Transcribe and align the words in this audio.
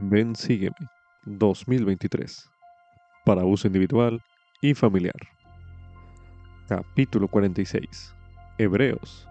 Ven 0.00 0.36
Sígueme 0.36 0.76
2023 1.24 2.48
para 3.24 3.44
uso 3.44 3.66
individual 3.66 4.22
y 4.62 4.74
familiar. 4.74 5.16
Capítulo 6.68 7.26
46. 7.26 8.14
Hebreos. 8.58 9.26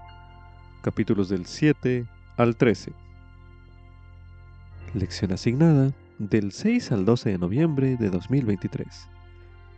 Capítulos 0.81 1.29
del 1.29 1.45
7 1.45 2.05
al 2.35 2.57
13. 2.57 2.91
Lección 4.93 5.31
asignada 5.31 5.93
del 6.17 6.51
6 6.51 6.91
al 6.91 7.05
12 7.05 7.29
de 7.29 7.37
noviembre 7.37 7.95
de 7.95 8.09
2023. 8.09 9.09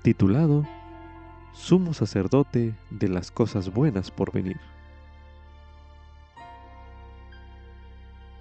Titulado 0.02 0.66
Sumo 1.54 1.94
sacerdote 1.94 2.74
de 2.90 3.08
las 3.10 3.30
cosas 3.30 3.71
buenas 3.71 4.10
por 4.10 4.32
venir. 4.32 4.58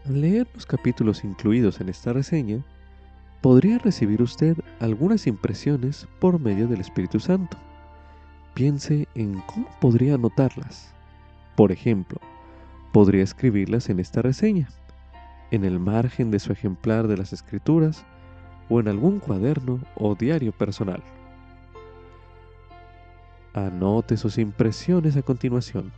Al 0.08 0.22
leer 0.22 0.46
los 0.54 0.64
capítulos 0.64 1.22
incluidos 1.22 1.82
en 1.82 1.90
esta 1.90 2.14
reseña, 2.14 2.64
podría 3.42 3.76
recibir 3.76 4.22
usted 4.22 4.56
algunas 4.80 5.26
impresiones 5.26 6.08
por 6.18 6.40
medio 6.40 6.66
del 6.66 6.80
Espíritu 6.80 7.20
Santo. 7.20 7.58
Piense 8.54 9.06
en 9.14 9.42
cómo 9.42 9.68
podría 9.82 10.14
anotarlas. 10.14 10.94
Por 11.56 11.72
ejemplo, 11.72 12.18
podría 12.90 13.22
escribirlas 13.22 13.90
en 13.90 14.00
esta 14.00 14.22
reseña, 14.22 14.68
en 15.50 15.66
el 15.66 15.78
margen 15.78 16.30
de 16.30 16.38
su 16.38 16.52
ejemplar 16.52 17.06
de 17.06 17.18
las 17.18 17.34
Escrituras 17.34 18.06
o 18.70 18.80
en 18.80 18.88
algún 18.88 19.18
cuaderno 19.18 19.78
o 19.94 20.14
diario 20.14 20.52
personal. 20.52 21.02
Anote 23.52 24.16
sus 24.16 24.38
impresiones 24.38 25.18
a 25.18 25.22
continuación. 25.22 25.92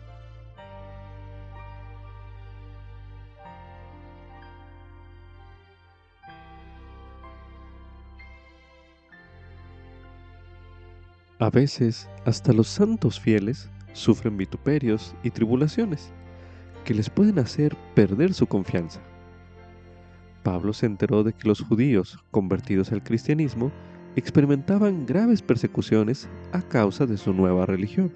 A 11.40 11.48
veces, 11.48 12.06
hasta 12.26 12.52
los 12.52 12.68
santos 12.68 13.18
fieles 13.18 13.70
sufren 13.94 14.36
vituperios 14.36 15.14
y 15.22 15.30
tribulaciones 15.30 16.12
que 16.84 16.92
les 16.92 17.08
pueden 17.08 17.38
hacer 17.38 17.74
perder 17.94 18.34
su 18.34 18.46
confianza. 18.46 19.00
Pablo 20.42 20.74
se 20.74 20.84
enteró 20.84 21.24
de 21.24 21.32
que 21.32 21.48
los 21.48 21.62
judíos 21.62 22.22
convertidos 22.30 22.92
al 22.92 23.02
cristianismo 23.02 23.72
experimentaban 24.16 25.06
graves 25.06 25.40
persecuciones 25.40 26.28
a 26.52 26.60
causa 26.60 27.06
de 27.06 27.16
su 27.16 27.32
nueva 27.32 27.64
religión. 27.64 28.12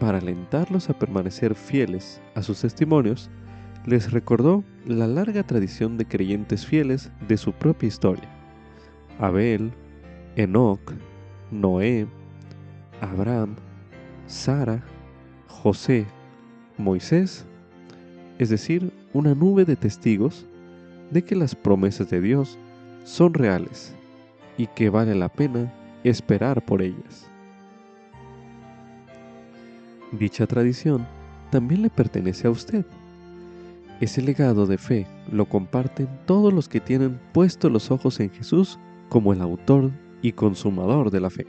Para 0.00 0.18
alentarlos 0.18 0.90
a 0.90 0.98
permanecer 0.98 1.54
fieles 1.54 2.20
a 2.34 2.42
sus 2.42 2.62
testimonios, 2.62 3.30
les 3.86 4.10
recordó 4.10 4.64
la 4.86 5.06
larga 5.06 5.44
tradición 5.44 5.98
de 5.98 6.06
creyentes 6.06 6.66
fieles 6.66 7.12
de 7.28 7.36
su 7.36 7.52
propia 7.52 7.86
historia. 7.86 8.28
Abel, 9.20 9.72
Enoch, 10.34 10.92
Noé, 11.50 12.06
Abraham, 13.00 13.56
Sara, 14.26 14.82
José, 15.48 16.06
Moisés, 16.78 17.46
es 18.38 18.50
decir, 18.50 18.92
una 19.12 19.34
nube 19.34 19.64
de 19.64 19.76
testigos 19.76 20.46
de 21.10 21.22
que 21.22 21.36
las 21.36 21.54
promesas 21.54 22.10
de 22.10 22.20
Dios 22.20 22.58
son 23.04 23.34
reales 23.34 23.94
y 24.58 24.66
que 24.66 24.90
vale 24.90 25.14
la 25.14 25.28
pena 25.28 25.72
esperar 26.04 26.64
por 26.64 26.82
ellas. 26.82 27.28
Dicha 30.12 30.46
tradición 30.46 31.06
también 31.50 31.82
le 31.82 31.90
pertenece 31.90 32.46
a 32.46 32.50
usted. 32.50 32.84
Ese 34.00 34.20
legado 34.20 34.66
de 34.66 34.78
fe 34.78 35.06
lo 35.30 35.46
comparten 35.46 36.08
todos 36.26 36.52
los 36.52 36.68
que 36.68 36.80
tienen 36.80 37.18
puestos 37.32 37.72
los 37.72 37.90
ojos 37.90 38.20
en 38.20 38.30
Jesús 38.30 38.78
como 39.08 39.32
el 39.32 39.40
autor 39.40 39.90
y 40.26 40.32
consumador 40.32 41.12
de 41.12 41.20
la 41.20 41.30
fe. 41.30 41.46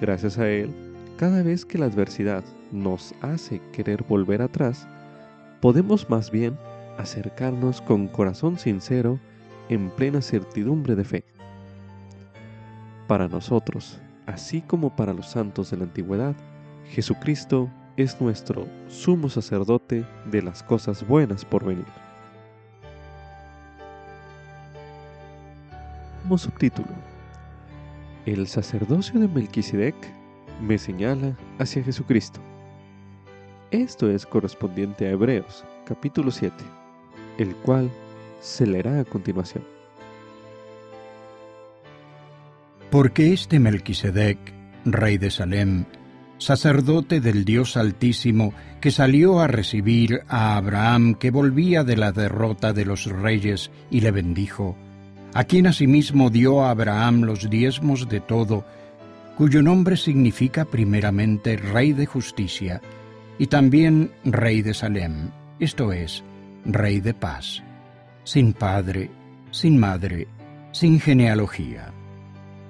Gracias 0.00 0.38
a 0.38 0.48
Él, 0.48 0.74
cada 1.18 1.42
vez 1.42 1.66
que 1.66 1.76
la 1.76 1.84
adversidad 1.84 2.42
nos 2.72 3.14
hace 3.20 3.60
querer 3.70 4.02
volver 4.02 4.40
atrás, 4.40 4.88
podemos 5.60 6.08
más 6.08 6.30
bien 6.30 6.56
acercarnos 6.96 7.82
con 7.82 8.08
corazón 8.08 8.58
sincero 8.58 9.20
en 9.68 9.90
plena 9.90 10.22
certidumbre 10.22 10.94
de 10.94 11.04
fe. 11.04 11.24
Para 13.08 13.28
nosotros, 13.28 14.00
así 14.24 14.62
como 14.62 14.96
para 14.96 15.12
los 15.12 15.26
santos 15.26 15.70
de 15.70 15.76
la 15.76 15.84
antigüedad, 15.84 16.34
Jesucristo 16.86 17.68
es 17.98 18.18
nuestro 18.22 18.66
sumo 18.88 19.28
sacerdote 19.28 20.06
de 20.30 20.40
las 20.40 20.62
cosas 20.62 21.06
buenas 21.06 21.44
por 21.44 21.62
venir. 21.62 21.84
Como 26.22 26.38
subtítulo, 26.38 27.15
el 28.26 28.48
sacerdocio 28.48 29.20
de 29.20 29.28
Melquisedec 29.28 29.94
me 30.60 30.78
señala 30.78 31.36
hacia 31.58 31.84
Jesucristo. 31.84 32.40
Esto 33.70 34.10
es 34.10 34.26
correspondiente 34.26 35.06
a 35.06 35.10
Hebreos, 35.10 35.64
capítulo 35.86 36.30
7, 36.30 36.54
el 37.38 37.54
cual 37.56 37.90
se 38.40 38.66
leerá 38.66 39.00
a 39.00 39.04
continuación. 39.04 39.64
Porque 42.90 43.32
este 43.32 43.60
Melquisedec, 43.60 44.38
rey 44.84 45.18
de 45.18 45.30
Salem, 45.30 45.84
sacerdote 46.38 47.20
del 47.20 47.44
Dios 47.44 47.76
Altísimo, 47.76 48.52
que 48.80 48.90
salió 48.90 49.40
a 49.40 49.46
recibir 49.46 50.22
a 50.28 50.56
Abraham 50.56 51.14
que 51.14 51.30
volvía 51.30 51.84
de 51.84 51.96
la 51.96 52.12
derrota 52.12 52.72
de 52.72 52.84
los 52.84 53.06
reyes 53.06 53.70
y 53.90 54.00
le 54.00 54.10
bendijo, 54.10 54.76
a 55.36 55.44
quien 55.44 55.66
asimismo 55.66 56.30
dio 56.30 56.64
a 56.64 56.70
Abraham 56.70 57.20
los 57.20 57.50
diezmos 57.50 58.08
de 58.08 58.20
todo, 58.20 58.64
cuyo 59.36 59.60
nombre 59.60 59.98
significa 59.98 60.64
primeramente 60.64 61.58
Rey 61.58 61.92
de 61.92 62.06
Justicia, 62.06 62.80
y 63.38 63.48
también 63.48 64.10
Rey 64.24 64.62
de 64.62 64.72
Salem, 64.72 65.28
esto 65.60 65.92
es, 65.92 66.24
Rey 66.64 67.00
de 67.00 67.12
Paz, 67.12 67.62
sin 68.24 68.54
padre, 68.54 69.10
sin 69.50 69.78
madre, 69.78 70.26
sin 70.72 71.00
genealogía, 71.00 71.92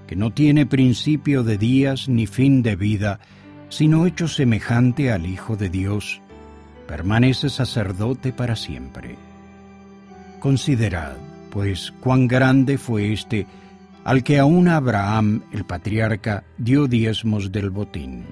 que 0.09 0.17
no 0.17 0.33
tiene 0.33 0.67
principio 0.67 1.45
de 1.45 1.59
días 1.59 2.09
ni 2.09 2.27
fin 2.27 2.65
de 2.65 2.75
vida, 2.75 3.21
sino 3.69 4.07
hecho 4.07 4.27
semejante 4.27 5.13
al 5.13 5.25
Hijo 5.27 5.55
de 5.55 5.69
Dios, 5.69 6.21
permanece 6.89 7.49
sacerdote 7.49 8.33
para 8.33 8.57
siempre. 8.57 9.15
Considerad, 10.41 11.17
pues 11.57 11.91
cuán 12.01 12.29
grande 12.29 12.77
fue 12.77 13.15
este 13.15 13.47
al 14.05 14.23
que 14.23 14.39
aún 14.39 14.69
Abraham, 14.69 15.43
el 15.55 15.65
patriarca, 15.65 16.45
dio 16.59 16.87
diezmos 16.87 17.51
del 17.51 17.71
botín. 17.71 18.27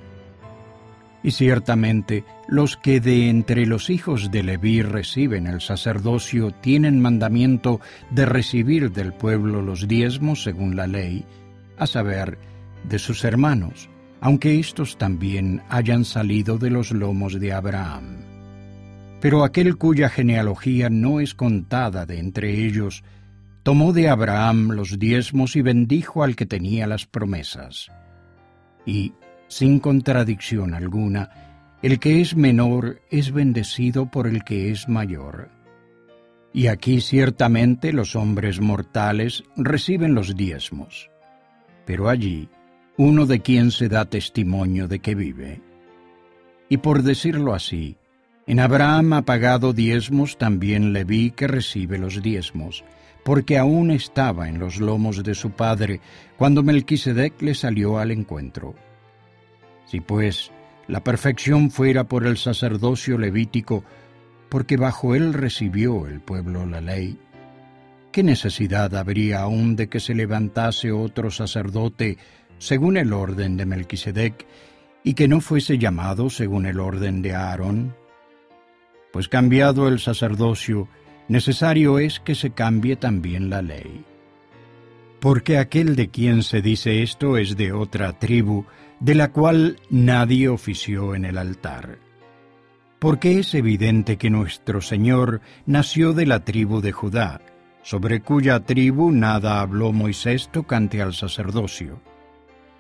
Y 1.23 1.31
ciertamente 1.31 2.23
los 2.49 2.77
que 2.77 3.01
de 3.01 3.31
entre 3.31 3.65
los 3.65 3.89
hijos 3.89 4.31
de 4.31 4.43
Leví 4.43 4.83
reciben 4.83 5.47
el 5.47 5.63
sacerdocio 5.63 6.51
tienen 6.51 7.01
mandamiento 7.01 7.81
de 8.11 8.27
recibir 8.27 8.93
del 8.93 9.15
pueblo 9.15 9.63
los 9.63 9.89
diezmos 9.89 10.43
según 10.43 10.77
la 10.77 10.87
ley, 10.87 11.25
a 11.79 11.87
saber, 11.87 12.37
de 12.87 12.99
sus 12.99 13.25
hermanos, 13.25 13.89
aunque 14.21 14.61
éstos 14.61 14.99
también 14.99 15.63
hayan 15.71 16.05
salido 16.05 16.59
de 16.59 16.69
los 16.69 16.93
lomos 16.93 17.41
de 17.41 17.55
Abraham. 17.55 18.19
Pero 19.23 19.43
aquel 19.43 19.79
cuya 19.79 20.11
genealogía 20.11 20.91
no 20.91 21.19
es 21.19 21.33
contada 21.35 22.05
de 22.05 22.19
entre 22.19 22.67
ellos, 22.67 23.03
tomó 23.65 23.95
de 23.95 24.11
Abraham 24.11 24.73
los 24.73 24.99
diezmos 24.99 25.57
y 25.57 25.63
bendijo 25.63 26.23
al 26.23 26.37
que 26.37 26.45
tenía 26.45 26.87
las 26.87 27.07
promesas. 27.07 27.91
Y, 28.87 29.15
sin 29.49 29.81
contradicción 29.81 30.75
alguna, 30.75 31.79
el 31.83 31.99
que 31.99 32.21
es 32.21 32.37
menor 32.37 33.01
es 33.11 33.33
bendecido 33.33 34.11
por 34.11 34.27
el 34.27 34.45
que 34.45 34.71
es 34.71 34.87
mayor. 34.87 35.49
Y 36.53 36.67
aquí 36.67 37.01
ciertamente 37.01 37.93
los 37.93 38.15
hombres 38.15 38.61
mortales 38.61 39.45
reciben 39.57 40.15
los 40.15 40.37
diezmos, 40.37 41.11
pero 41.87 42.09
allí 42.09 42.49
uno 42.99 43.25
de 43.25 43.41
quien 43.41 43.71
se 43.71 43.89
da 43.89 44.05
testimonio 44.05 44.89
de 44.89 44.99
que 45.01 45.15
vive. 45.15 45.63
Y 46.69 46.77
por 46.77 47.03
decirlo 47.03 47.55
así, 47.55 47.97
en 48.47 48.61
Abraham 48.61 49.15
ha 49.15 49.23
pagado 49.23 49.73
diezmos 49.73 50.37
también 50.37 50.93
Leví 50.93 51.31
que 51.31 51.47
recibe 51.47 51.99
los 51.99 52.23
diezmos, 52.23 52.85
porque 53.25 53.59
aún 53.59 53.91
estaba 53.91 54.49
en 54.49 54.59
los 54.59 54.79
lomos 54.79 55.23
de 55.25 55.35
su 55.35 55.51
padre 55.51 56.01
cuando 56.37 56.63
Melquisedec 56.63 57.41
le 57.43 57.55
salió 57.55 57.99
al 57.99 58.11
encuentro. 58.11 58.75
Si 59.87 60.01
pues 60.01 60.53
la 60.87 61.03
perfección 61.03 61.71
fuera 61.71 62.05
por 62.05 62.27
el 62.27 62.37
sacerdocio 62.37 63.17
levítico, 63.19 63.83
porque 64.51 64.77
bajo 64.77 65.15
él 65.15 65.33
recibió 65.33 66.07
el 66.07 66.21
pueblo 66.21 66.67
la 66.67 66.83
ley, 66.83 67.19
¿qué 68.13 68.23
necesidad 68.23 68.95
habría 68.95 69.41
aún 69.41 69.75
de 69.75 69.89
que 69.89 70.01
se 70.01 70.15
levantase 70.15 70.93
otro 70.93 71.31
sacerdote 71.31 72.19
según 72.59 72.99
el 72.99 73.13
orden 73.13 73.57
de 73.57 73.67
Melquisedec 73.67 74.47
y 75.03 75.15
que 75.15 75.29
no 75.29 75.41
fuese 75.41 75.79
llamado 75.79 76.29
según 76.29 76.67
el 76.67 76.79
orden 76.79 77.23
de 77.23 77.35
Aarón? 77.35 77.97
Pues 79.13 79.29
cambiado 79.29 79.89
el 79.89 79.99
sacerdocio, 80.01 80.89
necesario 81.29 81.99
es 81.99 82.21
que 82.21 82.35
se 82.35 82.51
cambie 82.51 82.97
también 82.97 83.51
la 83.51 83.63
ley. 83.63 84.05
Porque 85.21 85.59
aquel 85.59 85.97
de 85.97 86.09
quien 86.09 86.43
se 86.43 86.61
dice 86.61 87.03
esto 87.03 87.39
es 87.39 87.57
de 87.57 87.73
otra 87.73 88.19
tribu, 88.19 88.67
de 89.01 89.15
la 89.15 89.33
cual 89.33 89.81
nadie 89.91 90.49
ofició 90.49 91.15
en 91.15 91.25
el 91.25 91.39
altar. 91.39 91.99
Porque 92.99 93.39
es 93.39 93.55
evidente 93.55 94.17
que 94.17 94.31
nuestro 94.31 94.81
Señor 94.81 95.41
nació 95.67 96.13
de 96.13 96.27
la 96.27 96.45
tribu 96.45 96.81
de 96.81 96.93
Judá, 96.93 97.41
sobre 97.83 98.21
cuya 98.21 98.61
tribu 98.61 99.13
nada 99.13 99.61
habló 99.61 99.93
Moisés 99.93 100.49
tocante 100.51 101.03
al 101.03 101.13
sacerdocio. 101.13 102.01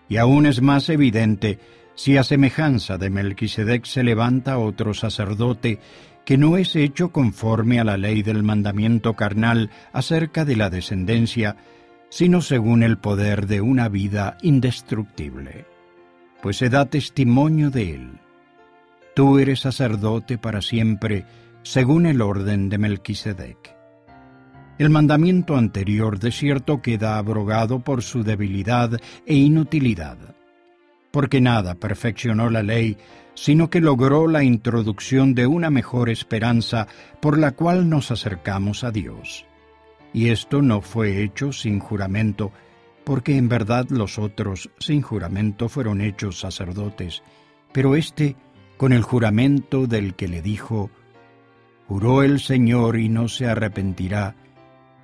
Y 0.08 0.17
aún 0.17 0.46
es 0.46 0.62
más 0.62 0.88
evidente 0.88 1.58
si 1.94 2.17
a 2.17 2.25
semejanza 2.25 2.99
de 2.99 3.11
Melquisedec 3.11 3.85
se 3.85 4.02
levanta 4.02 4.58
otro 4.58 4.94
sacerdote 4.94 5.79
que 6.24 6.38
no 6.38 6.56
es 6.56 6.74
hecho 6.76 7.10
conforme 7.10 7.80
a 7.80 7.84
la 7.84 7.96
ley 7.96 8.22
del 8.22 8.42
mandamiento 8.42 9.14
carnal 9.14 9.70
acerca 9.92 10.44
de 10.44 10.56
la 10.56 10.70
descendencia, 10.70 11.56
sino 12.08 12.40
según 12.40 12.82
el 12.82 12.98
poder 12.98 13.46
de 13.46 13.60
una 13.60 13.88
vida 13.88 14.38
indestructible, 14.42 15.66
pues 16.42 16.56
se 16.58 16.70
da 16.70 16.86
testimonio 16.86 17.70
de 17.70 17.94
él. 17.94 18.20
Tú 19.14 19.38
eres 19.38 19.60
sacerdote 19.60 20.38
para 20.38 20.62
siempre, 20.62 21.24
según 21.62 22.06
el 22.06 22.20
orden 22.20 22.68
de 22.68 22.78
Melquisedec. 22.78 23.74
El 24.76 24.90
mandamiento 24.90 25.56
anterior 25.56 26.18
de 26.18 26.32
cierto 26.32 26.82
queda 26.82 27.16
abrogado 27.16 27.80
por 27.80 28.02
su 28.02 28.24
debilidad 28.24 29.00
e 29.24 29.34
inutilidad, 29.34 30.18
porque 31.14 31.40
nada 31.40 31.76
perfeccionó 31.76 32.50
la 32.50 32.64
ley, 32.64 32.96
sino 33.34 33.70
que 33.70 33.81
logró 33.81 34.26
la 34.26 34.43
introducción 34.43 35.32
de 35.32 35.46
una 35.46 35.70
mejor 35.70 36.11
esperanza 36.11 36.88
por 37.20 37.38
la 37.38 37.52
cual 37.52 37.88
nos 37.88 38.11
acercamos 38.11 38.82
a 38.82 38.90
Dios. 38.90 39.46
Y 40.12 40.31
esto 40.31 40.61
no 40.61 40.81
fue 40.81 41.22
hecho 41.22 41.52
sin 41.52 41.78
juramento, 41.78 42.50
porque 43.05 43.37
en 43.37 43.49
verdad 43.49 43.87
los 43.90 44.19
otros 44.19 44.70
sin 44.81 45.02
juramento 45.02 45.69
fueron 45.69 46.00
hechos 46.00 46.40
sacerdotes, 46.40 47.22
pero 47.70 47.94
éste 47.94 48.34
con 48.76 48.93
el 48.93 49.05
juramento 49.05 49.87
del 49.87 50.17
que 50.17 50.26
le 50.26 50.43
dijo, 50.43 50.90
Juró 51.87 52.25
el 52.25 52.40
Señor 52.40 52.99
y 52.99 53.08
no 53.08 53.28
se 53.28 53.46
arrepentirá, 53.46 54.34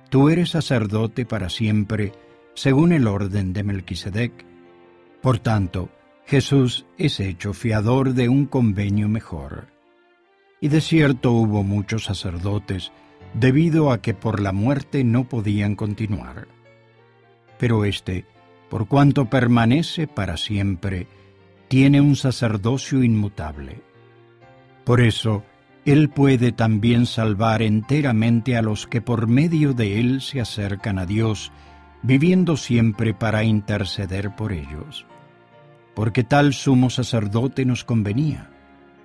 Tú 0.09 0.27
eres 0.27 0.49
sacerdote 0.49 1.25
para 1.25 1.47
siempre, 1.47 2.11
según 2.53 2.91
el 2.91 3.07
orden 3.07 3.53
de 3.53 3.63
Melquisedec. 3.63 4.45
Por 5.21 5.39
tanto, 5.39 5.87
Jesús 6.31 6.85
es 6.97 7.19
hecho 7.19 7.51
fiador 7.51 8.13
de 8.13 8.29
un 8.29 8.45
convenio 8.45 9.09
mejor. 9.09 9.67
Y 10.61 10.69
de 10.69 10.79
cierto 10.79 11.33
hubo 11.33 11.61
muchos 11.61 12.05
sacerdotes, 12.05 12.93
debido 13.33 13.91
a 13.91 14.01
que 14.01 14.13
por 14.13 14.39
la 14.39 14.53
muerte 14.53 15.03
no 15.03 15.25
podían 15.25 15.75
continuar. 15.75 16.47
Pero 17.59 17.83
éste, 17.83 18.23
por 18.69 18.87
cuanto 18.87 19.29
permanece 19.29 20.07
para 20.07 20.37
siempre, 20.37 21.07
tiene 21.67 21.99
un 21.99 22.15
sacerdocio 22.15 23.03
inmutable. 23.03 23.81
Por 24.85 25.01
eso, 25.01 25.43
él 25.83 26.07
puede 26.07 26.53
también 26.53 27.07
salvar 27.07 27.61
enteramente 27.61 28.55
a 28.55 28.61
los 28.61 28.87
que 28.87 29.01
por 29.01 29.27
medio 29.27 29.73
de 29.73 29.99
Él 29.99 30.21
se 30.21 30.39
acercan 30.39 30.97
a 30.97 31.05
Dios, 31.05 31.51
viviendo 32.03 32.55
siempre 32.55 33.13
para 33.13 33.43
interceder 33.43 34.33
por 34.33 34.53
ellos. 34.53 35.05
Porque 35.93 36.23
tal 36.23 36.53
sumo 36.53 36.89
sacerdote 36.89 37.65
nos 37.65 37.83
convenía, 37.83 38.49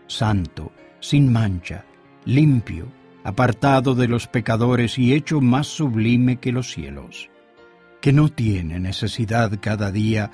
santo, 0.07 0.73
sin 1.01 1.33
mancha, 1.33 1.85
limpio, 2.25 2.89
apartado 3.25 3.95
de 3.95 4.07
los 4.07 4.29
pecadores 4.29 4.99
y 4.99 5.13
hecho 5.13 5.41
más 5.41 5.67
sublime 5.67 6.37
que 6.37 6.53
los 6.53 6.71
cielos, 6.71 7.29
que 8.01 8.13
no 8.13 8.29
tiene 8.29 8.79
necesidad 8.79 9.59
cada 9.61 9.91
día, 9.91 10.31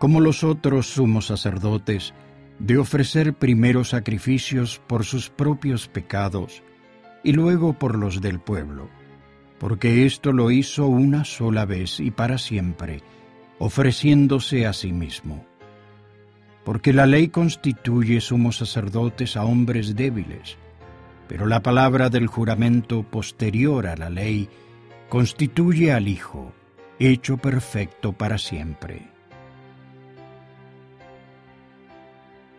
como 0.00 0.20
los 0.20 0.42
otros 0.42 0.88
sumos 0.88 1.26
sacerdotes, 1.26 2.14
de 2.58 2.78
ofrecer 2.78 3.34
primero 3.34 3.84
sacrificios 3.84 4.80
por 4.86 5.04
sus 5.04 5.30
propios 5.30 5.86
pecados 5.86 6.62
y 7.22 7.32
luego 7.32 7.74
por 7.74 7.96
los 7.96 8.20
del 8.20 8.40
pueblo, 8.40 8.88
porque 9.58 10.04
esto 10.04 10.32
lo 10.32 10.50
hizo 10.50 10.86
una 10.86 11.24
sola 11.24 11.64
vez 11.64 12.00
y 12.00 12.10
para 12.10 12.38
siempre, 12.38 13.02
ofreciéndose 13.60 14.66
a 14.66 14.72
sí 14.72 14.92
mismo. 14.92 15.46
Porque 16.64 16.92
la 16.92 17.06
ley 17.06 17.28
constituye 17.28 18.20
sumos 18.20 18.58
sacerdotes 18.58 19.36
a 19.36 19.44
hombres 19.44 19.96
débiles, 19.96 20.56
pero 21.28 21.46
la 21.46 21.62
palabra 21.62 22.08
del 22.08 22.26
juramento 22.26 23.02
posterior 23.02 23.86
a 23.86 23.96
la 23.96 24.10
ley 24.10 24.48
constituye 25.08 25.92
al 25.92 26.08
Hijo, 26.08 26.52
hecho 26.98 27.36
perfecto 27.36 28.12
para 28.12 28.38
siempre. 28.38 29.12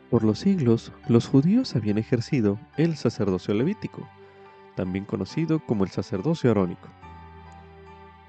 Por 0.09 0.23
los 0.23 0.39
siglos, 0.39 0.91
los 1.07 1.27
judíos 1.27 1.75
habían 1.75 1.97
ejercido 1.97 2.59
el 2.77 2.97
sacerdocio 2.97 3.53
levítico, 3.55 4.07
también 4.75 5.05
conocido 5.05 5.59
como 5.65 5.85
el 5.85 5.89
sacerdocio 5.89 6.51
arónico. 6.51 6.87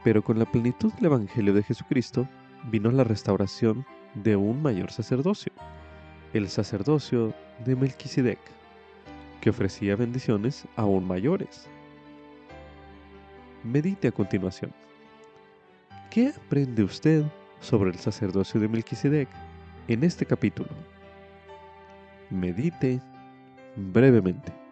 Pero 0.03 0.23
con 0.23 0.39
la 0.39 0.51
plenitud 0.51 0.93
del 0.95 1.07
Evangelio 1.07 1.53
de 1.53 1.63
Jesucristo 1.63 2.29
vino 2.71 2.91
la 2.91 3.05
restauración 3.05 3.85
de 4.15 4.37
un 4.37 4.63
mayor 4.63 4.91
sacerdocio, 4.91 5.53
el 6.33 6.49
sacerdocio 6.49 7.35
de 7.65 7.77
Melquisedec, 7.77 8.39
que 9.41 9.51
ofrecía 9.51 9.97
bendiciones 9.97 10.65
aún 10.77 11.07
mayores. 11.07 11.69
Medite 13.63 14.09
a 14.09 14.13
continuación. 14.13 14.73
¿Qué 16.11 16.29
aprende 16.29 16.85
usted 16.85 17.25
sobre 17.61 17.91
el 17.91 17.99
sacerdocio 17.99 18.61
de 18.61 18.69
Melquisedec 18.69 19.29
en 19.89 20.05
este 20.05 20.27
capítulo? 20.27 20.71
medite 22.31 23.01
brevemente. 23.77 24.64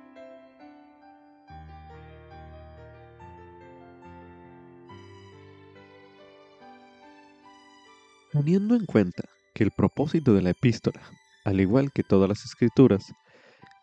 Teniendo 8.32 8.74
en 8.74 8.86
cuenta 8.86 9.24
que 9.54 9.62
el 9.64 9.70
propósito 9.70 10.34
de 10.34 10.42
la 10.42 10.50
epístola, 10.50 11.02
al 11.44 11.60
igual 11.60 11.92
que 11.92 12.02
todas 12.02 12.28
las 12.28 12.44
escrituras, 12.44 13.12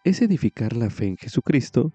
es 0.04 0.22
edificar 0.22 0.76
la 0.76 0.90
fe 0.90 1.06
en 1.08 1.18
Jesucristo, 1.18 1.94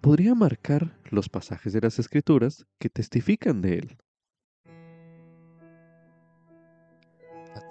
podría 0.00 0.34
marcar 0.34 0.98
los 1.10 1.28
pasajes 1.28 1.72
de 1.72 1.80
las 1.80 1.98
escrituras 1.98 2.64
que 2.78 2.88
testifican 2.88 3.60
de 3.60 3.78
él. 3.78 3.98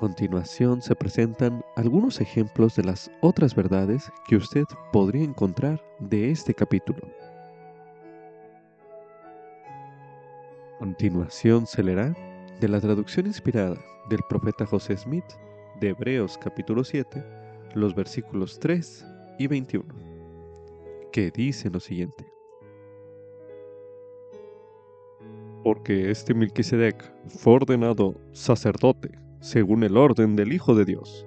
continuación 0.02 0.82
se 0.82 0.96
presentan 0.96 1.64
algunos 1.76 2.22
ejemplos 2.22 2.76
de 2.76 2.84
las 2.84 3.12
otras 3.22 3.54
verdades 3.54 4.12
que 4.28 4.36
usted 4.36 4.64
podría 4.92 5.24
encontrar 5.24 5.80
de 6.00 6.32
este 6.32 6.56
capítulo. 6.56 7.08
A 10.74 10.80
continuación 10.80 11.68
se 11.68 11.84
leerá 11.84 12.16
de 12.62 12.70
la 12.70 12.80
traducción 12.80 13.26
inspirada 13.26 13.76
del 14.08 14.20
profeta 14.30 14.68
José 14.68 14.96
Smith 14.96 15.26
de 15.80 15.90
Hebreos 15.90 16.38
capítulo 16.38 16.84
7, 16.84 17.26
los 17.74 17.96
versículos 17.96 18.60
3 18.60 19.04
y 19.40 19.48
21, 19.48 19.84
que 21.12 21.32
dice 21.32 21.72
lo 21.72 21.80
siguiente. 21.80 22.24
Porque 25.64 26.12
este 26.12 26.36
Melquisedec 26.36 27.04
fue 27.30 27.54
ordenado 27.54 28.14
sacerdote 28.32 29.10
según 29.40 29.84
el 29.84 29.98
orden 29.98 30.36
del 30.36 30.54
Hijo 30.54 30.76
de 30.76 30.86
Dios, 30.86 31.26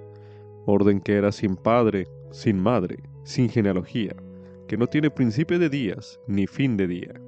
orden 0.65 1.01
que 1.01 1.15
era 1.15 1.33
sin 1.33 1.57
padre, 1.57 2.07
sin 2.31 2.57
madre, 2.57 3.03
sin 3.23 3.49
genealogía, 3.49 4.15
que 4.69 4.77
no 4.77 4.87
tiene 4.87 5.11
principio 5.11 5.59
de 5.59 5.67
días 5.67 6.17
ni 6.27 6.47
fin 6.47 6.77
de 6.77 6.87
día. 6.87 7.24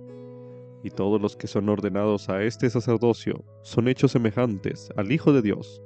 Y 0.88 0.90
todos 0.90 1.22
los 1.22 1.36
que 1.36 1.48
son 1.48 1.68
ordenados 1.68 2.30
a 2.30 2.44
este 2.44 2.70
sacerdocio 2.70 3.44
son 3.62 3.90
hechos 3.90 4.14
semejantes 4.14 4.90
al 4.96 5.12
Hijo 5.12 5.34
de 5.34 5.42
Dios, 5.42 5.82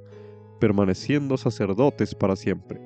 permaneciendo 0.59 1.37
sacerdotes 1.37 2.13
para 2.13 2.35
siempre. 2.35 2.79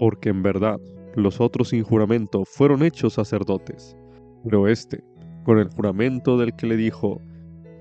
Porque 0.00 0.30
en 0.30 0.42
verdad 0.42 0.80
los 1.14 1.40
otros 1.40 1.68
sin 1.68 1.84
juramento 1.84 2.44
fueron 2.44 2.82
hechos 2.82 3.12
sacerdotes, 3.12 3.96
pero 4.42 4.66
éste, 4.66 5.04
con 5.44 5.60
el 5.60 5.68
juramento 5.68 6.36
del 6.36 6.56
que 6.56 6.66
le 6.66 6.76
dijo, 6.76 7.22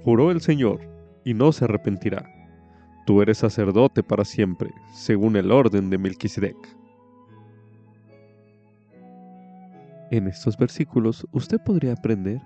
juró 0.04 0.30
el 0.30 0.42
Señor, 0.42 0.80
y 1.24 1.34
no 1.34 1.52
se 1.54 1.66
arrepentirá. 1.66 2.24
Tú 3.08 3.24
eres 3.24 3.40
sacerdote 3.40 4.04
para 4.04 4.26
siempre, 4.26 4.70
según 4.94 5.38
el 5.38 5.52
orden 5.52 5.90
de 5.90 5.98
Melquisedec. 5.98 6.56
En 10.16 10.28
estos 10.28 10.56
versículos 10.56 11.28
usted 11.34 11.60
podría 11.60 11.92
aprender 11.92 12.42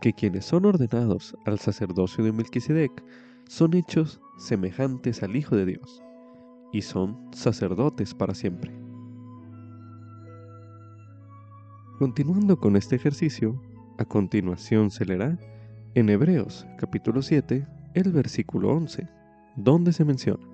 que 0.00 0.12
quienes 0.12 0.44
son 0.44 0.64
ordenados 0.64 1.36
al 1.44 1.60
sacerdocio 1.60 2.24
de 2.24 2.32
Melquisedec 2.32 2.90
son 3.46 3.74
hechos 3.74 4.20
semejantes 4.38 5.22
al 5.22 5.36
Hijo 5.36 5.54
de 5.54 5.66
Dios 5.66 6.02
y 6.72 6.82
son 6.82 7.28
sacerdotes 7.30 8.12
para 8.12 8.34
siempre. 8.34 8.72
Continuando 12.00 12.56
con 12.56 12.74
este 12.74 12.96
ejercicio, 12.96 13.62
a 13.98 14.04
continuación 14.04 14.90
se 14.90 15.04
leerá 15.04 15.38
en 15.94 16.08
Hebreos 16.08 16.66
capítulo 16.76 17.22
7 17.22 17.64
el 17.94 18.10
versículo 18.10 18.70
11, 18.70 19.08
donde 19.54 19.92
se 19.92 20.04
menciona. 20.04 20.44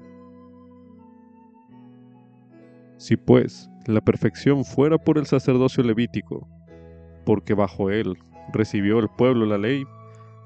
Si 2.99 3.17
pues 3.17 3.71
la 3.87 4.03
perfección 4.03 4.67
fuera 4.67 4.99
por 4.99 5.17
el 5.17 5.25
sacerdocio 5.25 5.83
levítico, 5.83 6.47
porque 7.25 7.55
bajo 7.55 7.91
él 7.91 8.19
recibió 8.53 8.99
el 8.99 9.09
pueblo 9.09 9.47
la 9.47 9.59
ley, 9.59 9.87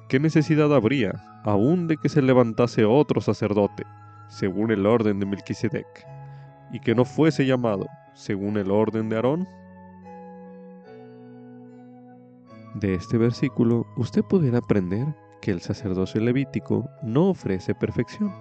¿qué 0.08 0.18
necesidad 0.20 0.74
habría 0.74 1.22
aún 1.44 1.86
de 1.88 1.96
que 1.96 2.08
se 2.08 2.22
levantase 2.22 2.84
otro 2.84 3.20
sacerdote, 3.20 3.84
según 4.28 4.70
el 4.70 4.86
orden 4.86 5.20
de 5.20 5.26
Melquisedec, 5.26 6.06
y 6.72 6.80
que 6.80 6.94
no 6.94 7.04
fuese 7.04 7.46
llamado 7.46 7.86
según 8.14 8.56
el 8.56 8.70
orden 8.70 9.08
de 9.08 9.16
Aarón? 9.16 9.48
De 12.74 12.94
este 12.94 13.18
versículo 13.18 13.86
usted 13.96 14.22
pudiera 14.22 14.58
aprender 14.58 15.06
que 15.42 15.50
el 15.50 15.60
sacerdocio 15.60 16.20
levítico 16.20 16.88
no 17.02 17.28
ofrece 17.28 17.74
perfección 17.74 18.32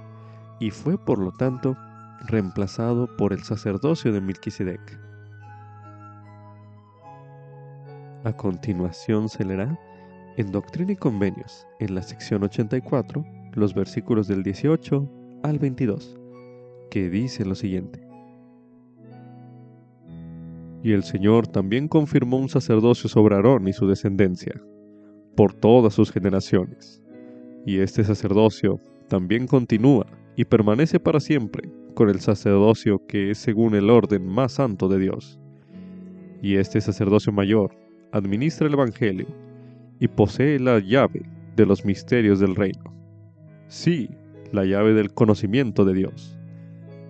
y 0.60 0.70
fue 0.72 0.98
por 0.98 1.20
lo 1.20 1.32
tanto 1.32 1.76
reemplazado 2.28 3.08
por 3.18 3.34
el 3.34 3.44
sacerdocio 3.44 4.14
de 4.14 4.22
Melquisedec. 4.22 5.11
A 8.24 8.34
continuación 8.34 9.30
se 9.30 9.44
leerá 9.44 9.80
en 10.38 10.51
Doctrina 10.51 10.92
y 10.92 10.96
Convenios, 10.96 11.66
en 11.80 11.96
la 11.96 12.04
sección 12.04 12.44
84, 12.44 13.25
los 13.54 13.74
versículos 13.74 14.28
del 14.28 14.44
18 14.44 15.10
al 15.42 15.58
22, 15.58 16.20
que 16.92 17.10
dice 17.10 17.44
lo 17.46 17.56
siguiente. 17.56 18.08
Y 20.84 20.92
el 20.92 21.01
Señor 21.04 21.48
también 21.48 21.88
confirmó 21.88 22.38
un 22.38 22.48
sacerdocio 22.50 23.10
sobre 23.10 23.36
Aarón 23.36 23.68
y 23.68 23.74
su 23.74 23.88
descendencia, 23.88 24.54
por 25.36 25.54
todas 25.54 25.96
sus 25.96 26.12
generaciones. 26.12 27.01
Y 27.66 27.80
este 27.80 28.04
sacerdocio 28.04 28.80
también 29.08 29.48
continúa 29.48 30.06
y 30.36 30.46
permanece 30.46 31.00
para 31.00 31.20
siempre 31.20 31.72
con 31.96 32.08
el 32.08 32.20
sacerdocio 32.20 33.01
que 33.08 33.32
es 33.32 33.40
según 33.40 33.74
el 33.74 33.90
orden 33.90 34.28
más 34.28 34.54
santo 34.54 34.88
de 34.88 35.00
Dios. 35.00 35.40
Y 36.44 36.58
este 36.58 36.82
sacerdocio 36.82 37.32
mayor 37.32 37.81
administra 38.12 38.68
el 38.68 38.74
Evangelio 38.74 39.27
y 40.00 40.08
posee 40.08 40.60
la 40.60 40.80
llave 40.80 41.24
de 41.56 41.65
los 41.65 41.86
misterios 41.86 42.39
del 42.39 42.56
reino. 42.56 42.94
Sí, 43.68 44.10
la 44.51 44.65
llave 44.65 44.94
del 44.94 45.13
conocimiento 45.13 45.86
de 45.86 45.94
Dios. 45.94 46.38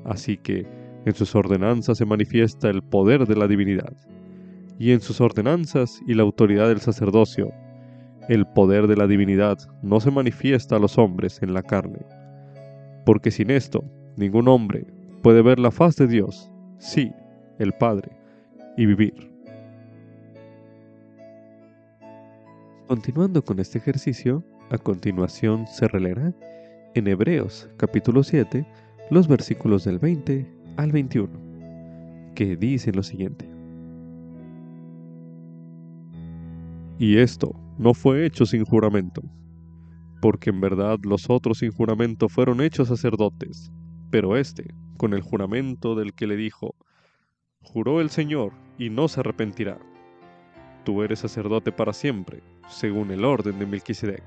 Así 0.04 0.38
que 0.38 0.68
en 1.06 1.14
sus 1.14 1.36
ordenanzas 1.36 1.98
se 1.98 2.06
manifiesta 2.06 2.70
el 2.70 2.84
poder 2.84 3.26
de 3.26 3.36
la 3.36 3.48
divinidad, 3.48 3.94
y 4.78 4.92
en 4.92 5.02
sus 5.02 5.22
ordenanzas 5.22 6.02
y 6.08 6.14
la 6.14 6.24
autoridad 6.24 6.68
del 6.68 6.82
sacerdocio, 6.82 7.52
el 8.30 8.46
poder 8.46 8.88
de 8.88 8.96
la 8.96 9.08
divinidad 9.08 9.58
no 9.82 10.00
se 10.00 10.12
manifiesta 10.12 10.76
a 10.76 10.80
los 10.80 10.98
hombres 10.98 11.42
en 11.42 11.54
la 11.54 11.64
carne, 11.64 12.06
porque 13.06 13.32
sin 13.32 13.50
esto 13.50 13.84
ningún 14.18 14.48
hombre 14.48 14.86
puede 15.22 15.42
ver 15.42 15.60
la 15.60 15.72
faz 15.72 15.96
de 15.96 16.08
Dios, 16.08 16.52
sí, 16.78 17.12
el 17.60 17.74
Padre, 17.74 18.12
y 18.78 18.86
vivir. 18.86 19.31
Continuando 22.92 23.42
con 23.46 23.62
este 23.62 23.78
ejercicio, 23.78 24.44
a 24.70 24.78
continuación 24.78 25.66
se 25.66 25.88
releerá 25.88 26.34
en 26.94 27.08
Hebreos 27.08 27.70
capítulo 27.78 28.22
7 28.22 28.68
los 29.10 29.30
versículos 29.30 29.86
del 29.86 29.98
20 29.98 30.46
al 30.76 30.92
21, 30.92 31.30
que 32.36 32.58
dicen 32.58 32.98
lo 32.98 33.04
siguiente. 33.04 33.50
Y 37.00 37.20
esto 37.20 37.56
no 37.78 37.94
fue 37.94 38.26
hecho 38.26 38.46
sin 38.46 38.66
juramento, 38.66 39.22
porque 40.22 40.50
en 40.50 40.60
verdad 40.60 41.00
los 41.04 41.30
otros 41.30 41.60
sin 41.60 41.72
juramento 41.72 42.28
fueron 42.28 42.60
hechos 42.60 42.90
sacerdotes, 42.90 43.72
pero 44.10 44.36
éste, 44.36 44.66
con 44.98 45.14
el 45.14 45.22
juramento 45.22 45.96
del 45.96 46.14
que 46.14 46.28
le 46.28 46.36
dijo, 46.36 46.76
juró 47.62 48.02
el 48.02 48.10
Señor 48.10 48.52
y 48.78 48.90
no 48.90 49.08
se 49.08 49.22
arrepentirá. 49.22 49.80
Tú 50.84 51.04
eres 51.04 51.20
sacerdote 51.20 51.72
para 51.72 51.94
siempre, 51.94 52.42
según 52.68 53.12
el 53.12 53.24
orden 53.24 53.60
de 53.60 53.66
Melquisedec. 53.66 54.24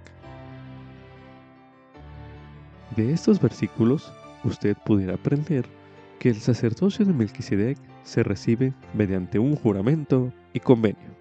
De 2.96 3.12
estos 3.12 3.40
versículos, 3.40 4.12
usted 4.44 4.76
pudiera 4.84 5.14
aprender 5.14 5.66
que 6.20 6.28
el 6.28 6.40
sacerdocio 6.40 7.04
de 7.04 7.12
Melquisedec 7.12 7.76
se 8.04 8.22
recibe 8.22 8.72
mediante 8.92 9.38
un 9.38 9.56
juramento 9.56 10.32
y 10.52 10.60
convenio. 10.60 11.14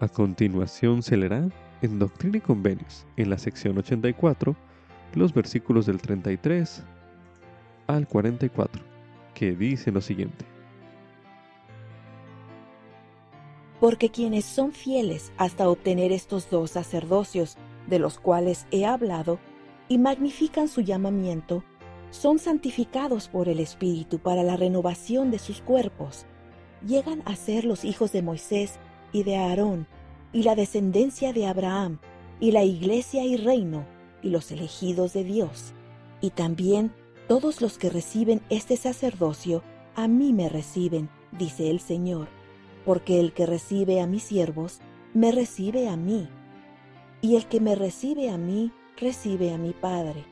A 0.00 0.06
continuación 0.06 1.02
se 1.02 1.16
leerá 1.16 1.48
en 1.82 1.98
Doctrina 1.98 2.38
y 2.38 2.40
Convenios, 2.40 3.04
en 3.16 3.30
la 3.30 3.38
sección 3.38 3.76
84, 3.78 4.54
los 5.14 5.34
versículos 5.34 5.86
del 5.86 6.00
33 6.00 6.84
al 7.88 8.06
44, 8.06 8.80
que 9.34 9.56
dicen 9.56 9.94
lo 9.94 10.00
siguiente. 10.00 10.44
Porque 13.80 14.10
quienes 14.10 14.44
son 14.44 14.72
fieles 14.72 15.32
hasta 15.36 15.68
obtener 15.68 16.12
estos 16.12 16.50
dos 16.50 16.72
sacerdocios 16.72 17.56
de 17.86 17.98
los 17.98 18.18
cuales 18.18 18.66
he 18.70 18.84
hablado 18.84 19.38
y 19.88 19.98
magnifican 19.98 20.68
su 20.68 20.80
llamamiento, 20.80 21.62
son 22.10 22.38
santificados 22.38 23.28
por 23.28 23.48
el 23.48 23.60
Espíritu 23.60 24.18
para 24.18 24.42
la 24.42 24.56
renovación 24.56 25.30
de 25.30 25.38
sus 25.38 25.60
cuerpos, 25.60 26.26
llegan 26.86 27.22
a 27.24 27.36
ser 27.36 27.64
los 27.64 27.84
hijos 27.84 28.12
de 28.12 28.22
Moisés 28.22 28.78
y 29.12 29.22
de 29.22 29.36
Aarón, 29.36 29.86
y 30.32 30.42
la 30.42 30.54
descendencia 30.54 31.32
de 31.32 31.46
Abraham, 31.46 32.00
y 32.40 32.50
la 32.50 32.64
iglesia 32.64 33.24
y 33.24 33.36
reino, 33.36 33.86
y 34.22 34.30
los 34.30 34.50
elegidos 34.50 35.12
de 35.12 35.24
Dios. 35.24 35.72
Y 36.20 36.30
también 36.30 36.92
todos 37.28 37.60
los 37.60 37.78
que 37.78 37.90
reciben 37.90 38.42
este 38.50 38.76
sacerdocio, 38.76 39.62
a 39.94 40.08
mí 40.08 40.32
me 40.32 40.48
reciben, 40.48 41.08
dice 41.32 41.70
el 41.70 41.80
Señor 41.80 42.37
porque 42.84 43.20
el 43.20 43.32
que 43.32 43.46
recibe 43.46 44.00
a 44.00 44.06
mis 44.06 44.22
siervos, 44.22 44.80
me 45.14 45.32
recibe 45.32 45.88
a 45.88 45.96
mí, 45.96 46.28
y 47.20 47.36
el 47.36 47.46
que 47.46 47.60
me 47.60 47.74
recibe 47.74 48.30
a 48.30 48.38
mí, 48.38 48.72
recibe 48.96 49.52
a 49.52 49.58
mi 49.58 49.72
Padre, 49.72 50.24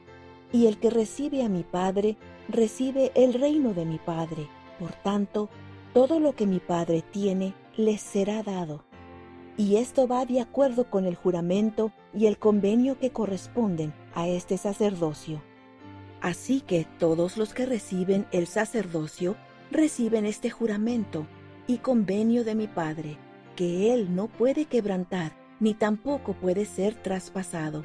y 0.53 0.67
el 0.67 0.79
que 0.79 0.91
recibe 0.91 1.43
a 1.43 1.49
mi 1.49 1.63
Padre, 1.63 2.17
recibe 2.49 3.13
el 3.15 3.35
reino 3.35 3.75
de 3.75 3.85
mi 3.85 3.99
Padre. 3.99 4.49
Por 4.79 4.93
tanto, 4.93 5.49
todo 5.93 6.21
lo 6.21 6.35
que 6.35 6.47
mi 6.47 6.61
Padre 6.61 7.03
tiene, 7.03 7.55
les 7.77 8.01
será 8.01 8.43
dado. 8.43 8.85
Y 9.57 9.77
esto 9.77 10.07
va 10.07 10.27
de 10.27 10.41
acuerdo 10.41 10.91
con 10.91 11.07
el 11.07 11.15
juramento 11.15 11.93
y 12.15 12.27
el 12.27 12.39
convenio 12.39 12.99
que 12.99 13.11
corresponden 13.11 13.95
a 14.15 14.29
este 14.29 14.59
sacerdocio. 14.59 15.43
Así 16.21 16.61
que 16.61 16.87
todos 16.99 17.37
los 17.37 17.55
que 17.55 17.67
reciben 17.67 18.27
el 18.33 18.47
sacerdocio 18.47 19.37
reciben 19.71 20.27
este 20.27 20.51
juramento 20.51 21.27
y 21.67 21.79
convenio 21.79 22.45
de 22.45 22.55
mi 22.55 22.67
Padre, 22.67 23.19
que 23.57 23.93
Él 23.93 24.15
no 24.15 24.29
puede 24.29 24.67
quebrantar, 24.67 25.33
ni 25.61 25.75
tampoco 25.75 26.35
puede 26.35 26.65
ser 26.65 26.95
traspasado. 26.95 27.85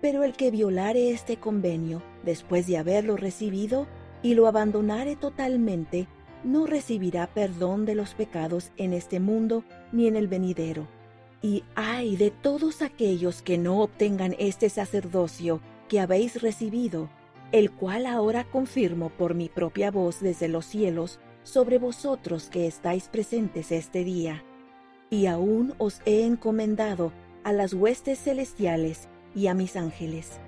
Pero 0.00 0.24
el 0.24 0.32
que 0.32 0.50
violare 0.50 1.10
este 1.10 1.36
convenio, 1.36 2.02
después 2.24 2.66
de 2.66 2.78
haberlo 2.78 3.16
recibido, 3.16 3.86
y 4.22 4.34
lo 4.34 4.46
abandonare 4.46 5.16
totalmente, 5.16 6.06
no 6.44 6.66
recibirá 6.66 7.28
perdón 7.28 7.84
de 7.84 7.94
los 7.94 8.14
pecados 8.14 8.72
en 8.76 8.92
este 8.92 9.20
mundo 9.20 9.64
ni 9.92 10.06
en 10.06 10.16
el 10.16 10.28
venidero. 10.28 10.88
Y 11.40 11.64
ay 11.74 12.16
de 12.16 12.30
todos 12.30 12.82
aquellos 12.82 13.42
que 13.42 13.58
no 13.58 13.80
obtengan 13.80 14.34
este 14.38 14.68
sacerdocio 14.68 15.60
que 15.88 16.00
habéis 16.00 16.40
recibido, 16.40 17.10
el 17.50 17.70
cual 17.70 18.06
ahora 18.06 18.44
confirmo 18.44 19.10
por 19.10 19.34
mi 19.34 19.48
propia 19.48 19.90
voz 19.90 20.20
desde 20.20 20.48
los 20.48 20.64
cielos, 20.64 21.20
sobre 21.42 21.78
vosotros 21.78 22.48
que 22.48 22.66
estáis 22.66 23.08
presentes 23.08 23.72
este 23.72 24.04
día. 24.04 24.44
Y 25.10 25.26
aún 25.26 25.74
os 25.78 26.00
he 26.06 26.24
encomendado 26.24 27.12
a 27.44 27.52
las 27.52 27.74
huestes 27.74 28.18
celestiales 28.18 29.08
y 29.34 29.46
a 29.48 29.54
mis 29.54 29.76
ángeles. 29.76 30.40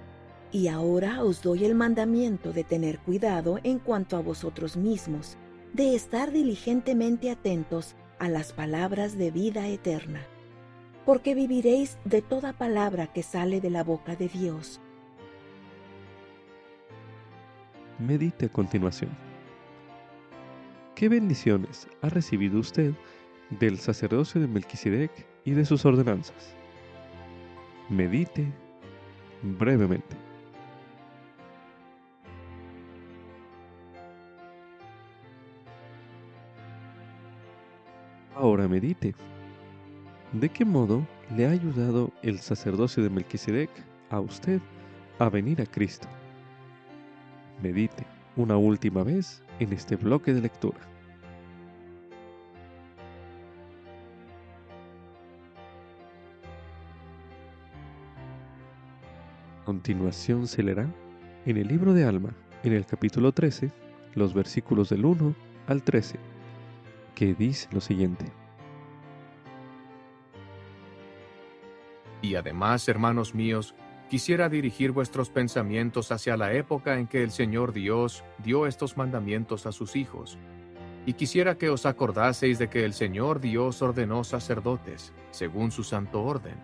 Y 0.53 0.69
ahora 0.69 1.23
os 1.25 1.43
doy 1.43 1.65
el 1.65 1.75
mandamiento 1.75 2.53
de 2.53 2.65
tener 2.65 2.99
cuidado 3.01 3.59
en 3.65 3.79
cuanto 3.79 4.17
a 4.17 4.21
vosotros 4.21 4.77
mismos, 4.77 5.37
de 5.73 5.95
estar 5.95 6.31
diligentemente 6.31 7.31
atentos 7.31 7.97
a 8.21 8.29
las 8.29 8.53
palabras 8.53 9.19
de 9.19 9.33
vida 9.33 9.67
eterna, 9.67 10.25
porque 11.05 11.35
viviréis 11.35 11.99
de 12.05 12.23
toda 12.23 12.53
palabra 12.53 13.09
que 13.09 13.25
sale 13.25 13.61
de 13.61 13.71
la 13.71 13.83
boca 13.83 14.15
de 14.15 14.29
Dios. 14.29 14.81
Medite 17.99 18.47
a 18.47 18.49
continuación. 18.49 19.24
¿Qué 20.95 21.09
bendiciones 21.09 21.89
ha 22.03 22.09
recibido 22.09 22.61
usted 22.61 22.93
del 23.51 23.79
sacerdocio 23.79 24.41
de 24.41 24.47
Melquisedec 24.47 25.11
y 25.45 25.51
de 25.51 25.65
sus 25.65 25.85
ordenanzas? 25.85 26.55
Medite 27.89 28.47
brevemente. 29.43 30.17
Ahora 38.37 38.69
medite. 38.69 39.17
¿De 40.33 40.49
qué 40.49 40.65
modo 40.65 41.05
le 41.37 41.47
ha 41.47 41.51
ayudado 41.51 42.13
el 42.23 42.39
sacerdocio 42.39 43.03
de 43.03 43.11
Melquisedec 43.11 43.71
a 44.11 44.21
usted 44.21 44.61
a 45.19 45.29
venir 45.29 45.61
a 45.61 45.67
Cristo? 45.67 46.07
Medite 47.61 48.14
una 48.37 48.57
última 48.57 49.03
vez 49.03 49.43
en 49.61 49.73
este 49.73 49.97
bloque 49.97 50.33
de 50.33 50.41
lectura. 50.41 50.95
continuación 59.65 60.47
se 60.47 60.63
leerá 60.63 60.89
en 61.47 61.57
el 61.57 61.67
libro 61.69 61.93
de 61.93 62.05
Alma, 62.05 62.35
en 62.63 62.73
el 62.73 62.87
capítulo 62.87 63.33
13, 63.33 63.71
los 64.15 64.33
versículos 64.33 64.91
del 64.91 65.05
1 65.05 65.35
al 65.67 65.83
13, 65.83 66.19
que 67.15 67.35
dice 67.35 67.69
lo 67.73 67.81
siguiente. 67.81 68.27
Y 72.23 72.37
además, 72.37 72.89
hermanos 72.89 73.35
míos, 73.35 73.75
quisiera 74.15 74.49
dirigir 74.49 74.93
vuestros 74.93 75.29
pensamientos 75.29 76.13
hacia 76.13 76.37
la 76.37 76.53
época 76.53 77.01
en 77.01 77.09
que 77.09 77.25
el 77.25 77.33
Señor 77.33 77.73
Dios 77.73 78.23
dio 78.45 78.69
estos 78.69 78.97
mandamientos 78.97 79.67
a 79.67 79.73
sus 79.73 79.97
hijos. 79.97 80.39
Y 81.05 81.15
quisiera 81.15 81.59
que 81.59 81.69
os 81.69 81.85
acordaseis 81.85 82.61
de 82.61 82.71
que 82.71 82.85
el 82.85 82.93
Señor 82.93 83.41
Dios 83.41 83.83
ordenó 83.83 84.23
sacerdotes, 84.23 85.13
según 85.33 85.73
su 85.73 85.83
santo 85.83 86.23
orden, 86.23 86.55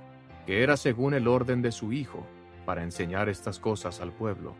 que 0.46 0.62
era 0.62 0.76
según 0.76 1.12
el 1.12 1.26
orden 1.26 1.60
de 1.60 1.72
su 1.72 1.92
Hijo, 1.92 2.24
para 2.64 2.84
enseñar 2.84 3.28
estas 3.28 3.58
cosas 3.58 4.00
al 4.00 4.12
pueblo. 4.12 4.54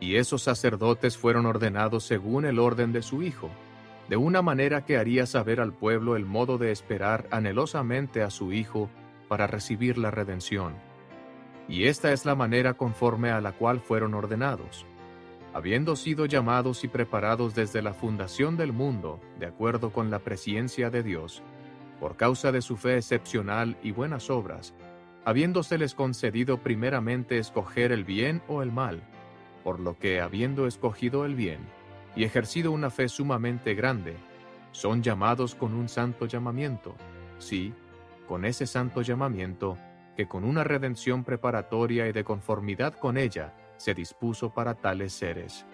Y 0.00 0.16
esos 0.16 0.42
sacerdotes 0.42 1.16
fueron 1.16 1.46
ordenados 1.46 2.02
según 2.02 2.44
el 2.44 2.58
orden 2.58 2.90
de 2.90 3.02
su 3.02 3.22
Hijo, 3.22 3.50
de 4.08 4.16
una 4.16 4.42
manera 4.42 4.84
que 4.84 4.96
haría 4.96 5.26
saber 5.26 5.60
al 5.60 5.72
pueblo 5.72 6.16
el 6.16 6.26
modo 6.26 6.58
de 6.58 6.72
esperar 6.72 7.28
anhelosamente 7.30 8.20
a 8.24 8.30
su 8.30 8.52
Hijo 8.52 8.90
para 9.28 9.46
recibir 9.46 9.96
la 9.96 10.10
redención. 10.10 10.74
Y 11.68 11.84
esta 11.84 12.12
es 12.12 12.24
la 12.24 12.34
manera 12.34 12.74
conforme 12.74 13.30
a 13.30 13.40
la 13.40 13.52
cual 13.52 13.80
fueron 13.80 14.14
ordenados, 14.14 14.86
habiendo 15.54 15.96
sido 15.96 16.26
llamados 16.26 16.84
y 16.84 16.88
preparados 16.88 17.54
desde 17.54 17.80
la 17.80 17.94
fundación 17.94 18.56
del 18.56 18.72
mundo, 18.72 19.20
de 19.38 19.46
acuerdo 19.46 19.90
con 19.90 20.10
la 20.10 20.18
presciencia 20.18 20.90
de 20.90 21.02
Dios, 21.02 21.42
por 22.00 22.16
causa 22.16 22.52
de 22.52 22.60
su 22.60 22.76
fe 22.76 22.96
excepcional 22.96 23.76
y 23.82 23.92
buenas 23.92 24.28
obras, 24.30 24.74
habiéndoseles 25.24 25.94
concedido 25.94 26.58
primeramente 26.58 27.38
escoger 27.38 27.92
el 27.92 28.04
bien 28.04 28.42
o 28.46 28.62
el 28.62 28.72
mal, 28.72 29.02
por 29.62 29.80
lo 29.80 29.98
que 29.98 30.20
habiendo 30.20 30.66
escogido 30.66 31.24
el 31.24 31.34
bien 31.34 31.60
y 32.14 32.24
ejercido 32.24 32.72
una 32.72 32.90
fe 32.90 33.08
sumamente 33.08 33.74
grande, 33.74 34.16
son 34.72 35.02
llamados 35.02 35.54
con 35.54 35.72
un 35.72 35.88
santo 35.88 36.26
llamamiento, 36.26 36.94
sí, 37.38 37.72
con 38.28 38.44
ese 38.44 38.66
santo 38.66 39.00
llamamiento 39.00 39.78
que 40.16 40.28
con 40.28 40.44
una 40.44 40.64
redención 40.64 41.24
preparatoria 41.24 42.08
y 42.08 42.12
de 42.12 42.24
conformidad 42.24 42.94
con 42.94 43.16
ella 43.16 43.54
se 43.76 43.94
dispuso 43.94 44.52
para 44.52 44.74
tales 44.74 45.12
seres. 45.12 45.66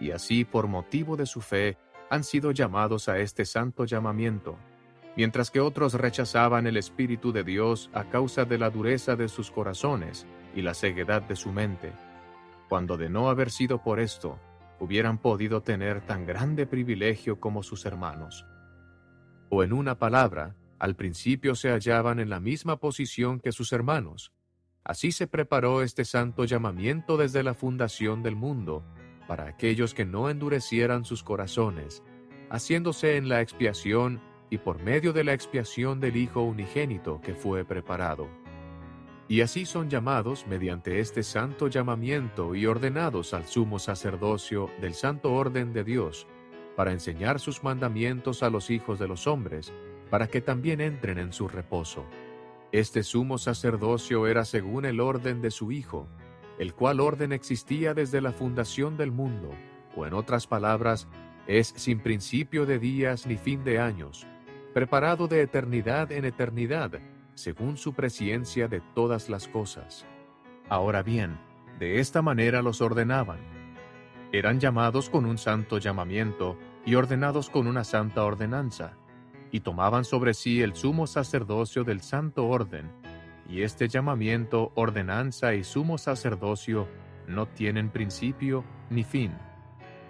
Y 0.00 0.10
así 0.10 0.44
por 0.44 0.66
motivo 0.66 1.16
de 1.16 1.26
su 1.26 1.40
fe 1.40 1.76
han 2.10 2.24
sido 2.24 2.50
llamados 2.50 3.08
a 3.08 3.18
este 3.18 3.44
santo 3.44 3.84
llamamiento, 3.84 4.56
mientras 5.16 5.50
que 5.50 5.60
otros 5.60 5.94
rechazaban 5.94 6.66
el 6.66 6.76
Espíritu 6.76 7.32
de 7.32 7.44
Dios 7.44 7.90
a 7.92 8.04
causa 8.04 8.44
de 8.44 8.58
la 8.58 8.70
dureza 8.70 9.16
de 9.16 9.28
sus 9.28 9.50
corazones 9.50 10.26
y 10.54 10.62
la 10.62 10.74
ceguedad 10.74 11.22
de 11.22 11.36
su 11.36 11.52
mente, 11.52 11.92
cuando 12.68 12.96
de 12.96 13.08
no 13.08 13.28
haber 13.28 13.50
sido 13.50 13.82
por 13.82 14.00
esto, 14.00 14.38
hubieran 14.80 15.18
podido 15.18 15.62
tener 15.62 16.00
tan 16.00 16.26
grande 16.26 16.66
privilegio 16.66 17.40
como 17.40 17.62
sus 17.62 17.86
hermanos. 17.86 18.46
O 19.48 19.62
en 19.62 19.72
una 19.72 19.98
palabra, 19.98 20.54
al 20.78 20.96
principio 20.96 21.54
se 21.54 21.70
hallaban 21.70 22.20
en 22.20 22.30
la 22.30 22.40
misma 22.40 22.78
posición 22.78 23.40
que 23.40 23.52
sus 23.52 23.72
hermanos. 23.72 24.32
Así 24.84 25.12
se 25.12 25.26
preparó 25.26 25.82
este 25.82 26.04
santo 26.04 26.44
llamamiento 26.44 27.16
desde 27.16 27.42
la 27.42 27.54
fundación 27.54 28.22
del 28.22 28.36
mundo, 28.36 28.84
para 29.26 29.46
aquellos 29.46 29.94
que 29.94 30.04
no 30.04 30.28
endurecieran 30.28 31.04
sus 31.04 31.22
corazones, 31.22 32.02
haciéndose 32.50 33.16
en 33.16 33.28
la 33.28 33.40
expiación 33.40 34.20
y 34.50 34.58
por 34.58 34.82
medio 34.82 35.12
de 35.12 35.24
la 35.24 35.32
expiación 35.32 36.00
del 36.00 36.16
Hijo 36.16 36.42
unigénito 36.42 37.20
que 37.22 37.34
fue 37.34 37.64
preparado. 37.64 38.28
Y 39.26 39.40
así 39.40 39.64
son 39.64 39.88
llamados 39.88 40.46
mediante 40.46 41.00
este 41.00 41.22
santo 41.22 41.68
llamamiento 41.68 42.54
y 42.54 42.66
ordenados 42.66 43.32
al 43.32 43.46
sumo 43.46 43.78
sacerdocio 43.78 44.70
del 44.82 44.92
santo 44.92 45.32
orden 45.32 45.72
de 45.72 45.82
Dios, 45.82 46.26
para 46.76 46.92
enseñar 46.92 47.40
sus 47.40 47.64
mandamientos 47.64 48.42
a 48.42 48.50
los 48.50 48.68
hijos 48.68 48.98
de 48.98 49.08
los 49.08 49.26
hombres, 49.26 49.72
para 50.14 50.28
que 50.28 50.40
también 50.40 50.80
entren 50.80 51.18
en 51.18 51.32
su 51.32 51.48
reposo. 51.48 52.04
Este 52.70 53.02
sumo 53.02 53.36
sacerdocio 53.36 54.28
era 54.28 54.44
según 54.44 54.84
el 54.84 55.00
orden 55.00 55.42
de 55.42 55.50
su 55.50 55.72
Hijo, 55.72 56.06
el 56.56 56.72
cual 56.72 57.00
orden 57.00 57.32
existía 57.32 57.94
desde 57.94 58.20
la 58.20 58.30
fundación 58.30 58.96
del 58.96 59.10
mundo, 59.10 59.50
o 59.96 60.06
en 60.06 60.14
otras 60.14 60.46
palabras, 60.46 61.08
es 61.48 61.74
sin 61.76 61.98
principio 61.98 62.64
de 62.64 62.78
días 62.78 63.26
ni 63.26 63.36
fin 63.36 63.64
de 63.64 63.80
años, 63.80 64.24
preparado 64.72 65.26
de 65.26 65.40
eternidad 65.40 66.12
en 66.12 66.26
eternidad, 66.26 66.92
según 67.34 67.76
su 67.76 67.92
presciencia 67.92 68.68
de 68.68 68.82
todas 68.94 69.28
las 69.28 69.48
cosas. 69.48 70.06
Ahora 70.68 71.02
bien, 71.02 71.40
de 71.80 71.98
esta 71.98 72.22
manera 72.22 72.62
los 72.62 72.80
ordenaban. 72.80 73.40
Eran 74.30 74.60
llamados 74.60 75.10
con 75.10 75.26
un 75.26 75.38
santo 75.38 75.78
llamamiento 75.78 76.56
y 76.86 76.94
ordenados 76.94 77.50
con 77.50 77.66
una 77.66 77.82
santa 77.82 78.22
ordenanza, 78.22 78.96
y 79.54 79.60
tomaban 79.60 80.04
sobre 80.04 80.34
sí 80.34 80.62
el 80.62 80.74
sumo 80.74 81.06
sacerdocio 81.06 81.84
del 81.84 82.00
santo 82.00 82.48
orden, 82.48 82.90
y 83.48 83.62
este 83.62 83.86
llamamiento, 83.86 84.72
ordenanza 84.74 85.54
y 85.54 85.62
sumo 85.62 85.96
sacerdocio 85.96 86.88
no 87.28 87.46
tienen 87.46 87.90
principio 87.90 88.64
ni 88.90 89.04
fin. 89.04 89.30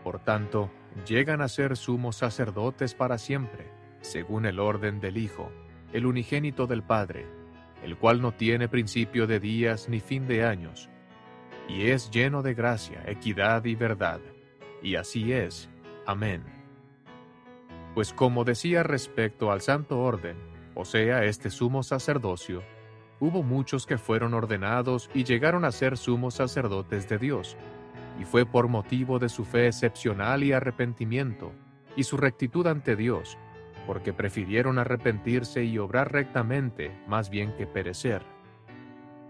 Por 0.03 0.19
tanto, 0.19 0.71
llegan 1.07 1.43
a 1.43 1.49
ser 1.49 1.77
sumos 1.77 2.17
sacerdotes 2.17 2.95
para 2.95 3.19
siempre 3.19 3.71
según 4.01 4.47
el 4.47 4.61
orden 4.61 4.99
del 4.99 5.19
Hijo, 5.19 5.53
el 5.93 6.07
unigénito 6.07 6.67
del 6.67 6.83
Padre, 6.83 7.27
el 7.83 7.99
cual 7.99 8.23
no 8.23 8.33
tiene 8.33 8.69
principio 8.69 9.27
de 9.27 9.41
días 9.41 9.91
ni 9.91 10.01
fin 10.01 10.27
de 10.27 10.47
años, 10.47 10.89
y 11.69 11.91
es 11.91 12.11
lleno 12.11 12.41
de 12.41 12.55
gracia, 12.55 13.03
equidad 13.07 13.67
y 13.67 13.75
verdad. 13.75 14.23
Y 14.83 14.97
así 14.97 15.35
es. 15.35 15.69
Amén. 16.07 16.54
Pues 17.95 18.13
como 18.13 18.43
decía 18.45 18.83
respecto 18.83 19.53
al 19.53 19.61
santo 19.61 20.01
orden, 20.01 20.37
o 20.75 20.85
sea, 20.85 21.25
este 21.25 21.49
sumo 21.49 21.85
sacerdocio, 21.85 22.63
hubo 23.21 23.45
muchos 23.45 23.87
que 23.87 23.99
fueron 23.99 24.35
ordenados 24.35 25.09
y 25.15 25.23
llegaron 25.23 25.65
a 25.65 25.71
ser 25.71 25.97
sumos 25.97 26.35
sacerdotes 26.35 27.09
de 27.09 27.19
Dios, 27.19 27.57
y 28.19 28.25
fue 28.25 28.47
por 28.47 28.67
motivo 28.67 29.21
de 29.21 29.29
su 29.29 29.45
fe 29.45 29.69
excepcional 29.69 30.43
y 30.43 30.53
arrepentimiento, 30.53 31.53
y 31.95 32.03
su 32.03 32.17
rectitud 32.17 32.67
ante 32.67 32.97
Dios, 32.97 33.39
porque 33.87 34.13
prefirieron 34.13 34.81
arrepentirse 34.81 35.63
y 35.63 35.79
obrar 35.79 36.11
rectamente 36.11 37.01
más 37.07 37.31
bien 37.31 37.55
que 37.57 37.69
perecer. 37.69 38.23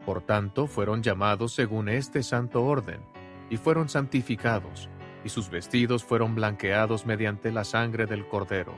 Por 0.07 0.23
tanto, 0.23 0.67
fueron 0.67 1.03
llamados 1.03 1.53
según 1.53 1.91
este 1.91 2.23
santo 2.23 2.65
orden, 2.65 3.03
y 3.51 3.59
fueron 3.59 3.91
santificados, 3.91 4.89
y 5.25 5.31
sus 5.31 5.51
vestidos 5.51 6.05
fueron 6.05 6.35
blanqueados 6.35 7.07
mediante 7.07 7.51
la 7.51 7.65
sangre 7.65 8.07
del 8.07 8.29
Cordero. 8.29 8.75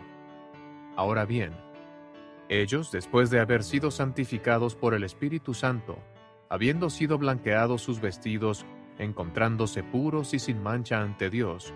Ahora 0.96 1.26
bien, 1.26 1.52
ellos, 2.48 2.92
después 2.92 3.30
de 3.30 3.40
haber 3.40 3.64
sido 3.64 3.90
santificados 3.90 4.76
por 4.76 4.94
el 4.94 5.02
Espíritu 5.02 5.52
Santo, 5.52 5.98
habiendo 6.48 6.90
sido 6.90 7.18
blanqueados 7.18 7.82
sus 7.82 8.00
vestidos, 8.00 8.64
encontrándose 8.98 9.82
puros 9.82 10.32
y 10.32 10.38
sin 10.38 10.62
mancha 10.62 11.02
ante 11.02 11.28
Dios, 11.28 11.74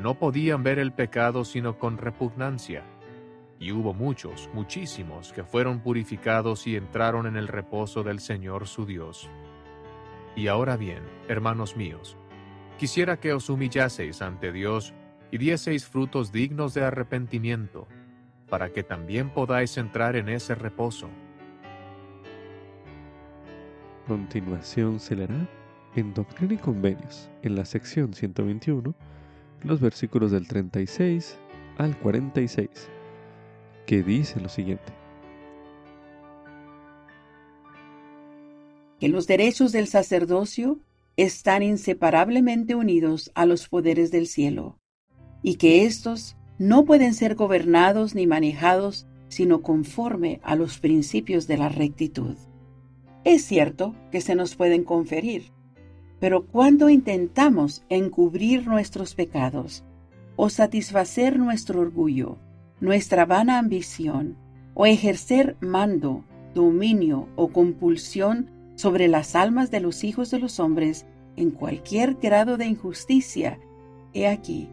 no 0.00 0.18
podían 0.18 0.62
ver 0.62 0.78
el 0.78 0.92
pecado 0.92 1.44
sino 1.44 1.78
con 1.78 1.98
repugnancia, 1.98 2.84
y 3.58 3.72
hubo 3.72 3.94
muchos, 3.94 4.50
muchísimos, 4.52 5.32
que 5.32 5.44
fueron 5.44 5.80
purificados 5.80 6.66
y 6.66 6.76
entraron 6.76 7.26
en 7.26 7.36
el 7.36 7.48
reposo 7.48 8.02
del 8.02 8.20
Señor 8.20 8.66
su 8.66 8.84
Dios. 8.84 9.28
Y 10.36 10.48
ahora 10.48 10.76
bien, 10.76 11.02
hermanos 11.28 11.76
míos, 11.76 12.16
quisiera 12.78 13.18
que 13.18 13.32
os 13.32 13.48
humillaseis 13.48 14.22
ante 14.22 14.52
Dios 14.52 14.94
y 15.30 15.38
dieseis 15.38 15.86
frutos 15.86 16.32
dignos 16.32 16.74
de 16.74 16.84
arrepentimiento, 16.84 17.88
para 18.48 18.72
que 18.72 18.82
también 18.82 19.30
podáis 19.30 19.76
entrar 19.78 20.16
en 20.16 20.28
ese 20.28 20.54
reposo. 20.54 21.08
Continuación 24.06 25.00
se 25.00 25.16
leerá 25.16 25.48
en 25.96 26.12
Doctrina 26.12 26.54
y 26.54 26.58
Convenios, 26.58 27.30
en 27.42 27.56
la 27.56 27.64
sección 27.64 28.12
121, 28.12 28.94
los 29.62 29.80
versículos 29.80 30.30
del 30.30 30.46
36 30.46 31.38
al 31.78 31.96
46 31.98 32.90
que 33.86 34.02
dice 34.02 34.40
lo 34.40 34.48
siguiente. 34.48 34.92
Que 39.00 39.08
los 39.08 39.26
derechos 39.26 39.72
del 39.72 39.86
sacerdocio 39.86 40.78
están 41.16 41.62
inseparablemente 41.62 42.74
unidos 42.74 43.30
a 43.34 43.46
los 43.46 43.68
poderes 43.68 44.10
del 44.10 44.26
cielo, 44.26 44.78
y 45.42 45.56
que 45.56 45.84
éstos 45.84 46.36
no 46.58 46.84
pueden 46.84 47.14
ser 47.14 47.34
gobernados 47.34 48.14
ni 48.14 48.26
manejados 48.26 49.06
sino 49.28 49.62
conforme 49.62 50.40
a 50.44 50.54
los 50.54 50.78
principios 50.78 51.48
de 51.48 51.56
la 51.56 51.68
rectitud. 51.68 52.36
Es 53.24 53.44
cierto 53.44 53.94
que 54.12 54.20
se 54.20 54.34
nos 54.34 54.54
pueden 54.54 54.84
conferir, 54.84 55.50
pero 56.20 56.46
cuando 56.46 56.88
intentamos 56.88 57.84
encubrir 57.88 58.66
nuestros 58.66 59.14
pecados 59.14 59.84
o 60.36 60.50
satisfacer 60.50 61.38
nuestro 61.38 61.80
orgullo, 61.80 62.38
nuestra 62.80 63.24
vana 63.24 63.58
ambición, 63.58 64.36
o 64.74 64.86
ejercer 64.86 65.56
mando, 65.60 66.24
dominio 66.54 67.28
o 67.36 67.48
compulsión 67.48 68.50
sobre 68.74 69.08
las 69.08 69.36
almas 69.36 69.70
de 69.70 69.80
los 69.80 70.04
hijos 70.04 70.30
de 70.30 70.38
los 70.38 70.60
hombres 70.60 71.06
en 71.36 71.50
cualquier 71.50 72.14
grado 72.14 72.56
de 72.56 72.66
injusticia, 72.66 73.58
he 74.12 74.28
aquí, 74.28 74.68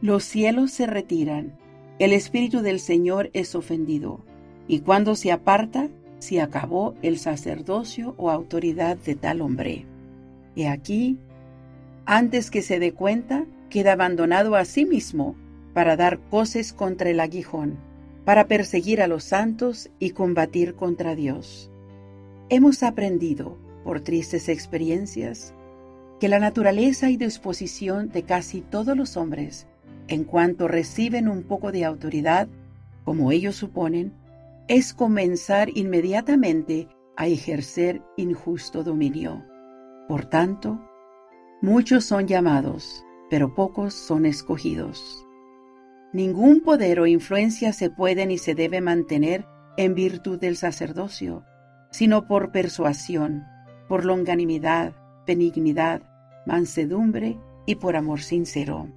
los 0.00 0.24
cielos 0.24 0.70
se 0.70 0.86
retiran, 0.86 1.58
el 1.98 2.12
Espíritu 2.12 2.60
del 2.60 2.80
Señor 2.80 3.30
es 3.32 3.54
ofendido, 3.54 4.20
y 4.68 4.80
cuando 4.80 5.14
se 5.14 5.32
aparta, 5.32 5.88
se 6.18 6.40
acabó 6.40 6.94
el 7.02 7.18
sacerdocio 7.18 8.14
o 8.16 8.30
autoridad 8.30 8.96
de 8.96 9.14
tal 9.14 9.40
hombre. 9.40 9.86
He 10.54 10.68
aquí, 10.68 11.18
antes 12.04 12.50
que 12.50 12.62
se 12.62 12.78
dé 12.78 12.92
cuenta, 12.92 13.46
queda 13.70 13.92
abandonado 13.92 14.54
a 14.56 14.64
sí 14.64 14.84
mismo 14.84 15.36
para 15.74 15.96
dar 15.96 16.20
coces 16.30 16.72
contra 16.72 17.10
el 17.10 17.20
aguijón, 17.20 17.78
para 18.24 18.46
perseguir 18.46 19.02
a 19.02 19.06
los 19.06 19.24
santos 19.24 19.90
y 19.98 20.10
combatir 20.10 20.74
contra 20.74 21.14
Dios. 21.14 21.70
Hemos 22.48 22.84
aprendido, 22.84 23.58
por 23.82 24.02
tristes 24.02 24.48
experiencias, 24.48 25.52
que 26.20 26.28
la 26.28 26.38
naturaleza 26.38 27.10
y 27.10 27.16
disposición 27.16 28.08
de 28.10 28.22
casi 28.22 28.60
todos 28.60 28.96
los 28.96 29.16
hombres, 29.16 29.66
en 30.06 30.22
cuanto 30.22 30.68
reciben 30.68 31.28
un 31.28 31.42
poco 31.42 31.72
de 31.72 31.84
autoridad, 31.84 32.46
como 33.04 33.32
ellos 33.32 33.56
suponen, 33.56 34.12
es 34.68 34.94
comenzar 34.94 35.70
inmediatamente 35.76 36.88
a 37.16 37.26
ejercer 37.26 38.00
injusto 38.16 38.84
dominio. 38.84 39.44
Por 40.06 40.26
tanto, 40.26 40.80
muchos 41.62 42.04
son 42.04 42.28
llamados, 42.28 43.04
pero 43.28 43.54
pocos 43.54 43.92
son 43.92 44.24
escogidos. 44.24 45.26
Ningún 46.12 46.60
poder 46.60 47.00
o 47.00 47.08
influencia 47.08 47.72
se 47.72 47.90
puede 47.90 48.24
ni 48.26 48.38
se 48.38 48.54
debe 48.54 48.80
mantener 48.80 49.46
en 49.76 49.94
virtud 49.94 50.38
del 50.38 50.56
sacerdocio, 50.56 51.44
sino 51.90 52.26
por 52.26 52.52
persuasión, 52.52 53.44
por 53.88 54.04
longanimidad, 54.04 54.94
benignidad, 55.26 56.02
mansedumbre 56.46 57.38
y 57.66 57.76
por 57.76 57.96
amor 57.96 58.20
sincero, 58.20 58.88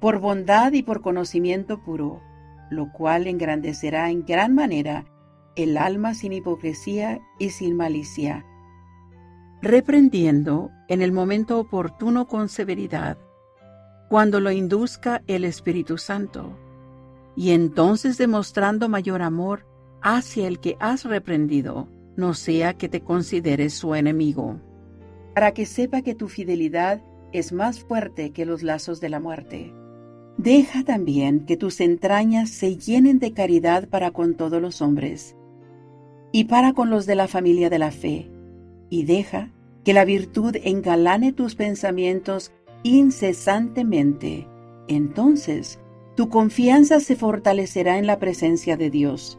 por 0.00 0.18
bondad 0.18 0.72
y 0.72 0.82
por 0.82 1.00
conocimiento 1.00 1.82
puro, 1.82 2.20
lo 2.70 2.92
cual 2.92 3.26
engrandecerá 3.26 4.10
en 4.10 4.24
gran 4.24 4.54
manera 4.54 5.06
el 5.56 5.76
alma 5.76 6.14
sin 6.14 6.32
hipocresía 6.32 7.20
y 7.38 7.50
sin 7.50 7.76
malicia, 7.76 8.44
reprendiendo 9.60 10.70
en 10.88 11.02
el 11.02 11.12
momento 11.12 11.58
oportuno 11.58 12.26
con 12.26 12.48
severidad, 12.48 13.18
cuando 14.08 14.40
lo 14.40 14.50
induzca 14.50 15.22
el 15.26 15.44
Espíritu 15.44 15.98
Santo, 15.98 16.58
y 17.36 17.52
entonces 17.52 18.18
demostrando 18.18 18.88
mayor 18.88 19.22
amor 19.22 19.66
hacia 20.02 20.48
el 20.48 20.58
que 20.58 20.76
has 20.80 21.04
reprendido, 21.04 21.88
no 22.16 22.34
sea 22.34 22.74
que 22.74 22.88
te 22.88 23.00
consideres 23.00 23.74
su 23.74 23.94
enemigo, 23.94 24.60
para 25.34 25.52
que 25.52 25.66
sepa 25.66 26.02
que 26.02 26.14
tu 26.14 26.28
fidelidad 26.28 27.02
es 27.32 27.52
más 27.52 27.80
fuerte 27.80 28.32
que 28.32 28.44
los 28.44 28.62
lazos 28.62 29.00
de 29.00 29.08
la 29.08 29.20
muerte. 29.20 29.72
Deja 30.36 30.84
también 30.84 31.44
que 31.46 31.56
tus 31.56 31.80
entrañas 31.80 32.50
se 32.50 32.76
llenen 32.76 33.18
de 33.18 33.32
caridad 33.32 33.88
para 33.88 34.10
con 34.10 34.34
todos 34.34 34.60
los 34.60 34.82
hombres 34.82 35.36
y 36.32 36.44
para 36.44 36.72
con 36.72 36.88
los 36.88 37.04
de 37.04 37.14
la 37.14 37.28
familia 37.28 37.68
de 37.68 37.78
la 37.78 37.90
fe, 37.90 38.30
y 38.88 39.04
deja 39.04 39.50
que 39.84 39.92
la 39.92 40.04
virtud 40.04 40.56
engalane 40.62 41.32
tus 41.32 41.54
pensamientos 41.54 42.52
incesantemente. 42.82 44.48
Entonces, 44.88 45.78
tu 46.16 46.28
confianza 46.30 47.00
se 47.00 47.16
fortalecerá 47.16 47.98
en 47.98 48.06
la 48.06 48.18
presencia 48.18 48.76
de 48.76 48.90
Dios 48.90 49.38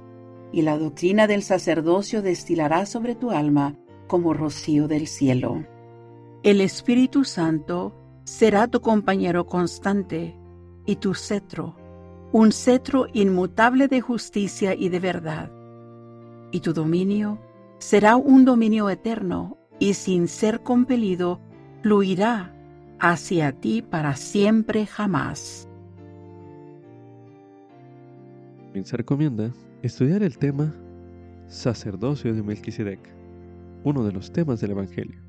y 0.53 0.61
la 0.61 0.77
doctrina 0.77 1.27
del 1.27 1.41
sacerdocio 1.41 2.21
destilará 2.21 2.85
sobre 2.85 3.15
tu 3.15 3.31
alma 3.31 3.75
como 4.07 4.33
rocío 4.33 4.87
del 4.87 5.07
cielo. 5.07 5.65
El 6.43 6.61
Espíritu 6.61 7.25
Santo 7.25 7.95
será 8.23 8.67
tu 8.67 8.79
compañero 8.79 9.47
constante 9.47 10.37
y 10.85 10.97
tu 10.97 11.15
cetro, 11.15 11.75
un 12.31 12.51
cetro 12.51 13.07
inmutable 13.13 13.87
de 13.87 13.99
justicia 14.01 14.75
y 14.75 14.89
de 14.89 14.99
verdad. 14.99 15.51
Y 16.51 16.59
tu 16.59 16.71
dominio 16.71 17.39
será 17.79 18.15
un 18.15 18.45
dominio 18.45 18.89
eterno 18.89 19.57
y 19.79 19.95
sin 19.95 20.27
ser 20.27 20.61
compelido 20.61 21.41
fluirá 21.81 22.53
hacia 22.99 23.51
ti 23.53 23.81
para 23.81 24.15
siempre 24.15 24.85
jamás. 24.85 25.67
Se 28.83 28.97
recomienda 28.97 29.51
Estudiar 29.83 30.23
el 30.23 30.37
tema 30.37 30.73
Sacerdocio 31.49 32.33
de 32.33 32.41
Melquisedec, 32.41 33.01
uno 33.83 34.05
de 34.05 34.13
los 34.13 34.31
temas 34.31 34.61
del 34.61 34.71
Evangelio, 34.71 35.19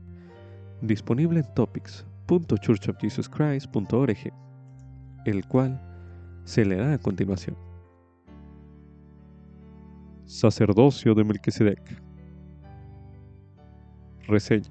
disponible 0.81 1.41
en 1.41 1.55
topics.churchofjesuschrist.org, 1.57 4.33
el 5.25 5.49
cual 5.49 5.83
se 6.45 6.65
leerá 6.65 6.93
a 6.93 6.99
continuación. 6.99 7.57
Sacerdocio 10.25 11.17
de 11.17 11.25
Melquisedec. 11.25 12.01
Reseña. 14.29 14.71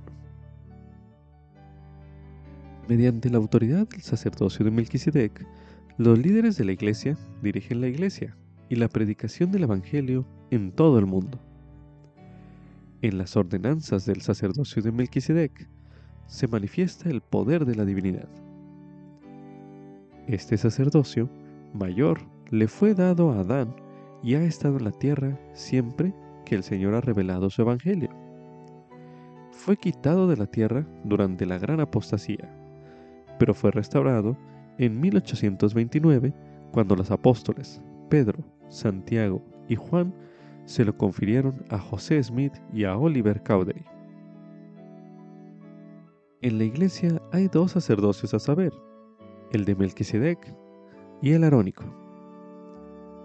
Mediante 2.87 3.29
la 3.29 3.37
autoridad 3.37 3.85
del 3.89 4.01
sacerdocio 4.01 4.63
de 4.63 4.71
Melquisedec, 4.71 5.45
los 5.97 6.17
líderes 6.17 6.55
de 6.55 6.63
la 6.63 6.71
iglesia 6.71 7.17
dirigen 7.41 7.81
la 7.81 7.89
iglesia 7.89 8.37
y 8.73 8.75
la 8.75 8.87
predicación 8.87 9.51
del 9.51 9.65
Evangelio 9.65 10.25
en 10.49 10.71
todo 10.71 10.97
el 10.97 11.05
mundo. 11.05 11.39
En 13.03 13.19
las 13.19 13.37
ordenanzas 13.37 14.07
del 14.07 14.21
sacerdocio 14.21 14.81
de 14.81 14.91
Melquisedec 14.91 15.69
se 16.25 16.47
manifiesta 16.47 17.07
el 17.11 17.21
poder 17.21 17.65
de 17.65 17.75
la 17.75 17.85
divinidad. 17.85 18.27
Este 20.25 20.57
sacerdocio 20.57 21.29
mayor 21.75 22.21
le 22.49 22.67
fue 22.67 22.95
dado 22.95 23.31
a 23.31 23.41
Adán 23.41 23.75
y 24.23 24.33
ha 24.33 24.43
estado 24.43 24.77
en 24.77 24.85
la 24.85 24.91
tierra 24.91 25.39
siempre 25.53 26.11
que 26.43 26.55
el 26.55 26.63
Señor 26.63 26.95
ha 26.95 27.01
revelado 27.01 27.51
su 27.51 27.61
Evangelio. 27.61 28.09
Fue 29.51 29.77
quitado 29.77 30.27
de 30.27 30.37
la 30.37 30.47
tierra 30.47 30.87
durante 31.03 31.45
la 31.45 31.59
gran 31.59 31.79
apostasía, 31.79 32.49
pero 33.37 33.53
fue 33.53 33.69
restaurado 33.69 34.35
en 34.79 34.99
1829 34.99 36.33
cuando 36.71 36.95
los 36.95 37.11
apóstoles 37.11 37.79
Pedro, 38.13 38.43
Santiago 38.73 39.45
y 39.69 39.75
Juan 39.75 40.13
se 40.65 40.83
lo 40.83 40.97
confirieron 40.97 41.63
a 41.69 41.77
José 41.77 42.21
Smith 42.23 42.53
y 42.73 42.85
a 42.85 42.97
Oliver 42.97 43.41
Cowdery. 43.43 43.85
En 46.41 46.57
la 46.57 46.63
iglesia 46.65 47.21
hay 47.31 47.47
dos 47.47 47.71
sacerdocios 47.71 48.33
a 48.33 48.39
saber, 48.39 48.73
el 49.51 49.63
de 49.65 49.75
Melquisedec 49.75 50.55
y 51.21 51.31
el 51.31 51.43
arónico. 51.43 51.83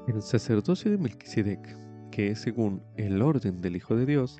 El 0.06 0.22
sacerdocio 0.22 0.90
de 0.90 0.98
Melquisedec, 0.98 1.76
que 2.10 2.30
es 2.30 2.40
según 2.40 2.82
el 2.96 3.20
orden 3.22 3.60
del 3.60 3.76
Hijo 3.76 3.96
de 3.96 4.06
Dios, 4.06 4.38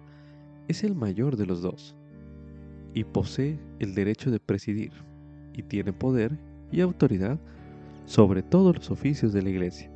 es 0.69 0.85
el 0.85 0.95
mayor 0.95 1.37
de 1.37 1.47
los 1.47 1.63
dos 1.63 1.97
y 2.95 3.05
posee 3.05 3.59
el 3.79 3.95
derecho 3.95 4.31
de 4.31 4.41
presidir 4.41 4.93
y 5.55 5.63
tiene 5.63 5.93
poder 5.93 6.39
y 6.71 6.81
autoridad 6.81 7.39
sobre 8.05 8.43
todos 8.43 8.77
los 8.77 8.91
oficios 8.91 9.33
de 9.33 9.43
la 9.43 9.51
iglesia 9.51 9.91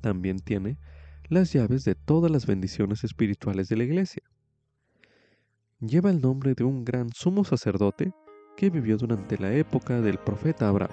también 0.00 0.38
tiene 0.40 0.78
las 1.28 1.52
llaves 1.52 1.84
de 1.84 1.94
todas 1.94 2.30
las 2.30 2.46
bendiciones 2.46 3.04
espirituales 3.04 3.68
de 3.68 3.76
la 3.76 3.84
iglesia. 3.84 4.22
Lleva 5.80 6.10
el 6.10 6.20
nombre 6.20 6.54
de 6.54 6.64
un 6.64 6.84
gran 6.84 7.10
sumo 7.12 7.44
sacerdote 7.44 8.12
que 8.56 8.68
vivió 8.68 8.96
durante 8.96 9.38
la 9.38 9.52
época 9.54 10.00
del 10.00 10.18
profeta 10.18 10.68
Abraham. 10.68 10.90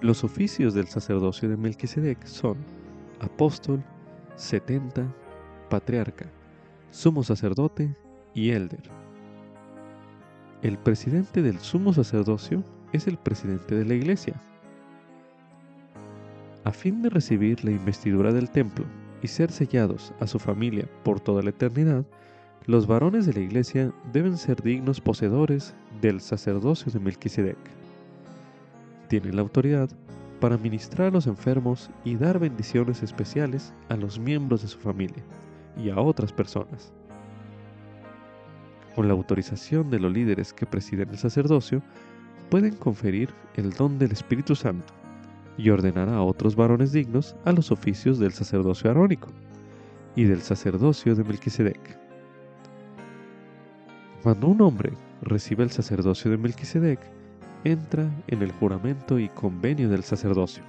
Los 0.00 0.22
oficios 0.22 0.74
del 0.74 0.86
sacerdocio 0.86 1.48
de 1.48 1.56
Melquisedec 1.56 2.24
son 2.26 2.58
apóstol, 3.20 3.82
setenta, 4.36 5.12
patriarca, 5.68 6.30
sumo 6.90 7.22
sacerdote 7.22 7.96
y 8.34 8.50
elder. 8.50 8.90
El 10.62 10.78
presidente 10.78 11.42
del 11.42 11.58
sumo 11.58 11.92
sacerdocio 11.92 12.62
es 12.92 13.06
el 13.06 13.18
presidente 13.18 13.74
de 13.74 13.84
la 13.84 13.94
iglesia, 13.94 14.40
a 16.64 16.72
fin 16.72 17.02
de 17.02 17.10
recibir 17.10 17.62
la 17.62 17.70
investidura 17.70 18.32
del 18.32 18.50
templo 18.50 18.86
y 19.22 19.28
ser 19.28 19.52
sellados 19.52 20.12
a 20.20 20.26
su 20.26 20.38
familia 20.38 20.88
por 21.02 21.20
toda 21.20 21.42
la 21.42 21.50
eternidad, 21.50 22.04
los 22.66 22.86
varones 22.86 23.26
de 23.26 23.34
la 23.34 23.40
iglesia 23.40 23.92
deben 24.12 24.38
ser 24.38 24.62
dignos 24.62 25.00
poseedores 25.00 25.74
del 26.00 26.20
sacerdocio 26.20 26.90
de 26.90 26.98
Melquisedec. 26.98 27.58
Tienen 29.08 29.36
la 29.36 29.42
autoridad 29.42 29.90
para 30.40 30.56
ministrar 30.56 31.08
a 31.08 31.10
los 31.10 31.26
enfermos 31.26 31.90
y 32.04 32.16
dar 32.16 32.38
bendiciones 32.38 33.02
especiales 33.02 33.74
a 33.90 33.96
los 33.96 34.18
miembros 34.18 34.62
de 34.62 34.68
su 34.68 34.78
familia 34.78 35.22
y 35.76 35.90
a 35.90 36.00
otras 36.00 36.32
personas. 36.32 36.92
Con 38.94 39.08
la 39.08 39.14
autorización 39.14 39.90
de 39.90 39.98
los 39.98 40.12
líderes 40.12 40.54
que 40.54 40.66
presiden 40.66 41.10
el 41.10 41.18
sacerdocio, 41.18 41.82
pueden 42.48 42.76
conferir 42.76 43.28
el 43.56 43.70
don 43.70 43.98
del 43.98 44.12
Espíritu 44.12 44.54
Santo 44.54 45.03
y 45.56 45.70
ordenar 45.70 46.08
a 46.08 46.22
otros 46.22 46.56
varones 46.56 46.92
dignos 46.92 47.36
a 47.44 47.52
los 47.52 47.70
oficios 47.70 48.18
del 48.18 48.32
sacerdocio 48.32 48.90
arónico 48.90 49.28
y 50.16 50.24
del 50.24 50.42
sacerdocio 50.42 51.14
de 51.14 51.24
Melquisedec. 51.24 51.98
Cuando 54.22 54.48
un 54.48 54.60
hombre 54.62 54.92
recibe 55.22 55.64
el 55.64 55.70
sacerdocio 55.70 56.30
de 56.30 56.38
Melquisedec, 56.38 57.00
entra 57.64 58.10
en 58.26 58.42
el 58.42 58.52
juramento 58.52 59.18
y 59.18 59.28
convenio 59.28 59.88
del 59.88 60.02
sacerdocio. 60.02 60.62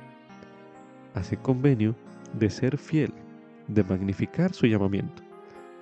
Hace 1.14 1.38
convenio 1.38 1.96
de 2.34 2.50
ser 2.50 2.78
fiel, 2.78 3.14
de 3.68 3.84
magnificar 3.84 4.54
su 4.54 4.68
llamamiento, 4.68 5.24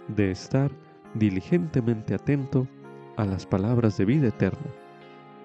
de 0.07 0.31
estar 0.31 0.71
diligentemente 1.13 2.13
atento 2.13 2.67
a 3.17 3.25
las 3.25 3.45
palabras 3.45 3.97
de 3.97 4.05
vida 4.05 4.27
eterna 4.27 4.71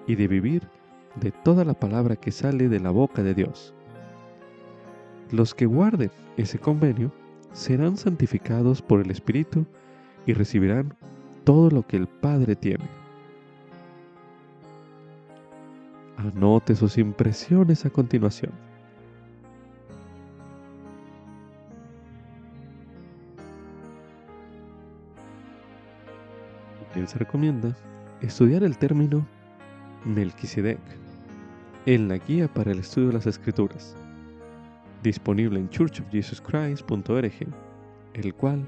y 0.07 0.15
de 0.15 0.27
vivir 0.27 0.67
de 1.15 1.31
toda 1.31 1.65
la 1.65 1.73
palabra 1.73 2.15
que 2.15 2.31
sale 2.31 2.69
de 2.69 2.79
la 2.79 2.91
boca 2.91 3.23
de 3.23 3.33
Dios. 3.33 3.73
Los 5.31 5.53
que 5.53 5.65
guarden 5.65 6.11
ese 6.37 6.59
convenio 6.59 7.11
serán 7.51 7.97
santificados 7.97 8.81
por 8.81 9.01
el 9.01 9.11
Espíritu 9.11 9.65
y 10.25 10.33
recibirán 10.33 10.93
todo 11.43 11.69
lo 11.69 11.85
que 11.85 11.97
el 11.97 12.07
Padre 12.07 12.55
tiene. 12.55 12.85
Anote 16.17 16.75
sus 16.75 16.97
impresiones 16.97 17.85
a 17.85 17.89
continuación. 17.89 18.51
Se 27.07 27.17
recomienda 27.17 27.75
estudiar 28.21 28.61
el 28.63 28.77
término 28.77 29.25
Melquisedec 30.05 30.79
en 31.85 32.07
la 32.07 32.17
guía 32.17 32.47
para 32.47 32.71
el 32.71 32.79
estudio 32.79 33.07
de 33.07 33.13
las 33.15 33.27
escrituras, 33.27 33.95
disponible 35.03 35.59
en 35.59 35.69
churchofjesuschrist.org, 35.69 37.47
el 38.13 38.33
cual 38.35 38.67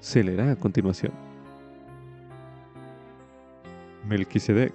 se 0.00 0.24
leerá 0.24 0.52
a 0.52 0.56
continuación. 0.56 1.12
Melquisedec 4.08 4.72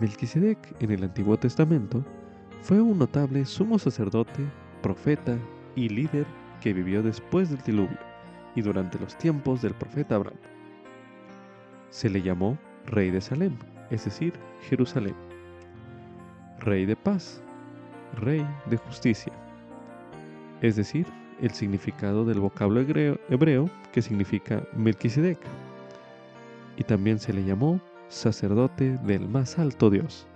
Melquisedec 0.00 0.58
en 0.80 0.90
el 0.90 1.04
Antiguo 1.04 1.36
Testamento 1.36 2.04
fue 2.62 2.80
un 2.80 2.98
notable 2.98 3.44
sumo 3.44 3.78
sacerdote, 3.78 4.44
profeta 4.82 5.36
y 5.74 5.88
líder 5.88 6.26
que 6.60 6.72
vivió 6.72 7.02
después 7.02 7.50
del 7.50 7.60
diluvio 7.62 7.98
y 8.54 8.62
durante 8.62 8.98
los 8.98 9.16
tiempos 9.18 9.62
del 9.62 9.74
profeta 9.74 10.14
Abraham. 10.16 10.38
Se 11.92 12.08
le 12.08 12.22
llamó 12.22 12.58
rey 12.86 13.10
de 13.10 13.20
Salem, 13.20 13.54
es 13.90 14.06
decir, 14.06 14.32
Jerusalén, 14.62 15.14
rey 16.58 16.86
de 16.86 16.96
paz, 16.96 17.42
rey 18.14 18.46
de 18.64 18.78
justicia, 18.78 19.32
es 20.62 20.76
decir, 20.76 21.06
el 21.42 21.50
significado 21.50 22.24
del 22.24 22.40
vocablo 22.40 22.80
hebreo, 22.80 23.70
que 23.92 24.00
significa 24.00 24.62
Melquisedec, 24.74 25.38
y 26.78 26.84
también 26.84 27.18
se 27.18 27.34
le 27.34 27.44
llamó 27.44 27.78
sacerdote 28.08 28.96
del 29.04 29.28
más 29.28 29.58
alto 29.58 29.90
Dios. 29.90 30.26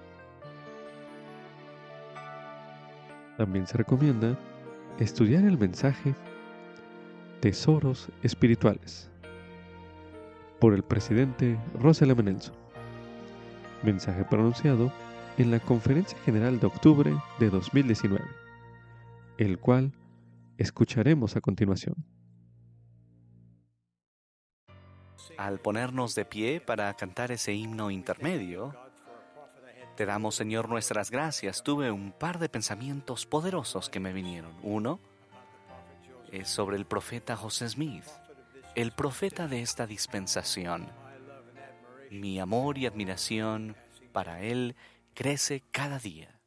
También 3.38 3.66
se 3.66 3.79
recomienda 3.79 4.38
estudiar 4.99 5.42
el 5.45 5.57
mensaje 5.57 6.14
Tesoros 7.40 8.11
Espirituales 8.23 9.11
por 10.59 10.75
el 10.75 10.83
presidente 10.83 11.59
Russell 11.81 12.11
M. 12.11 12.37
Mensaje 13.83 14.25
pronunciado 14.25 14.92
en 15.38 15.51
la 15.51 15.61
Conferencia 15.61 16.19
General 16.25 16.59
de 16.59 16.66
octubre 16.66 17.14
de 17.38 17.51
2019, 17.51 18.25
el 19.38 19.59
cual 19.59 19.92
escucharemos 20.57 21.37
a 21.37 21.40
continuación. 21.40 21.95
Al 25.37 25.61
ponernos 25.61 26.14
de 26.14 26.25
pie 26.25 26.61
para 26.61 26.95
cantar 26.95 27.31
ese 27.31 27.53
himno 27.53 27.90
intermedio, 27.90 28.75
te 29.97 30.07
damos, 30.07 30.35
Señor, 30.35 30.69
nuestras 30.69 31.11
gracias. 31.11 31.62
Tuve 31.62 31.90
un 31.90 32.12
par 32.12 32.38
de 32.38 32.49
pensamientos 32.49 33.27
poderosos 33.27 33.90
que 33.90 34.01
me 34.01 34.12
vinieron. 34.12 34.53
Uno 34.62 35.01
es 36.33 36.49
sobre 36.49 36.77
el 36.77 36.87
profeta 36.87 37.37
José 37.37 37.69
Smith, 37.69 38.05
el 38.77 38.93
profeta 38.93 39.49
de 39.49 39.62
esta 39.62 39.89
dispensación. 39.89 40.89
Mi 42.11 42.39
amor 42.39 42.79
y 42.79 42.87
admiración 42.87 43.77
para 44.12 44.43
él 44.43 44.77
crece 45.15 45.65
cada 45.73 45.99
día. 45.99 46.39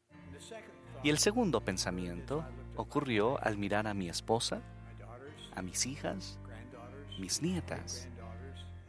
Y 1.03 1.09
el 1.09 1.17
segundo 1.17 1.59
pensamiento 1.61 2.45
ocurrió 2.77 3.43
al 3.43 3.57
mirar 3.57 3.85
a 3.87 3.93
mi 3.93 4.07
esposa, 4.07 4.61
a 5.53 5.61
mis 5.61 5.85
hijas, 5.85 6.39
mis 7.19 7.41
nietas 7.41 8.07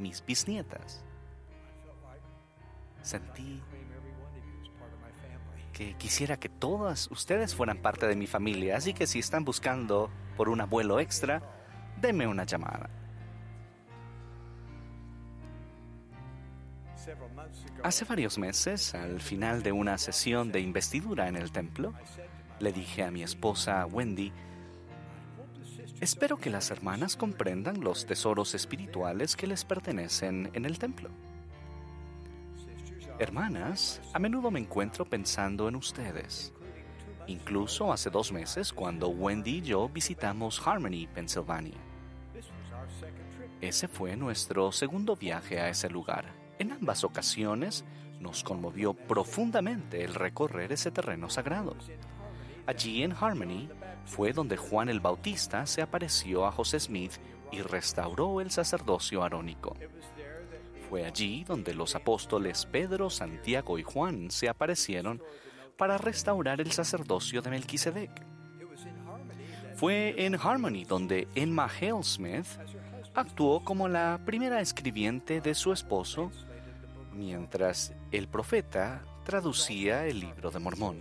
mis 0.01 0.25
bisnietas. 0.25 1.05
Sentí 3.03 3.63
que 5.73 5.95
quisiera 5.97 6.39
que 6.39 6.49
todas 6.49 7.11
ustedes 7.11 7.55
fueran 7.55 7.79
parte 7.79 8.07
de 8.07 8.17
mi 8.17 8.27
familia, 8.27 8.77
así 8.77 8.93
que 8.93 9.07
si 9.07 9.19
están 9.19 9.45
buscando 9.45 10.11
por 10.37 10.49
un 10.49 10.61
abuelo 10.61 11.01
extra, 11.01 11.43
denme 12.01 12.27
una 12.27 12.45
llamada. 12.45 12.91
Hace 17.83 18.05
varios 18.05 18.39
meses, 18.39 18.95
al 18.95 19.21
final 19.21 19.63
de 19.63 19.73
una 19.73 19.99
sesión 19.99 20.53
de 20.53 20.61
investidura 20.61 21.29
en 21.29 21.37
el 21.37 21.53
templo, 21.53 21.95
le 22.59 22.73
dije 22.73 23.03
a 23.03 23.11
mi 23.11 23.23
esposa 23.23 23.87
Wendy 23.87 24.33
Espero 26.01 26.39
que 26.39 26.49
las 26.49 26.71
hermanas 26.71 27.15
comprendan 27.15 27.83
los 27.83 28.07
tesoros 28.07 28.55
espirituales 28.55 29.37
que 29.37 29.47
les 29.47 29.67
pertenecen 29.67 30.51
en 30.55 30.65
el 30.65 30.79
templo. 30.79 31.11
Hermanas, 33.19 34.01
a 34.15 34.19
menudo 34.19 34.51
me 34.51 34.61
encuentro 34.61 35.05
pensando 35.05 35.69
en 35.69 35.77
ustedes. 35.77 36.55
Incluso 37.27 37.93
hace 37.93 38.09
dos 38.09 38.33
meses 38.33 38.73
cuando 38.73 39.09
Wendy 39.09 39.59
y 39.59 39.61
yo 39.61 39.91
visitamos 39.91 40.67
Harmony, 40.67 41.07
Pennsylvania. 41.15 41.77
Ese 43.61 43.87
fue 43.87 44.17
nuestro 44.17 44.73
segundo 44.73 45.17
viaje 45.17 45.61
a 45.61 45.69
ese 45.69 45.91
lugar. 45.91 46.40
En 46.61 46.73
ambas 46.73 47.05
ocasiones 47.05 47.87
nos 48.21 48.45
conmovió 48.45 48.93
profundamente 48.93 50.05
el 50.05 50.15
recorrer 50.15 50.73
ese 50.73 50.91
terreno 50.91 51.31
sagrado. 51.31 51.75
Allí 52.67 53.03
en 53.03 53.13
Harmony 53.13 53.71
fue 54.05 54.35
donde 54.35 54.59
Juan 54.59 54.91
el 54.91 55.01
Bautista 55.01 55.65
se 55.65 55.81
apareció 55.81 56.45
a 56.45 56.53
José 56.53 56.79
Smith 56.79 57.13
y 57.51 57.63
restauró 57.63 58.43
el 58.43 58.51
sacerdocio 58.51 59.23
arónico. 59.23 59.75
Fue 60.91 61.07
allí 61.07 61.45
donde 61.45 61.73
los 61.73 61.95
apóstoles 61.95 62.67
Pedro, 62.67 63.09
Santiago 63.09 63.79
y 63.79 63.83
Juan 63.83 64.31
se 64.31 64.51
aparecieron 64.51 65.23
para 65.79 65.97
restaurar 65.97 66.61
el 66.61 66.73
sacerdocio 66.73 67.41
de 67.41 67.49
Melquisedec. 67.49 68.11
Fue 69.77 70.27
en 70.27 70.35
Harmony 70.35 70.85
donde 70.87 71.27
Emma 71.35 71.71
Hale 71.81 72.03
Smith 72.03 72.49
actuó 73.15 73.65
como 73.65 73.89
la 73.89 74.21
primera 74.27 74.61
escribiente 74.61 75.41
de 75.41 75.55
su 75.55 75.73
esposo, 75.73 76.31
mientras 77.13 77.93
el 78.13 78.29
profeta 78.29 79.03
traducía 79.25 80.07
el 80.07 80.21
libro 80.21 80.51
de 80.51 80.59
Mormón. 80.59 80.99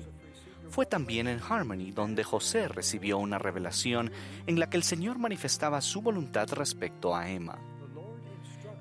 Fue 0.70 0.86
también 0.86 1.28
en 1.28 1.40
Harmony 1.40 1.92
donde 1.92 2.24
José 2.24 2.68
recibió 2.68 3.18
una 3.18 3.40
revelación 3.40 4.12
en 4.46 4.60
la 4.60 4.70
que 4.70 4.78
el 4.78 4.84
Señor 4.84 5.18
manifestaba 5.18 5.82
su 5.82 6.02
voluntad 6.02 6.48
respecto 6.52 7.16
a 7.16 7.30
Emma. 7.30 7.58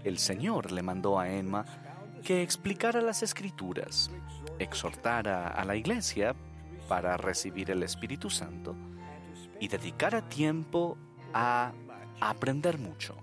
El 0.05 0.19
Señor 0.19 0.71
le 0.71 0.83
mandó 0.83 1.19
a 1.19 1.31
Emma 1.31 1.65
que 2.23 2.43
explicara 2.43 3.01
las 3.01 3.23
escrituras, 3.23 4.11
exhortara 4.59 5.49
a 5.49 5.65
la 5.65 5.77
iglesia 5.77 6.35
para 6.89 7.17
recibir 7.17 7.71
el 7.71 7.83
Espíritu 7.83 8.29
Santo 8.29 8.77
y 9.61 9.69
dedicara 9.69 10.29
tiempo 10.29 10.99
a 11.33 11.73
aprender 12.21 12.79
mucho. 12.79 13.17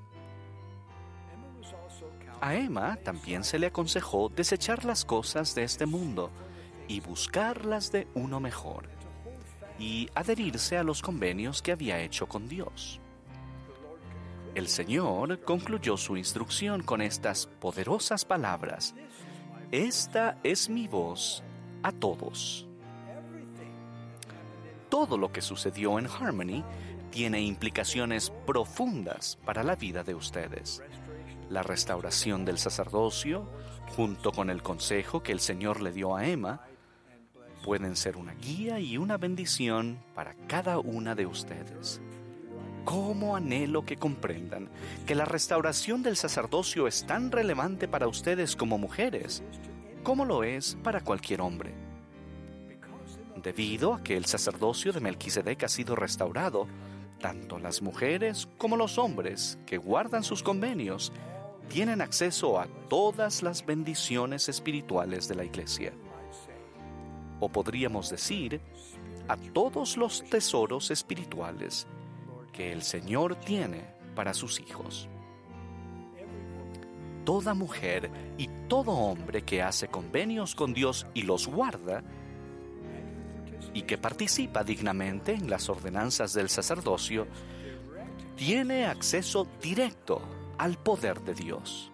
A 2.42 2.56
Emma 2.56 2.98
también 2.98 3.44
se 3.44 3.60
le 3.60 3.68
aconsejó 3.68 4.30
desechar 4.30 4.86
las 4.86 5.06
cosas 5.06 5.56
de 5.56 5.64
este 5.64 5.86
mundo 5.86 6.32
y 6.88 7.00
buscar 7.00 7.66
las 7.66 7.92
de 7.92 8.08
uno 8.14 8.40
mejor, 8.40 8.90
y 9.80 10.10
adherirse 10.14 10.78
a 10.78 10.84
los 10.84 11.02
convenios 11.02 11.62
que 11.62 11.72
había 11.72 12.00
hecho 12.02 12.28
con 12.28 12.48
Dios. 12.48 13.00
El 14.54 14.68
Señor 14.68 15.42
concluyó 15.42 15.98
su 15.98 16.16
instrucción 16.16 16.84
con 16.84 17.02
estas 17.02 17.48
poderosas 17.48 18.24
palabras. 18.24 18.96
Esta 19.72 20.38
es 20.44 20.70
mi 20.70 20.88
voz 20.88 21.44
a 21.84 21.92
todos. 21.92 22.66
Todo 24.90 25.18
lo 25.18 25.32
que 25.32 25.42
sucedió 25.42 26.00
en 26.00 26.08
Harmony 26.08 26.64
tiene 27.12 27.42
implicaciones 27.42 28.32
profundas 28.46 29.38
para 29.46 29.64
la 29.64 29.76
vida 29.76 30.04
de 30.04 30.16
ustedes. 30.16 30.82
La 31.50 31.62
restauración 31.62 32.44
del 32.44 32.58
sacerdocio, 32.58 33.48
junto 33.96 34.32
con 34.32 34.50
el 34.50 34.64
consejo 34.64 35.22
que 35.22 35.32
el 35.32 35.40
Señor 35.40 35.82
le 35.82 35.92
dio 35.92 36.16
a 36.16 36.26
Emma, 36.26 36.62
pueden 37.64 37.96
ser 37.96 38.18
una 38.18 38.34
guía 38.34 38.80
y 38.80 38.98
una 38.98 39.18
bendición 39.18 40.00
para 40.14 40.36
cada 40.48 40.80
una 40.80 41.16
de 41.16 41.26
ustedes. 41.26 42.02
¿Cómo 42.84 43.36
anhelo 43.36 43.86
que 43.86 43.98
comprendan 43.98 44.70
que 45.08 45.16
la 45.16 45.26
restauración 45.26 46.04
del 46.04 46.18
sacerdocio 46.18 46.88
es 46.88 47.06
tan 47.06 47.32
relevante 47.32 47.88
para 47.88 48.08
ustedes 48.08 48.56
como 48.56 48.78
mujeres, 48.78 49.44
como 50.04 50.26
lo 50.26 50.44
es 50.44 50.78
para 50.84 51.02
cualquier 51.02 51.42
hombre? 51.42 51.74
Debido 53.42 53.94
a 53.94 54.04
que 54.04 54.18
el 54.18 54.26
sacerdocio 54.26 54.94
de 54.94 55.00
Melquisedec 55.00 55.64
ha 55.64 55.68
sido 55.68 55.96
restaurado, 55.96 56.68
tanto 57.20 57.58
las 57.58 57.82
mujeres 57.82 58.48
como 58.58 58.78
los 58.78 59.00
hombres 59.00 59.58
que 59.66 59.78
guardan 59.78 60.24
sus 60.24 60.44
convenios 60.44 61.12
tienen 61.70 62.02
acceso 62.02 62.60
a 62.60 62.68
todas 62.90 63.44
las 63.44 63.66
bendiciones 63.66 64.50
espirituales 64.50 65.28
de 65.28 65.36
la 65.36 65.44
iglesia. 65.44 65.94
O 67.40 67.50
podríamos 67.50 68.10
decir, 68.10 68.62
a 69.28 69.36
todos 69.38 69.98
los 69.98 70.24
tesoros 70.24 70.92
espirituales 70.92 71.88
que 72.54 72.72
el 72.72 72.84
Señor 72.84 73.36
tiene 73.36 73.84
para 74.16 74.34
sus 74.34 74.60
hijos. 74.60 75.10
Toda 77.26 77.54
mujer 77.54 78.12
y 78.38 78.48
todo 78.70 78.92
hombre 78.92 79.42
que 79.42 79.62
hace 79.62 79.88
convenios 79.88 80.56
con 80.56 80.74
Dios 80.74 81.08
y 81.14 81.24
los 81.24 81.48
guarda, 81.48 82.04
y 83.74 83.82
que 83.82 83.98
participa 83.98 84.64
dignamente 84.64 85.34
en 85.34 85.50
las 85.50 85.68
ordenanzas 85.68 86.34
del 86.34 86.50
sacerdocio, 86.50 87.28
tiene 88.38 88.86
acceso 88.86 89.48
directo 89.62 90.22
al 90.58 90.78
poder 90.78 91.22
de 91.22 91.34
Dios. 91.34 91.92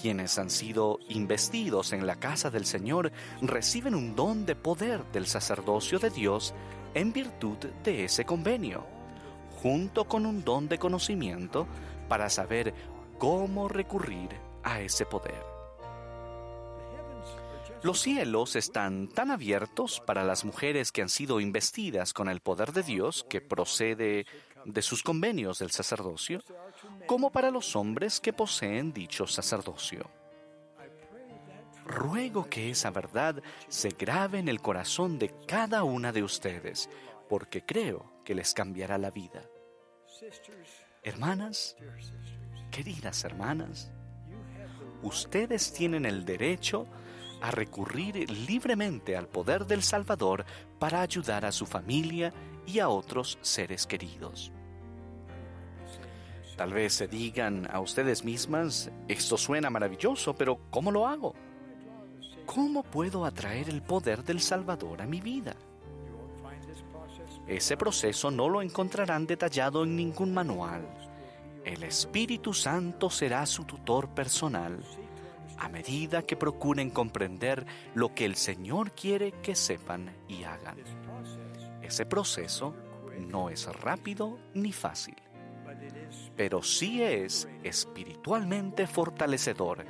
Quienes 0.00 0.38
han 0.38 0.50
sido 0.50 0.98
investidos 1.08 1.92
en 1.92 2.06
la 2.06 2.16
casa 2.16 2.50
del 2.50 2.66
Señor 2.66 3.12
reciben 3.40 3.94
un 3.94 4.14
don 4.14 4.44
de 4.44 4.54
poder 4.54 5.04
del 5.12 5.26
sacerdocio 5.26 5.98
de 5.98 6.10
Dios 6.10 6.54
en 6.94 7.12
virtud 7.12 7.56
de 7.82 8.04
ese 8.04 8.24
convenio, 8.24 8.86
junto 9.62 10.04
con 10.04 10.26
un 10.26 10.44
don 10.44 10.68
de 10.68 10.78
conocimiento 10.78 11.66
para 12.08 12.28
saber 12.28 12.74
cómo 13.18 13.68
recurrir 13.68 14.28
a 14.62 14.80
ese 14.80 15.06
poder. 15.06 15.56
Los 17.82 18.00
cielos 18.00 18.56
están 18.56 19.08
tan 19.08 19.30
abiertos 19.30 20.02
para 20.04 20.24
las 20.24 20.44
mujeres 20.44 20.92
que 20.92 21.02
han 21.02 21.08
sido 21.08 21.40
investidas 21.40 22.12
con 22.12 22.28
el 22.28 22.40
poder 22.40 22.72
de 22.72 22.82
Dios 22.82 23.24
que 23.28 23.40
procede 23.40 24.26
de 24.66 24.82
sus 24.82 25.02
convenios 25.02 25.60
del 25.60 25.70
sacerdocio, 25.70 26.42
como 27.06 27.30
para 27.30 27.50
los 27.50 27.76
hombres 27.76 28.20
que 28.20 28.32
poseen 28.32 28.92
dicho 28.92 29.26
sacerdocio. 29.26 30.10
Ruego 31.84 32.50
que 32.50 32.70
esa 32.70 32.90
verdad 32.90 33.40
se 33.68 33.90
grabe 33.90 34.40
en 34.40 34.48
el 34.48 34.60
corazón 34.60 35.18
de 35.18 35.32
cada 35.46 35.84
una 35.84 36.12
de 36.12 36.24
ustedes, 36.24 36.90
porque 37.28 37.64
creo 37.64 38.12
que 38.24 38.34
les 38.34 38.52
cambiará 38.54 38.98
la 38.98 39.12
vida. 39.12 39.44
Hermanas, 41.04 41.76
queridas 42.72 43.22
hermanas, 43.22 43.92
ustedes 45.02 45.72
tienen 45.72 46.04
el 46.06 46.24
derecho 46.24 46.88
a 47.40 47.52
recurrir 47.52 48.28
libremente 48.30 49.16
al 49.16 49.28
poder 49.28 49.66
del 49.66 49.82
Salvador 49.82 50.44
para 50.80 51.02
ayudar 51.02 51.44
a 51.44 51.52
su 51.52 51.66
familia 51.66 52.32
y 52.66 52.80
a 52.80 52.88
otros 52.88 53.38
seres 53.42 53.86
queridos. 53.86 54.52
Tal 56.56 56.72
vez 56.72 56.94
se 56.94 57.06
digan 57.06 57.68
a 57.70 57.80
ustedes 57.80 58.24
mismas, 58.24 58.90
esto 59.08 59.36
suena 59.36 59.68
maravilloso, 59.68 60.34
pero 60.34 60.58
¿cómo 60.70 60.90
lo 60.90 61.06
hago? 61.06 61.34
¿Cómo 62.46 62.82
puedo 62.82 63.26
atraer 63.26 63.68
el 63.68 63.82
poder 63.82 64.24
del 64.24 64.40
Salvador 64.40 65.02
a 65.02 65.06
mi 65.06 65.20
vida? 65.20 65.54
Ese 67.46 67.76
proceso 67.76 68.30
no 68.30 68.48
lo 68.48 68.62
encontrarán 68.62 69.26
detallado 69.26 69.84
en 69.84 69.96
ningún 69.96 70.32
manual. 70.32 70.86
El 71.64 71.82
Espíritu 71.82 72.54
Santo 72.54 73.10
será 73.10 73.44
su 73.44 73.64
tutor 73.64 74.08
personal 74.08 74.82
a 75.58 75.68
medida 75.68 76.22
que 76.22 76.36
procuren 76.36 76.90
comprender 76.90 77.66
lo 77.94 78.14
que 78.14 78.24
el 78.24 78.36
Señor 78.36 78.92
quiere 78.92 79.32
que 79.42 79.54
sepan 79.54 80.14
y 80.28 80.44
hagan. 80.44 80.76
Ese 81.82 82.06
proceso 82.06 82.74
no 83.18 83.48
es 83.48 83.66
rápido 83.66 84.38
ni 84.54 84.72
fácil, 84.72 85.16
pero 86.36 86.62
sí 86.62 87.02
es 87.02 87.48
espiritualmente 87.62 88.86
fortalecedor 88.86 89.84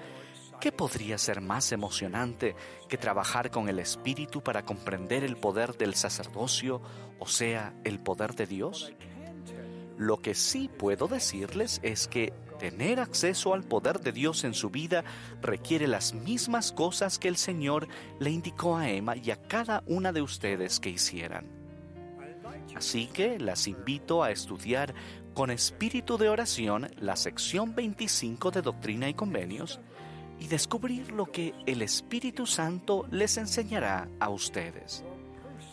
¿Qué 0.61 0.73
podría 0.73 1.19
ser 1.19 1.41
más 1.43 1.71
emocionante 1.73 2.57
que 2.89 2.97
trabajar 2.97 3.51
con 3.51 3.69
el 3.69 3.79
Espíritu 3.79 4.43
para 4.43 4.65
comprender 4.65 5.23
el 5.23 5.37
poder 5.37 5.77
del 5.77 5.95
sacerdocio, 5.95 6.81
o 7.19 7.27
sea, 7.27 7.75
el 7.85 8.01
poder 8.01 8.35
de 8.35 8.47
Dios? 8.47 8.93
Lo 9.99 10.19
que 10.19 10.35
sí 10.35 10.69
puedo 10.69 11.09
decirles 11.09 11.81
es 11.83 12.09
que 12.09 12.33
tener 12.59 13.01
acceso 13.01 13.53
al 13.53 13.65
poder 13.65 14.01
de 14.01 14.13
Dios 14.13 14.45
en 14.45 14.55
su 14.55 14.71
vida 14.71 15.05
requiere 15.43 15.87
las 15.87 16.15
mismas 16.15 16.73
cosas 16.73 17.19
que 17.19 17.29
el 17.29 17.37
Señor 17.37 17.87
le 18.19 18.31
indicó 18.31 18.77
a 18.77 18.89
Emma 18.89 19.15
y 19.17 19.31
a 19.31 19.37
cada 19.37 19.83
una 19.87 20.11
de 20.13 20.23
ustedes 20.23 20.81
que 20.81 20.89
hicieran. 20.89 21.47
Así 22.75 23.07
que 23.07 23.39
las 23.39 23.69
invito 23.69 24.23
a 24.23 24.31
estudiar 24.31 24.95
con 25.37 25.51
espíritu 25.51 26.17
de 26.17 26.31
oración 26.31 26.89
la 26.99 27.15
sección 27.15 27.75
25 27.75 28.51
de 28.53 28.63
Doctrina 28.63 29.07
y 29.07 29.13
Convenios, 29.13 29.81
y 30.41 30.47
descubrir 30.47 31.13
lo 31.13 31.27
que 31.27 31.53
el 31.67 31.83
Espíritu 31.83 32.47
Santo 32.47 33.05
les 33.11 33.37
enseñará 33.37 34.09
a 34.19 34.31
ustedes. 34.31 35.05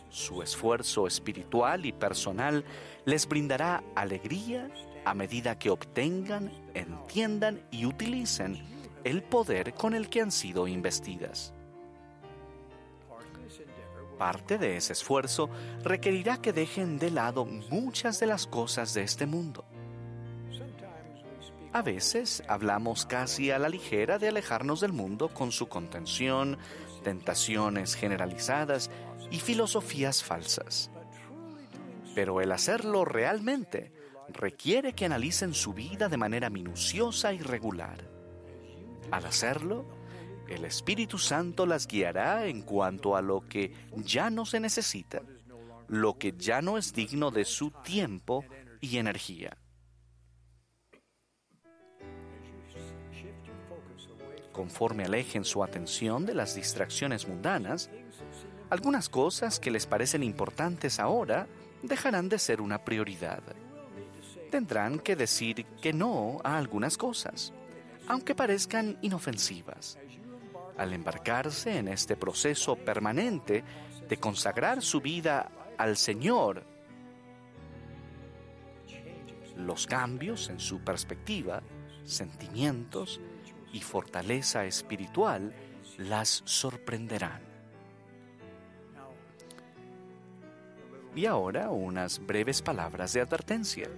Su 0.09 0.43
esfuerzo 0.43 1.07
espiritual 1.07 1.85
y 1.85 1.93
personal 1.93 2.65
les 3.05 3.25
brindará 3.25 3.81
alegría 3.95 4.69
a 5.05 5.13
medida 5.13 5.57
que 5.57 5.69
obtengan, 5.69 6.51
entiendan 6.73 7.61
y 7.71 7.85
utilicen 7.85 8.61
el 9.05 9.23
poder 9.23 9.73
con 9.75 9.93
el 9.93 10.09
que 10.09 10.19
han 10.19 10.31
sido 10.33 10.67
investidas. 10.67 11.53
Parte 14.23 14.57
de 14.57 14.77
ese 14.77 14.93
esfuerzo 14.93 15.49
requerirá 15.83 16.37
que 16.37 16.53
dejen 16.53 16.97
de 16.97 17.11
lado 17.11 17.43
muchas 17.43 18.21
de 18.21 18.25
las 18.25 18.47
cosas 18.47 18.93
de 18.93 19.03
este 19.03 19.25
mundo 19.25 19.65
a 21.73 21.81
veces 21.81 22.43
hablamos 22.47 23.05
casi 23.05 23.49
a 23.49 23.57
la 23.57 23.67
ligera 23.67 24.19
de 24.19 24.27
alejarnos 24.27 24.79
del 24.79 24.93
mundo 24.93 25.29
con 25.29 25.51
su 25.51 25.67
contención, 25.67 26.59
tentaciones 27.03 27.95
generalizadas 27.95 28.91
y 29.31 29.39
filosofías 29.39 30.23
falsas. 30.23 30.91
Pero 32.13 32.41
el 32.41 32.51
hacerlo 32.51 33.05
realmente 33.05 33.91
requiere 34.29 34.93
que 34.93 35.05
analicen 35.05 35.55
su 35.55 35.73
vida 35.73 36.09
de 36.09 36.17
manera 36.17 36.51
minuciosa 36.51 37.33
y 37.33 37.39
regular. 37.39 38.07
Al 39.09 39.25
hacerlo, 39.25 39.85
el 40.53 40.65
Espíritu 40.65 41.17
Santo 41.17 41.65
las 41.65 41.87
guiará 41.87 42.45
en 42.45 42.61
cuanto 42.61 43.15
a 43.15 43.21
lo 43.21 43.47
que 43.47 43.73
ya 43.97 44.29
no 44.29 44.45
se 44.45 44.59
necesita, 44.59 45.21
lo 45.87 46.17
que 46.17 46.33
ya 46.37 46.61
no 46.61 46.77
es 46.77 46.93
digno 46.93 47.31
de 47.31 47.45
su 47.45 47.71
tiempo 47.71 48.45
y 48.81 48.97
energía. 48.97 49.57
conforme 54.53 55.03
alejen 55.03 55.43
su 55.43 55.63
atención 55.63 56.25
de 56.25 56.35
las 56.35 56.55
distracciones 56.55 57.27
mundanas, 57.27 57.89
algunas 58.69 59.09
cosas 59.09 59.59
que 59.59 59.71
les 59.71 59.85
parecen 59.85 60.23
importantes 60.23 60.99
ahora 60.99 61.47
dejarán 61.81 62.29
de 62.29 62.39
ser 62.39 62.61
una 62.61 62.85
prioridad. 62.85 63.41
Tendrán 64.49 64.99
que 64.99 65.17
decir 65.17 65.65
que 65.81 65.91
no 65.91 66.39
a 66.43 66.57
algunas 66.57 66.97
cosas, 66.97 67.51
aunque 68.07 68.35
parezcan 68.35 68.97
inofensivas. 69.01 69.97
Al 70.77 70.93
embarcarse 70.93 71.77
en 71.77 71.87
este 71.87 72.15
proceso 72.15 72.75
permanente 72.75 73.63
de 74.07 74.17
consagrar 74.17 74.81
su 74.81 75.01
vida 75.01 75.51
al 75.77 75.97
Señor, 75.97 76.63
los 79.55 79.85
cambios 79.85 80.49
en 80.49 80.59
su 80.59 80.79
perspectiva, 80.79 81.61
sentimientos, 82.03 83.21
y 83.73 83.81
fortaleza 83.81 84.65
espiritual 84.65 85.51
las 85.97 86.43
sorprenderán. 86.45 87.41
Y 91.15 91.25
ahora 91.25 91.69
unas 91.69 92.25
breves 92.25 92.61
palabras 92.61 93.13
de 93.13 93.21
advertencia. 93.21 93.89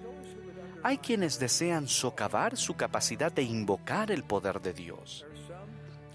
Hay 0.82 0.98
quienes 0.98 1.40
desean 1.40 1.88
socavar 1.88 2.58
su 2.58 2.76
capacidad 2.76 3.32
de 3.32 3.44
invocar 3.44 4.12
el 4.12 4.24
poder 4.24 4.62
de 4.62 4.74
Dios. 4.74 5.26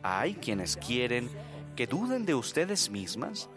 Hay 0.03 0.35
quienes 0.35 0.77
quieren 0.77 1.29
que 1.77 1.87
duden 1.87 2.25
de 2.27 2.35
ustedes 2.35 2.91
mismas 2.91 3.49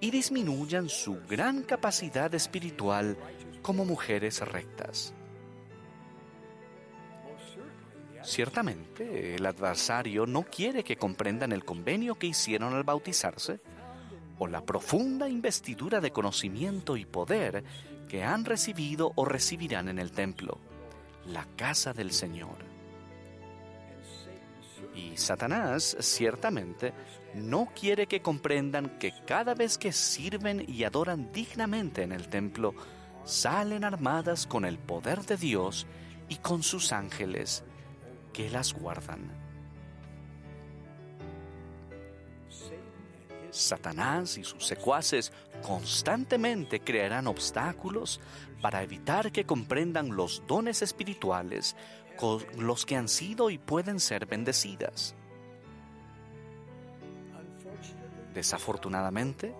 y 0.00 0.10
disminuyan 0.10 0.88
su 0.88 1.20
gran 1.28 1.62
capacidad 1.62 2.34
espiritual 2.34 3.16
como 3.62 3.84
mujeres 3.84 4.40
rectas. 4.40 5.14
Ciertamente, 8.22 9.34
el 9.34 9.46
adversario 9.46 10.26
no 10.26 10.44
quiere 10.44 10.84
que 10.84 10.96
comprendan 10.96 11.52
el 11.52 11.64
convenio 11.64 12.14
que 12.14 12.28
hicieron 12.28 12.72
al 12.74 12.84
bautizarse 12.84 13.60
o 14.38 14.46
la 14.46 14.64
profunda 14.64 15.28
investidura 15.28 16.00
de 16.00 16.12
conocimiento 16.12 16.96
y 16.96 17.04
poder 17.04 17.64
que 18.08 18.22
han 18.22 18.44
recibido 18.44 19.12
o 19.16 19.24
recibirán 19.24 19.88
en 19.88 19.98
el 19.98 20.12
templo, 20.12 20.58
la 21.26 21.46
casa 21.56 21.92
del 21.92 22.12
Señor. 22.12 22.71
Y 24.94 25.16
Satanás 25.16 25.96
ciertamente 26.00 26.92
no 27.34 27.68
quiere 27.74 28.06
que 28.06 28.20
comprendan 28.20 28.98
que 28.98 29.12
cada 29.26 29.54
vez 29.54 29.78
que 29.78 29.92
sirven 29.92 30.64
y 30.68 30.84
adoran 30.84 31.32
dignamente 31.32 32.02
en 32.02 32.12
el 32.12 32.28
templo, 32.28 32.74
salen 33.24 33.84
armadas 33.84 34.46
con 34.46 34.64
el 34.64 34.78
poder 34.78 35.22
de 35.24 35.36
Dios 35.36 35.86
y 36.28 36.36
con 36.36 36.62
sus 36.62 36.92
ángeles 36.92 37.64
que 38.32 38.50
las 38.50 38.72
guardan. 38.72 39.42
Satanás 43.52 44.38
y 44.38 44.44
sus 44.44 44.66
secuaces 44.66 45.30
constantemente 45.62 46.80
crearán 46.80 47.26
obstáculos 47.26 48.18
para 48.62 48.82
evitar 48.82 49.30
que 49.30 49.44
comprendan 49.44 50.16
los 50.16 50.42
dones 50.46 50.80
espirituales 50.80 51.76
los 52.58 52.86
que 52.86 52.96
han 52.96 53.08
sido 53.08 53.50
y 53.50 53.58
pueden 53.58 54.00
ser 54.00 54.26
bendecidas. 54.26 55.14
Desafortunadamente, 58.34 59.54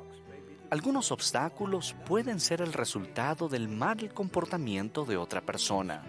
algunos 0.71 1.13
obstáculos 1.13 1.95
pueden 2.07 2.41
ser 2.41 2.63
el 2.63 2.73
resultado 2.73 3.49
del 3.49 3.69
mal 3.69 4.13
comportamiento 4.15 5.05
de 5.05 5.19
otra 5.19 5.43
persona. 5.43 6.03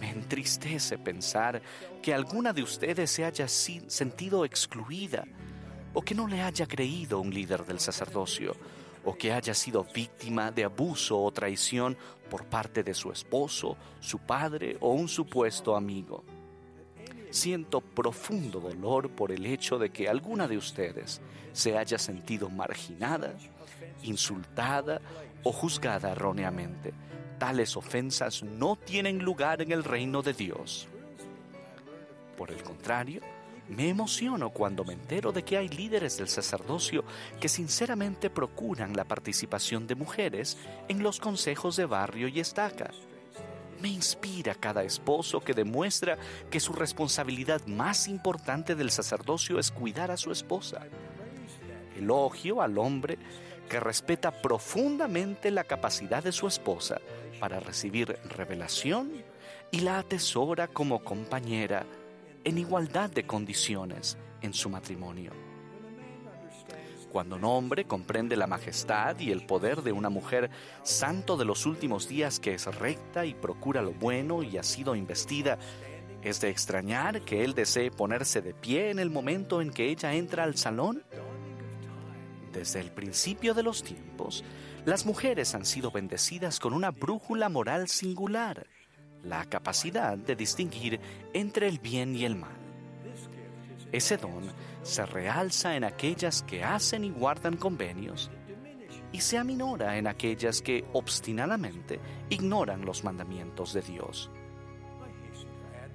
Me 0.00 0.10
entristece 0.10 0.98
pensar 0.98 1.62
que 2.02 2.12
alguna 2.12 2.52
de 2.52 2.62
ustedes 2.62 3.10
se 3.10 3.24
haya 3.24 3.46
sentido 3.46 4.44
excluida 4.44 5.24
o 5.92 6.02
que 6.02 6.16
no 6.16 6.26
le 6.26 6.42
haya 6.42 6.66
creído 6.66 7.20
un 7.20 7.32
líder 7.32 7.64
del 7.64 7.78
sacerdocio 7.78 8.56
o 9.04 9.14
que 9.14 9.32
haya 9.32 9.54
sido 9.54 9.84
víctima 9.84 10.50
de 10.50 10.64
abuso 10.64 11.20
o 11.20 11.30
traición 11.30 11.96
por 12.30 12.46
parte 12.46 12.82
de 12.82 12.94
su 12.94 13.12
esposo, 13.12 13.76
su 14.00 14.18
padre 14.18 14.76
o 14.80 14.92
un 14.92 15.08
supuesto 15.08 15.76
amigo. 15.76 16.24
Siento 17.30 17.80
profundo 17.80 18.60
dolor 18.60 19.10
por 19.10 19.32
el 19.32 19.44
hecho 19.46 19.78
de 19.78 19.90
que 19.90 20.08
alguna 20.08 20.46
de 20.46 20.56
ustedes 20.56 21.20
se 21.52 21.76
haya 21.76 21.98
sentido 21.98 22.48
marginada, 22.48 23.34
insultada 24.02 25.00
o 25.42 25.52
juzgada 25.52 26.12
erróneamente. 26.12 26.92
Tales 27.38 27.76
ofensas 27.76 28.42
no 28.42 28.76
tienen 28.76 29.18
lugar 29.18 29.62
en 29.62 29.72
el 29.72 29.84
reino 29.84 30.22
de 30.22 30.32
Dios. 30.32 30.88
Por 32.36 32.50
el 32.50 32.62
contrario, 32.62 33.20
me 33.68 33.88
emociono 33.88 34.50
cuando 34.50 34.84
me 34.84 34.92
entero 34.92 35.32
de 35.32 35.42
que 35.42 35.56
hay 35.56 35.68
líderes 35.68 36.18
del 36.18 36.28
sacerdocio 36.28 37.04
que 37.40 37.48
sinceramente 37.48 38.28
procuran 38.28 38.94
la 38.94 39.04
participación 39.04 39.86
de 39.86 39.94
mujeres 39.94 40.58
en 40.88 41.02
los 41.02 41.18
consejos 41.18 41.76
de 41.76 41.86
barrio 41.86 42.28
y 42.28 42.40
estaca. 42.40 42.90
Me 43.80 43.88
inspira 43.88 44.54
cada 44.54 44.82
esposo 44.82 45.40
que 45.40 45.54
demuestra 45.54 46.18
que 46.50 46.60
su 46.60 46.72
responsabilidad 46.72 47.64
más 47.66 48.06
importante 48.06 48.74
del 48.74 48.90
sacerdocio 48.90 49.58
es 49.58 49.70
cuidar 49.70 50.10
a 50.10 50.16
su 50.16 50.30
esposa. 50.30 50.86
Elogio 51.96 52.60
al 52.60 52.78
hombre 52.78 53.18
que 53.68 53.80
respeta 53.80 54.30
profundamente 54.42 55.50
la 55.50 55.64
capacidad 55.64 56.22
de 56.22 56.32
su 56.32 56.46
esposa 56.46 57.00
para 57.40 57.60
recibir 57.60 58.18
revelación 58.28 59.10
y 59.70 59.80
la 59.80 59.98
atesora 59.98 60.68
como 60.68 61.02
compañera 61.02 61.86
en 62.44 62.58
igualdad 62.58 63.10
de 63.10 63.26
condiciones 63.26 64.18
en 64.42 64.52
su 64.52 64.68
matrimonio. 64.68 65.32
Cuando 67.10 67.36
un 67.36 67.44
hombre 67.44 67.84
comprende 67.84 68.36
la 68.36 68.46
majestad 68.46 69.18
y 69.20 69.30
el 69.30 69.46
poder 69.46 69.82
de 69.82 69.92
una 69.92 70.10
mujer 70.10 70.50
santo 70.82 71.36
de 71.36 71.44
los 71.44 71.64
últimos 71.64 72.08
días 72.08 72.40
que 72.40 72.54
es 72.54 72.66
recta 72.66 73.24
y 73.24 73.34
procura 73.34 73.82
lo 73.82 73.92
bueno 73.92 74.42
y 74.42 74.58
ha 74.58 74.64
sido 74.64 74.96
investida, 74.96 75.58
¿es 76.22 76.40
de 76.40 76.50
extrañar 76.50 77.22
que 77.22 77.44
él 77.44 77.54
desee 77.54 77.90
ponerse 77.90 78.42
de 78.42 78.52
pie 78.52 78.90
en 78.90 78.98
el 78.98 79.10
momento 79.10 79.62
en 79.62 79.70
que 79.70 79.90
ella 79.90 80.12
entra 80.14 80.42
al 80.42 80.56
salón? 80.56 81.04
Desde 82.52 82.80
el 82.80 82.90
principio 82.90 83.54
de 83.54 83.62
los 83.62 83.82
tiempos, 83.84 84.44
las 84.84 85.06
mujeres 85.06 85.54
han 85.54 85.64
sido 85.64 85.92
bendecidas 85.92 86.58
con 86.58 86.72
una 86.72 86.90
brújula 86.90 87.48
moral 87.48 87.88
singular 87.88 88.66
la 89.24 89.44
capacidad 89.46 90.16
de 90.16 90.36
distinguir 90.36 91.00
entre 91.32 91.68
el 91.68 91.78
bien 91.78 92.14
y 92.14 92.24
el 92.24 92.36
mal. 92.36 92.56
Ese 93.92 94.16
don 94.16 94.50
se 94.82 95.06
realza 95.06 95.76
en 95.76 95.84
aquellas 95.84 96.42
que 96.42 96.64
hacen 96.64 97.04
y 97.04 97.10
guardan 97.10 97.56
convenios 97.56 98.30
y 99.12 99.20
se 99.20 99.38
aminora 99.38 99.96
en 99.96 100.08
aquellas 100.08 100.60
que 100.60 100.84
obstinadamente 100.92 102.00
ignoran 102.30 102.84
los 102.84 103.04
mandamientos 103.04 103.72
de 103.72 103.82
Dios. 103.82 104.30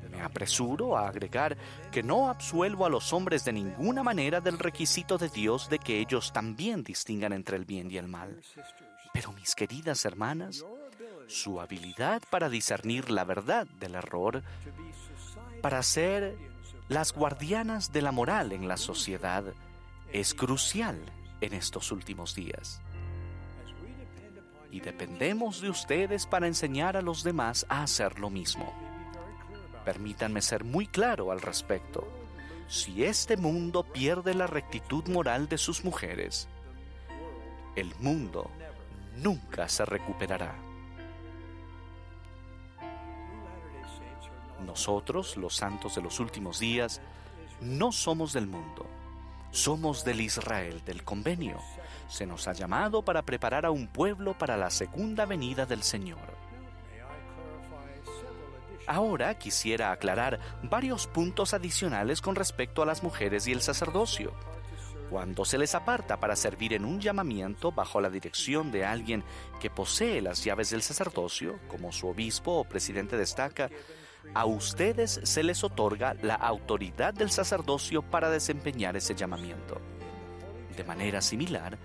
Me 0.09 0.21
apresuro 0.21 0.97
a 0.97 1.09
agregar 1.09 1.57
que 1.91 2.01
no 2.01 2.29
absuelvo 2.29 2.85
a 2.85 2.89
los 2.89 3.11
hombres 3.11 3.43
de 3.43 3.53
ninguna 3.53 4.03
manera 4.03 4.39
del 4.39 4.57
requisito 4.57 5.17
de 5.17 5.27
Dios 5.27 5.69
de 5.69 5.79
que 5.79 5.99
ellos 5.99 6.31
también 6.31 6.83
distingan 6.83 7.33
entre 7.33 7.57
el 7.57 7.65
bien 7.65 7.91
y 7.91 7.97
el 7.97 8.07
mal. 8.07 8.41
Pero 9.13 9.33
mis 9.33 9.53
queridas 9.53 10.05
hermanas, 10.05 10.63
su 11.29 11.61
habilidad 11.61 12.23
para 12.29 12.49
discernir 12.49 13.11
la 13.11 13.23
verdad 13.23 13.67
del 13.79 13.95
error, 13.95 14.41
para 15.61 15.83
ser 15.83 16.37
las 16.87 17.13
guardianas 17.13 17.91
de 17.93 18.01
la 18.01 18.11
moral 18.11 18.51
en 18.51 18.67
la 18.67 18.77
sociedad, 18.77 19.43
es 20.11 20.33
crucial 20.33 20.99
en 21.39 21.53
estos 21.53 21.91
últimos 21.91 22.33
días. 22.33 22.81
Y 24.71 24.81
dependemos 24.81 25.61
de 25.61 25.69
ustedes 25.69 26.25
para 26.25 26.47
enseñar 26.47 26.97
a 26.97 27.01
los 27.01 27.23
demás 27.23 27.65
a 27.69 27.83
hacer 27.83 28.19
lo 28.19 28.29
mismo. 28.29 28.73
Permítanme 29.85 30.41
ser 30.41 30.63
muy 30.63 30.87
claro 30.87 31.31
al 31.31 31.41
respecto. 31.41 32.07
Si 32.67 33.03
este 33.03 33.37
mundo 33.37 33.83
pierde 33.83 34.33
la 34.33 34.47
rectitud 34.47 35.07
moral 35.07 35.47
de 35.47 35.57
sus 35.57 35.83
mujeres, 35.83 36.47
el 37.75 37.93
mundo 37.99 38.49
nunca 39.17 39.67
se 39.69 39.85
recuperará. 39.85 40.68
Nosotros, 44.65 45.37
los 45.37 45.55
santos 45.55 45.95
de 45.95 46.01
los 46.01 46.19
últimos 46.19 46.59
días, 46.59 47.01
no 47.61 47.91
somos 47.91 48.33
del 48.33 48.47
mundo, 48.47 48.85
somos 49.51 50.03
del 50.03 50.21
Israel 50.21 50.81
del 50.85 51.03
convenio. 51.03 51.57
Se 52.07 52.25
nos 52.25 52.47
ha 52.47 52.53
llamado 52.53 53.03
para 53.03 53.23
preparar 53.23 53.65
a 53.65 53.71
un 53.71 53.87
pueblo 53.87 54.37
para 54.37 54.57
la 54.57 54.69
segunda 54.69 55.25
venida 55.25 55.65
del 55.65 55.83
Señor. 55.83 56.39
Ahora 58.87 59.37
quisiera 59.37 59.91
aclarar 59.91 60.39
varios 60.63 61.05
puntos 61.05 61.53
adicionales 61.53 62.21
con 62.21 62.35
respecto 62.35 62.81
a 62.81 62.87
las 62.87 63.03
mujeres 63.03 63.45
y 63.45 63.51
el 63.51 63.61
sacerdocio. 63.61 64.33
Cuando 65.11 65.45
se 65.45 65.57
les 65.57 65.75
aparta 65.75 66.19
para 66.19 66.35
servir 66.35 66.73
en 66.73 66.85
un 66.85 66.99
llamamiento 66.99 67.71
bajo 67.71 68.01
la 68.01 68.09
dirección 68.09 68.71
de 68.71 68.85
alguien 68.85 69.23
que 69.59 69.69
posee 69.69 70.21
las 70.21 70.43
llaves 70.43 70.69
del 70.71 70.81
sacerdocio, 70.81 71.59
como 71.67 71.91
su 71.91 72.07
obispo 72.07 72.53
o 72.53 72.63
presidente 72.63 73.17
destaca, 73.17 73.69
a 74.33 74.45
ustedes 74.45 75.19
se 75.23 75.43
les 75.43 75.63
otorga 75.63 76.15
la 76.21 76.35
autoridad 76.35 77.13
del 77.13 77.31
sacerdocio 77.31 78.01
para 78.01 78.29
desempeñar 78.29 78.95
ese 78.95 79.15
llamamiento. 79.15 79.81
De 80.75 80.83
manera 80.83 81.21
similar, 81.21 81.77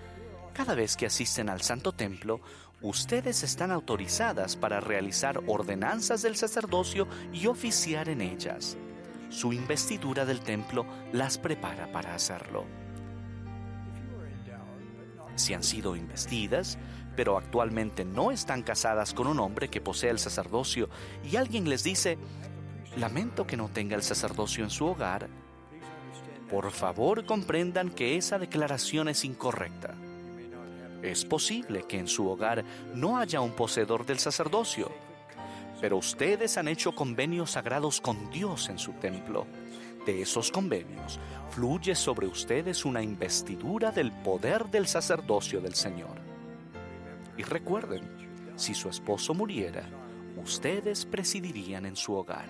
cada 0.52 0.74
vez 0.74 0.96
que 0.96 1.06
asisten 1.06 1.48
al 1.48 1.62
Santo 1.62 1.92
Templo, 1.92 2.40
ustedes 2.80 3.42
están 3.42 3.70
autorizadas 3.70 4.56
para 4.56 4.80
realizar 4.80 5.40
ordenanzas 5.46 6.22
del 6.22 6.36
sacerdocio 6.36 7.08
y 7.32 7.46
oficiar 7.46 8.08
en 8.08 8.20
ellas. 8.20 8.76
Su 9.30 9.52
investidura 9.52 10.24
del 10.24 10.40
templo 10.40 10.86
las 11.12 11.38
prepara 11.38 11.90
para 11.90 12.14
hacerlo. 12.14 12.64
Si 15.34 15.54
han 15.54 15.64
sido 15.64 15.96
investidas, 15.96 16.78
pero 17.16 17.36
actualmente 17.36 18.04
no 18.04 18.30
están 18.30 18.62
casadas 18.62 19.14
con 19.14 19.26
un 19.26 19.40
hombre 19.40 19.68
que 19.68 19.80
posee 19.80 20.10
el 20.10 20.18
sacerdocio 20.18 20.88
y 21.22 21.36
alguien 21.36 21.68
les 21.68 21.84
dice, 21.84 22.18
lamento 22.96 23.46
que 23.46 23.56
no 23.56 23.68
tenga 23.68 23.96
el 23.96 24.02
sacerdocio 24.02 24.64
en 24.64 24.70
su 24.70 24.86
hogar, 24.86 25.28
por 26.50 26.70
favor 26.70 27.24
comprendan 27.24 27.90
que 27.90 28.16
esa 28.16 28.38
declaración 28.38 29.08
es 29.08 29.24
incorrecta. 29.24 29.94
Es 31.02 31.24
posible 31.24 31.84
que 31.86 31.98
en 31.98 32.08
su 32.08 32.28
hogar 32.28 32.64
no 32.94 33.18
haya 33.18 33.40
un 33.40 33.52
poseedor 33.52 34.06
del 34.06 34.18
sacerdocio, 34.18 34.90
pero 35.80 35.96
ustedes 35.98 36.56
han 36.56 36.68
hecho 36.68 36.94
convenios 36.94 37.52
sagrados 37.52 38.00
con 38.00 38.30
Dios 38.30 38.68
en 38.68 38.78
su 38.78 38.92
templo. 38.94 39.46
de 40.06 40.20
esos 40.20 40.50
convenios 40.50 41.18
fluye 41.50 41.94
sobre 41.94 42.26
ustedes 42.26 42.84
una 42.84 43.02
investidura 43.02 43.90
del 43.90 44.12
poder 44.12 44.66
del 44.66 44.86
sacerdocio 44.86 45.62
del 45.62 45.74
Señor. 45.74 46.33
Y 47.36 47.42
recuerden, 47.42 48.02
si 48.56 48.74
su 48.74 48.88
esposo 48.88 49.34
muriera, 49.34 49.88
ustedes 50.36 51.04
presidirían 51.04 51.86
en 51.86 51.96
su 51.96 52.14
hogar. 52.14 52.46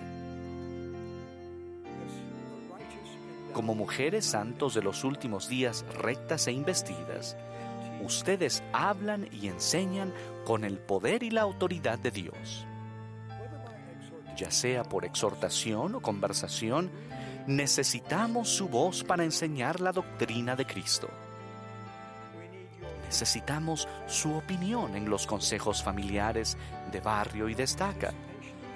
Como 3.52 3.74
mujeres 3.74 4.24
santos 4.24 4.74
de 4.74 4.82
los 4.82 5.04
últimos 5.04 5.48
días 5.48 5.84
rectas 5.96 6.48
e 6.48 6.52
investidas, 6.52 7.36
ustedes 8.04 8.62
hablan 8.72 9.28
y 9.32 9.48
enseñan 9.48 10.12
con 10.44 10.64
el 10.64 10.78
poder 10.78 11.22
y 11.22 11.30
la 11.30 11.42
autoridad 11.42 11.98
de 11.98 12.10
Dios. 12.10 12.66
Ya 14.36 14.50
sea 14.50 14.82
por 14.82 15.04
exhortación 15.04 15.94
o 15.94 16.00
conversación, 16.00 16.90
necesitamos 17.46 18.48
su 18.48 18.68
voz 18.68 19.04
para 19.04 19.24
enseñar 19.24 19.80
la 19.80 19.92
doctrina 19.92 20.56
de 20.56 20.66
Cristo. 20.66 21.08
Necesitamos 23.06 23.88
su 24.06 24.34
opinión 24.34 24.96
en 24.96 25.08
los 25.08 25.26
consejos 25.26 25.82
familiares 25.82 26.56
de 26.90 27.00
barrio 27.00 27.48
y 27.48 27.54
destaca. 27.54 28.12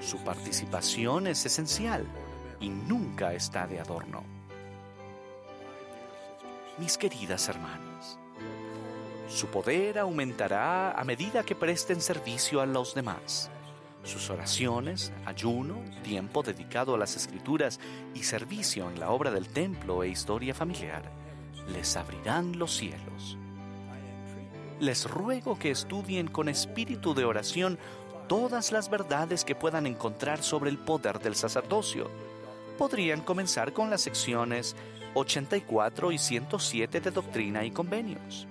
Su 0.01 0.19
participación 0.19 1.27
es 1.27 1.45
esencial 1.45 2.05
y 2.61 2.69
nunca 2.69 3.33
está 3.33 3.67
de 3.67 3.81
adorno. 3.81 4.23
Mis 6.79 6.97
queridas 6.97 7.49
hermanas, 7.49 8.19
su 9.29 9.49
poder 9.49 9.99
aumentará 9.99 10.93
a 10.93 11.05
medida 11.05 11.43
que 11.43 11.57
presten 11.57 12.01
servicio 12.01 12.61
a 12.61 12.67
los 12.67 12.95
demás. 12.95 13.51
Sus 14.05 14.31
oraciones, 14.31 15.13
ayuno, 15.27 15.83
tiempo 16.05 16.43
dedicado 16.43 16.95
a 16.95 16.99
las 16.99 17.17
escrituras 17.17 17.81
y 18.15 18.23
servicio 18.23 18.89
en 18.89 19.01
la 19.01 19.11
obra 19.11 19.31
del 19.31 19.49
templo 19.49 20.03
e 20.05 20.09
historia 20.09 20.55
familiar 20.55 21.19
les 21.73 21.97
abrirán 21.97 22.59
los 22.59 22.77
cielos. 22.77 23.37
Les 24.81 25.11
ruego 25.11 25.59
que 25.59 25.71
estudien 25.71 26.29
con 26.29 26.49
espíritu 26.49 27.13
de 27.15 27.25
oración 27.25 27.79
todas 28.29 28.71
las 28.71 28.89
verdades 28.89 29.45
que 29.45 29.57
puedan 29.57 29.87
encontrar 29.87 30.43
sobre 30.43 30.71
el 30.71 30.79
poder 30.79 31.19
del 31.19 31.35
sacerdocio. 31.35 32.09
Podrían 32.77 33.23
comenzar 33.23 33.73
con 33.73 33.91
las 33.91 34.03
secciones 34.03 34.77
84 35.15 36.13
y 36.13 36.19
107 36.19 37.01
de 37.01 37.11
Doctrina 37.11 37.65
y 37.65 37.73
Convenios. 37.73 38.47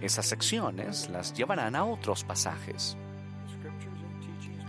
Esas 0.00 0.26
secciones 0.26 1.08
las 1.08 1.32
llevarán 1.32 1.76
a 1.76 1.84
otros 1.84 2.24
pasajes. 2.24 2.96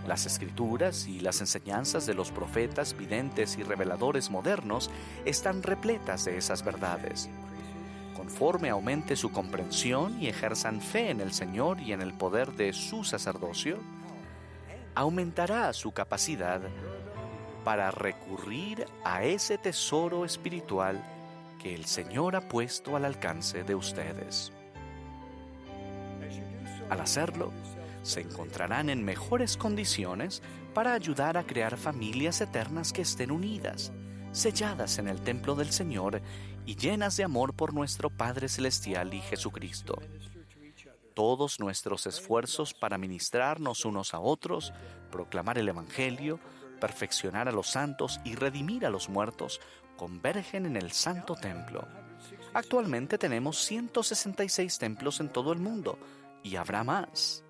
Las 0.06 0.24
escrituras 0.24 1.08
y 1.08 1.18
las 1.18 1.40
enseñanzas 1.40 2.06
de 2.06 2.14
los 2.14 2.30
profetas, 2.30 2.96
videntes 2.96 3.58
y 3.58 3.64
reveladores 3.64 4.30
modernos 4.30 4.88
están 5.24 5.64
repletas 5.64 6.24
de 6.26 6.38
esas 6.38 6.64
verdades. 6.64 7.28
Conforme 8.26 8.70
aumente 8.70 9.14
su 9.14 9.30
comprensión 9.30 10.20
y 10.20 10.26
ejerzan 10.26 10.80
fe 10.80 11.10
en 11.10 11.20
el 11.20 11.32
Señor 11.32 11.80
y 11.80 11.92
en 11.92 12.02
el 12.02 12.12
poder 12.12 12.52
de 12.54 12.72
su 12.72 13.04
sacerdocio, 13.04 13.78
aumentará 14.96 15.72
su 15.72 15.92
capacidad 15.92 16.60
para 17.62 17.92
recurrir 17.92 18.88
a 19.04 19.22
ese 19.22 19.58
tesoro 19.58 20.24
espiritual 20.24 21.00
que 21.62 21.72
el 21.72 21.84
Señor 21.84 22.34
ha 22.34 22.48
puesto 22.48 22.96
al 22.96 23.04
alcance 23.04 23.62
de 23.62 23.76
ustedes. 23.76 24.52
Al 26.90 27.00
hacerlo, 27.00 27.52
se 28.02 28.22
encontrarán 28.22 28.90
en 28.90 29.04
mejores 29.04 29.56
condiciones 29.56 30.42
para 30.74 30.94
ayudar 30.94 31.36
a 31.36 31.46
crear 31.46 31.76
familias 31.76 32.40
eternas 32.40 32.92
que 32.92 33.02
estén 33.02 33.30
unidas, 33.30 33.92
selladas 34.32 34.98
en 34.98 35.06
el 35.06 35.20
templo 35.20 35.54
del 35.54 35.70
Señor 35.70 36.20
y 36.66 36.76
llenas 36.76 37.16
de 37.16 37.24
amor 37.24 37.54
por 37.54 37.72
nuestro 37.72 38.10
Padre 38.10 38.48
Celestial 38.48 39.14
y 39.14 39.20
Jesucristo. 39.20 40.02
Todos 41.14 41.60
nuestros 41.60 42.06
esfuerzos 42.06 42.74
para 42.74 42.98
ministrarnos 42.98 43.84
unos 43.84 44.12
a 44.12 44.20
otros, 44.20 44.72
proclamar 45.10 45.56
el 45.56 45.68
Evangelio, 45.68 46.38
perfeccionar 46.80 47.48
a 47.48 47.52
los 47.52 47.68
santos 47.68 48.20
y 48.24 48.34
redimir 48.34 48.84
a 48.84 48.90
los 48.90 49.08
muertos 49.08 49.60
convergen 49.96 50.66
en 50.66 50.76
el 50.76 50.92
Santo 50.92 51.34
Templo. 51.34 51.86
Actualmente 52.52 53.16
tenemos 53.16 53.58
166 53.64 54.78
templos 54.78 55.20
en 55.20 55.30
todo 55.30 55.52
el 55.52 55.58
mundo 55.58 55.98
y 56.42 56.56
habrá 56.56 56.84
más. 56.84 57.42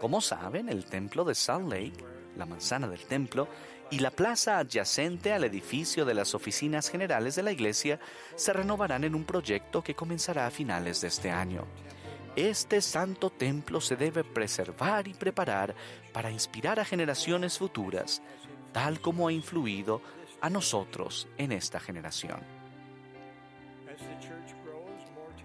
Como 0.00 0.20
saben, 0.20 0.68
el 0.68 0.84
templo 0.84 1.24
de 1.24 1.34
Salt 1.34 1.70
Lake, 1.70 2.04
la 2.36 2.46
manzana 2.46 2.88
del 2.88 3.04
templo, 3.06 3.48
y 3.90 3.98
la 3.98 4.10
plaza 4.10 4.58
adyacente 4.58 5.32
al 5.32 5.44
edificio 5.44 6.04
de 6.04 6.14
las 6.14 6.34
oficinas 6.34 6.88
generales 6.88 7.34
de 7.34 7.42
la 7.42 7.52
iglesia 7.52 7.98
se 8.36 8.52
renovarán 8.52 9.04
en 9.04 9.14
un 9.14 9.24
proyecto 9.24 9.82
que 9.82 9.94
comenzará 9.94 10.46
a 10.46 10.50
finales 10.50 11.00
de 11.00 11.08
este 11.08 11.30
año. 11.30 11.66
Este 12.36 12.80
santo 12.80 13.30
templo 13.30 13.80
se 13.80 13.96
debe 13.96 14.22
preservar 14.22 15.08
y 15.08 15.14
preparar 15.14 15.74
para 16.12 16.30
inspirar 16.30 16.78
a 16.78 16.84
generaciones 16.84 17.58
futuras, 17.58 18.22
tal 18.72 19.00
como 19.00 19.26
ha 19.26 19.32
influido 19.32 20.00
a 20.40 20.48
nosotros 20.48 21.28
en 21.36 21.50
esta 21.50 21.80
generación. 21.80 22.40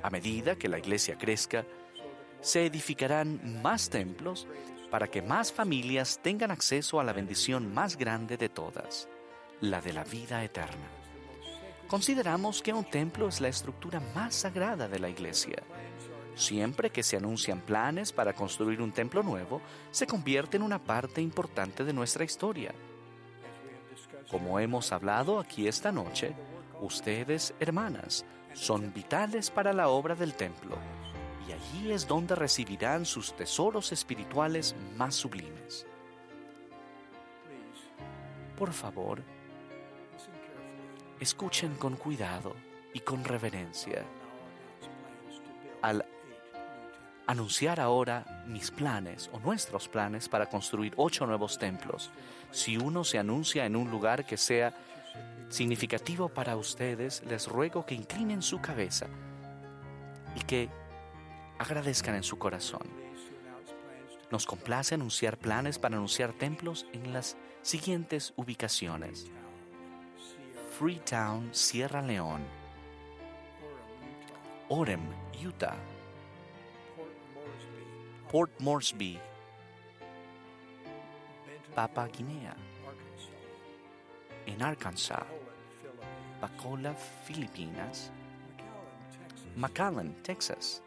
A 0.04 0.10
medida 0.12 0.56
que 0.56 0.70
la 0.70 0.78
iglesia 0.78 1.18
crezca, 1.18 1.66
se 2.40 2.68
edificarán 2.68 3.62
más 3.64 3.90
templos 3.90 4.48
para 4.90 5.08
que 5.08 5.22
más 5.22 5.52
familias 5.52 6.20
tengan 6.22 6.52
acceso 6.52 7.00
a 7.00 7.04
la 7.04 7.14
bendición 7.14 7.74
más 7.74 7.98
grande 7.98 8.38
de 8.38 8.50
todas, 8.50 9.08
la 9.62 9.82
de 9.82 9.94
la 9.94 10.04
vida 10.04 10.44
eterna. 10.44 10.88
Consideramos 11.88 12.62
que 12.62 12.74
un 12.74 12.84
templo 12.84 13.28
es 13.28 13.42
la 13.42 13.48
estructura 13.48 14.02
más 14.14 14.36
sagrada 14.36 14.88
de 14.88 15.00
la 15.00 15.10
iglesia. 15.10 15.62
Siempre 16.36 16.90
que 16.90 17.04
se 17.04 17.18
anuncian 17.18 17.62
planes 17.62 18.12
para 18.12 18.34
construir 18.34 18.82
un 18.82 18.92
templo 18.92 19.24
nuevo, 19.24 19.62
se 19.92 20.08
convierte 20.08 20.58
en 20.58 20.64
una 20.64 20.84
parte 20.84 21.22
importante 21.22 21.84
de 21.84 21.94
nuestra 21.94 22.24
historia. 22.24 22.74
Como 24.30 24.60
hemos 24.60 24.92
hablado 24.92 25.40
aquí 25.40 25.68
esta 25.68 25.92
noche, 25.92 26.36
ustedes, 26.82 27.54
hermanas, 27.60 28.26
son 28.54 28.92
vitales 28.94 29.52
para 29.52 29.72
la 29.72 29.90
obra 29.90 30.16
del 30.16 30.34
templo 30.34 30.78
y 31.48 31.52
allí 31.52 31.92
es 31.92 32.08
donde 32.08 32.36
recibirán 32.36 33.06
sus 33.06 33.36
tesoros 33.36 33.92
espirituales 33.92 34.76
más 34.96 35.16
sublimes. 35.16 35.86
Por 38.58 38.72
favor, 38.72 39.22
escuchen 41.20 41.76
con 41.76 41.96
cuidado 41.96 42.56
y 42.94 43.00
con 43.02 43.24
reverencia. 43.24 44.04
Al 45.82 46.06
anunciar 47.28 47.80
ahora 47.80 48.46
mis 48.48 48.72
planes 48.72 49.30
o 49.34 49.40
nuestros 49.40 49.88
planes 49.88 50.30
para 50.30 50.48
construir 50.48 50.94
ocho 50.96 51.26
nuevos 51.26 51.58
templos, 51.58 52.12
si 52.52 52.78
uno 52.78 53.04
se 53.04 53.20
anuncia 53.20 53.66
en 53.66 53.76
un 53.76 53.92
lugar 53.92 54.26
que 54.26 54.38
sea 54.38 54.74
significativo 55.50 56.30
para 56.30 56.56
ustedes, 56.56 57.24
les 57.26 57.48
ruego 57.48 57.86
que 57.86 57.96
inclinen 57.96 58.42
su 58.42 58.62
cabeza 58.62 59.08
y 60.36 60.40
que 60.42 60.70
agradezcan 61.60 62.16
en 62.16 62.24
su 62.24 62.38
corazón. 62.38 62.88
Nos 64.32 64.46
complace 64.46 64.96
anunciar 64.96 65.38
planes 65.38 65.80
para 65.80 65.96
anunciar 65.96 66.34
templos 66.34 66.88
en 66.94 67.14
las 67.14 67.38
siguientes 67.62 68.34
ubicaciones. 68.36 69.28
Freetown, 70.78 71.54
Sierra 71.54 72.02
León. 72.02 72.44
Orem, 74.68 75.02
Utah. 75.44 75.78
Port 78.32 78.52
Moresby, 78.60 79.20
Papua 81.76 82.08
Guinea. 82.08 82.56
En 84.46 84.62
Arkansas. 84.62 85.24
Pacola, 86.40 86.94
Filipinas. 87.26 88.12
McAllen, 89.56 90.14
Texas. 90.24 90.82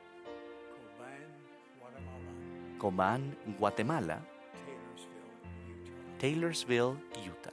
Coban, 2.79 3.37
Guatemala, 3.59 4.21
Taylorsville, 6.19 6.97
Utah. 7.29 7.53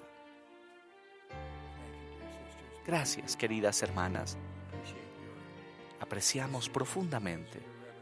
Gracias, 2.86 3.36
queridas 3.36 3.82
hermanas. 3.82 4.38
Apreciamos 6.00 6.70
profundamente 6.70 7.60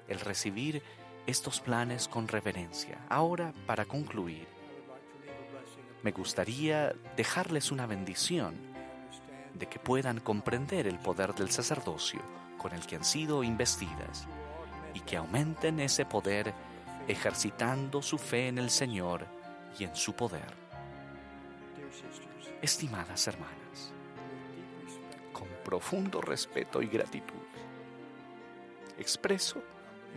el 0.07 0.19
recibir 0.19 0.83
estos 1.25 1.61
planes 1.61 2.07
con 2.07 2.27
reverencia. 2.27 2.99
Ahora, 3.09 3.53
para 3.65 3.85
concluir, 3.85 4.45
me 6.03 6.11
gustaría 6.11 6.93
dejarles 7.15 7.71
una 7.71 7.87
bendición 7.87 8.55
de 9.53 9.67
que 9.67 9.79
puedan 9.79 10.19
comprender 10.19 10.87
el 10.87 10.99
poder 10.99 11.33
del 11.33 11.49
sacerdocio 11.49 12.19
con 12.57 12.73
el 12.73 12.85
que 12.85 12.97
han 12.97 13.05
sido 13.05 13.43
investidas 13.43 14.27
y 14.93 14.99
que 14.99 15.15
aumenten 15.15 15.79
ese 15.79 16.05
poder 16.05 16.53
ejercitando 17.07 18.01
su 18.01 18.17
fe 18.17 18.47
en 18.47 18.57
el 18.57 18.69
Señor 18.69 19.25
y 19.77 19.83
en 19.83 19.95
su 19.95 20.13
poder. 20.13 20.53
Estimadas 22.61 23.27
hermanas, 23.27 23.91
con 25.31 25.47
profundo 25.63 26.21
respeto 26.21 26.81
y 26.81 26.87
gratitud, 26.87 27.35
expreso 28.97 29.61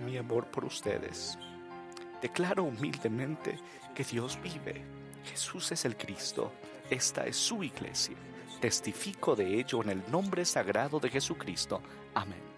mi 0.05 0.17
amor 0.17 0.47
por 0.47 0.65
ustedes. 0.65 1.39
Declaro 2.23 2.65
humildemente 2.65 3.59
que 3.95 4.05
Dios 4.05 4.39
vive, 4.43 4.85
Jesús 5.25 5.73
es 5.73 5.85
el 5.85 5.97
Cristo, 5.97 6.53
esta 6.89 7.27
es 7.27 7.37
su 7.37 7.63
iglesia. 7.63 8.17
Testifico 8.61 9.37
de 9.37 9.61
ello 9.61 9.83
en 9.83 9.91
el 9.91 10.03
nombre 10.11 10.45
sagrado 10.45 10.99
de 10.99 11.11
Jesucristo. 11.11 11.83
Amén. 12.15 12.56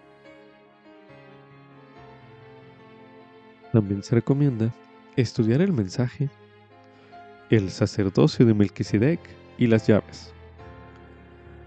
También 3.71 4.01
se 4.01 4.15
recomienda 4.15 4.73
estudiar 5.15 5.61
el 5.61 5.71
mensaje, 5.71 6.29
el 7.49 7.69
sacerdocio 7.69 8.45
de 8.45 8.53
Melquisedec 8.53 9.19
y 9.57 9.67
las 9.67 9.85
llaves, 9.85 10.33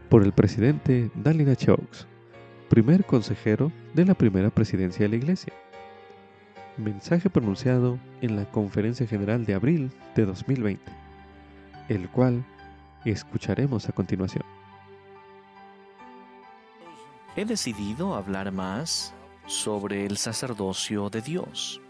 por 0.08 0.24
el 0.24 0.32
presidente 0.32 1.10
H. 1.24 1.70
Oaks, 1.70 2.06
primer 2.68 3.04
consejero 3.04 3.70
de 3.94 4.04
la 4.04 4.14
primera 4.14 4.50
presidencia 4.50 5.04
de 5.04 5.10
la 5.10 5.16
Iglesia. 5.16 5.52
Mensaje 6.76 7.30
pronunciado 7.30 7.98
en 8.20 8.34
la 8.34 8.50
Conferencia 8.50 9.06
General 9.06 9.44
de 9.44 9.54
abril 9.54 9.90
de 10.16 10.24
2020, 10.24 10.82
el 11.88 12.08
cual 12.08 12.44
escucharemos 13.04 13.88
a 13.88 13.92
continuación. 13.92 14.44
He 17.36 17.44
decidido 17.44 18.14
hablar 18.14 18.50
más 18.50 19.14
sobre 19.46 20.04
el 20.04 20.16
sacerdocio 20.16 21.08
de 21.10 21.20
Dios 21.20 21.80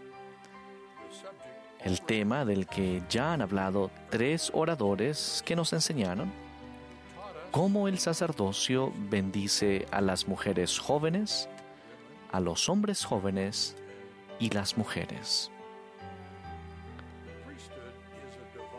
el 1.83 2.01
tema 2.01 2.45
del 2.45 2.65
que 2.65 3.01
ya 3.09 3.33
han 3.33 3.41
hablado 3.41 3.91
tres 4.09 4.51
oradores 4.53 5.43
que 5.45 5.55
nos 5.55 5.73
enseñaron, 5.73 6.31
cómo 7.51 7.87
el 7.87 7.99
sacerdocio 7.99 8.93
bendice 9.09 9.85
a 9.91 10.01
las 10.01 10.27
mujeres 10.27 10.79
jóvenes, 10.79 11.49
a 12.31 12.39
los 12.39 12.69
hombres 12.69 13.03
jóvenes 13.03 13.75
y 14.39 14.49
las 14.49 14.77
mujeres. 14.77 15.51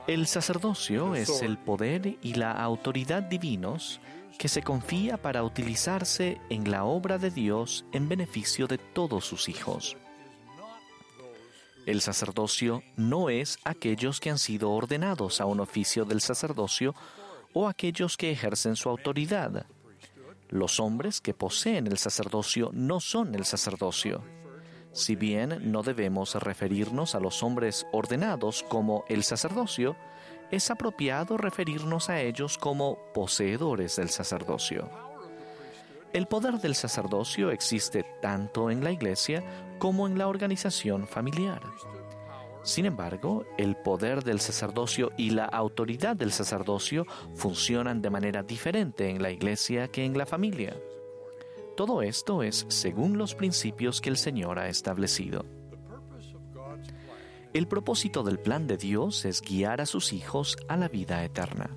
El 0.06 0.26
sacerdocio 0.26 1.14
es 1.14 1.40
el 1.40 1.56
poder 1.56 2.18
y 2.20 2.34
la 2.34 2.52
autoridad 2.52 3.22
divinos 3.22 4.00
que 4.38 4.48
se 4.48 4.62
confía 4.62 5.16
para 5.16 5.42
utilizarse 5.44 6.40
en 6.50 6.70
la 6.70 6.84
obra 6.84 7.16
de 7.18 7.30
Dios 7.30 7.86
en 7.92 8.08
beneficio 8.08 8.66
de 8.66 8.76
todos 8.76 9.24
sus 9.24 9.48
hijos. 9.48 9.96
El 11.86 12.00
sacerdocio 12.00 12.82
no 12.96 13.28
es 13.28 13.58
aquellos 13.64 14.18
que 14.18 14.30
han 14.30 14.38
sido 14.38 14.70
ordenados 14.70 15.40
a 15.40 15.46
un 15.46 15.60
oficio 15.60 16.06
del 16.06 16.22
sacerdocio 16.22 16.94
o 17.52 17.68
aquellos 17.68 18.16
que 18.16 18.30
ejercen 18.30 18.74
su 18.74 18.88
autoridad. 18.88 19.66
Los 20.48 20.80
hombres 20.80 21.20
que 21.20 21.34
poseen 21.34 21.86
el 21.86 21.98
sacerdocio 21.98 22.70
no 22.72 23.00
son 23.00 23.34
el 23.34 23.44
sacerdocio. 23.44 24.22
Si 24.92 25.14
bien 25.14 25.70
no 25.72 25.82
debemos 25.82 26.34
referirnos 26.36 27.14
a 27.14 27.20
los 27.20 27.42
hombres 27.42 27.86
ordenados 27.92 28.62
como 28.62 29.04
el 29.08 29.22
sacerdocio, 29.22 29.96
es 30.50 30.70
apropiado 30.70 31.36
referirnos 31.36 32.08
a 32.08 32.20
ellos 32.20 32.56
como 32.56 32.98
poseedores 33.12 33.96
del 33.96 34.08
sacerdocio. 34.08 35.13
El 36.14 36.28
poder 36.28 36.60
del 36.60 36.76
sacerdocio 36.76 37.50
existe 37.50 38.04
tanto 38.22 38.70
en 38.70 38.84
la 38.84 38.92
iglesia 38.92 39.42
como 39.80 40.06
en 40.06 40.16
la 40.16 40.28
organización 40.28 41.08
familiar. 41.08 41.60
Sin 42.62 42.86
embargo, 42.86 43.44
el 43.58 43.74
poder 43.74 44.22
del 44.22 44.38
sacerdocio 44.38 45.10
y 45.16 45.30
la 45.30 45.46
autoridad 45.46 46.14
del 46.14 46.30
sacerdocio 46.30 47.04
funcionan 47.34 48.00
de 48.00 48.10
manera 48.10 48.44
diferente 48.44 49.10
en 49.10 49.20
la 49.20 49.32
iglesia 49.32 49.88
que 49.88 50.04
en 50.04 50.16
la 50.16 50.24
familia. 50.24 50.76
Todo 51.76 52.00
esto 52.00 52.44
es 52.44 52.64
según 52.68 53.18
los 53.18 53.34
principios 53.34 54.00
que 54.00 54.10
el 54.10 54.16
Señor 54.16 54.60
ha 54.60 54.68
establecido. 54.68 55.44
El 57.52 57.66
propósito 57.66 58.22
del 58.22 58.38
plan 58.38 58.68
de 58.68 58.76
Dios 58.76 59.24
es 59.24 59.42
guiar 59.42 59.80
a 59.80 59.86
sus 59.86 60.12
hijos 60.12 60.56
a 60.68 60.76
la 60.76 60.86
vida 60.86 61.24
eterna. 61.24 61.70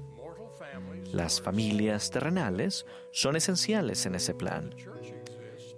Las 1.14 1.42
familias 1.42 2.12
terrenales 2.12 2.86
son 3.12 3.36
esenciales 3.36 4.06
en 4.06 4.16
ese 4.16 4.34
plan. 4.34 4.74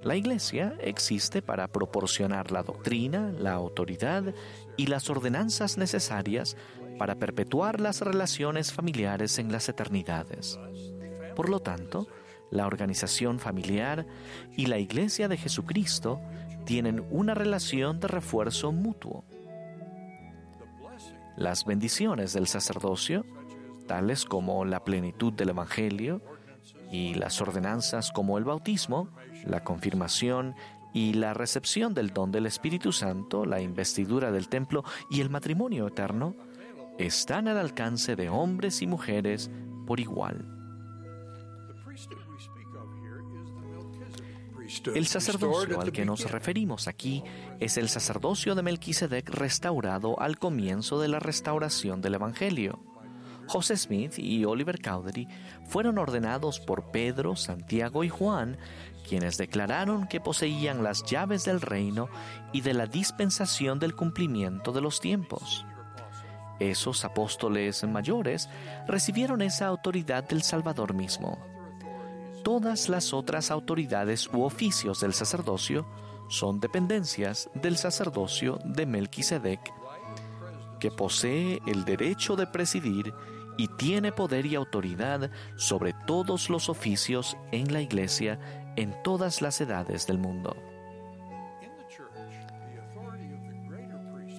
La 0.03 0.15
Iglesia 0.15 0.75
existe 0.79 1.41
para 1.41 1.67
proporcionar 1.67 2.51
la 2.51 2.63
doctrina, 2.63 3.31
la 3.37 3.51
autoridad 3.53 4.33
y 4.77 4.87
las 4.87 5.09
ordenanzas 5.09 5.77
necesarias 5.77 6.55
para 6.97 7.15
perpetuar 7.15 7.79
las 7.81 8.01
relaciones 8.01 8.71
familiares 8.71 9.39
en 9.39 9.51
las 9.51 9.67
eternidades. 9.69 10.57
Por 11.35 11.49
lo 11.49 11.59
tanto, 11.59 12.07
la 12.49 12.65
organización 12.65 13.39
familiar 13.39 14.07
y 14.55 14.65
la 14.65 14.79
Iglesia 14.79 15.27
de 15.27 15.37
Jesucristo 15.37 16.19
tienen 16.65 17.05
una 17.09 17.33
relación 17.33 17.99
de 17.99 18.07
refuerzo 18.07 18.71
mutuo. 18.71 19.25
Las 21.37 21.65
bendiciones 21.65 22.33
del 22.33 22.47
sacerdocio 22.47 23.25
tales 23.89 24.23
como 24.23 24.65
la 24.65 24.83
plenitud 24.83 25.33
del 25.33 25.49
Evangelio 25.49 26.21
y 26.91 27.15
las 27.15 27.41
ordenanzas 27.41 28.11
como 28.11 28.37
el 28.37 28.43
bautismo, 28.43 29.09
la 29.45 29.63
confirmación 29.63 30.53
y 30.93 31.13
la 31.13 31.33
recepción 31.33 31.95
del 31.95 32.13
don 32.13 32.31
del 32.31 32.45
Espíritu 32.45 32.91
Santo, 32.91 33.45
la 33.45 33.61
investidura 33.61 34.31
del 34.31 34.47
templo 34.47 34.83
y 35.09 35.21
el 35.21 35.31
matrimonio 35.31 35.87
eterno, 35.87 36.35
están 36.99 37.47
al 37.47 37.57
alcance 37.57 38.15
de 38.15 38.29
hombres 38.29 38.83
y 38.83 38.87
mujeres 38.87 39.49
por 39.87 39.99
igual. 39.99 40.45
El 44.93 45.07
sacerdocio 45.07 45.81
al 45.81 45.91
que 45.91 46.05
nos 46.05 46.29
referimos 46.29 46.87
aquí 46.87 47.23
es 47.59 47.77
el 47.77 47.89
sacerdocio 47.89 48.53
de 48.53 48.61
Melquisedec 48.61 49.29
restaurado 49.31 50.19
al 50.21 50.37
comienzo 50.37 51.01
de 51.01 51.07
la 51.07 51.19
restauración 51.19 52.01
del 52.01 52.13
Evangelio. 52.13 52.79
José 53.49 53.77
Smith 53.77 54.19
y 54.19 54.45
Oliver 54.45 54.79
Cowdery 54.79 55.27
fueron 55.67 55.97
ordenados 55.97 56.59
por 56.59 56.91
Pedro, 56.91 57.35
Santiago 57.35 58.03
y 58.03 58.09
Juan, 58.09 58.59
quienes 59.07 59.39
declararon 59.39 60.07
que 60.07 60.21
poseían 60.21 60.83
las 60.83 61.03
llaves 61.03 61.45
del 61.45 61.59
reino 61.59 62.09
y 62.53 62.61
de 62.61 62.75
la 62.75 62.85
dispensación 62.85 63.79
del 63.79 63.95
cumplimiento 63.95 64.71
de 64.71 64.81
los 64.81 64.99
tiempos. 65.01 65.65
Esos 66.59 67.03
apóstoles 67.03 67.83
mayores 67.85 68.49
recibieron 68.87 69.41
esa 69.41 69.65
autoridad 69.65 70.23
del 70.25 70.43
Salvador 70.43 70.93
mismo. 70.93 71.39
Todas 72.43 72.87
las 72.87 73.13
otras 73.13 73.49
autoridades 73.49 74.29
u 74.31 74.43
oficios 74.43 74.99
del 74.99 75.15
sacerdocio 75.15 75.87
son 76.29 76.59
dependencias 76.59 77.49
del 77.55 77.77
sacerdocio 77.77 78.59
de 78.63 78.85
Melquisedec, 78.85 79.73
que 80.79 80.91
posee 80.91 81.59
el 81.65 81.83
derecho 81.83 82.35
de 82.35 82.45
presidir 82.45 83.11
y 83.59 83.67
tiene 83.67 84.13
poder 84.13 84.45
y 84.45 84.55
autoridad 84.55 85.29
sobre 85.57 85.93
todos 86.07 86.49
los 86.49 86.69
oficios 86.69 87.35
en 87.51 87.73
la 87.73 87.81
iglesia 87.81 88.39
en 88.77 88.95
todas 89.03 89.41
las 89.41 89.59
edades 89.59 90.07
del 90.07 90.17
mundo. 90.17 90.55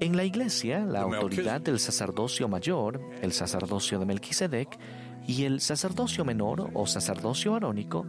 En 0.00 0.16
la 0.16 0.24
iglesia, 0.24 0.86
la 0.86 1.02
autoridad 1.02 1.60
del 1.60 1.78
sacerdocio 1.78 2.48
mayor, 2.48 2.98
el 3.20 3.32
sacerdocio 3.32 3.98
de 3.98 4.06
Melquisedec, 4.06 4.78
y 5.26 5.44
el 5.44 5.60
sacerdocio 5.60 6.24
menor 6.24 6.70
o 6.72 6.86
sacerdocio 6.86 7.54
arónico 7.54 8.06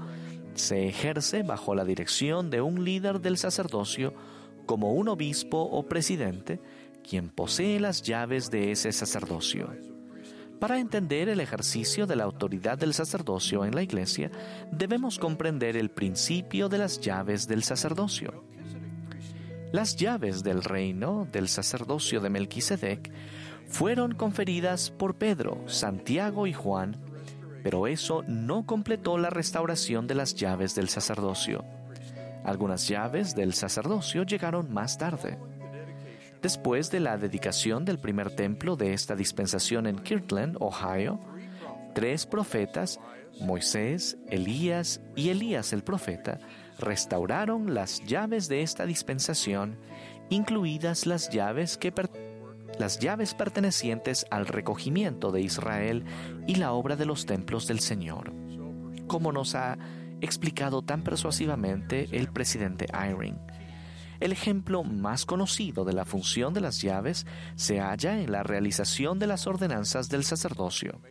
se 0.54 0.88
ejerce 0.88 1.44
bajo 1.44 1.76
la 1.76 1.84
dirección 1.84 2.50
de 2.50 2.62
un 2.62 2.86
líder 2.86 3.20
del 3.20 3.38
sacerdocio 3.38 4.14
como 4.66 4.94
un 4.94 5.10
obispo 5.10 5.60
o 5.60 5.86
presidente, 5.90 6.62
quien 7.04 7.28
posee 7.28 7.82
las 7.82 8.02
llaves 8.02 8.50
de 8.50 8.72
ese 8.72 8.94
sacerdocio. 8.94 9.91
Para 10.62 10.78
entender 10.78 11.28
el 11.28 11.40
ejercicio 11.40 12.06
de 12.06 12.16
la 12.16 12.24
autoridad 12.24 12.78
del 12.78 12.94
sacerdocio 12.94 13.66
en 13.66 13.74
la 13.74 13.82
iglesia, 13.82 14.30
debemos 14.72 15.18
comprender 15.18 15.76
el 15.76 15.90
principio 15.90 16.70
de 16.70 16.78
las 16.78 17.02
llaves 17.02 17.48
del 17.48 17.64
sacerdocio. 17.64 18.44
Las 19.72 19.96
llaves 19.96 20.44
del 20.44 20.64
reino 20.64 21.28
del 21.32 21.48
sacerdocio 21.48 22.22
de 22.22 22.30
Melquisedec 22.30 23.12
fueron 23.70 24.14
conferidas 24.14 24.92
por 24.92 25.16
Pedro, 25.16 25.64
Santiago 25.66 26.46
y 26.46 26.54
Juan, 26.54 26.96
pero 27.64 27.88
eso 27.88 28.22
no 28.28 28.68
completó 28.68 29.18
la 29.18 29.32
restauración 29.32 30.06
de 30.06 30.14
las 30.14 30.36
llaves 30.36 30.76
del 30.76 30.90
sacerdocio. 30.90 31.66
Algunas 32.46 32.88
llaves 32.88 33.34
del 33.34 33.56
sacerdocio 33.56 34.22
llegaron 34.26 34.72
más 34.72 35.00
tarde. 35.00 35.40
Después 36.42 36.90
de 36.90 37.00
la 37.00 37.18
dedicación 37.18 37.86
del 37.86 38.00
primer 38.00 38.36
templo 38.36 38.76
de 38.76 38.94
esta 38.94 39.16
dispensación 39.16 39.86
en 39.86 40.00
Kirtland, 40.00 40.58
Ohio, 40.60 41.20
tres 41.94 42.26
profetas, 42.26 43.00
Moisés, 43.40 44.18
Elías 44.28 45.02
y 45.16 45.30
Elías 45.30 45.72
el 45.72 45.84
profeta, 45.84 46.40
restauraron 46.80 47.76
las 47.76 48.04
llaves 48.06 48.48
de 48.48 48.64
esta 48.64 48.88
dispensación, 48.88 49.78
incluidas 50.30 51.06
las 51.06 51.30
llaves 51.30 51.78
que 51.78 51.94
las 52.80 52.98
llaves 52.98 53.36
pertenecientes 53.36 54.26
al 54.32 54.48
recogimiento 54.48 55.32
de 55.32 55.42
Israel 55.42 56.06
y 56.48 56.56
la 56.56 56.74
obra 56.74 56.96
de 56.96 57.06
los 57.06 57.28
templos 57.28 57.68
del 57.68 57.80
Señor, 57.80 58.34
como 59.06 59.32
nos 59.32 59.54
ha 59.54 59.78
explicado 60.22 60.82
tan 60.82 61.04
persuasivamente 61.04 62.08
el 62.12 62.32
presidente 62.32 62.88
Eyring. 62.94 63.38
El 64.22 64.32
ejemplo 64.32 64.84
más 64.84 65.26
conocido 65.26 65.84
de 65.84 65.94
la 65.94 66.06
función 66.06 66.54
de 66.54 66.62
las 66.62 66.80
llaves 66.80 67.26
se 67.56 67.80
halla 67.80 68.20
en 68.20 68.32
la 68.32 68.44
realización 68.44 69.18
de 69.18 69.26
las 69.26 69.48
ordenanzas 69.48 70.10
del 70.10 70.24
sacerdocio. 70.24 71.02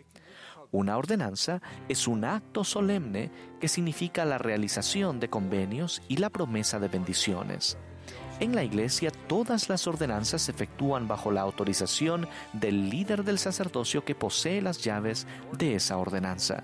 Una 0.70 0.96
ordenanza 0.96 1.60
es 1.88 2.06
un 2.06 2.24
acto 2.24 2.62
solemne 2.62 3.32
que 3.60 3.66
significa 3.66 4.24
la 4.24 4.38
realización 4.38 5.18
de 5.18 5.28
convenios 5.28 6.00
y 6.06 6.18
la 6.18 6.30
promesa 6.30 6.78
de 6.78 6.86
bendiciones. 6.86 7.76
En 8.38 8.54
la 8.54 8.62
iglesia 8.62 9.10
todas 9.26 9.68
las 9.68 9.88
ordenanzas 9.88 10.42
se 10.42 10.52
efectúan 10.52 11.08
bajo 11.08 11.32
la 11.32 11.40
autorización 11.40 12.28
del 12.52 12.90
líder 12.90 13.24
del 13.24 13.40
sacerdocio 13.40 14.04
que 14.04 14.14
posee 14.14 14.62
las 14.62 14.84
llaves 14.84 15.26
de 15.58 15.74
esa 15.74 15.96
ordenanza. 15.96 16.62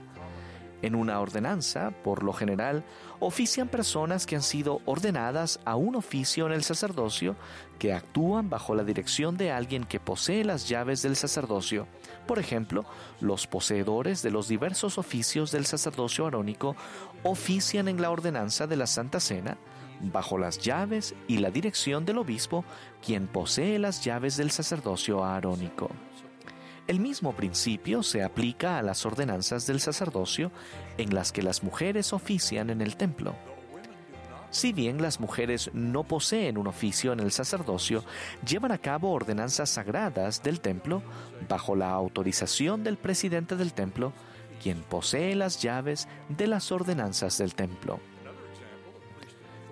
En 0.82 0.94
una 0.94 1.20
ordenanza, 1.20 1.90
por 2.04 2.22
lo 2.22 2.32
general, 2.32 2.84
ofician 3.18 3.68
personas 3.68 4.26
que 4.26 4.36
han 4.36 4.42
sido 4.42 4.80
ordenadas 4.84 5.58
a 5.64 5.74
un 5.76 5.96
oficio 5.96 6.46
en 6.46 6.52
el 6.52 6.64
sacerdocio, 6.64 7.34
que 7.78 7.92
actúan 7.92 8.50
bajo 8.50 8.74
la 8.74 8.84
dirección 8.84 9.36
de 9.36 9.50
alguien 9.52 9.84
que 9.84 10.00
posee 10.00 10.44
las 10.44 10.68
llaves 10.68 11.02
del 11.02 11.16
sacerdocio. 11.16 11.86
Por 12.26 12.38
ejemplo, 12.38 12.84
los 13.20 13.46
poseedores 13.46 14.22
de 14.22 14.30
los 14.30 14.48
diversos 14.48 14.98
oficios 14.98 15.50
del 15.50 15.66
sacerdocio 15.66 16.26
arónico 16.26 16.76
ofician 17.22 17.88
en 17.88 18.00
la 18.00 18.10
ordenanza 18.10 18.66
de 18.66 18.76
la 18.76 18.86
Santa 18.86 19.20
Cena, 19.20 19.56
bajo 20.00 20.36
las 20.36 20.58
llaves 20.58 21.14
y 21.26 21.38
la 21.38 21.50
dirección 21.50 22.04
del 22.04 22.18
obispo, 22.18 22.64
quien 23.04 23.26
posee 23.28 23.78
las 23.78 24.04
llaves 24.04 24.36
del 24.36 24.50
sacerdocio 24.50 25.24
arónico. 25.24 25.90
El 26.86 27.00
mismo 27.00 27.32
principio 27.32 28.04
se 28.04 28.22
aplica 28.22 28.78
a 28.78 28.82
las 28.82 29.04
ordenanzas 29.06 29.66
del 29.66 29.80
sacerdocio 29.80 30.52
en 30.98 31.14
las 31.14 31.32
que 31.32 31.42
las 31.42 31.64
mujeres 31.64 32.12
ofician 32.12 32.70
en 32.70 32.80
el 32.80 32.96
templo. 32.96 33.34
Si 34.50 34.72
bien 34.72 35.02
las 35.02 35.18
mujeres 35.18 35.70
no 35.74 36.04
poseen 36.04 36.56
un 36.56 36.68
oficio 36.68 37.12
en 37.12 37.18
el 37.18 37.32
sacerdocio, 37.32 38.04
llevan 38.46 38.70
a 38.70 38.78
cabo 38.78 39.10
ordenanzas 39.10 39.70
sagradas 39.70 40.44
del 40.44 40.60
templo 40.60 41.02
bajo 41.48 41.74
la 41.74 41.90
autorización 41.90 42.84
del 42.84 42.96
presidente 42.96 43.56
del 43.56 43.72
templo, 43.72 44.12
quien 44.62 44.80
posee 44.82 45.34
las 45.34 45.60
llaves 45.60 46.06
de 46.28 46.46
las 46.46 46.70
ordenanzas 46.70 47.36
del 47.38 47.56
templo. 47.56 47.98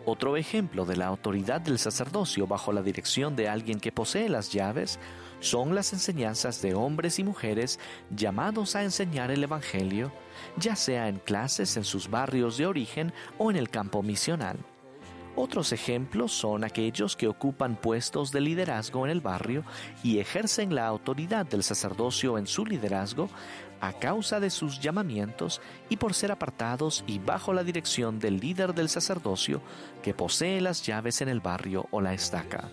Otro 0.05 0.37
ejemplo 0.37 0.85
de 0.85 0.97
la 0.97 1.07
autoridad 1.07 1.61
del 1.61 1.79
sacerdocio 1.79 2.47
bajo 2.47 2.73
la 2.73 2.83
dirección 2.83 3.37
de 3.37 3.49
alguien 3.49 3.81
que 3.81 3.93
posee 3.93 4.29
las 4.29 4.53
llaves 4.53 4.99
son 5.41 5.74
las 5.74 5.93
enseñanzas 5.93 6.62
de 6.62 6.74
hombres 6.74 7.18
y 7.18 7.24
mujeres 7.24 7.78
llamados 8.11 8.76
a 8.76 8.82
enseñar 8.82 9.30
el 9.30 9.45
Evangelio, 9.45 10.12
ya 10.57 10.76
sea 10.76 11.09
en 11.09 11.18
clases 11.18 11.76
en 11.76 11.85
sus 11.85 12.11
barrios 12.11 12.57
de 12.57 12.66
origen 12.66 13.12
o 13.39 13.51
en 13.51 13.57
el 13.57 13.70
campo 13.70 14.03
misional. 14.03 14.59
Otros 15.37 15.72
ejemplos 15.72 16.32
son 16.32 16.62
aquellos 16.62 17.16
que 17.16 17.26
ocupan 17.26 17.74
puestos 17.74 18.30
de 18.30 18.41
liderazgo 18.41 19.05
en 19.05 19.11
el 19.11 19.20
barrio 19.20 19.64
y 20.05 20.20
ejercen 20.20 20.74
la 20.74 20.87
autoridad 20.87 21.45
del 21.45 21.64
sacerdocio 21.64 22.39
en 22.39 22.47
su 22.47 22.64
liderazgo 22.64 23.28
a 23.80 23.93
causa 23.93 24.39
de 24.39 24.49
sus 24.51 24.78
llamamientos 24.78 25.61
y 25.89 25.97
por 25.97 26.14
ser 26.14 26.30
apartados 26.30 27.03
y 27.09 27.18
bajo 27.18 27.53
la 27.53 27.64
dirección 27.64 28.20
del 28.20 28.39
líder 28.39 28.74
del 28.74 28.89
sacerdocio 28.89 29.61
que 30.03 30.14
posee 30.14 30.61
las 30.61 30.82
llaves 30.87 31.20
en 31.20 31.28
el 31.28 31.41
barrio 31.41 31.89
o 31.91 32.01
la 32.01 32.14
estaca. 32.14 32.70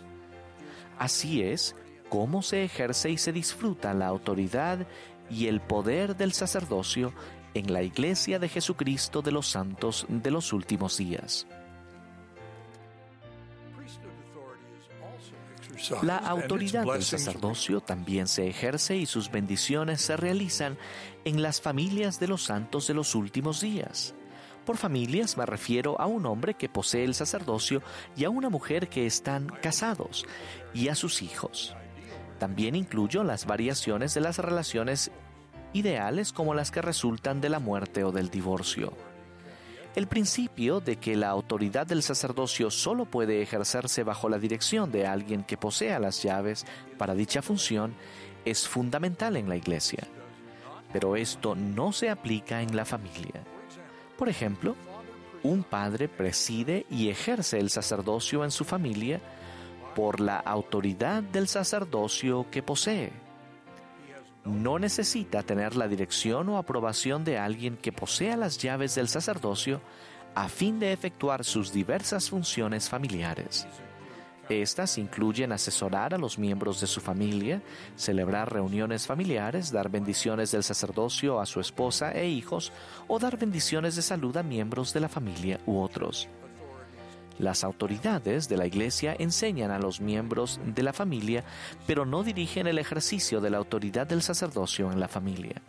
Así 0.99 1.41
es 1.41 1.76
cómo 2.12 2.41
se 2.41 2.66
ejerce 2.66 3.09
y 3.09 3.18
se 3.18 3.32
disfruta 3.32 3.93
la 3.93 4.07
autoridad 4.07 4.86
y 5.30 5.47
el 5.47 5.62
poder 5.62 6.18
del 6.18 6.34
sacerdocio 6.34 7.14
en 7.53 7.72
la 7.72 7.84
Iglesia 7.84 8.38
de 8.38 8.49
Jesucristo 8.49 9.22
de 9.22 9.32
los 9.32 9.47
Santos 9.47 10.05
de 10.09 10.30
los 10.30 10.51
últimos 10.51 10.97
días. 10.97 11.47
La 16.03 16.18
autoridad 16.18 16.84
del 16.84 17.01
sacerdocio 17.01 17.80
también 17.80 18.28
se 18.28 18.45
ejerce 18.45 18.97
y 18.97 19.05
sus 19.05 19.32
bendiciones 19.32 20.01
se 20.01 20.18
realizan 20.18 20.78
en 21.24 21.41
las 21.41 21.62
familias 21.62 22.20
de 22.20 22.28
los 22.28 22.43
santos 22.43 22.88
de 22.88 22.93
los 22.93 23.16
últimos 23.16 23.62
días. 23.62 24.16
Por 24.66 24.76
familias 24.76 25.38
me 25.38 25.45
refiero 25.45 25.99
a 25.99 26.07
un 26.07 26.26
hombre 26.26 26.55
que 26.55 26.68
posee 26.68 27.05
el 27.05 27.16
sacerdocio 27.16 27.82
y 28.18 28.26
a 28.26 28.30
una 28.30 28.49
mujer 28.49 28.89
que 28.89 29.05
están 29.05 29.47
casados 29.47 30.26
y 30.74 30.89
a 30.89 30.95
sus 30.95 31.22
hijos. 31.22 31.74
También 32.42 32.74
incluyo 32.74 33.24
las 33.24 33.46
variaciones 33.46 34.16
de 34.16 34.22
las 34.22 34.39
relaciones 34.39 35.12
ideales 35.74 36.34
como 36.34 36.56
las 36.56 36.72
que 36.72 36.82
resultan 36.82 37.39
de 37.39 37.50
la 37.50 37.60
muerte 37.60 38.04
o 38.04 38.12
del 38.12 38.32
divorcio. 38.32 38.94
El 39.96 40.08
principio 40.08 40.80
de 40.80 40.96
que 40.96 41.16
la 41.16 41.30
autoridad 41.30 41.86
del 41.86 42.02
sacerdocio 42.02 42.72
solo 42.72 43.06
puede 43.06 43.44
ejercerse 43.44 44.02
bajo 44.02 44.28
la 44.28 44.39
dirección 44.39 44.92
de 44.92 45.06
alguien 45.06 45.44
que 45.44 45.56
posea 45.56 46.00
las 46.00 46.24
llaves 46.24 46.66
para 46.98 47.14
dicha 47.14 47.44
función 47.44 47.94
es 48.44 48.68
fundamental 48.68 49.38
en 49.38 49.48
la 49.48 49.58
iglesia. 49.58 50.08
Pero 50.92 51.18
esto 51.18 51.54
no 51.54 51.92
se 51.92 52.10
aplica 52.10 52.64
en 52.64 52.76
la 52.76 52.86
familia. 52.86 53.44
Por 54.18 54.30
ejemplo, 54.30 54.76
un 55.44 55.62
padre 55.62 56.08
preside 56.08 56.88
y 56.89 57.10
ejerce 57.10 57.60
el 57.60 57.70
sacerdocio 57.70 58.44
en 58.44 58.50
su 58.50 58.66
familia 58.66 59.22
por 59.94 60.20
la 60.20 60.38
autoridad 60.38 61.24
del 61.24 61.48
sacerdocio 61.48 62.48
que 62.50 62.64
posee. 62.64 63.12
No 64.46 64.80
necesita 64.80 65.44
tener 65.44 65.76
la 65.76 65.88
dirección 65.88 66.50
o 66.50 66.58
aprobación 66.58 67.24
de 67.24 67.38
alguien 67.38 67.78
que 67.78 67.92
posea 67.92 68.36
las 68.38 68.58
llaves 68.58 68.96
del 68.96 69.08
sacerdocio 69.08 69.82
a 70.34 70.50
fin 70.50 70.80
de 70.80 70.94
efectuar 70.94 71.44
sus 71.44 71.72
diversas 71.72 72.30
funciones 72.30 72.89
familiares. 72.89 73.68
Estas 74.50 74.98
incluyen 74.98 75.52
asesorar 75.52 76.14
a 76.14 76.18
los 76.18 76.38
miembros 76.38 76.82
de 76.82 76.88
su 76.88 77.00
familia, 77.00 77.62
celebrar 77.96 78.52
reuniones 78.52 79.08
familiares, 79.08 79.72
dar 79.72 79.89
bendiciones 79.89 80.52
del 80.52 80.64
sacerdocio 80.64 81.39
a 81.39 81.46
su 81.46 81.60
esposa 81.60 82.12
e 82.12 82.28
hijos 82.28 82.74
o 83.08 83.20
dar 83.20 83.38
bendiciones 83.38 83.96
de 83.96 84.02
salud 84.02 84.36
a 84.36 84.44
miembros 84.44 84.94
de 84.94 85.00
la 85.00 85.10
familia 85.10 85.60
u 85.66 85.80
otros. 85.80 86.28
Las 87.42 87.64
autoridades 87.64 88.48
de 88.50 88.56
la 88.56 88.68
Iglesia 88.68 89.16
enseñan 89.18 89.72
a 89.72 89.80
los 89.80 90.00
miembros 90.00 90.60
de 90.64 90.84
la 90.84 90.94
familia, 90.94 91.44
pero 91.88 92.06
no 92.06 92.22
dirigen 92.22 92.68
el 92.68 92.78
ejercicio 92.78 93.42
de 93.42 93.50
la 93.50 93.58
autoridad 93.58 94.06
del 94.06 94.22
sacerdocio 94.22 94.92
en 94.92 95.00
la 95.00 95.08
familia. 95.08 95.60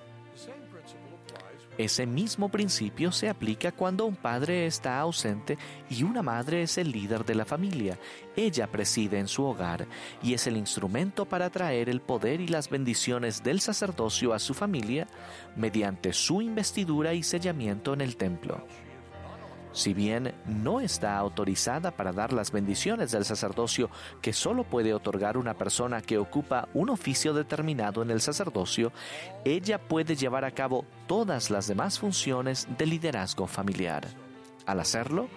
Ese 1.79 2.05
mismo 2.05 2.51
principio 2.51 3.11
se 3.11 3.31
aplica 3.31 3.73
cuando 3.73 4.05
un 4.05 4.17
padre 4.17 4.67
está 4.67 5.01
ausente 5.01 5.57
y 5.89 6.03
una 6.03 6.23
madre 6.23 6.63
es 6.63 6.77
el 6.77 6.93
líder 6.93 7.25
de 7.25 7.37
la 7.37 7.47
familia. 7.47 7.99
Ella 8.37 8.67
preside 8.67 9.19
en 9.19 9.27
su 9.27 9.43
hogar 9.43 9.87
y 10.23 10.35
es 10.35 10.47
el 10.47 10.59
instrumento 10.59 11.25
para 11.25 11.49
traer 11.49 11.89
el 11.89 12.03
poder 12.03 12.43
y 12.43 12.49
las 12.49 12.69
bendiciones 12.69 13.43
del 13.43 13.63
sacerdocio 13.63 14.35
a 14.35 14.39
su 14.39 14.53
familia 14.53 15.09
mediante 15.57 16.13
su 16.13 16.43
investidura 16.43 17.15
y 17.15 17.23
sellamiento 17.23 17.95
en 17.95 18.03
el 18.03 18.17
templo. 18.19 18.63
Si 19.73 19.95
bien 19.95 20.35
no 20.47 20.81
está 20.81 21.17
autorizada 21.17 21.91
para 21.91 22.13
dar 22.13 22.33
las 22.33 22.53
bendiciones 22.53 23.11
del 23.11 23.25
sacerdocio 23.25 23.91
que 24.21 24.33
solo 24.33 24.65
puede 24.65 24.93
otorgar 24.93 25.37
una 25.37 25.55
persona 25.55 26.03
que 26.03 26.19
ocupa 26.19 26.69
un 26.75 26.91
oficio 26.91 27.33
determinado 27.33 28.03
en 28.03 28.11
el 28.11 28.21
sacerdocio, 28.21 28.93
ella 29.45 29.79
puede 29.79 30.15
llevar 30.15 30.45
a 30.45 30.51
cabo 30.51 30.85
todas 31.07 31.51
las 31.51 31.67
demás 31.67 31.99
funciones 31.99 32.69
de 32.77 32.87
liderazgo 32.87 33.47
familiar. 33.47 34.07
Al 34.67 34.81
hacerlo, 34.81 35.29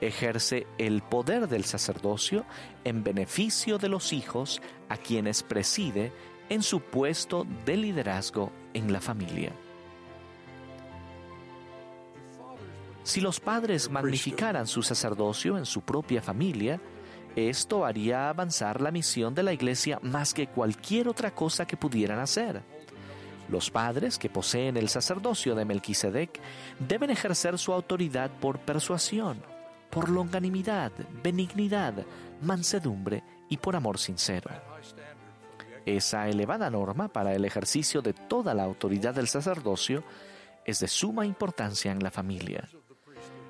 ejerce 0.00 0.66
el 0.78 1.02
poder 1.02 1.48
del 1.48 1.64
sacerdocio 1.64 2.44
en 2.84 3.04
beneficio 3.04 3.78
de 3.78 3.88
los 3.88 4.12
hijos 4.12 4.60
a 4.88 4.96
quienes 4.96 5.42
preside 5.42 6.12
en 6.48 6.62
su 6.62 6.80
puesto 6.80 7.46
de 7.64 7.76
liderazgo 7.76 8.52
en 8.74 8.92
la 8.92 9.00
familia. 9.00 9.52
Si 13.06 13.20
los 13.20 13.38
padres 13.38 13.88
magnificaran 13.88 14.66
su 14.66 14.82
sacerdocio 14.82 15.56
en 15.56 15.64
su 15.64 15.82
propia 15.82 16.20
familia, 16.20 16.80
esto 17.36 17.84
haría 17.84 18.28
avanzar 18.28 18.80
la 18.80 18.90
misión 18.90 19.32
de 19.32 19.44
la 19.44 19.52
iglesia 19.52 20.00
más 20.02 20.34
que 20.34 20.48
cualquier 20.48 21.06
otra 21.06 21.32
cosa 21.32 21.68
que 21.68 21.76
pudieran 21.76 22.18
hacer. 22.18 22.64
Los 23.48 23.70
padres 23.70 24.18
que 24.18 24.28
poseen 24.28 24.76
el 24.76 24.88
sacerdocio 24.88 25.54
de 25.54 25.64
Melquisedec 25.64 26.40
deben 26.80 27.10
ejercer 27.10 27.58
su 27.58 27.72
autoridad 27.72 28.28
por 28.40 28.58
persuasión, 28.58 29.40
por 29.88 30.08
longanimidad, 30.08 30.90
benignidad, 31.22 32.04
mansedumbre 32.42 33.22
y 33.48 33.56
por 33.58 33.76
amor 33.76 33.98
sincero. 33.98 34.50
Esa 35.84 36.28
elevada 36.28 36.68
norma 36.70 37.06
para 37.06 37.36
el 37.36 37.44
ejercicio 37.44 38.02
de 38.02 38.14
toda 38.14 38.52
la 38.52 38.64
autoridad 38.64 39.14
del 39.14 39.28
sacerdocio 39.28 40.02
es 40.64 40.80
de 40.80 40.88
suma 40.88 41.24
importancia 41.24 41.92
en 41.92 42.02
la 42.02 42.10
familia. 42.10 42.68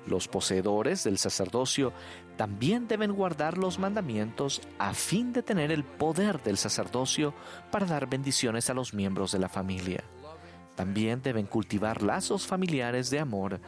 Los 0.07 0.27
poseedores 0.27 1.03
del 1.03 1.17
sacerdocio 1.17 1.91
también 2.37 2.87
deben 2.87 3.11
guardar 3.11 3.57
los 3.57 3.77
mandamientos 3.77 4.61
a 4.79 4.93
fin 4.93 5.33
de 5.33 5.43
tener 5.43 5.71
el 5.71 5.83
poder 5.83 6.41
del 6.41 6.57
sacerdocio 6.57 7.33
para 7.71 7.85
dar 7.85 8.07
bendiciones 8.07 8.69
a 8.69 8.73
los 8.73 8.93
miembros 8.93 9.33
de 9.33 9.39
la 9.39 9.49
familia. 9.49 10.03
También 10.75 11.21
deben 11.21 11.45
cultivar 11.45 12.03
lazos 12.03 12.47
familiares 12.47 13.09
de 13.09 13.19
amor 13.19 13.59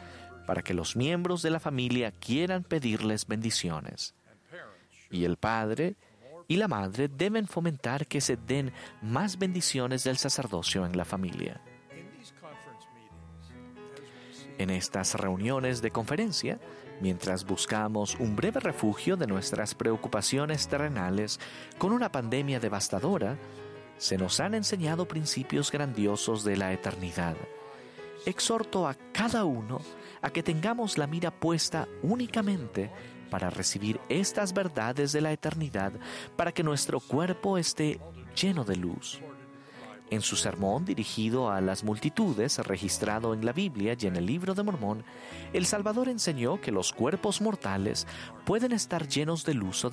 para 0.46 0.62
que 0.62 0.74
los 0.74 0.96
miembros 0.96 1.42
de 1.42 1.50
la 1.50 1.60
familia 1.60 2.12
quieran 2.12 2.64
pedirles 2.64 3.26
bendiciones. 3.26 4.14
Y 5.10 5.24
el 5.24 5.36
padre 5.36 5.96
y 6.48 6.56
la 6.56 6.68
madre 6.68 7.08
deben 7.08 7.46
fomentar 7.46 8.06
que 8.06 8.20
se 8.20 8.36
den 8.36 8.72
más 9.02 9.38
bendiciones 9.38 10.04
del 10.04 10.16
sacerdocio 10.16 10.86
en 10.86 10.96
la 10.96 11.04
familia. 11.04 11.60
En 14.60 14.68
estas 14.68 15.14
reuniones 15.14 15.80
de 15.80 15.90
conferencia, 15.90 16.60
mientras 17.00 17.46
buscamos 17.46 18.14
un 18.20 18.36
breve 18.36 18.60
refugio 18.60 19.16
de 19.16 19.26
nuestras 19.26 19.74
preocupaciones 19.74 20.68
terrenales 20.68 21.40
con 21.78 21.94
una 21.94 22.12
pandemia 22.12 22.60
devastadora, 22.60 23.38
se 23.96 24.18
nos 24.18 24.38
han 24.38 24.54
enseñado 24.54 25.08
principios 25.08 25.72
grandiosos 25.72 26.44
de 26.44 26.58
la 26.58 26.74
eternidad. 26.74 27.38
Exhorto 28.26 28.86
a 28.86 28.96
cada 29.14 29.46
uno 29.46 29.80
a 30.20 30.28
que 30.28 30.42
tengamos 30.42 30.98
la 30.98 31.06
mira 31.06 31.30
puesta 31.30 31.88
únicamente 32.02 32.90
para 33.30 33.48
recibir 33.48 33.98
estas 34.10 34.52
verdades 34.52 35.12
de 35.12 35.22
la 35.22 35.32
eternidad, 35.32 35.94
para 36.36 36.52
que 36.52 36.62
nuestro 36.62 37.00
cuerpo 37.00 37.56
esté 37.56 37.98
lleno 38.38 38.64
de 38.64 38.76
luz. 38.76 39.22
En 40.10 40.22
su 40.22 40.34
sermón 40.34 40.84
dirigido 40.84 41.52
a 41.52 41.60
las 41.60 41.84
multitudes, 41.84 42.58
registrado 42.58 43.32
en 43.32 43.46
la 43.46 43.52
Biblia 43.52 43.96
y 43.98 44.06
en 44.06 44.16
el 44.16 44.26
libro 44.26 44.54
de 44.54 44.64
Mormón, 44.64 45.04
el 45.52 45.66
Salvador 45.66 46.08
enseñó 46.08 46.60
que 46.60 46.72
los 46.72 46.92
cuerpos 46.92 47.40
mortales 47.40 48.08
pueden 48.44 48.72
estar 48.72 49.06
llenos 49.06 49.44
de 49.44 49.54
luz 49.54 49.84
o 49.84 49.90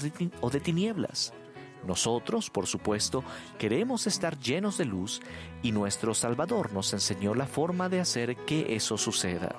de, 0.49 0.59
tinieblas. 0.59 1.33
Nosotros, 1.85 2.49
por 2.49 2.65
supuesto, 2.65 3.23
queremos 3.59 4.07
estar 4.07 4.39
llenos 4.39 4.79
de 4.79 4.85
luz 4.85 5.21
y 5.61 5.71
nuestro 5.71 6.15
Salvador 6.15 6.73
nos 6.73 6.91
enseñó 6.93 7.35
la 7.35 7.45
forma 7.45 7.87
de 7.87 7.99
hacer 7.99 8.35
que 8.37 8.75
eso 8.75 8.97
suceda. 8.97 9.55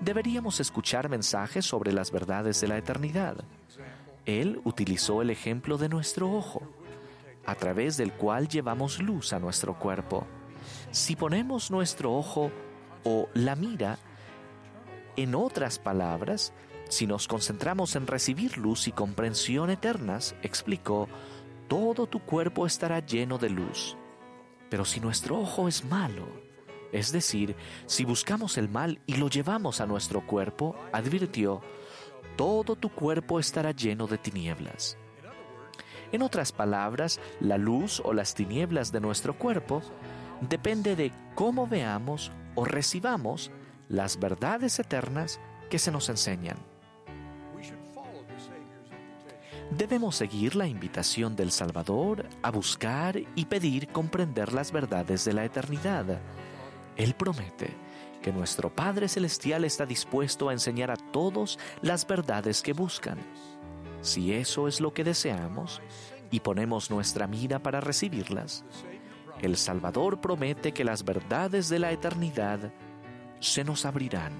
Deberíamos 0.00 0.60
escuchar 0.60 1.10
mensajes 1.10 1.66
sobre 1.66 1.92
las 1.92 2.10
verdades 2.10 2.58
de 2.62 2.68
la 2.68 2.78
eternidad. 2.78 3.44
Él 4.24 4.62
utilizó 4.64 5.20
el 5.20 5.28
ejemplo 5.28 5.76
de 5.76 5.90
nuestro 5.90 6.32
ojo 6.32 6.62
a 7.46 7.54
través 7.54 7.96
del 7.96 8.12
cual 8.12 8.48
llevamos 8.48 9.00
luz 9.00 9.32
a 9.32 9.38
nuestro 9.38 9.78
cuerpo. 9.78 10.26
Si 10.90 11.16
ponemos 11.16 11.70
nuestro 11.70 12.14
ojo 12.14 12.50
o 13.04 13.28
la 13.34 13.56
mira, 13.56 13.98
en 15.16 15.34
otras 15.34 15.78
palabras, 15.78 16.52
si 16.88 17.06
nos 17.06 17.28
concentramos 17.28 17.96
en 17.96 18.06
recibir 18.06 18.58
luz 18.58 18.88
y 18.88 18.92
comprensión 18.92 19.70
eternas, 19.70 20.34
explicó, 20.42 21.08
todo 21.68 22.06
tu 22.06 22.20
cuerpo 22.20 22.66
estará 22.66 22.98
lleno 23.00 23.38
de 23.38 23.50
luz. 23.50 23.96
Pero 24.68 24.84
si 24.84 25.00
nuestro 25.00 25.38
ojo 25.38 25.68
es 25.68 25.84
malo, 25.84 26.26
es 26.92 27.12
decir, 27.12 27.56
si 27.86 28.04
buscamos 28.04 28.58
el 28.58 28.68
mal 28.68 29.00
y 29.06 29.14
lo 29.16 29.28
llevamos 29.28 29.80
a 29.80 29.86
nuestro 29.86 30.26
cuerpo, 30.26 30.74
advirtió, 30.92 31.62
todo 32.36 32.74
tu 32.76 32.88
cuerpo 32.88 33.38
estará 33.38 33.72
lleno 33.72 34.06
de 34.06 34.18
tinieblas. 34.18 34.96
En 36.12 36.22
otras 36.22 36.52
palabras, 36.52 37.20
la 37.40 37.58
luz 37.58 38.00
o 38.04 38.12
las 38.12 38.34
tinieblas 38.34 38.92
de 38.92 39.00
nuestro 39.00 39.38
cuerpo 39.38 39.82
depende 40.40 40.96
de 40.96 41.12
cómo 41.34 41.66
veamos 41.66 42.32
o 42.54 42.64
recibamos 42.64 43.50
las 43.88 44.18
verdades 44.18 44.78
eternas 44.78 45.40
que 45.68 45.78
se 45.78 45.90
nos 45.90 46.08
enseñan. 46.08 46.56
Debemos 49.70 50.16
seguir 50.16 50.56
la 50.56 50.66
invitación 50.66 51.36
del 51.36 51.52
Salvador 51.52 52.26
a 52.42 52.50
buscar 52.50 53.16
y 53.36 53.44
pedir 53.44 53.88
comprender 53.88 54.52
las 54.52 54.72
verdades 54.72 55.24
de 55.24 55.32
la 55.32 55.44
eternidad. 55.44 56.20
Él 56.96 57.14
promete 57.14 57.76
que 58.20 58.32
nuestro 58.32 58.74
Padre 58.74 59.08
Celestial 59.08 59.64
está 59.64 59.86
dispuesto 59.86 60.48
a 60.48 60.52
enseñar 60.52 60.90
a 60.90 60.96
todos 60.96 61.58
las 61.82 62.04
verdades 62.04 62.62
que 62.62 62.72
buscan. 62.72 63.18
Si 64.00 64.32
eso 64.32 64.68
es 64.68 64.80
lo 64.80 64.92
que 64.92 65.04
deseamos 65.04 65.82
y 66.30 66.40
ponemos 66.40 66.90
nuestra 66.90 67.26
mira 67.26 67.58
para 67.58 67.80
recibirlas, 67.80 68.64
el 69.42 69.56
Salvador 69.56 70.20
promete 70.20 70.72
que 70.72 70.84
las 70.84 71.04
verdades 71.04 71.68
de 71.68 71.78
la 71.78 71.92
eternidad 71.92 72.72
se 73.40 73.64
nos 73.64 73.84
abrirán. 73.84 74.32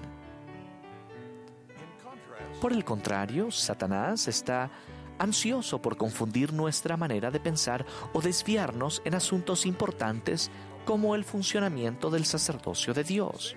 Por 2.59 2.73
el 2.73 2.85
contrario, 2.85 3.49
Satanás 3.49 4.27
está 4.27 4.69
ansioso 5.17 5.81
por 5.81 5.97
confundir 5.97 6.53
nuestra 6.53 6.97
manera 6.97 7.31
de 7.31 7.39
pensar 7.39 7.85
o 8.13 8.21
desviarnos 8.21 9.01
en 9.05 9.15
asuntos 9.15 9.65
importantes 9.65 10.51
como 10.85 11.15
el 11.15 11.23
funcionamiento 11.23 12.09
del 12.09 12.25
sacerdocio 12.25 12.93
de 12.93 13.03
Dios. 13.03 13.55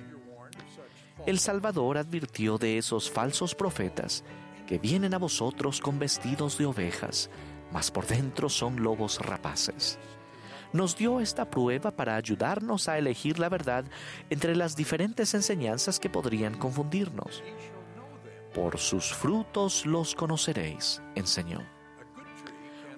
El 1.26 1.38
Salvador 1.38 1.96
advirtió 1.96 2.58
de 2.58 2.76
esos 2.76 3.10
falsos 3.10 3.54
profetas 3.54 4.24
que 4.66 4.78
vienen 4.78 5.14
a 5.14 5.18
vosotros 5.18 5.80
con 5.80 5.98
vestidos 5.98 6.58
de 6.58 6.66
ovejas, 6.66 7.30
mas 7.72 7.90
por 7.90 8.06
dentro 8.06 8.48
son 8.48 8.82
lobos 8.82 9.18
rapaces. 9.20 9.98
Nos 10.72 10.96
dio 10.96 11.20
esta 11.20 11.48
prueba 11.50 11.92
para 11.92 12.16
ayudarnos 12.16 12.88
a 12.88 12.98
elegir 12.98 13.38
la 13.38 13.48
verdad 13.48 13.84
entre 14.30 14.56
las 14.56 14.74
diferentes 14.74 15.34
enseñanzas 15.34 16.00
que 16.00 16.10
podrían 16.10 16.58
confundirnos. 16.58 17.42
Por 18.52 18.78
sus 18.78 19.12
frutos 19.12 19.86
los 19.86 20.14
conoceréis, 20.14 21.02
enseñó. 21.14 21.60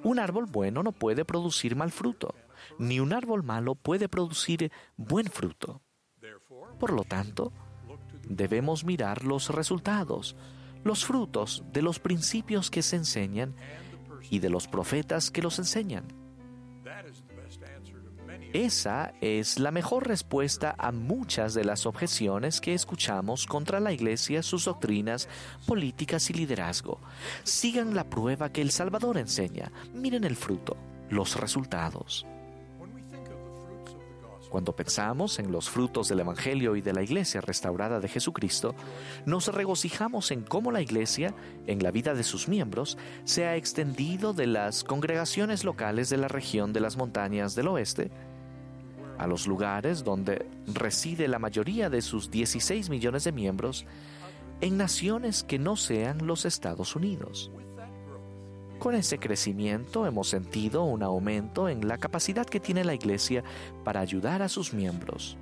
Un 0.03 0.19
árbol 0.19 0.47
bueno 0.47 0.83
no 0.83 0.93
puede 0.93 1.25
producir 1.25 1.77
mal 1.77 1.91
fruto, 1.91 2.35
ni 2.79 3.01
un 3.01 3.12
árbol 3.12 3.43
malo 3.43 3.75
puede 3.75 4.09
producir 4.09 4.71
buen 4.97 5.27
fruto. 5.27 5.83
Por 6.79 6.93
lo 6.93 7.05
tanto, 7.05 7.53
debemos 8.29 8.85
mirar 8.85 9.25
los 9.25 9.49
resultados, 9.51 10.37
los 10.87 11.05
frutos 11.05 11.64
de 11.72 11.82
los 11.82 11.99
principios 11.99 12.70
que 12.70 12.82
se 12.82 12.97
enseñan 12.97 13.55
y 14.30 14.39
de 14.39 14.51
los 14.51 14.68
profetas 14.68 15.30
que 15.30 15.43
los 15.43 15.59
enseñan. 15.59 16.05
Esa 18.53 19.12
es 19.20 19.59
la 19.59 19.70
mejor 19.70 20.09
respuesta 20.09 20.74
a 20.78 20.91
muchas 20.93 21.53
de 21.53 21.64
las 21.64 21.84
objeciones 21.84 22.61
que 22.61 22.72
escuchamos 22.72 23.47
contra 23.47 23.80
la 23.80 23.93
Iglesia, 23.93 24.43
sus 24.43 24.64
doctrinas, 24.64 25.28
políticas 25.66 26.30
y 26.30 26.32
liderazgo. 26.32 27.01
Sigan 27.43 27.95
la 27.95 28.09
prueba 28.09 28.51
que 28.53 28.62
el 28.62 28.70
Salvador 28.70 29.18
enseña. 29.18 29.70
Miren 29.93 30.24
el 30.24 30.37
fruto, 30.37 30.76
los 31.11 31.39
resultados. 31.39 32.24
Cuando 34.49 34.74
pensamos 34.74 35.38
en 35.38 35.51
los 35.51 35.68
frutos 35.68 36.09
del 36.09 36.20
Evangelio 36.20 36.76
y 36.76 36.82
de 36.82 36.92
la 36.92 37.03
Iglesia 37.03 37.40
restaurada 37.40 38.01
de 38.01 38.09
Jesucristo, 38.09 38.74
nos 39.24 39.49
regocijamos 39.49 40.30
en 40.30 40.42
cómo 40.42 40.70
la 40.72 40.80
Iglesia, 40.80 41.34
en 41.66 41.82
la 41.82 41.90
vida 41.90 42.14
de 42.14 42.22
sus 42.22 42.49
miembros, 42.49 42.97
se 43.24 43.47
ha 43.47 43.57
extendido 43.57 44.32
de 44.32 44.47
las 44.47 44.84
congregaciones 44.84 45.64
locales 45.64 46.09
de 46.09 46.16
la 46.16 46.28
región 46.28 46.72
de 46.72 46.80
las 46.80 46.97
montañas 46.97 47.55
del 47.55 47.68
oeste 47.68 48.11
a 49.18 49.26
los 49.26 49.47
lugares 49.47 50.05
donde 50.05 50.47
reside 50.66 51.28
la 51.28 51.38
mayoría 51.38 51.90
de 51.90 52.03
sus 52.03 52.30
16 52.30 52.90
millones 52.90 53.24
de 53.24 53.32
miembros, 53.32 53.86
en 54.61 54.76
naciones 54.76 55.42
que 55.42 55.59
no 55.59 55.76
sean 55.76 56.26
los 56.26 56.44
Estados 56.44 56.97
Unidos. 56.97 57.51
Con 58.79 58.95
ese 58.95 59.18
crecimiento 59.18 60.07
hemos 60.07 60.29
sentido 60.29 60.85
un 60.85 61.03
aumento 61.03 61.68
en 61.68 61.89
la 61.89 61.99
capacidad 61.99 62.47
que 62.47 62.61
tiene 62.61 62.85
la 62.85 62.95
Iglesia 62.95 63.43
para 63.85 64.01
ayudar 64.01 64.43
a 64.43 64.49
sus 64.49 64.74
miembros. 64.74 65.37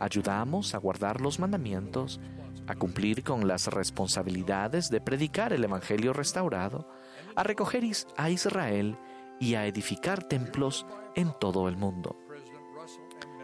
Ayudamos 0.00 0.74
a 0.74 0.78
guardar 0.78 1.20
los 1.20 1.38
mandamientos, 1.38 2.20
a 2.66 2.74
cumplir 2.74 3.22
con 3.22 3.46
las 3.46 3.68
responsabilidades 3.68 4.90
de 4.90 5.00
predicar 5.00 5.52
el 5.52 5.64
Evangelio 5.64 6.12
restaurado, 6.12 6.88
a 7.36 7.44
recoger 7.44 7.84
a 8.16 8.28
Israel 8.28 8.98
y 9.38 9.54
a 9.54 9.66
edificar 9.66 10.24
templos 10.24 10.84
en 11.14 11.32
todo 11.38 11.68
el 11.68 11.76
mundo. 11.76 12.16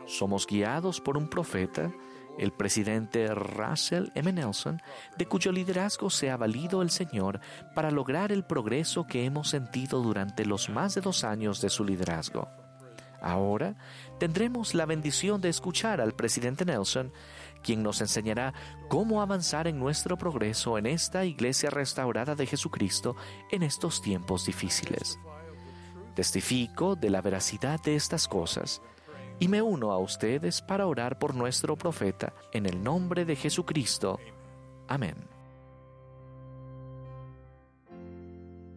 Somos 0.07 0.47
guiados 0.47 1.01
por 1.01 1.17
un 1.17 1.29
profeta 1.29 1.93
el 2.39 2.53
presidente 2.53 3.35
Russell 3.35 4.11
M. 4.15 4.33
Nelson, 4.33 4.81
de 5.17 5.27
cuyo 5.27 5.53
liderazgo 5.53 6.11
se 6.11 6.31
ha 6.31 6.37
valido 6.37 6.83
el 6.83 6.91
Señor 6.91 7.41
para 7.75 7.91
lograr 7.91 8.33
el 8.33 8.45
progreso 8.45 9.07
que 9.07 9.25
hemos 9.25 9.49
sentido 9.49 10.03
durante 10.03 10.47
los 10.47 10.69
más 10.69 10.95
de 10.95 11.01
dos 11.01 11.25
años 11.25 11.61
de 11.61 11.71
su 11.71 11.85
liderazgo. 11.85 12.49
Ahora 13.23 13.77
tendremos 14.19 14.75
la 14.75 14.85
bendición 14.85 15.41
de 15.41 15.49
escuchar 15.49 16.01
al 16.01 16.13
presidente 16.13 16.65
Nelson, 16.65 17.13
quien 17.63 17.85
nos 17.85 18.01
enseñará 18.01 18.53
cómo 18.89 19.23
avanzar 19.23 19.69
en 19.69 19.79
nuestro 19.79 20.19
progreso 20.19 20.77
en 20.77 20.87
esta 20.87 21.25
iglesia 21.25 21.71
restaurada 21.71 22.35
de 22.35 22.47
Jesucristo 22.47 23.15
en 23.53 23.63
estos 23.63 24.03
tiempos 24.03 24.45
difíciles. 24.45 25.21
Testifico 26.17 26.97
de 26.97 27.11
la 27.11 27.23
veracidad 27.23 27.81
de 27.81 27.95
estas 27.95 28.27
cosas 28.27 28.83
y 29.43 29.49
me 29.49 29.61
uno 29.61 29.91
a 29.91 29.99
ustedes 29.99 30.63
para 30.63 30.87
orar 30.87 31.19
por 31.19 31.35
nuestro 31.35 31.75
profeta, 31.75 32.33
en 32.53 32.65
el 32.65 32.81
nombre 32.81 33.25
de 33.25 33.35
Jesucristo. 33.35 34.21
Amén. 34.87 35.17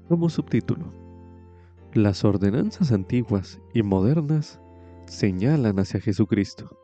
Como 0.09 0.27
subtítulo, 0.27 0.91
las 1.93 2.25
ordenanzas 2.25 2.91
antiguas 2.91 3.61
y 3.75 3.83
modernas 3.83 4.59
señalan 5.05 5.77
hacia 5.77 5.99
Jesucristo. 5.99 6.75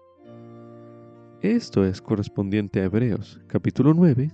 Esto 1.41 1.84
es 1.84 2.03
correspondiente 2.03 2.82
a 2.82 2.84
Hebreos 2.84 3.41
capítulo 3.47 3.95
9, 3.95 4.29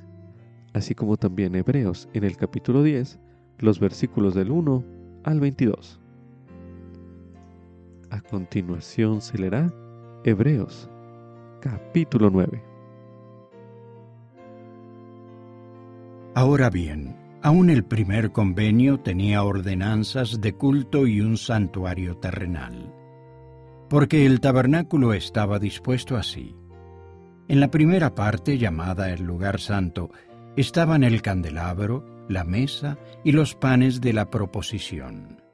así 0.73 0.93
como 0.93 1.15
también 1.15 1.55
Hebreos 1.55 2.09
en 2.11 2.25
el 2.25 2.35
capítulo 2.35 2.83
10, 2.83 3.17
los 3.59 3.79
versículos 3.79 4.35
del 4.35 4.51
1 4.51 4.83
al 5.23 5.39
22. 5.39 6.01
A 8.09 8.21
continuación 8.21 9.21
se 9.21 9.37
leerá 9.37 9.73
Hebreos 10.23 10.89
capítulo 11.59 12.29
9. 12.29 12.63
Ahora 16.33 16.69
bien, 16.69 17.17
aún 17.41 17.69
el 17.69 17.83
primer 17.83 18.31
convenio 18.31 19.01
tenía 19.01 19.43
ordenanzas 19.43 20.39
de 20.39 20.53
culto 20.53 21.05
y 21.05 21.19
un 21.19 21.35
santuario 21.37 22.15
terrenal, 22.17 22.93
porque 23.89 24.25
el 24.25 24.39
tabernáculo 24.39 25.13
estaba 25.13 25.59
dispuesto 25.59 26.15
así. 26.15 26.55
En 27.49 27.59
la 27.59 27.69
primera 27.69 28.15
parte, 28.15 28.57
llamada 28.57 29.11
el 29.11 29.23
lugar 29.23 29.59
santo, 29.59 30.11
estaban 30.55 31.03
el 31.03 31.21
candelabro, 31.21 32.05
la 32.29 32.45
mesa 32.45 32.97
y 33.25 33.33
los 33.33 33.55
panes 33.55 33.99
de 33.99 34.13
la 34.13 34.29
proposición. 34.29 35.46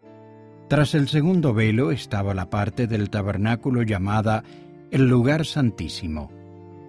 Tras 0.73 0.95
el 0.95 1.07
segundo 1.07 1.53
velo 1.53 1.91
estaba 1.91 2.33
la 2.33 2.49
parte 2.49 2.87
del 2.87 3.11
tabernáculo 3.11 3.83
llamada 3.83 4.43
el 4.89 5.07
lugar 5.07 5.45
santísimo, 5.45 6.31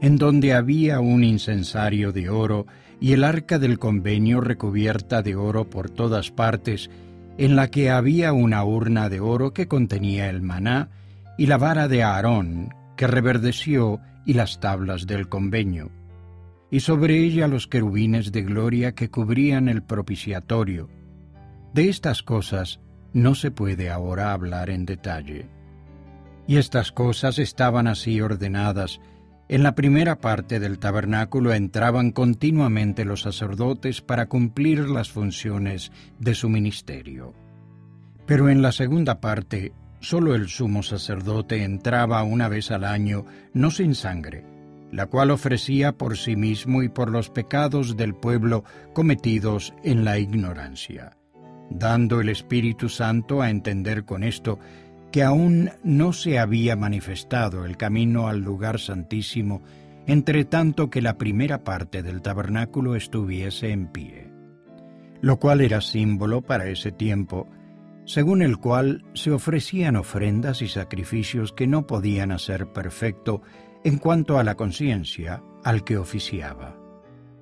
en 0.01 0.17
donde 0.17 0.55
había 0.55 1.01
un 1.01 1.23
incensario 1.23 2.11
de 2.11 2.31
oro 2.31 2.67
y 2.99 3.13
el 3.13 3.23
arca 3.23 3.59
del 3.59 3.79
convenio 3.79 4.41
recubierta 4.41 5.21
de 5.21 5.37
oro 5.37 5.69
por 5.69 5.91
todas 5.91 6.31
partes, 6.31 6.89
en 7.37 7.57
la 7.57 7.71
que 7.71 7.91
había 7.91 8.33
una 8.33 8.65
urna 8.65 9.11
de 9.11 9.21
oro 9.21 9.53
que 9.53 9.69
contenía 9.69 10.31
el 10.31 10.41
maná 10.41 10.89
y 11.37 11.45
la 11.45 11.59
vara 11.59 11.87
de 11.87 12.03
Aarón, 12.03 12.73
que 12.97 13.07
reverdeció, 13.07 14.01
y 14.25 14.33
las 14.33 14.61
tablas 14.61 15.07
del 15.07 15.29
convenio, 15.29 15.91
y 16.71 16.81
sobre 16.81 17.19
ella 17.19 17.49
los 17.49 17.67
querubines 17.67 18.33
de 18.33 18.45
gloria 18.45 18.95
que 18.95 19.11
cubrían 19.11 19.69
el 19.69 19.83
propiciatorio. 19.83 20.89
De 21.75 21.91
estas 21.91 22.23
cosas 22.23 22.81
no 23.15 23.35
se 23.35 23.51
puede 23.51 23.89
ahora 23.89 24.33
hablar 24.33 24.69
en 24.69 24.85
detalle. 24.85 25.49
Y 26.47 26.59
estas 26.59 26.93
cosas 26.93 27.39
estaban 27.39 27.87
así 27.87 28.21
ordenadas. 28.21 29.01
En 29.49 29.63
la 29.63 29.75
primera 29.75 30.21
parte 30.21 30.61
del 30.61 30.79
tabernáculo 30.79 31.55
entraban 31.55 32.11
continuamente 32.11 33.05
los 33.05 33.23
sacerdotes 33.23 34.03
para 34.03 34.27
cumplir 34.27 34.89
las 34.91 35.11
funciones 35.11 35.93
de 36.19 36.35
su 36.35 36.49
ministerio. 36.51 37.33
Pero 38.27 38.49
en 38.49 38.63
la 38.63 38.73
segunda 38.73 39.21
parte, 39.21 39.73
solo 40.01 40.35
el 40.35 40.49
sumo 40.49 40.83
sacerdote 40.83 41.63
entraba 41.63 42.23
una 42.25 42.49
vez 42.49 42.71
al 42.71 42.85
año, 42.85 43.27
no 43.53 43.71
sin 43.71 43.95
sangre, 43.95 44.45
la 44.91 45.07
cual 45.07 45.31
ofrecía 45.31 45.93
por 45.93 46.17
sí 46.17 46.37
mismo 46.37 46.83
y 46.83 46.89
por 46.89 47.11
los 47.11 47.31
pecados 47.31 47.97
del 47.97 48.15
pueblo 48.15 48.65
cometidos 48.93 49.75
en 49.83 50.05
la 50.05 50.19
ignorancia, 50.19 51.17
dando 51.75 52.21
el 52.21 52.29
Espíritu 52.29 52.89
Santo 52.89 53.43
a 53.43 53.51
entender 53.51 54.05
con 54.05 54.23
esto 54.23 54.59
que 55.13 55.23
aún 55.23 55.71
no 55.83 56.13
se 56.13 56.39
había 56.39 56.77
manifestado 56.77 57.65
el 57.65 57.77
camino 57.77 58.29
al 58.29 58.41
lugar 58.41 58.81
santísimo, 58.81 59.63
entre 60.07 60.45
tanto 60.45 60.91
que 60.91 61.03
la 61.03 61.19
primera 61.19 61.63
parte 61.63 62.03
del 62.03 62.23
tabernáculo 62.23 62.95
estuviese 62.95 63.71
en 63.71 63.89
pie, 63.89 64.31
lo 65.21 65.39
cual 65.39 65.61
era 65.61 65.81
símbolo 65.81 66.43
para 66.43 66.69
ese 66.69 66.93
tiempo, 66.93 67.49
según 68.05 68.43
el 68.43 68.59
cual 68.59 69.05
se 69.15 69.31
ofrecían 69.31 69.97
ofrendas 69.97 70.63
y 70.63 70.69
sacrificios 70.69 71.53
que 71.53 71.67
no 71.67 71.87
podían 71.87 72.33
hacer 72.33 72.73
perfecto 72.73 73.43
en 73.83 73.99
cuanto 73.99 74.39
a 74.39 74.45
la 74.45 74.57
conciencia 74.57 75.43
al 75.65 75.85
que 75.85 75.97
oficiaba, 75.97 76.77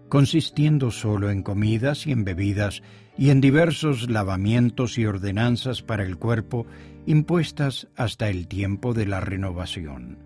consistiendo 0.08 0.90
solo 0.90 1.30
en 1.30 1.42
comidas 1.42 2.06
y 2.06 2.12
en 2.12 2.24
bebidas 2.24 2.82
y 3.16 3.30
en 3.30 3.40
diversos 3.40 4.10
lavamientos 4.10 4.98
y 4.98 5.06
ordenanzas 5.06 5.82
para 5.82 6.04
el 6.04 6.16
cuerpo 6.16 6.66
impuestas 7.06 7.88
hasta 7.96 8.28
el 8.28 8.48
tiempo 8.48 8.94
de 8.94 9.06
la 9.06 9.20
renovación. 9.20 10.18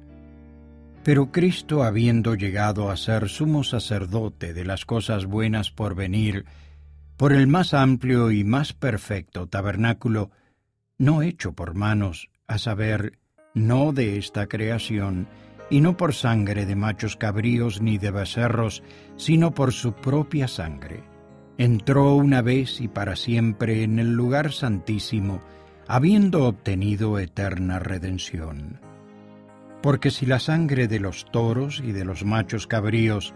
Pero 1.02 1.30
Cristo, 1.30 1.84
habiendo 1.84 2.34
llegado 2.34 2.90
a 2.90 2.96
ser 2.96 3.28
sumo 3.28 3.64
sacerdote 3.64 4.52
de 4.52 4.64
las 4.64 4.84
cosas 4.84 5.26
buenas 5.26 5.70
por 5.70 5.94
venir, 5.94 6.46
por 7.16 7.32
el 7.32 7.46
más 7.46 7.74
amplio 7.74 8.30
y 8.30 8.44
más 8.44 8.72
perfecto 8.72 9.46
tabernáculo, 9.46 10.30
no 10.98 11.22
hecho 11.22 11.52
por 11.52 11.74
manos, 11.74 12.30
a 12.46 12.58
saber, 12.58 13.18
no 13.54 13.92
de 13.92 14.18
esta 14.18 14.48
creación, 14.48 15.28
y 15.70 15.80
no 15.80 15.96
por 15.96 16.14
sangre 16.14 16.66
de 16.66 16.76
machos 16.76 17.16
cabríos 17.16 17.80
ni 17.80 17.98
de 17.98 18.10
becerros, 18.10 18.82
sino 19.16 19.52
por 19.52 19.72
su 19.72 19.94
propia 19.94 20.48
sangre. 20.48 21.15
Entró 21.58 22.14
una 22.14 22.42
vez 22.42 22.80
y 22.80 22.88
para 22.88 23.16
siempre 23.16 23.82
en 23.82 23.98
el 23.98 24.12
lugar 24.12 24.52
santísimo, 24.52 25.40
habiendo 25.88 26.44
obtenido 26.44 27.18
eterna 27.18 27.78
redención. 27.78 28.80
Porque 29.82 30.10
si 30.10 30.26
la 30.26 30.38
sangre 30.38 30.88
de 30.88 31.00
los 31.00 31.24
toros 31.30 31.82
y 31.84 31.92
de 31.92 32.04
los 32.04 32.24
machos 32.24 32.66
cabríos 32.66 33.34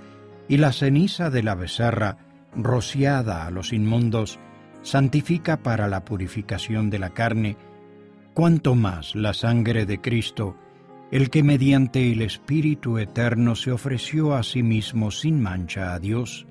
y 0.48 0.58
la 0.58 0.72
ceniza 0.72 1.30
de 1.30 1.42
la 1.42 1.54
becerra, 1.54 2.18
rociada 2.54 3.46
a 3.46 3.50
los 3.50 3.72
inmundos, 3.72 4.38
santifica 4.82 5.62
para 5.62 5.88
la 5.88 6.04
purificación 6.04 6.90
de 6.90 6.98
la 6.98 7.10
carne, 7.10 7.56
cuanto 8.34 8.74
más 8.74 9.14
la 9.14 9.32
sangre 9.32 9.86
de 9.86 10.00
Cristo, 10.00 10.56
el 11.10 11.30
que 11.30 11.42
mediante 11.42 12.12
el 12.12 12.22
Espíritu 12.22 12.98
Eterno 12.98 13.54
se 13.54 13.72
ofreció 13.72 14.34
a 14.34 14.42
sí 14.42 14.62
mismo 14.62 15.10
sin 15.10 15.40
mancha 15.40 15.94
a 15.94 15.98
Dios, 15.98 16.46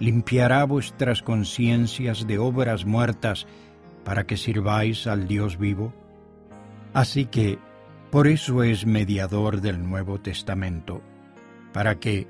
limpiará 0.00 0.64
vuestras 0.64 1.22
conciencias 1.22 2.26
de 2.26 2.38
obras 2.38 2.84
muertas 2.84 3.46
para 4.04 4.26
que 4.26 4.36
sirváis 4.36 5.06
al 5.06 5.26
Dios 5.26 5.58
vivo? 5.58 5.92
Así 6.92 7.26
que, 7.26 7.58
por 8.10 8.28
eso 8.28 8.62
es 8.62 8.86
mediador 8.86 9.60
del 9.60 9.82
Nuevo 9.82 10.20
Testamento, 10.20 11.02
para 11.72 11.96
que, 11.96 12.28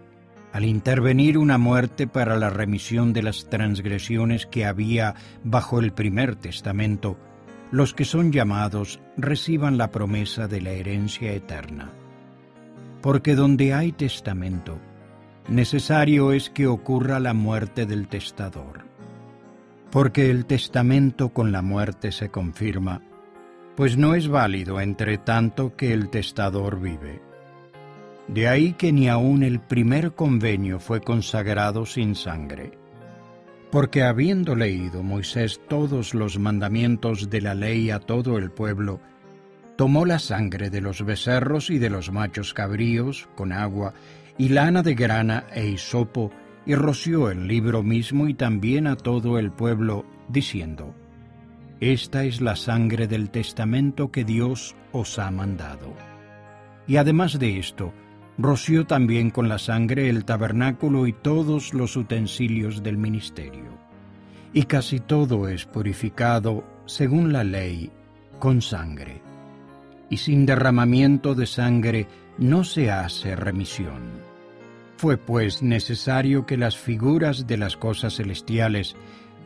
al 0.53 0.65
intervenir 0.65 1.37
una 1.37 1.59
muerte 1.59 2.07
para 2.07 2.37
la 2.39 2.49
remisión 2.49 3.13
de 3.13 3.23
las 3.23 3.51
transgresiones 3.51 4.47
que 4.47 4.65
había 4.65 5.15
bajo 5.43 5.81
el 5.81 5.93
primer 5.93 6.37
testamento, 6.37 7.19
los 7.71 7.93
que 7.93 8.05
son 8.05 8.31
llamados 8.31 9.01
reciban 9.17 9.77
la 9.79 9.91
promesa 9.91 10.47
de 10.47 10.61
la 10.61 10.71
herencia 10.71 11.33
eterna. 11.33 11.93
Porque 13.03 13.35
donde 13.35 13.75
hay 13.75 13.93
testamento, 13.93 14.79
necesario 15.49 16.33
es 16.33 16.51
que 16.51 16.67
ocurra 16.67 17.21
la 17.21 17.35
muerte 17.35 17.87
del 17.87 18.09
testador 18.09 18.95
porque 19.95 20.29
el 20.29 20.45
testamento 20.45 21.29
con 21.29 21.53
la 21.53 21.63
muerte 21.63 22.11
se 22.11 22.29
confirma, 22.29 23.01
pues 23.77 23.97
no 23.97 24.17
es 24.17 24.27
válido 24.27 24.81
entre 24.81 25.19
tanto 25.19 25.77
que 25.77 25.93
el 25.93 26.11
testador 26.11 26.81
vive. 26.81 27.23
De 28.27 28.49
ahí 28.49 28.73
que 28.73 28.91
ni 28.91 29.09
aun 29.09 29.45
el 29.45 29.61
primer 29.61 30.17
convenio 30.17 30.81
fue 30.81 31.01
consagrado 31.01 31.87
sin 31.87 32.17
sangre, 32.17 32.73
porque 33.71 34.03
habiendo 34.03 34.57
leído 34.57 35.05
Moisés 35.05 35.61
todos 35.69 36.13
los 36.13 36.41
mandamientos 36.41 37.31
de 37.31 37.43
la 37.43 37.55
ley 37.55 37.93
a 37.93 38.01
todo 38.01 38.37
el 38.37 38.51
pueblo, 38.51 38.99
tomó 39.77 40.07
la 40.07 40.19
sangre 40.19 40.71
de 40.71 40.81
los 40.81 41.05
becerros 41.05 41.71
y 41.71 41.79
de 41.79 41.91
los 41.91 42.11
machos 42.11 42.53
cabríos 42.53 43.29
con 43.37 43.53
agua 43.53 43.95
y 44.39 44.49
lana 44.49 44.83
de 44.83 44.95
grana 44.95 45.47
e 45.53 45.67
hisopo, 45.67 46.31
y 46.67 46.75
roció 46.75 47.31
el 47.31 47.47
libro 47.47 47.83
mismo 47.83 48.27
y 48.27 48.35
también 48.35 48.87
a 48.87 48.97
todo 48.97 49.39
el 49.39 49.53
pueblo, 49.53 50.07
diciendo, 50.29 50.95
Esta 51.81 52.25
es 52.25 52.41
la 52.41 52.57
sangre 52.57 53.07
del 53.07 53.31
testamento 53.31 54.11
que 54.11 54.25
Dios 54.25 54.75
os 54.93 55.19
ha 55.19 55.31
mandado. 55.31 55.93
Y 56.87 56.97
además 56.97 57.39
de 57.39 57.59
esto, 57.59 57.93
roció 58.39 58.87
también 58.87 59.31
con 59.31 59.49
la 59.49 59.59
sangre 59.59 60.09
el 60.09 60.25
tabernáculo 60.25 61.07
y 61.07 61.13
todos 61.13 61.75
los 61.75 61.97
utensilios 61.97 62.83
del 62.83 62.97
ministerio. 62.97 63.75
Y 64.53 64.65
casi 64.65 65.01
todo 65.01 65.49
es 65.49 65.67
purificado, 65.67 66.65
según 66.87 67.33
la 67.33 67.45
ley, 67.45 67.91
con 68.39 68.63
sangre. 68.63 69.21
Y 70.11 70.17
sin 70.19 70.47
derramamiento 70.47 71.35
de 71.35 71.47
sangre 71.47 72.07
no 72.39 72.65
se 72.65 72.91
hace 72.91 73.37
remisión. 73.37 74.24
Fue 74.97 75.17
pues 75.17 75.63
necesario 75.63 76.47
que 76.47 76.57
las 76.57 76.77
figuras 76.77 77.47
de 77.47 77.57
las 77.57 77.77
cosas 77.77 78.17
celestiales 78.17 78.97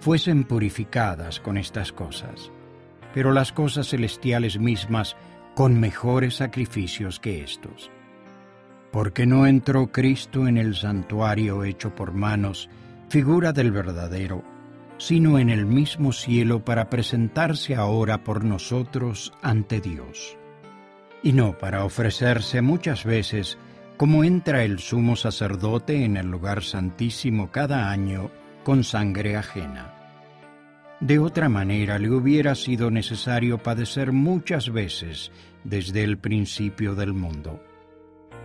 fuesen 0.01 0.45
purificadas 0.45 1.41
con 1.41 1.57
estas 1.57 1.93
cosas, 1.93 2.53
pero 3.15 3.33
las 3.33 3.53
cosas 3.53 3.89
celestiales 3.89 4.59
mismas 4.59 5.17
con 5.55 5.81
mejores 5.81 6.37
sacrificios 6.37 7.19
que 7.19 7.43
estos. 7.43 7.91
Porque 8.93 9.27
no 9.27 9.47
entró 9.47 9.91
Cristo 9.91 10.47
en 10.47 10.57
el 10.57 10.77
santuario 10.77 11.65
hecho 11.65 11.95
por 11.95 12.13
manos, 12.13 12.69
figura 13.09 13.53
del 13.53 13.73
verdadero, 13.73 14.45
sino 14.99 15.39
en 15.39 15.51
el 15.51 15.67
mismo 15.67 16.13
cielo 16.13 16.65
para 16.65 16.91
presentarse 16.91 17.75
ahora 17.75 18.25
por 18.25 18.45
nosotros 18.45 19.33
ante 19.43 19.81
Dios. 19.81 20.37
Y 21.23 21.33
no 21.33 21.59
para 21.59 21.85
ofrecerse 21.85 22.63
muchas 22.63 23.05
veces 23.05 23.59
como 23.99 24.23
entra 24.23 24.63
el 24.63 24.79
sumo 24.79 25.17
sacerdote 25.17 26.05
en 26.05 26.17
el 26.17 26.29
lugar 26.29 26.63
santísimo 26.63 27.51
cada 27.51 27.91
año 27.91 28.31
con 28.63 28.85
sangre 28.85 29.37
ajena. 29.37 29.93
De 31.01 31.19
otra 31.19 31.49
manera 31.49 31.99
le 31.99 32.11
hubiera 32.11 32.55
sido 32.55 32.93
necesario 32.93 33.59
padecer 33.59 34.13
muchas 34.13 34.71
veces 34.71 35.33
desde 35.65 36.05
el 36.05 36.17
principio 36.17 36.95
del 36.95 37.13
mundo. 37.13 37.61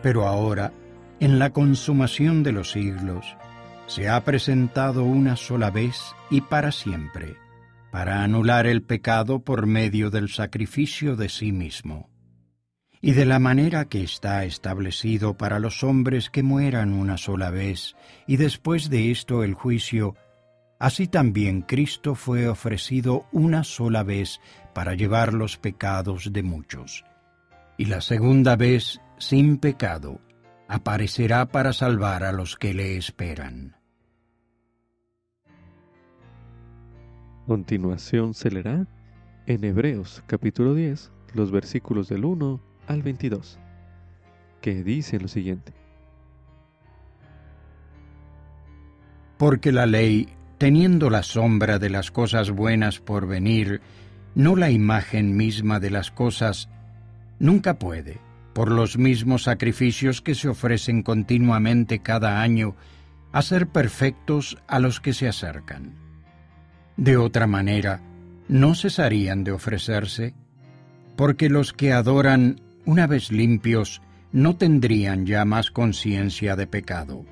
Pero 0.02 0.28
ahora, 0.28 0.74
en 1.20 1.38
la 1.38 1.52
consumación 1.52 2.42
de 2.42 2.52
los 2.52 2.72
siglos, 2.72 3.38
se 3.86 4.10
ha 4.10 4.24
presentado 4.24 5.04
una 5.04 5.36
sola 5.36 5.70
vez 5.70 6.16
y 6.32 6.42
para 6.42 6.72
siempre, 6.72 7.38
para 7.92 8.24
anular 8.24 8.66
el 8.66 8.82
pecado 8.82 9.44
por 9.44 9.68
medio 9.68 10.10
del 10.10 10.30
sacrificio 10.30 11.16
de 11.16 11.30
sí 11.30 11.52
mismo. 11.52 12.13
Y 13.06 13.12
de 13.12 13.26
la 13.26 13.38
manera 13.38 13.84
que 13.84 14.02
está 14.02 14.46
establecido 14.46 15.34
para 15.34 15.60
los 15.60 15.84
hombres 15.84 16.30
que 16.30 16.42
mueran 16.42 16.94
una 16.94 17.18
sola 17.18 17.50
vez, 17.50 17.98
y 18.28 18.38
después 18.38 18.90
de 18.90 19.12
esto 19.12 19.44
el 19.44 19.56
juicio, 19.56 20.16
así 20.80 21.10
también 21.10 21.64
Cristo 21.64 22.16
fue 22.16 22.48
ofrecido 22.48 23.26
una 23.34 23.66
sola 23.66 24.04
vez 24.04 24.40
para 24.74 24.96
llevar 24.96 25.34
los 25.34 25.58
pecados 25.58 26.32
de 26.32 26.44
muchos. 26.44 27.04
Y 27.78 27.88
la 27.88 28.00
segunda 28.00 28.56
vez, 28.56 29.02
sin 29.18 29.58
pecado, 29.58 30.22
aparecerá 30.70 31.50
para 31.50 31.74
salvar 31.74 32.24
a 32.24 32.32
los 32.32 32.56
que 32.56 32.74
le 32.74 32.96
esperan. 32.96 33.76
Continuación 37.48 38.34
se 38.34 38.50
leerá 38.50 38.88
en 39.46 39.66
Hebreos 39.66 40.24
capítulo 40.26 40.74
10, 40.74 41.12
los 41.34 41.52
versículos 41.52 42.08
del 42.08 42.24
1 42.24 42.73
al 42.88 43.02
22, 43.02 43.60
que 44.62 44.84
dice 44.84 45.20
lo 45.20 45.28
siguiente. 45.28 45.74
Porque 49.38 49.72
la 49.72 49.86
ley, 49.86 50.30
teniendo 50.58 51.10
la 51.10 51.24
sombra 51.24 51.80
de 51.80 51.90
las 51.90 52.12
cosas 52.12 52.52
buenas 52.52 53.00
por 53.00 53.28
venir, 53.28 53.82
no 54.36 54.56
la 54.56 54.72
imagen 54.72 55.36
misma 55.36 55.80
de 55.80 55.90
las 55.90 56.12
cosas, 56.12 56.70
nunca 57.40 57.78
puede 57.80 58.20
por 58.54 58.72
los 58.72 58.98
mismos 58.98 59.44
sacrificios 59.44 60.22
que 60.22 60.36
se 60.36 60.48
ofrecen 60.48 61.02
continuamente 61.02 62.00
cada 62.00 62.42
año, 62.42 62.76
a 63.32 63.42
ser 63.42 63.68
perfectos 63.68 64.58
a 64.68 64.80
los 64.80 65.02
que 65.02 65.14
se 65.14 65.28
acercan. 65.28 65.96
De 66.96 67.18
otra 67.18 67.48
manera, 67.48 68.02
no 68.48 68.76
cesarían 68.76 69.44
de 69.44 69.52
ofrecerse, 69.52 70.36
porque 71.16 71.50
los 71.50 71.74
que 71.74 71.92
adoran, 71.94 72.62
una 72.86 73.08
vez 73.08 73.32
limpios, 73.32 74.02
no 74.32 74.56
tendrían 74.56 75.26
ya 75.26 75.46
más 75.46 75.72
conciencia 75.72 76.56
de 76.56 76.68
pecado. 76.68 77.26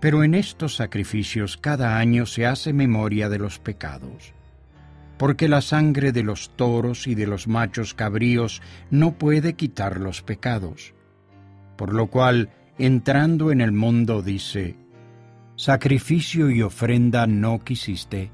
Pero 0.00 0.22
en 0.22 0.34
estos 0.34 0.76
sacrificios 0.76 1.56
cada 1.56 1.98
año 1.98 2.26
se 2.26 2.46
hace 2.46 2.72
memoria 2.72 3.28
de 3.28 3.38
los 3.38 3.58
pecados 3.58 4.34
porque 5.18 5.48
la 5.48 5.60
sangre 5.60 6.12
de 6.12 6.22
los 6.22 6.50
toros 6.50 7.06
y 7.06 7.14
de 7.14 7.26
los 7.26 7.48
machos 7.48 7.92
cabríos 7.92 8.62
no 8.90 9.18
puede 9.18 9.54
quitar 9.54 10.00
los 10.00 10.22
pecados. 10.22 10.94
Por 11.76 11.92
lo 11.92 12.06
cual, 12.06 12.50
entrando 12.78 13.50
en 13.50 13.60
el 13.60 13.72
mundo, 13.72 14.22
dice, 14.22 14.76
Sacrificio 15.56 16.50
y 16.50 16.62
ofrenda 16.62 17.26
no 17.26 17.58
quisiste, 17.58 18.30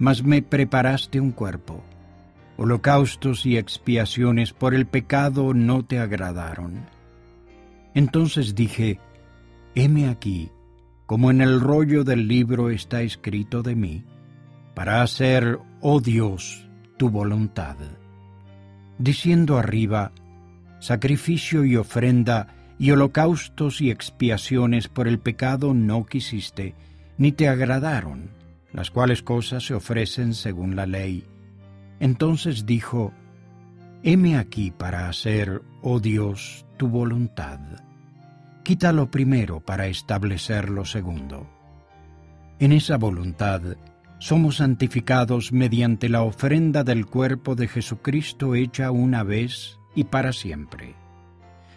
mas 0.00 0.24
me 0.24 0.42
preparaste 0.42 1.20
un 1.20 1.30
cuerpo. 1.30 1.84
Holocaustos 2.56 3.46
y 3.46 3.56
expiaciones 3.56 4.52
por 4.52 4.74
el 4.74 4.86
pecado 4.86 5.54
no 5.54 5.84
te 5.84 5.98
agradaron. 5.98 6.86
Entonces 7.94 8.54
dije, 8.54 9.00
heme 9.74 10.08
aquí, 10.08 10.50
como 11.06 11.30
en 11.30 11.40
el 11.40 11.60
rollo 11.60 12.04
del 12.04 12.28
libro 12.28 12.70
está 12.70 13.02
escrito 13.02 13.62
de 13.62 13.74
mí 13.74 14.04
para 14.74 15.02
hacer, 15.02 15.58
oh 15.80 16.00
Dios, 16.00 16.66
tu 16.96 17.10
voluntad. 17.10 17.76
Diciendo 18.98 19.58
arriba, 19.58 20.12
sacrificio 20.80 21.64
y 21.64 21.76
ofrenda 21.76 22.54
y 22.78 22.90
holocaustos 22.90 23.80
y 23.80 23.90
expiaciones 23.90 24.88
por 24.88 25.08
el 25.08 25.18
pecado 25.18 25.74
no 25.74 26.06
quisiste, 26.06 26.74
ni 27.18 27.32
te 27.32 27.48
agradaron, 27.48 28.30
las 28.72 28.90
cuales 28.90 29.22
cosas 29.22 29.66
se 29.66 29.74
ofrecen 29.74 30.34
según 30.34 30.76
la 30.76 30.86
ley. 30.86 31.24
Entonces 32.02 32.66
dijo, 32.66 33.12
heme 34.02 34.36
aquí 34.36 34.72
para 34.72 35.08
hacer, 35.08 35.62
oh 35.82 36.00
Dios, 36.00 36.66
tu 36.76 36.88
voluntad. 36.88 37.60
Quita 38.64 38.90
lo 38.90 39.08
primero 39.08 39.60
para 39.60 39.86
establecer 39.86 40.68
lo 40.68 40.84
segundo. 40.84 41.46
En 42.58 42.72
esa 42.72 42.96
voluntad 42.96 43.62
somos 44.18 44.56
santificados 44.56 45.52
mediante 45.52 46.08
la 46.08 46.22
ofrenda 46.22 46.82
del 46.82 47.06
cuerpo 47.06 47.54
de 47.54 47.68
Jesucristo 47.68 48.56
hecha 48.56 48.90
una 48.90 49.22
vez 49.22 49.78
y 49.94 50.02
para 50.02 50.32
siempre. 50.32 50.96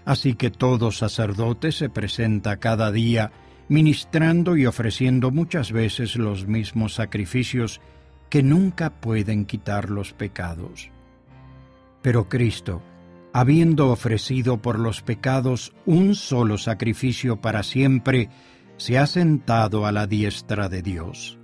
Así 0.06 0.34
que 0.34 0.50
todo 0.50 0.92
sacerdote 0.92 1.72
se 1.72 1.88
presenta 1.90 2.58
cada 2.58 2.92
día 2.92 3.32
ministrando 3.70 4.58
y 4.58 4.66
ofreciendo 4.66 5.30
muchas 5.30 5.72
veces 5.72 6.16
los 6.16 6.48
mismos 6.48 6.96
sacrificios 6.96 7.80
que 8.36 8.44
nunca 8.44 8.90
pueden 8.90 9.46
quitar 9.46 9.90
los 9.90 10.12
pecados. 10.12 10.92
Pero 12.02 12.28
Cristo, 12.28 12.82
habiendo 13.32 13.90
ofrecido 13.92 14.62
por 14.62 14.78
los 14.78 15.02
pecados 15.02 15.72
un 15.86 16.16
solo 16.16 16.58
sacrificio 16.58 17.40
para 17.40 17.64
siempre, 17.64 18.28
se 18.76 18.98
ha 18.98 19.08
sentado 19.08 19.86
a 19.86 19.94
la 19.94 20.06
diestra 20.06 20.68
de 20.68 20.82
Dios 20.82 21.40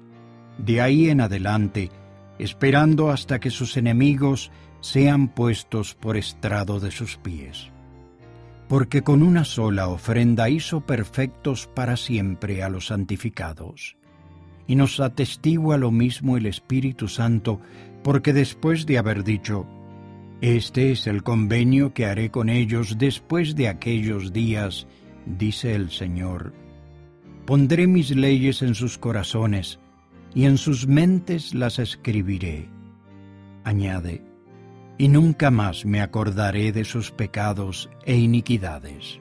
de 0.57 0.81
ahí 0.81 1.09
en 1.09 1.21
adelante, 1.21 1.91
esperando 2.39 3.09
hasta 3.09 3.39
que 3.39 3.51
sus 3.51 3.77
enemigos 3.77 4.51
sean 4.81 5.29
puestos 5.29 5.95
por 5.95 6.17
estrado 6.17 6.81
de 6.81 6.91
sus 6.91 7.15
pies. 7.15 7.69
Porque 8.67 9.01
con 9.01 9.23
una 9.23 9.45
sola 9.45 9.87
ofrenda 9.87 10.49
hizo 10.49 10.81
perfectos 10.81 11.67
para 11.73 11.95
siempre 11.95 12.63
a 12.63 12.67
los 12.67 12.87
santificados. 12.87 13.95
Y 14.71 14.75
nos 14.77 15.01
atestigua 15.01 15.77
lo 15.77 15.91
mismo 15.91 16.37
el 16.37 16.45
Espíritu 16.45 17.09
Santo, 17.09 17.59
porque 18.05 18.31
después 18.31 18.85
de 18.85 18.99
haber 18.99 19.25
dicho, 19.25 19.67
Este 20.39 20.93
es 20.93 21.07
el 21.07 21.23
convenio 21.23 21.93
que 21.93 22.05
haré 22.05 22.31
con 22.31 22.47
ellos 22.47 22.97
después 22.97 23.57
de 23.57 23.67
aquellos 23.67 24.31
días, 24.31 24.87
dice 25.25 25.75
el 25.75 25.89
Señor, 25.89 26.53
pondré 27.45 27.85
mis 27.85 28.15
leyes 28.15 28.61
en 28.61 28.73
sus 28.73 28.97
corazones, 28.97 29.77
y 30.33 30.45
en 30.45 30.57
sus 30.57 30.87
mentes 30.87 31.53
las 31.53 31.77
escribiré. 31.77 32.69
Añade, 33.65 34.23
y 34.97 35.09
nunca 35.09 35.51
más 35.51 35.83
me 35.83 35.99
acordaré 35.99 36.71
de 36.71 36.85
sus 36.85 37.11
pecados 37.11 37.89
e 38.05 38.15
iniquidades. 38.15 39.19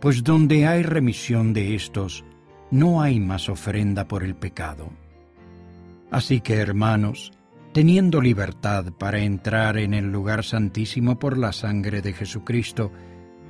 Pues 0.00 0.24
donde 0.24 0.66
hay 0.66 0.82
remisión 0.82 1.52
de 1.52 1.76
estos, 1.76 2.24
no 2.70 3.02
hay 3.02 3.20
más 3.20 3.48
ofrenda 3.48 4.06
por 4.06 4.24
el 4.24 4.34
pecado. 4.34 4.90
Así 6.10 6.40
que, 6.40 6.54
hermanos, 6.54 7.32
teniendo 7.72 8.20
libertad 8.20 8.86
para 8.98 9.20
entrar 9.20 9.78
en 9.78 9.94
el 9.94 10.10
lugar 10.10 10.44
santísimo 10.44 11.18
por 11.18 11.36
la 11.36 11.52
sangre 11.52 12.00
de 12.02 12.12
Jesucristo, 12.12 12.90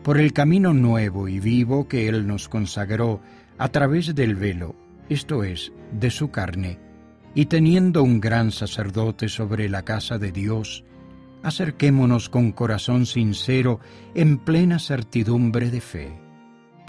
por 0.02 0.18
el 0.18 0.32
camino 0.32 0.72
nuevo 0.74 1.28
y 1.28 1.40
vivo 1.40 1.88
que 1.88 2.08
Él 2.08 2.26
nos 2.26 2.48
consagró 2.48 3.20
a 3.58 3.68
través 3.68 4.14
del 4.14 4.34
velo, 4.36 4.74
esto 5.08 5.44
es, 5.44 5.72
de 5.92 6.10
su 6.10 6.30
carne, 6.30 6.78
y 7.34 7.46
teniendo 7.46 8.02
un 8.02 8.20
gran 8.20 8.50
sacerdote 8.50 9.28
sobre 9.28 9.68
la 9.68 9.84
casa 9.84 10.18
de 10.18 10.32
Dios, 10.32 10.84
acerquémonos 11.42 12.28
con 12.28 12.52
corazón 12.52 13.06
sincero 13.06 13.80
en 14.14 14.38
plena 14.38 14.78
certidumbre 14.78 15.70
de 15.70 15.80
fe, 15.80 16.27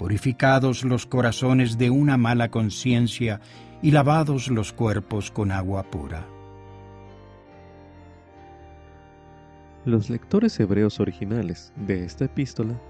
purificados 0.00 0.82
los 0.82 1.04
corazones 1.04 1.76
de 1.76 1.90
una 1.90 2.16
mala 2.16 2.50
conciencia 2.50 3.42
y 3.82 3.90
lavados 3.90 4.48
los 4.48 4.72
cuerpos 4.72 5.30
con 5.30 5.52
agua 5.52 5.82
pura. 5.90 6.26
Los 9.84 10.08
lectores 10.08 10.58
hebreos 10.58 11.00
originales 11.00 11.74
de 11.76 12.06
esta 12.06 12.24
epístola 12.24 12.80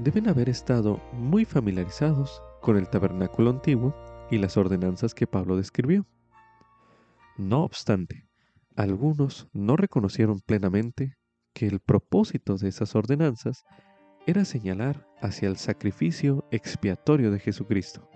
deben 0.00 0.28
haber 0.28 0.48
estado 0.48 1.00
muy 1.12 1.44
familiarizados 1.44 2.42
con 2.60 2.76
el 2.76 2.88
tabernáculo 2.88 3.50
antiguo 3.50 3.94
y 4.28 4.38
las 4.38 4.56
ordenanzas 4.56 5.14
que 5.14 5.28
Pablo 5.28 5.56
describió. 5.56 6.08
No 7.36 7.62
obstante, 7.62 8.26
algunos 8.74 9.46
no 9.52 9.76
reconocieron 9.76 10.40
plenamente 10.40 11.18
que 11.52 11.68
el 11.68 11.78
propósito 11.78 12.56
de 12.56 12.68
esas 12.68 12.96
ordenanzas 12.96 13.62
era 14.28 14.44
señalar 14.44 15.08
hacia 15.22 15.48
el 15.48 15.56
sacrificio 15.56 16.44
expiatorio 16.50 17.30
de 17.30 17.38
Jesucristo. 17.38 18.06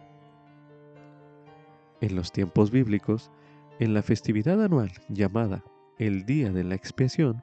En 2.03 2.15
los 2.17 2.33
tiempos 2.33 2.71
bíblicos, 2.71 3.31
En 3.79 3.95
la 3.95 4.03
festividad 4.03 4.63
anual 4.63 4.93
llamada 5.09 5.65
el 5.99 6.27
Día 6.27 6.53
de 6.53 6.65
la 6.65 6.75
Expiación, 6.75 7.43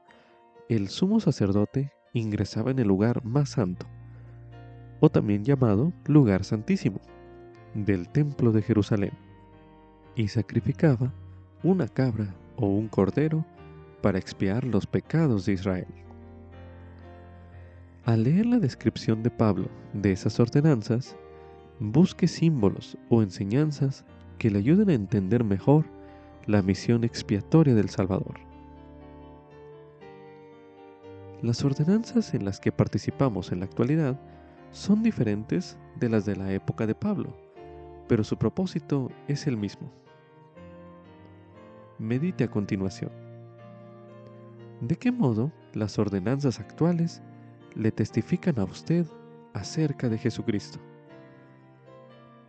el 0.69 0.87
sumo 0.89 1.19
sacerdote 1.19 1.91
ingresaba 2.13 2.69
en 2.69 2.77
el 2.77 2.87
lugar 2.87 3.25
más 3.25 3.49
santo, 3.49 3.87
o 4.99 5.09
también 5.09 5.43
llamado 5.43 5.91
lugar 6.05 6.43
santísimo, 6.43 7.01
del 7.73 8.07
templo 8.07 8.51
de 8.51 8.61
Jerusalén, 8.61 9.13
y 10.13 10.27
sacrificaba 10.27 11.11
una 11.63 11.87
cabra 11.87 12.35
o 12.55 12.67
un 12.67 12.87
cordero 12.87 13.43
para 14.03 14.19
expiar 14.19 14.63
los 14.63 14.85
pecados 14.85 15.47
de 15.47 15.53
Israel. 15.53 15.87
Al 18.09 18.23
leer 18.23 18.47
la 18.47 18.57
descripción 18.57 19.21
de 19.21 19.29
Pablo 19.29 19.69
de 19.93 20.11
esas 20.11 20.39
ordenanzas, 20.39 21.15
busque 21.79 22.27
símbolos 22.27 22.97
o 23.07 23.21
enseñanzas 23.21 24.03
que 24.39 24.49
le 24.49 24.57
ayuden 24.57 24.89
a 24.89 24.95
entender 24.95 25.43
mejor 25.43 25.85
la 26.47 26.63
misión 26.63 27.03
expiatoria 27.03 27.75
del 27.75 27.89
Salvador. 27.89 28.39
Las 31.43 31.63
ordenanzas 31.63 32.33
en 32.33 32.45
las 32.45 32.59
que 32.59 32.71
participamos 32.71 33.51
en 33.51 33.59
la 33.59 33.65
actualidad 33.65 34.19
son 34.71 35.03
diferentes 35.03 35.77
de 35.99 36.09
las 36.09 36.25
de 36.25 36.35
la 36.35 36.51
época 36.51 36.87
de 36.87 36.95
Pablo, 36.95 37.37
pero 38.07 38.23
su 38.23 38.37
propósito 38.37 39.11
es 39.27 39.45
el 39.45 39.55
mismo. 39.55 39.87
Medite 41.99 42.43
a 42.43 42.49
continuación. 42.49 43.11
¿De 44.81 44.95
qué 44.95 45.11
modo 45.11 45.51
las 45.75 45.99
ordenanzas 45.99 46.59
actuales 46.59 47.21
le 47.79 47.91
testifican 47.93 48.59
a 48.59 48.65
usted 48.65 49.05
acerca 49.53 50.09
de 50.09 50.17
Jesucristo? 50.17 50.79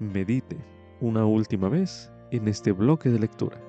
Medite 0.00 0.56
una 1.00 1.24
última 1.24 1.68
vez 1.68 2.10
en 2.32 2.48
este 2.48 2.72
bloque 2.72 3.10
de 3.10 3.20
lectura. 3.20 3.60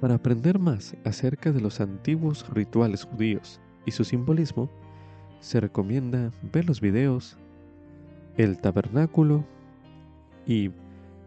Para 0.00 0.14
aprender 0.14 0.58
más 0.58 0.96
acerca 1.04 1.52
de 1.52 1.60
los 1.60 1.80
antiguos 1.80 2.48
rituales 2.54 3.04
judíos 3.04 3.60
y 3.84 3.90
su 3.90 4.04
simbolismo, 4.04 4.70
se 5.40 5.60
recomienda 5.60 6.32
ver 6.52 6.64
los 6.66 6.80
videos 6.80 7.36
El 8.38 8.58
Tabernáculo 8.58 9.44
y 10.46 10.70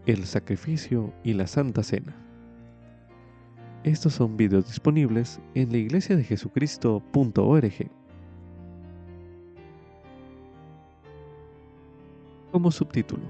El 0.07 0.25
Sacrificio 0.25 1.13
y 1.21 1.33
la 1.33 1.47
Santa 1.47 1.83
Cena. 1.83 2.15
Estos 3.83 4.13
son 4.13 4.37
videos 4.37 4.65
disponibles 4.67 5.41
en 5.53 5.69
la 5.69 5.79
iglesia 5.79 6.15
de 6.15 6.23
Jesucristo.org. 6.23 7.91
Como 12.53 12.71
subtítulo, 12.71 13.25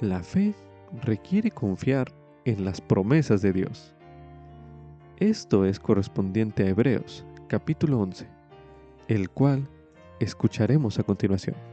la 0.00 0.22
fe 0.22 0.54
requiere 1.02 1.50
confiar 1.50 2.12
en 2.44 2.64
las 2.64 2.80
promesas 2.80 3.42
de 3.42 3.52
Dios. 3.52 3.92
Esto 5.16 5.64
es 5.64 5.80
correspondiente 5.80 6.62
a 6.62 6.68
Hebreos, 6.68 7.26
capítulo 7.48 7.98
11, 7.98 8.24
el 9.08 9.28
cual 9.30 9.68
escucharemos 10.20 11.00
a 11.00 11.02
continuación. 11.02 11.69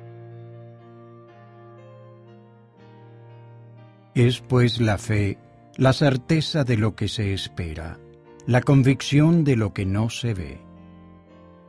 Es 4.18 4.42
pues 4.42 4.82
la 4.82 4.98
fe, 4.98 5.38
la 5.76 5.94
certeza 5.94 6.64
de 6.64 6.76
lo 6.76 6.96
que 6.96 7.08
se 7.08 7.36
espera, 7.36 8.00
la 8.48 8.62
convicción 8.62 9.44
de 9.44 9.56
lo 9.56 9.76
que 9.76 9.86
no 9.86 10.10
se 10.10 10.34
ve, 10.34 10.60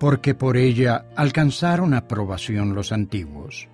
porque 0.01 0.35
por 0.35 0.57
ella 0.57 1.05
alcanzaron 1.15 1.93
aprobación 1.93 2.75
los 2.75 2.91
antiguos. 2.91 3.69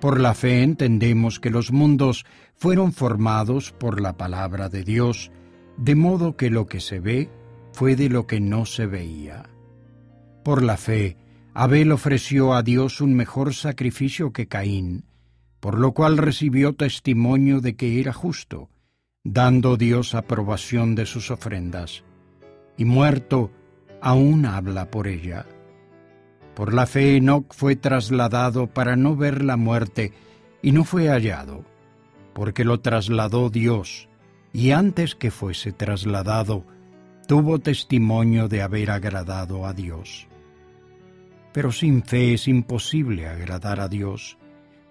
Por 0.00 0.18
la 0.18 0.32
fe 0.32 0.62
entendemos 0.62 1.38
que 1.38 1.50
los 1.50 1.72
mundos 1.72 2.24
fueron 2.56 2.90
formados 2.94 3.70
por 3.72 4.00
la 4.00 4.16
palabra 4.16 4.70
de 4.70 4.82
Dios, 4.82 5.30
de 5.76 5.94
modo 5.94 6.38
que 6.38 6.48
lo 6.48 6.64
que 6.64 6.80
se 6.80 7.00
ve 7.00 7.28
fue 7.74 7.96
de 7.96 8.08
lo 8.08 8.26
que 8.26 8.40
no 8.40 8.64
se 8.64 8.86
veía. 8.86 9.42
Por 10.42 10.62
la 10.62 10.78
fe, 10.78 11.18
Abel 11.52 11.92
ofreció 11.92 12.54
a 12.54 12.62
Dios 12.62 13.02
un 13.02 13.12
mejor 13.12 13.52
sacrificio 13.52 14.32
que 14.32 14.48
Caín, 14.48 15.04
por 15.64 15.78
lo 15.78 15.92
cual 15.92 16.18
recibió 16.18 16.74
testimonio 16.74 17.62
de 17.62 17.74
que 17.74 17.98
era 17.98 18.12
justo, 18.12 18.68
dando 19.24 19.78
Dios 19.78 20.14
aprobación 20.14 20.94
de 20.94 21.06
sus 21.06 21.30
ofrendas, 21.30 22.04
y 22.76 22.84
muerto, 22.84 23.50
aún 24.02 24.44
habla 24.44 24.90
por 24.90 25.08
ella. 25.08 25.46
Por 26.54 26.74
la 26.74 26.84
fe 26.84 27.16
Enoch 27.16 27.54
fue 27.54 27.76
trasladado 27.76 28.66
para 28.66 28.94
no 28.94 29.16
ver 29.16 29.42
la 29.42 29.56
muerte, 29.56 30.12
y 30.60 30.72
no 30.72 30.84
fue 30.84 31.08
hallado, 31.08 31.64
porque 32.34 32.64
lo 32.64 32.80
trasladó 32.80 33.48
Dios, 33.48 34.10
y 34.52 34.72
antes 34.72 35.14
que 35.14 35.30
fuese 35.30 35.72
trasladado, 35.72 36.66
tuvo 37.26 37.58
testimonio 37.58 38.48
de 38.48 38.60
haber 38.60 38.90
agradado 38.90 39.64
a 39.64 39.72
Dios. 39.72 40.28
Pero 41.54 41.72
sin 41.72 42.02
fe 42.02 42.34
es 42.34 42.48
imposible 42.48 43.28
agradar 43.28 43.80
a 43.80 43.88
Dios, 43.88 44.36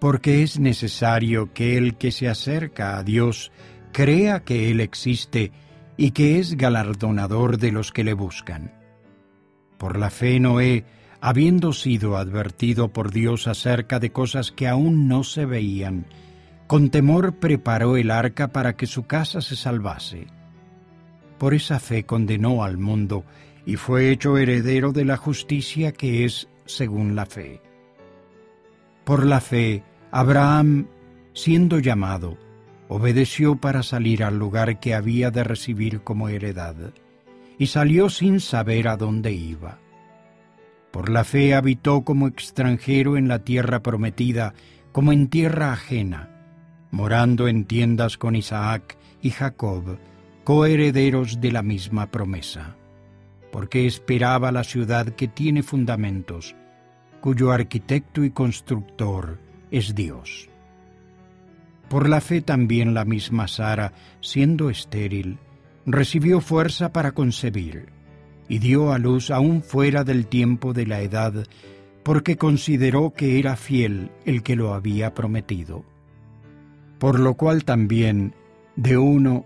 porque 0.03 0.43
es 0.43 0.59
necesario 0.59 1.53
que 1.53 1.77
el 1.77 1.95
que 1.95 2.11
se 2.11 2.27
acerca 2.27 2.97
a 2.97 3.03
Dios 3.03 3.53
crea 3.93 4.43
que 4.43 4.69
Él 4.69 4.81
existe 4.81 5.53
y 5.95 6.11
que 6.11 6.39
es 6.39 6.57
galardonador 6.57 7.57
de 7.57 7.71
los 7.71 7.93
que 7.93 8.03
le 8.03 8.11
buscan. 8.11 8.73
Por 9.77 9.97
la 9.97 10.09
fe 10.09 10.41
Noé, 10.41 10.83
habiendo 11.21 11.71
sido 11.71 12.17
advertido 12.17 12.91
por 12.91 13.11
Dios 13.11 13.47
acerca 13.47 14.01
de 14.01 14.11
cosas 14.11 14.51
que 14.51 14.67
aún 14.67 15.07
no 15.07 15.23
se 15.23 15.45
veían, 15.45 16.05
con 16.67 16.89
temor 16.89 17.35
preparó 17.35 17.95
el 17.95 18.11
arca 18.11 18.49
para 18.49 18.75
que 18.75 18.87
su 18.87 19.03
casa 19.03 19.39
se 19.39 19.55
salvase. 19.55 20.27
Por 21.37 21.53
esa 21.53 21.79
fe 21.79 22.05
condenó 22.05 22.65
al 22.65 22.77
mundo 22.77 23.23
y 23.65 23.77
fue 23.77 24.11
hecho 24.11 24.37
heredero 24.37 24.91
de 24.91 25.05
la 25.05 25.15
justicia 25.15 25.93
que 25.93 26.25
es 26.25 26.49
según 26.65 27.15
la 27.15 27.25
fe. 27.25 27.61
Por 29.05 29.25
la 29.25 29.39
fe, 29.39 29.83
Abraham, 30.15 30.85
siendo 31.33 31.79
llamado, 31.79 32.37
obedeció 32.87 33.55
para 33.55 33.81
salir 33.81 34.23
al 34.23 34.37
lugar 34.37 34.79
que 34.79 34.93
había 34.93 35.31
de 35.31 35.43
recibir 35.43 36.01
como 36.01 36.29
heredad, 36.29 36.75
y 37.57 37.65
salió 37.65 38.11
sin 38.11 38.39
saber 38.39 38.89
a 38.89 38.95
dónde 38.95 39.31
iba. 39.31 39.79
Por 40.91 41.09
la 41.09 41.23
fe 41.23 41.55
habitó 41.55 42.03
como 42.03 42.27
extranjero 42.27 43.17
en 43.17 43.27
la 43.27 43.39
tierra 43.39 43.81
prometida, 43.81 44.53
como 44.91 45.13
en 45.13 45.29
tierra 45.29 45.73
ajena, 45.73 46.29
morando 46.91 47.47
en 47.47 47.65
tiendas 47.65 48.15
con 48.15 48.35
Isaac 48.35 48.95
y 49.19 49.31
Jacob, 49.31 49.97
coherederos 50.43 51.41
de 51.41 51.51
la 51.51 51.63
misma 51.63 52.11
promesa, 52.11 52.75
porque 53.51 53.87
esperaba 53.87 54.51
la 54.51 54.63
ciudad 54.63 55.07
que 55.07 55.27
tiene 55.27 55.63
fundamentos, 55.63 56.55
cuyo 57.19 57.51
arquitecto 57.51 58.23
y 58.23 58.29
constructor 58.29 59.39
es 59.73 59.93
Dios. 59.93 60.47
Por 61.89 62.07
la 62.07 62.21
fe 62.21 62.41
también 62.41 62.93
la 62.93 63.03
misma 63.03 63.49
Sara, 63.49 63.91
siendo 64.21 64.69
estéril, 64.69 65.37
recibió 65.85 66.39
fuerza 66.39 66.93
para 66.93 67.11
concebir, 67.11 67.87
y 68.47 68.59
dio 68.59 68.93
a 68.93 68.99
luz 68.99 69.31
aún 69.31 69.61
fuera 69.61 70.05
del 70.05 70.27
tiempo 70.27 70.71
de 70.71 70.87
la 70.87 71.01
edad, 71.01 71.45
porque 72.03 72.37
consideró 72.37 73.13
que 73.13 73.37
era 73.37 73.57
fiel 73.57 74.11
el 74.23 74.43
que 74.43 74.55
lo 74.55 74.73
había 74.73 75.13
prometido 75.13 75.83
por 77.03 77.19
lo 77.19 77.33
cual 77.33 77.65
también 77.65 78.33
de 78.77 78.97
uno, 78.97 79.43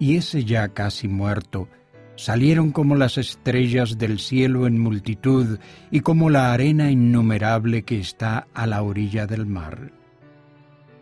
y 0.00 0.16
ese 0.16 0.44
ya 0.44 0.70
casi 0.70 1.06
muerto, 1.06 1.68
salieron 2.16 2.72
como 2.72 2.96
las 2.96 3.18
estrellas 3.18 3.98
del 3.98 4.18
cielo 4.18 4.66
en 4.66 4.78
multitud 4.78 5.58
y 5.90 6.00
como 6.00 6.30
la 6.30 6.52
arena 6.52 6.90
innumerable 6.90 7.84
que 7.84 7.98
está 7.98 8.48
a 8.54 8.66
la 8.66 8.82
orilla 8.82 9.26
del 9.26 9.46
mar. 9.46 9.92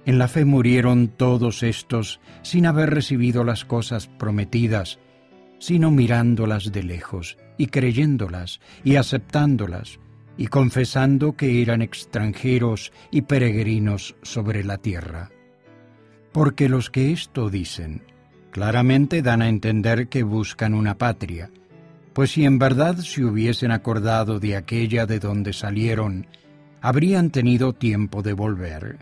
En 0.07 0.19
la 0.19 0.29
fe 0.29 0.45
murieron 0.45 1.09
todos 1.09 1.63
estos 1.63 2.21
sin 2.43 2.67
haber 2.67 2.91
recibido 2.91 3.43
las 3.43 3.65
cosas 3.65 4.09
prometidas, 4.09 4.99
sino 5.59 5.91
mirándolas 5.91 6.73
de 6.73 6.83
lejos 6.83 7.39
y 7.57 7.69
creyéndolas 7.69 8.61
y 8.83 8.97
aceptándolas 8.97 9.99
y 10.37 10.49
confesando 10.49 11.37
que 11.37 11.63
eran 11.63 11.81
extranjeros 11.81 12.93
y 13.11 13.23
peregrinos 13.23 14.17
sobre 14.23 14.65
la 14.65 14.79
tierra 14.79 15.31
porque 16.35 16.69
los 16.69 16.91
que 16.91 17.13
esto 17.13 17.49
dicen 17.49 18.03
claramente 18.55 19.21
dan 19.21 19.43
a 19.43 19.49
entender 19.49 20.07
que 20.07 20.23
buscan 20.23 20.75
una 20.75 20.97
patria, 20.97 21.51
pues 22.13 22.31
si 22.31 22.45
en 22.45 22.61
verdad 22.61 22.95
se 22.99 23.25
hubiesen 23.25 23.73
acordado 23.73 24.39
de 24.39 24.55
aquella 24.55 25.07
de 25.07 25.19
donde 25.19 25.53
salieron, 25.53 26.29
habrían 26.81 27.31
tenido 27.31 27.73
tiempo 27.73 28.23
de 28.23 28.33
volver, 28.33 28.99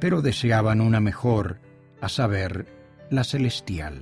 pero 0.00 0.22
deseaban 0.22 0.80
una 0.80 0.98
mejor, 0.98 1.58
a 2.00 2.08
saber, 2.08 2.64
la 3.10 3.22
celestial, 3.22 4.00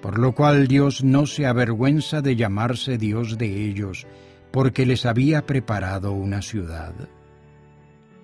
por 0.00 0.20
lo 0.20 0.36
cual 0.36 0.68
Dios 0.68 1.02
no 1.02 1.26
se 1.26 1.46
avergüenza 1.46 2.22
de 2.22 2.36
llamarse 2.36 2.96
Dios 2.96 3.38
de 3.38 3.64
ellos, 3.64 4.06
porque 4.52 4.86
les 4.86 5.04
había 5.04 5.46
preparado 5.46 6.12
una 6.12 6.42
ciudad. 6.42 6.94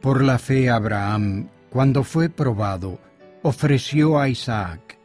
Por 0.01 0.23
la 0.23 0.39
fe 0.39 0.71
Abraham, 0.71 1.49
cuando 1.71 2.05
fue 2.05 2.29
probado, 2.29 3.01
ofreció 3.43 4.21
a 4.21 4.29
Isaac, 4.29 4.96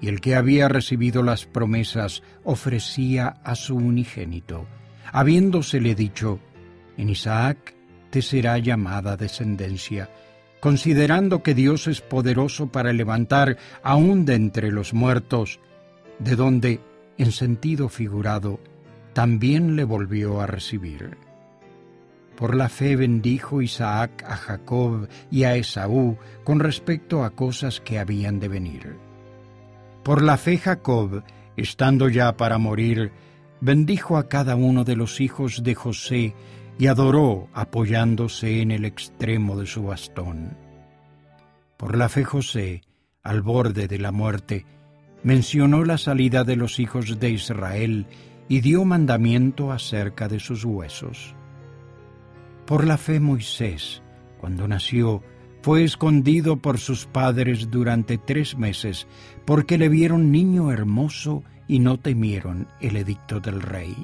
y 0.00 0.08
el 0.08 0.20
que 0.20 0.34
había 0.34 0.68
recibido 0.68 1.22
las 1.22 1.46
promesas 1.46 2.22
ofrecía 2.44 3.28
a 3.44 3.54
su 3.54 3.76
unigénito, 3.76 4.66
habiéndosele 5.12 5.94
dicho, 5.94 6.40
en 6.96 7.10
Isaac 7.10 7.74
te 8.10 8.22
será 8.22 8.58
llamada 8.58 9.16
descendencia, 9.16 10.10
considerando 10.60 11.42
que 11.42 11.54
Dios 11.54 11.86
es 11.86 12.00
poderoso 12.00 12.68
para 12.68 12.92
levantar 12.92 13.56
aún 13.82 14.24
de 14.24 14.34
entre 14.34 14.70
los 14.70 14.94
muertos, 14.94 15.60
de 16.18 16.36
donde, 16.36 16.80
en 17.18 17.32
sentido 17.32 17.88
figurado, 17.88 18.60
también 19.12 19.76
le 19.76 19.84
volvió 19.84 20.40
a 20.40 20.46
recibir. 20.46 21.16
Por 22.36 22.54
la 22.54 22.68
fe 22.68 22.96
bendijo 22.96 23.62
Isaac 23.62 24.22
a 24.28 24.36
Jacob 24.36 25.08
y 25.30 25.44
a 25.44 25.56
Esaú 25.56 26.18
con 26.44 26.60
respecto 26.60 27.24
a 27.24 27.30
cosas 27.30 27.80
que 27.80 27.98
habían 27.98 28.40
de 28.40 28.48
venir. 28.48 29.05
Por 30.06 30.22
la 30.22 30.36
fe 30.36 30.56
Jacob, 30.56 31.24
estando 31.56 32.08
ya 32.08 32.36
para 32.36 32.58
morir, 32.58 33.10
bendijo 33.60 34.16
a 34.18 34.28
cada 34.28 34.54
uno 34.54 34.84
de 34.84 34.94
los 34.94 35.20
hijos 35.20 35.64
de 35.64 35.74
José 35.74 36.32
y 36.78 36.86
adoró 36.86 37.48
apoyándose 37.52 38.60
en 38.60 38.70
el 38.70 38.84
extremo 38.84 39.58
de 39.58 39.66
su 39.66 39.82
bastón. 39.82 40.56
Por 41.76 41.96
la 41.96 42.08
fe 42.08 42.22
José, 42.22 42.82
al 43.24 43.42
borde 43.42 43.88
de 43.88 43.98
la 43.98 44.12
muerte, 44.12 44.64
mencionó 45.24 45.84
la 45.84 45.98
salida 45.98 46.44
de 46.44 46.54
los 46.54 46.78
hijos 46.78 47.18
de 47.18 47.30
Israel 47.30 48.06
y 48.48 48.60
dio 48.60 48.84
mandamiento 48.84 49.72
acerca 49.72 50.28
de 50.28 50.38
sus 50.38 50.64
huesos. 50.64 51.34
Por 52.64 52.86
la 52.86 52.96
fe 52.96 53.18
Moisés, 53.18 54.04
cuando 54.38 54.68
nació, 54.68 55.24
fue 55.66 55.82
escondido 55.82 56.58
por 56.58 56.78
sus 56.78 57.06
padres 57.06 57.72
durante 57.72 58.18
tres 58.18 58.56
meses, 58.56 59.08
porque 59.44 59.78
le 59.78 59.88
vieron 59.88 60.30
niño 60.30 60.70
hermoso 60.70 61.42
y 61.66 61.80
no 61.80 61.98
temieron 61.98 62.68
el 62.80 62.94
edicto 62.94 63.40
del 63.40 63.60
rey. 63.60 63.96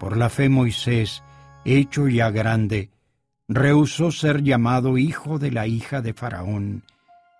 Por 0.00 0.16
la 0.16 0.28
fe 0.28 0.48
Moisés, 0.48 1.22
hecho 1.64 2.08
ya 2.08 2.32
grande, 2.32 2.90
rehusó 3.46 4.10
ser 4.10 4.42
llamado 4.42 4.98
hijo 4.98 5.38
de 5.38 5.52
la 5.52 5.68
hija 5.68 6.02
de 6.02 6.12
Faraón, 6.12 6.82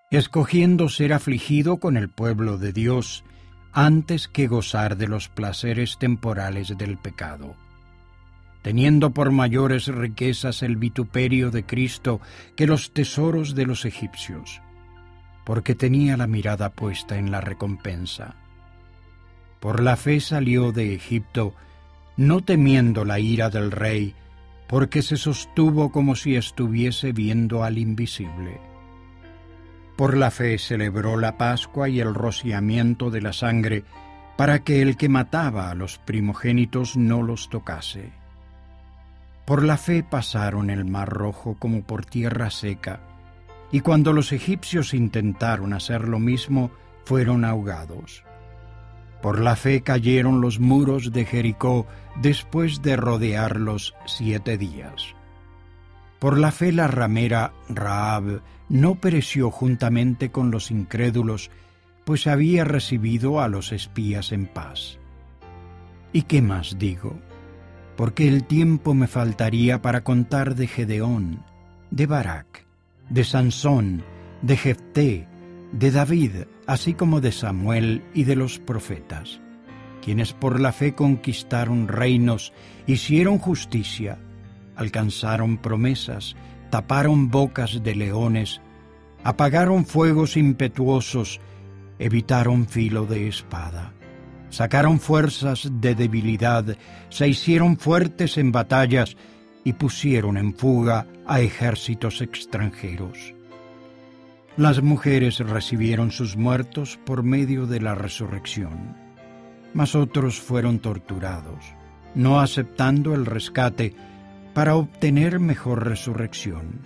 escogiendo 0.09 0.87
ser 0.87 1.11
afligido 1.11 1.81
con 1.81 1.97
el 1.97 2.07
pueblo 2.07 2.57
de 2.57 2.71
Dios 2.71 3.25
antes 3.73 4.29
que 4.29 4.47
gozar 4.47 4.95
de 4.95 5.09
los 5.09 5.27
placeres 5.27 5.97
temporales 5.99 6.77
del 6.77 6.97
pecado. 6.97 7.57
Teniendo 8.63 9.11
por 9.11 9.31
mayores 9.31 9.87
riquezas 9.87 10.63
el 10.63 10.77
vituperio 10.77 11.51
de 11.51 11.65
Cristo 11.65 12.21
que 12.55 12.65
los 12.65 12.91
tesoros 12.91 13.53
de 13.53 13.67
los 13.67 13.85
egipcios, 13.85 14.61
porque 15.45 15.75
tenía 15.75 16.17
la 16.17 16.25
mirada 16.25 16.69
puesta 16.71 17.17
en 17.17 17.29
la 17.29 17.41
recompensa. 17.41 18.35
Por 19.59 19.83
la 19.83 19.95
fe 19.95 20.19
salió 20.19 20.71
de 20.71 20.95
Egipto, 20.95 21.53
no 22.17 22.41
temiendo 22.41 23.05
la 23.05 23.19
ira 23.19 23.51
del 23.51 23.69
rey, 23.69 24.15
porque 24.67 25.03
se 25.03 25.17
sostuvo 25.17 25.91
como 25.91 26.15
si 26.15 26.35
estuviese 26.35 27.11
viendo 27.11 27.63
al 27.63 27.77
invisible 27.77 28.59
por 29.95 30.17
la 30.17 30.31
fe 30.31 30.57
celebró 30.57 31.17
la 31.17 31.37
Pascua 31.37 31.87
y 31.87 31.99
el 31.99 32.13
rociamiento 32.13 33.11
de 33.11 33.21
la 33.21 33.33
sangre, 33.33 33.83
para 34.37 34.63
que 34.63 34.81
el 34.81 34.97
que 34.97 35.09
mataba 35.09 35.69
a 35.69 35.75
los 35.75 35.99
primogénitos 35.99 36.97
no 36.97 37.21
los 37.21 37.49
tocase. 37.49 38.11
Por 39.45 39.63
la 39.63 39.77
fe 39.77 40.03
pasaron 40.03 40.69
el 40.69 40.85
mar 40.85 41.09
rojo 41.09 41.57
como 41.59 41.83
por 41.83 42.05
tierra 42.05 42.49
seca, 42.49 43.01
y 43.71 43.81
cuando 43.81 44.13
los 44.13 44.31
egipcios 44.31 44.93
intentaron 44.93 45.73
hacer 45.73 46.07
lo 46.07 46.19
mismo, 46.19 46.71
fueron 47.03 47.43
ahogados. 47.43 48.23
Por 49.21 49.39
la 49.39 49.55
fe 49.55 49.81
cayeron 49.81 50.41
los 50.41 50.59
muros 50.59 51.11
de 51.11 51.25
Jericó 51.25 51.87
después 52.21 52.81
de 52.81 52.95
rodearlos 52.95 53.95
siete 54.05 54.57
días. 54.57 55.15
Por 56.19 56.37
la 56.37 56.51
fe 56.51 56.71
la 56.71 56.87
ramera 56.87 57.53
Raab 57.67 58.41
no 58.69 58.95
pereció 58.95 59.51
juntamente 59.51 60.31
con 60.31 60.51
los 60.51 60.71
incrédulos, 60.71 61.51
pues 62.05 62.27
había 62.27 62.63
recibido 62.63 63.41
a 63.41 63.47
los 63.47 63.71
espías 63.71 64.31
en 64.31 64.47
paz. 64.47 64.99
¿Y 66.13 66.23
qué 66.23 66.41
más 66.41 66.77
digo? 66.77 67.17
Porque 67.95 68.27
el 68.27 68.45
tiempo 68.45 68.93
me 68.93 69.07
faltaría 69.07 69.81
para 69.81 70.03
contar 70.03 70.55
de 70.55 70.67
Gedeón, 70.67 71.43
de 71.91 72.07
Barak, 72.07 72.65
de 73.09 73.23
Sansón, 73.23 74.03
de 74.41 74.57
Jefté, 74.57 75.27
de 75.71 75.91
David, 75.91 76.31
así 76.67 76.93
como 76.93 77.21
de 77.21 77.31
Samuel 77.31 78.03
y 78.13 78.23
de 78.23 78.35
los 78.35 78.59
profetas, 78.59 79.41
quienes 80.01 80.33
por 80.33 80.59
la 80.59 80.71
fe 80.71 80.93
conquistaron 80.93 81.87
reinos, 81.87 82.53
hicieron 82.87 83.39
justicia, 83.39 84.17
alcanzaron 84.75 85.57
promesas, 85.57 86.35
taparon 86.69 87.29
bocas 87.29 87.83
de 87.83 87.95
leones, 87.95 88.61
apagaron 89.23 89.85
fuegos 89.85 90.37
impetuosos, 90.37 91.39
evitaron 91.99 92.67
filo 92.67 93.05
de 93.05 93.27
espada, 93.27 93.93
sacaron 94.53 94.99
fuerzas 94.99 95.67
de 95.81 95.95
debilidad, 95.95 96.77
se 97.09 97.27
hicieron 97.27 97.75
fuertes 97.75 98.37
en 98.37 98.51
batallas 98.51 99.17
y 99.63 99.73
pusieron 99.73 100.37
en 100.37 100.53
fuga 100.53 101.07
a 101.25 101.41
ejércitos 101.41 102.21
extranjeros. 102.21 103.33
Las 104.55 104.83
mujeres 104.83 105.39
recibieron 105.39 106.11
sus 106.11 106.37
muertos 106.37 106.99
por 107.03 107.23
medio 107.23 107.65
de 107.65 107.81
la 107.81 107.95
resurrección, 107.95 108.95
mas 109.73 109.95
otros 109.95 110.39
fueron 110.39 110.77
torturados, 110.77 111.65
no 112.13 112.39
aceptando 112.39 113.15
el 113.15 113.25
rescate 113.25 113.95
para 114.53 114.75
obtener 114.75 115.39
mejor 115.39 115.87
resurrección. 115.87 116.81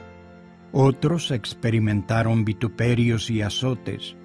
Otros 0.71 1.31
experimentaron 1.31 2.45
vituperios 2.45 3.29
y 3.29 3.41
azotes, 3.41 4.15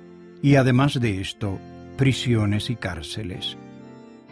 y 0.43 0.55
además 0.55 1.01
de 1.01 1.21
esto, 1.21 1.59
prisiones 2.03 2.69
y 2.69 2.75
cárceles. 2.75 3.57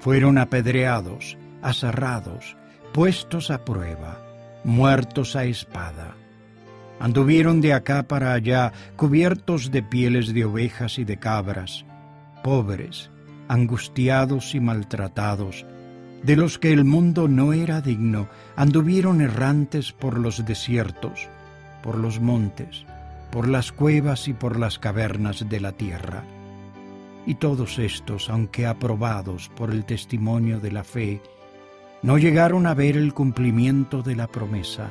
Fueron 0.01 0.38
apedreados, 0.38 1.38
aserrados, 1.62 2.56
puestos 2.92 3.52
a 3.52 3.64
prueba, 3.64 4.20
muertos 4.64 5.36
a 5.36 5.44
espada. 5.44 6.16
Anduvieron 6.98 7.60
de 7.60 7.72
acá 7.72 8.02
para 8.02 8.32
allá 8.32 8.72
cubiertos 8.97 9.70
de 9.70 9.84
pieles 9.84 10.34
de 10.34 10.47
ovejas 10.47 10.98
y 10.98 11.05
de 11.05 11.18
cabras, 11.18 11.84
pobres, 12.42 13.09
angustiados 13.47 14.56
y 14.56 14.59
maltratados, 14.59 15.64
de 16.24 16.34
los 16.34 16.59
que 16.59 16.72
el 16.72 16.84
mundo 16.84 17.28
no 17.28 17.52
era 17.52 17.80
digno, 17.80 18.26
anduvieron 18.56 19.20
errantes 19.20 19.92
por 19.92 20.18
los 20.18 20.44
desiertos, 20.44 21.28
por 21.84 21.97
los 21.98 22.18
montes, 22.18 22.84
por 23.30 23.47
las 23.47 23.70
cuevas 23.70 24.26
y 24.26 24.32
por 24.32 24.59
las 24.59 24.80
cavernas 24.80 25.48
de 25.48 25.60
la 25.60 25.70
tierra. 25.70 26.24
Y 27.26 27.34
todos 27.34 27.78
estos, 27.78 28.30
aunque 28.30 28.66
aprobados 28.66 29.51
por 29.51 29.70
el 29.70 29.84
testimonio 29.84 30.60
de 30.60 30.72
la 30.72 30.84
fe, 30.84 31.20
no 32.02 32.16
llegaron 32.16 32.66
a 32.66 32.74
ver 32.74 32.97
el 32.97 33.12
cumplimiento 33.12 34.02
de 34.02 34.16
la 34.16 34.26
promesa, 34.26 34.90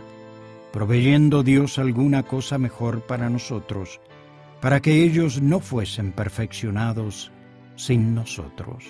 proveyendo 0.72 1.42
Dios 1.42 1.80
alguna 1.80 2.24
cosa 2.24 2.58
mejor 2.58 3.02
para 3.02 3.30
nosotros, 3.30 4.00
para 4.62 4.80
que 4.80 5.04
ellos 5.04 5.42
no 5.42 5.60
fuesen 5.60 6.12
perfeccionados 6.12 7.32
sin 7.76 8.14
nosotros. 8.14 8.86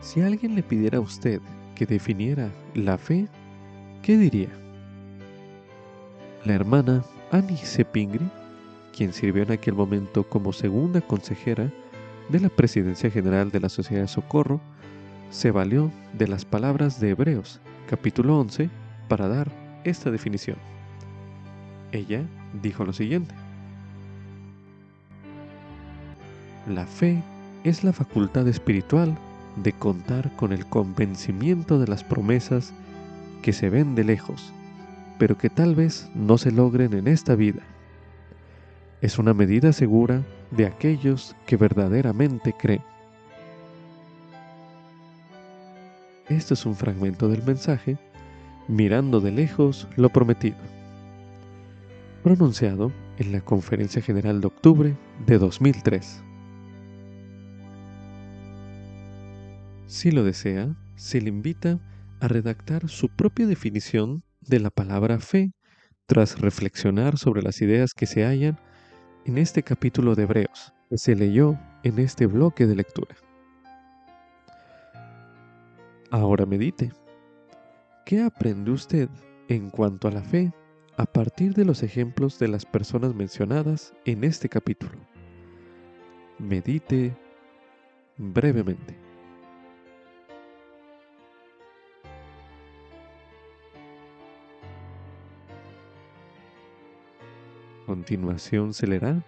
Si 0.00 0.20
alguien 0.20 0.54
le 0.54 0.62
pidiera 0.62 0.98
a 0.98 1.02
usted 1.02 1.40
que 1.74 1.86
definiera 1.86 2.50
la 2.74 2.98
fe, 2.98 3.26
¿qué 4.02 4.16
diría? 4.16 4.50
La 6.44 6.54
hermana 6.54 7.04
Annie 7.30 7.56
Sepingri, 7.56 8.28
quien 8.94 9.12
sirvió 9.12 9.42
en 9.42 9.52
aquel 9.52 9.74
momento 9.74 10.22
como 10.22 10.52
segunda 10.52 11.00
consejera 11.00 11.70
de 12.28 12.40
la 12.40 12.48
Presidencia 12.48 13.10
General 13.10 13.50
de 13.50 13.60
la 13.60 13.68
Sociedad 13.68 14.02
de 14.02 14.08
Socorro, 14.08 14.60
se 15.30 15.50
valió 15.50 15.90
de 16.12 16.28
las 16.28 16.44
palabras 16.44 17.00
de 17.00 17.10
Hebreos, 17.10 17.60
capítulo 17.88 18.38
11, 18.38 18.70
para 19.08 19.26
dar 19.26 19.50
esta 19.82 20.10
definición. 20.10 20.56
Ella 21.92 22.22
dijo 22.62 22.84
lo 22.84 22.92
siguiente. 22.92 23.34
La 26.68 26.86
fe 26.86 27.20
es 27.64 27.84
la 27.84 27.92
facultad 27.92 28.46
espiritual 28.48 29.18
de 29.56 29.72
contar 29.72 30.34
con 30.36 30.52
el 30.52 30.66
convencimiento 30.66 31.78
de 31.78 31.88
las 31.88 32.04
promesas 32.04 32.72
que 33.42 33.52
se 33.52 33.70
ven 33.70 33.94
de 33.94 34.04
lejos, 34.04 34.52
pero 35.18 35.36
que 35.36 35.50
tal 35.50 35.74
vez 35.74 36.08
no 36.14 36.38
se 36.38 36.52
logren 36.52 36.94
en 36.94 37.08
esta 37.08 37.34
vida. 37.34 37.62
Es 39.04 39.18
una 39.18 39.34
medida 39.34 39.74
segura 39.74 40.24
de 40.50 40.64
aquellos 40.64 41.36
que 41.44 41.58
verdaderamente 41.58 42.54
creen. 42.54 42.80
Este 46.30 46.54
es 46.54 46.64
un 46.64 46.74
fragmento 46.74 47.28
del 47.28 47.42
mensaje, 47.42 47.98
mirando 48.66 49.20
de 49.20 49.30
lejos 49.30 49.88
lo 49.96 50.08
prometido, 50.08 50.56
pronunciado 52.22 52.92
en 53.18 53.32
la 53.32 53.42
Conferencia 53.42 54.00
General 54.00 54.40
de 54.40 54.46
Octubre 54.46 54.96
de 55.26 55.36
2003. 55.36 56.22
Si 59.86 60.12
lo 60.12 60.24
desea, 60.24 60.74
se 60.96 61.20
le 61.20 61.28
invita 61.28 61.78
a 62.20 62.28
redactar 62.28 62.88
su 62.88 63.10
propia 63.10 63.46
definición 63.46 64.22
de 64.40 64.60
la 64.60 64.70
palabra 64.70 65.18
fe 65.18 65.52
tras 66.06 66.40
reflexionar 66.40 67.18
sobre 67.18 67.42
las 67.42 67.60
ideas 67.60 67.92
que 67.92 68.06
se 68.06 68.24
hallan 68.24 68.58
en 69.24 69.38
este 69.38 69.62
capítulo 69.62 70.14
de 70.14 70.24
Hebreos, 70.24 70.72
que 70.90 70.98
se 70.98 71.14
leyó 71.14 71.58
en 71.82 71.98
este 71.98 72.26
bloque 72.26 72.66
de 72.66 72.76
lectura. 72.76 73.16
Ahora 76.10 76.46
medite. 76.46 76.92
¿Qué 78.04 78.22
aprende 78.22 78.70
usted 78.70 79.08
en 79.48 79.70
cuanto 79.70 80.08
a 80.08 80.10
la 80.10 80.22
fe 80.22 80.52
a 80.96 81.06
partir 81.06 81.54
de 81.54 81.64
los 81.64 81.82
ejemplos 81.82 82.38
de 82.38 82.48
las 82.48 82.66
personas 82.66 83.14
mencionadas 83.14 83.94
en 84.04 84.24
este 84.24 84.48
capítulo? 84.48 84.98
Medite 86.38 87.16
brevemente. 88.18 89.03
Continuación 97.86 98.72
se 98.72 98.86
leerá 98.86 99.22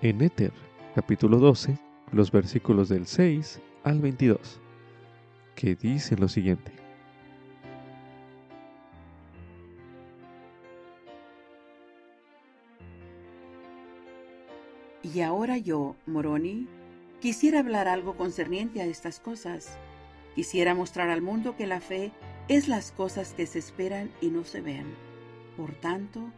en 0.00 0.22
Éter, 0.22 0.52
capítulo 0.94 1.38
12, 1.38 1.78
los 2.12 2.32
versículos 2.32 2.88
del 2.88 3.06
6 3.06 3.60
al 3.84 4.00
22 4.00 4.60
que 5.54 5.74
dice 5.74 6.16
lo 6.16 6.28
siguiente. 6.28 6.72
Y 15.02 15.20
ahora 15.20 15.58
yo, 15.58 15.96
Moroni, 16.06 16.68
quisiera 17.20 17.60
hablar 17.60 17.88
algo 17.88 18.16
concerniente 18.16 18.80
a 18.80 18.86
estas 18.86 19.20
cosas. 19.20 19.76
Quisiera 20.34 20.74
mostrar 20.74 21.10
al 21.10 21.22
mundo 21.22 21.56
que 21.56 21.66
la 21.66 21.80
fe 21.80 22.12
es 22.48 22.68
las 22.68 22.92
cosas 22.92 23.34
que 23.34 23.46
se 23.46 23.58
esperan 23.58 24.10
y 24.20 24.28
no 24.28 24.44
se 24.44 24.60
ven. 24.60 24.94
Por 25.56 25.74
tanto, 25.74 26.32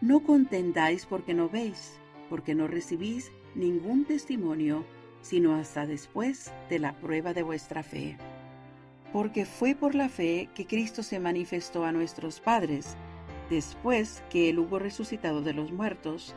no 0.00 0.22
contendáis 0.22 1.06
porque 1.06 1.34
no 1.34 1.48
veis, 1.48 1.98
porque 2.28 2.54
no 2.54 2.66
recibís 2.66 3.32
ningún 3.54 4.04
testimonio, 4.04 4.84
sino 5.20 5.54
hasta 5.54 5.86
después 5.86 6.52
de 6.68 6.78
la 6.78 6.98
prueba 7.00 7.34
de 7.34 7.42
vuestra 7.42 7.82
fe 7.82 8.16
porque 9.12 9.46
fue 9.46 9.74
por 9.74 9.94
la 9.94 10.08
fe 10.08 10.48
que 10.54 10.66
Cristo 10.66 11.02
se 11.02 11.18
manifestó 11.18 11.84
a 11.84 11.92
nuestros 11.92 12.40
padres, 12.40 12.96
después 13.50 14.22
que 14.30 14.50
Él 14.50 14.58
hubo 14.58 14.78
resucitado 14.78 15.40
de 15.40 15.54
los 15.54 15.72
muertos, 15.72 16.34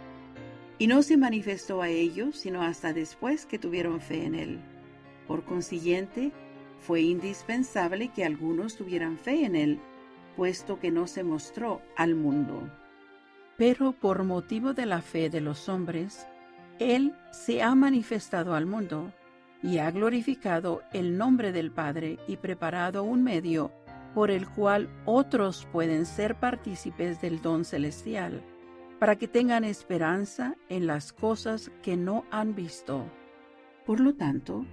y 0.77 0.87
no 0.87 1.03
se 1.03 1.17
manifestó 1.17 1.81
a 1.81 1.89
ellos 1.89 2.37
sino 2.37 2.61
hasta 2.61 2.93
después 2.93 3.45
que 3.45 3.59
tuvieron 3.59 3.99
fe 3.99 4.25
en 4.25 4.35
Él. 4.35 4.59
Por 5.27 5.43
consiguiente, 5.43 6.31
fue 6.79 7.01
indispensable 7.01 8.07
que 8.07 8.25
algunos 8.25 8.75
tuvieran 8.75 9.17
fe 9.17 9.45
en 9.45 9.55
Él, 9.55 9.79
puesto 10.35 10.79
que 10.79 10.91
no 10.91 11.07
se 11.07 11.23
mostró 11.23 11.81
al 11.95 12.15
mundo. 12.15 12.71
Pero 13.61 13.91
por 13.91 14.23
motivo 14.23 14.73
de 14.73 14.87
la 14.87 15.03
fe 15.03 15.29
de 15.29 15.39
los 15.39 15.69
hombres, 15.69 16.25
Él 16.79 17.13
se 17.29 17.61
ha 17.61 17.75
manifestado 17.75 18.55
al 18.55 18.65
mundo 18.65 19.13
y 19.61 19.77
ha 19.77 19.91
glorificado 19.91 20.81
el 20.93 21.15
nombre 21.15 21.51
del 21.51 21.69
Padre 21.69 22.17
y 22.27 22.37
preparado 22.37 23.03
un 23.03 23.21
medio 23.23 23.71
por 24.15 24.31
el 24.31 24.49
cual 24.49 24.89
otros 25.05 25.67
pueden 25.71 26.07
ser 26.07 26.39
partícipes 26.39 27.21
del 27.21 27.39
don 27.39 27.63
celestial, 27.63 28.41
para 28.97 29.15
que 29.15 29.27
tengan 29.27 29.63
esperanza 29.63 30.55
en 30.67 30.87
las 30.87 31.13
cosas 31.13 31.69
que 31.83 31.95
no 31.95 32.25
han 32.31 32.55
visto. 32.55 33.05
Por 33.85 33.99
lo 33.99 34.15
tanto, 34.15 34.65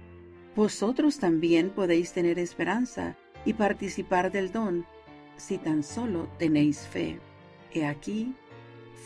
vosotros 0.55 1.19
también 1.19 1.69
podéis 1.69 2.11
tener 2.11 2.39
esperanza 2.39 3.15
y 3.45 3.53
participar 3.53 4.31
del 4.31 4.51
don, 4.51 4.83
si 5.35 5.59
tan 5.59 5.83
solo 5.83 6.27
tenéis 6.39 6.87
fe. 6.87 7.19
He 7.71 7.85
aquí, 7.85 8.33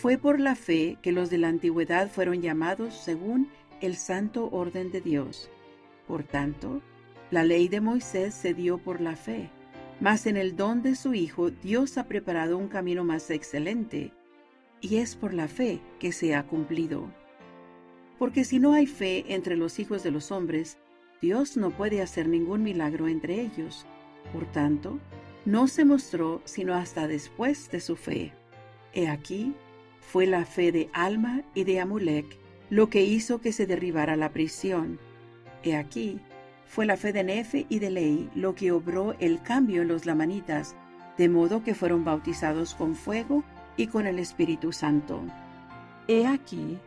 fue 0.01 0.17
por 0.17 0.39
la 0.39 0.55
fe 0.55 0.97
que 1.01 1.11
los 1.11 1.29
de 1.29 1.37
la 1.37 1.47
antigüedad 1.47 2.09
fueron 2.09 2.41
llamados 2.41 2.93
según 2.93 3.49
el 3.81 3.95
santo 3.95 4.49
orden 4.51 4.91
de 4.91 5.01
Dios 5.01 5.49
por 6.07 6.23
tanto, 6.23 6.81
la 7.31 7.43
ley 7.43 7.67
de 7.67 7.81
Moisés 7.81 8.33
se 8.33 8.53
dio 8.53 8.77
por 8.77 9.01
la 9.01 9.15
fe, 9.15 9.49
mas 9.99 10.25
en 10.25 10.37
el 10.37 10.55
don 10.55 10.81
de 10.81 10.95
su 10.95 11.13
Hijo 11.13 11.49
Dios 11.49 11.97
ha 11.97 12.07
preparado 12.07 12.57
un 12.57 12.67
camino 12.67 13.03
más 13.03 13.29
excelente, 13.29 14.11
y 14.81 14.97
es 14.97 15.15
por 15.15 15.33
la 15.33 15.47
fe 15.47 15.79
que 15.99 16.11
se 16.11 16.35
ha 16.35 16.43
cumplido. 16.43 17.09
Porque 18.19 18.43
si 18.43 18.59
no 18.59 18.73
hay 18.73 18.85
fe 18.85 19.33
entre 19.33 19.55
los 19.55 19.79
hijos 19.79 20.03
de 20.03 20.11
los 20.11 20.31
hombres, 20.31 20.77
Dios 21.21 21.55
no 21.55 21.71
puede 21.71 22.01
hacer 22.01 22.27
ningún 22.27 22.63
milagro 22.63 23.07
entre 23.07 23.39
ellos. 23.41 23.85
Por 24.33 24.45
tanto, 24.51 24.99
no 25.45 25.67
se 25.67 25.85
mostró 25.85 26.41
sino 26.43 26.73
hasta 26.73 27.07
después 27.07 27.71
de 27.71 27.79
su 27.79 27.95
fe. 27.95 28.33
He 28.93 29.07
aquí, 29.07 29.53
fue 30.11 30.27
la 30.27 30.45
fe 30.45 30.71
de 30.71 30.89
Alma 30.93 31.41
y 31.53 31.63
de 31.63 31.79
Amulek 31.79 32.37
lo 32.69 32.89
que 32.89 33.03
hizo 33.03 33.41
que 33.41 33.51
se 33.51 33.65
derribara 33.65 34.15
la 34.15 34.29
prisión 34.29 34.99
He 35.63 35.77
aquí, 35.77 36.19
fue 36.67 36.85
la 36.85 36.97
fe 36.97 37.13
de 37.13 37.23
Nefe 37.23 37.65
y 37.69 37.79
de 37.79 37.89
Ley 37.89 38.29
lo 38.35 38.53
que 38.53 38.71
obró 38.71 39.15
el 39.19 39.41
cambio 39.41 39.81
en 39.81 39.87
los 39.87 40.05
lamanitas, 40.05 40.75
de 41.17 41.29
modo 41.29 41.63
que 41.63 41.73
fueron 41.73 42.03
bautizados 42.03 42.75
con 42.75 42.95
fuego 42.95 43.43
y 43.77 43.87
con 43.87 44.05
el 44.05 44.19
Espíritu 44.19 44.73
Santo. 44.73 45.21
He 46.07 46.27
aquí, 46.27 46.77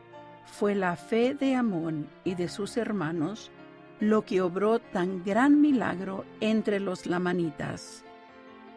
fue 0.45 0.75
la 0.75 0.97
fe 0.97 1.35
de 1.35 1.55
Amón 1.55 2.09
y 2.23 2.35
de 2.35 2.49
sus 2.49 2.77
hermanos 2.77 3.51
lo 3.99 4.27
que 4.27 4.43
obró 4.43 4.79
tan 4.79 5.25
gran 5.25 5.61
milagro 5.63 6.27
entre 6.41 6.81
los 6.81 7.07
lamanitas. 7.07 8.05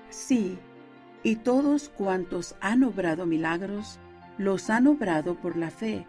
Sí, 0.09 0.57
y 1.23 1.35
todos 1.35 1.89
cuantos 1.89 2.55
han 2.61 2.85
obrado 2.85 3.25
milagros, 3.25 3.99
los 4.39 4.69
han 4.69 4.87
obrado 4.87 5.35
por 5.35 5.57
la 5.57 5.69
fe, 5.69 6.07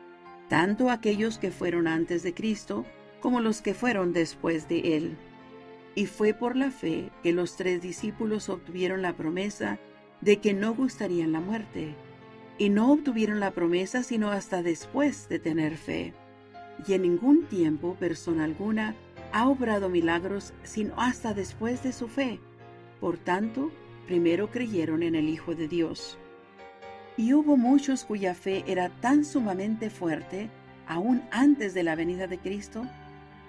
tanto 0.49 0.89
aquellos 0.89 1.39
que 1.39 1.51
fueron 1.51 1.89
antes 1.89 2.23
de 2.23 2.33
Cristo, 2.33 2.87
como 3.21 3.41
los 3.41 3.61
que 3.61 3.75
fueron 3.75 4.13
después 4.13 4.69
de 4.69 4.97
él. 4.97 5.17
Y 5.97 6.07
fue 6.07 6.33
por 6.33 6.55
la 6.55 6.71
fe 6.71 7.11
que 7.25 7.33
los 7.33 7.57
tres 7.57 7.83
discípulos 7.83 8.49
obtuvieron 8.49 9.03
la 9.03 9.15
promesa 9.15 9.81
de 10.21 10.39
que 10.39 10.55
no 10.55 10.75
gustarían 10.75 11.33
la 11.33 11.41
muerte, 11.41 11.97
y 12.57 12.69
no 12.69 12.93
obtuvieron 12.93 13.41
la 13.41 13.51
promesa 13.51 14.05
sino 14.05 14.31
hasta 14.31 14.63
después 14.63 15.29
de 15.29 15.41
tener 15.41 15.77
fe. 15.77 16.15
Y 16.87 16.93
en 16.93 17.03
ningún 17.03 17.47
tiempo 17.47 17.97
persona 17.97 18.45
alguna 18.45 18.95
ha 19.33 19.49
obrado 19.49 19.89
milagros 19.89 20.55
sino 20.63 20.95
hasta 20.99 21.35
después 21.35 21.83
de 21.83 21.93
su 21.93 22.07
fe. 22.07 22.39
Por 23.01 23.19
tanto, 23.19 23.73
primero 24.07 24.53
creyeron 24.53 25.03
en 25.03 25.17
el 25.17 25.29
Hijo 25.29 25.57
de 25.57 25.67
Dios. 25.67 26.17
Y 27.21 27.35
hubo 27.35 27.59
muchos 27.59 28.07
cuya 28.07 28.35
fe 28.35 28.65
era 28.67 28.89
tan 28.89 29.27
sumamente 29.27 29.91
fuerte, 29.91 30.49
aún 30.87 31.23
antes 31.31 31.75
de 31.75 31.83
la 31.83 31.95
venida 31.95 32.27
de 32.27 32.39
Cristo, 32.39 32.87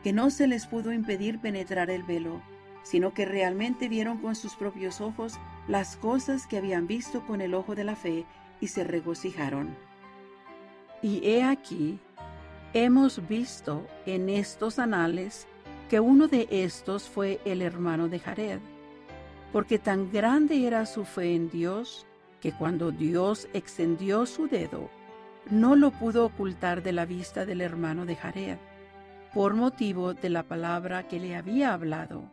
que 0.04 0.12
no 0.12 0.30
se 0.30 0.46
les 0.46 0.68
pudo 0.68 0.92
impedir 0.92 1.40
penetrar 1.40 1.90
el 1.90 2.04
velo, 2.04 2.42
sino 2.84 3.14
que 3.14 3.24
realmente 3.24 3.88
vieron 3.88 4.18
con 4.18 4.36
sus 4.36 4.56
propios 4.56 5.00
ojos 5.00 5.40
las 5.70 5.96
cosas 5.96 6.48
que 6.48 6.58
habían 6.58 6.86
visto 6.86 7.26
con 7.26 7.40
el 7.40 7.54
ojo 7.54 7.74
de 7.74 7.86
la 7.86 7.96
fe 7.96 8.26
y 8.60 8.68
se 8.68 8.84
regocijaron. 8.84 9.74
Y 11.02 11.26
he 11.26 11.42
aquí, 11.42 11.98
hemos 12.74 13.26
visto 13.26 13.88
en 14.06 14.28
estos 14.28 14.80
anales 14.80 15.48
que 15.90 16.02
uno 16.02 16.28
de 16.28 16.46
estos 16.52 17.08
fue 17.08 17.40
el 17.46 17.62
hermano 17.62 18.10
de 18.10 18.20
Jared, 18.20 18.60
porque 19.54 19.80
tan 19.80 20.12
grande 20.12 20.68
era 20.68 20.86
su 20.86 21.06
fe 21.06 21.36
en 21.36 21.50
Dios, 21.50 22.06
que 22.42 22.52
cuando 22.52 22.92
Dios 22.92 23.48
extendió 23.54 24.26
su 24.26 24.48
dedo, 24.48 24.90
no 25.50 25.76
lo 25.76 25.92
pudo 25.92 26.26
ocultar 26.26 26.84
de 26.84 26.92
la 26.92 27.06
vista 27.06 27.46
del 27.46 27.62
hermano 27.62 28.06
de 28.06 28.16
Jared 28.16 28.58
por 29.34 29.54
motivo 29.54 30.14
de 30.14 30.30
la 30.30 30.44
palabra 30.44 31.08
que 31.08 31.20
le 31.20 31.36
había 31.36 31.74
hablado, 31.74 32.30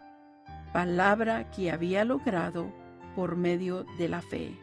palabra 0.72 1.50
que 1.50 1.70
había 1.70 2.04
logrado 2.04 2.72
por 3.14 3.36
medio 3.36 3.84
de 3.98 4.08
la 4.08 4.20
fe. 4.20 4.56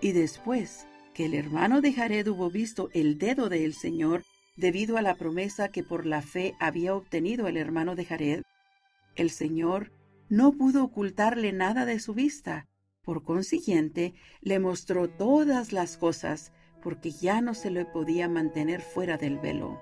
Y 0.00 0.12
después 0.12 0.86
que 1.12 1.26
el 1.26 1.34
hermano 1.34 1.80
de 1.80 1.92
Jared 1.92 2.26
hubo 2.28 2.50
visto 2.50 2.88
el 2.94 3.18
dedo 3.18 3.48
del 3.48 3.74
Señor 3.74 4.22
debido 4.56 4.96
a 4.96 5.02
la 5.02 5.14
promesa 5.14 5.68
que 5.68 5.82
por 5.82 6.06
la 6.06 6.22
fe 6.22 6.54
había 6.60 6.94
obtenido 6.94 7.46
el 7.46 7.56
hermano 7.56 7.94
de 7.94 8.06
Jared, 8.06 8.42
el 9.14 9.30
Señor 9.30 9.92
no 10.28 10.52
pudo 10.52 10.84
ocultarle 10.84 11.52
nada 11.52 11.84
de 11.84 12.00
su 12.00 12.14
vista. 12.14 12.66
Por 13.06 13.22
consiguiente, 13.22 14.14
le 14.42 14.58
mostró 14.58 15.08
todas 15.08 15.72
las 15.72 15.96
cosas, 15.96 16.52
porque 16.82 17.12
ya 17.12 17.40
no 17.40 17.54
se 17.54 17.70
le 17.70 17.84
podía 17.84 18.28
mantener 18.28 18.82
fuera 18.82 19.16
del 19.16 19.38
velo. 19.38 19.80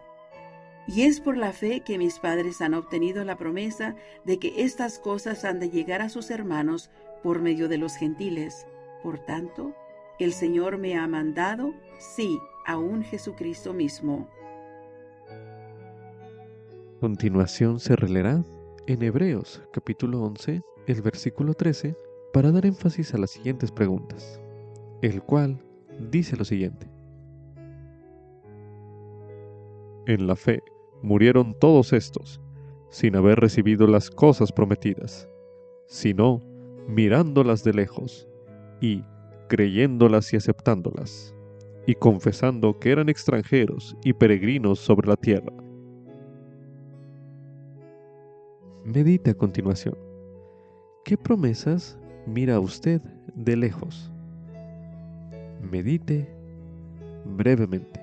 Y 0.86 1.02
es 1.02 1.20
por 1.20 1.38
la 1.38 1.54
fe 1.54 1.80
que 1.80 1.96
mis 1.96 2.18
padres 2.18 2.60
han 2.60 2.74
obtenido 2.74 3.24
la 3.24 3.38
promesa 3.38 3.96
de 4.26 4.38
que 4.38 4.62
estas 4.64 4.98
cosas 4.98 5.46
han 5.46 5.58
de 5.58 5.70
llegar 5.70 6.02
a 6.02 6.10
sus 6.10 6.30
hermanos 6.30 6.90
por 7.22 7.40
medio 7.40 7.70
de 7.70 7.78
los 7.78 7.96
gentiles. 7.96 8.66
Por 9.02 9.18
tanto, 9.18 9.74
el 10.18 10.34
Señor 10.34 10.76
me 10.76 10.98
ha 10.98 11.08
mandado, 11.08 11.72
sí, 11.98 12.38
aún 12.66 13.02
Jesucristo 13.04 13.72
mismo. 13.72 14.28
Continuación 17.00 17.80
se 17.80 17.96
releerá 17.96 18.44
en 18.86 19.02
Hebreos 19.02 19.62
capítulo 19.72 20.22
11, 20.22 20.60
el 20.86 21.00
versículo 21.00 21.54
13, 21.54 21.96
para 22.34 22.50
dar 22.50 22.66
énfasis 22.66 23.14
a 23.14 23.18
las 23.18 23.30
siguientes 23.30 23.70
preguntas, 23.70 24.40
el 25.02 25.22
cual 25.22 25.56
dice 26.10 26.36
lo 26.36 26.44
siguiente. 26.44 26.90
En 30.06 30.26
la 30.26 30.34
fe 30.34 30.60
murieron 31.00 31.56
todos 31.60 31.92
estos, 31.92 32.40
sin 32.90 33.14
haber 33.14 33.38
recibido 33.38 33.86
las 33.86 34.10
cosas 34.10 34.50
prometidas, 34.50 35.28
sino 35.86 36.42
mirándolas 36.88 37.62
de 37.62 37.72
lejos 37.72 38.28
y 38.80 39.04
creyéndolas 39.48 40.32
y 40.32 40.36
aceptándolas, 40.36 41.36
y 41.86 41.94
confesando 41.94 42.80
que 42.80 42.90
eran 42.90 43.08
extranjeros 43.08 43.96
y 44.02 44.12
peregrinos 44.12 44.80
sobre 44.80 45.06
la 45.06 45.16
tierra. 45.16 45.52
Medite 48.84 49.30
a 49.30 49.34
continuación. 49.34 49.96
¿Qué 51.04 51.16
promesas 51.16 51.96
mira 52.26 52.58
usted 52.60 53.00
de 53.34 53.56
lejos? 53.56 54.10
Medite 55.70 56.28
brevemente. 57.24 58.00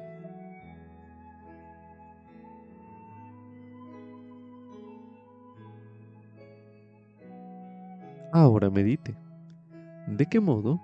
Ahora 8.34 8.70
medite. 8.70 9.16
¿De 10.08 10.26
qué 10.26 10.40
modo 10.40 10.80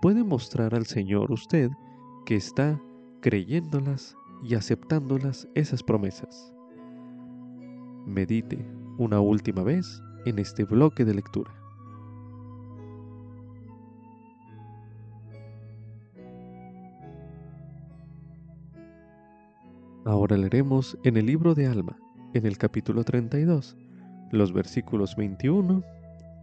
puede 0.00 0.22
mostrar 0.22 0.74
al 0.74 0.86
Señor 0.86 1.32
usted 1.32 1.70
que 2.26 2.36
está 2.36 2.80
creyéndolas 3.20 4.16
y 4.44 4.54
aceptándolas 4.54 5.48
esas 5.54 5.82
promesas? 5.82 6.54
Medite 8.06 8.64
una 8.98 9.20
última 9.20 9.62
vez 9.62 10.00
en 10.26 10.38
este 10.38 10.64
bloque 10.64 11.04
de 11.04 11.14
lectura. 11.14 11.61
Ahora 20.04 20.36
leeremos 20.36 20.98
en 21.04 21.16
el 21.16 21.26
libro 21.26 21.54
de 21.54 21.68
Alma, 21.68 21.96
en 22.34 22.44
el 22.44 22.58
capítulo 22.58 23.04
32, 23.04 23.76
los 24.32 24.52
versículos 24.52 25.14
21 25.14 25.84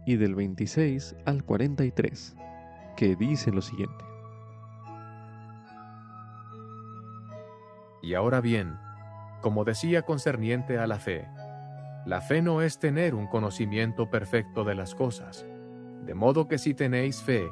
y 0.06 0.16
del 0.16 0.34
26 0.34 1.14
al 1.26 1.44
43, 1.44 2.36
que 2.96 3.16
dice 3.16 3.52
lo 3.52 3.60
siguiente. 3.60 4.02
Y 8.02 8.14
ahora 8.14 8.40
bien, 8.40 8.78
como 9.42 9.64
decía 9.64 10.02
concerniente 10.02 10.78
a 10.78 10.86
la 10.86 10.98
fe, 10.98 11.28
la 12.06 12.22
fe 12.22 12.40
no 12.40 12.62
es 12.62 12.78
tener 12.78 13.14
un 13.14 13.26
conocimiento 13.26 14.08
perfecto 14.08 14.64
de 14.64 14.74
las 14.74 14.94
cosas, 14.94 15.46
de 16.06 16.14
modo 16.14 16.48
que 16.48 16.56
si 16.56 16.72
tenéis 16.72 17.20
fe, 17.20 17.46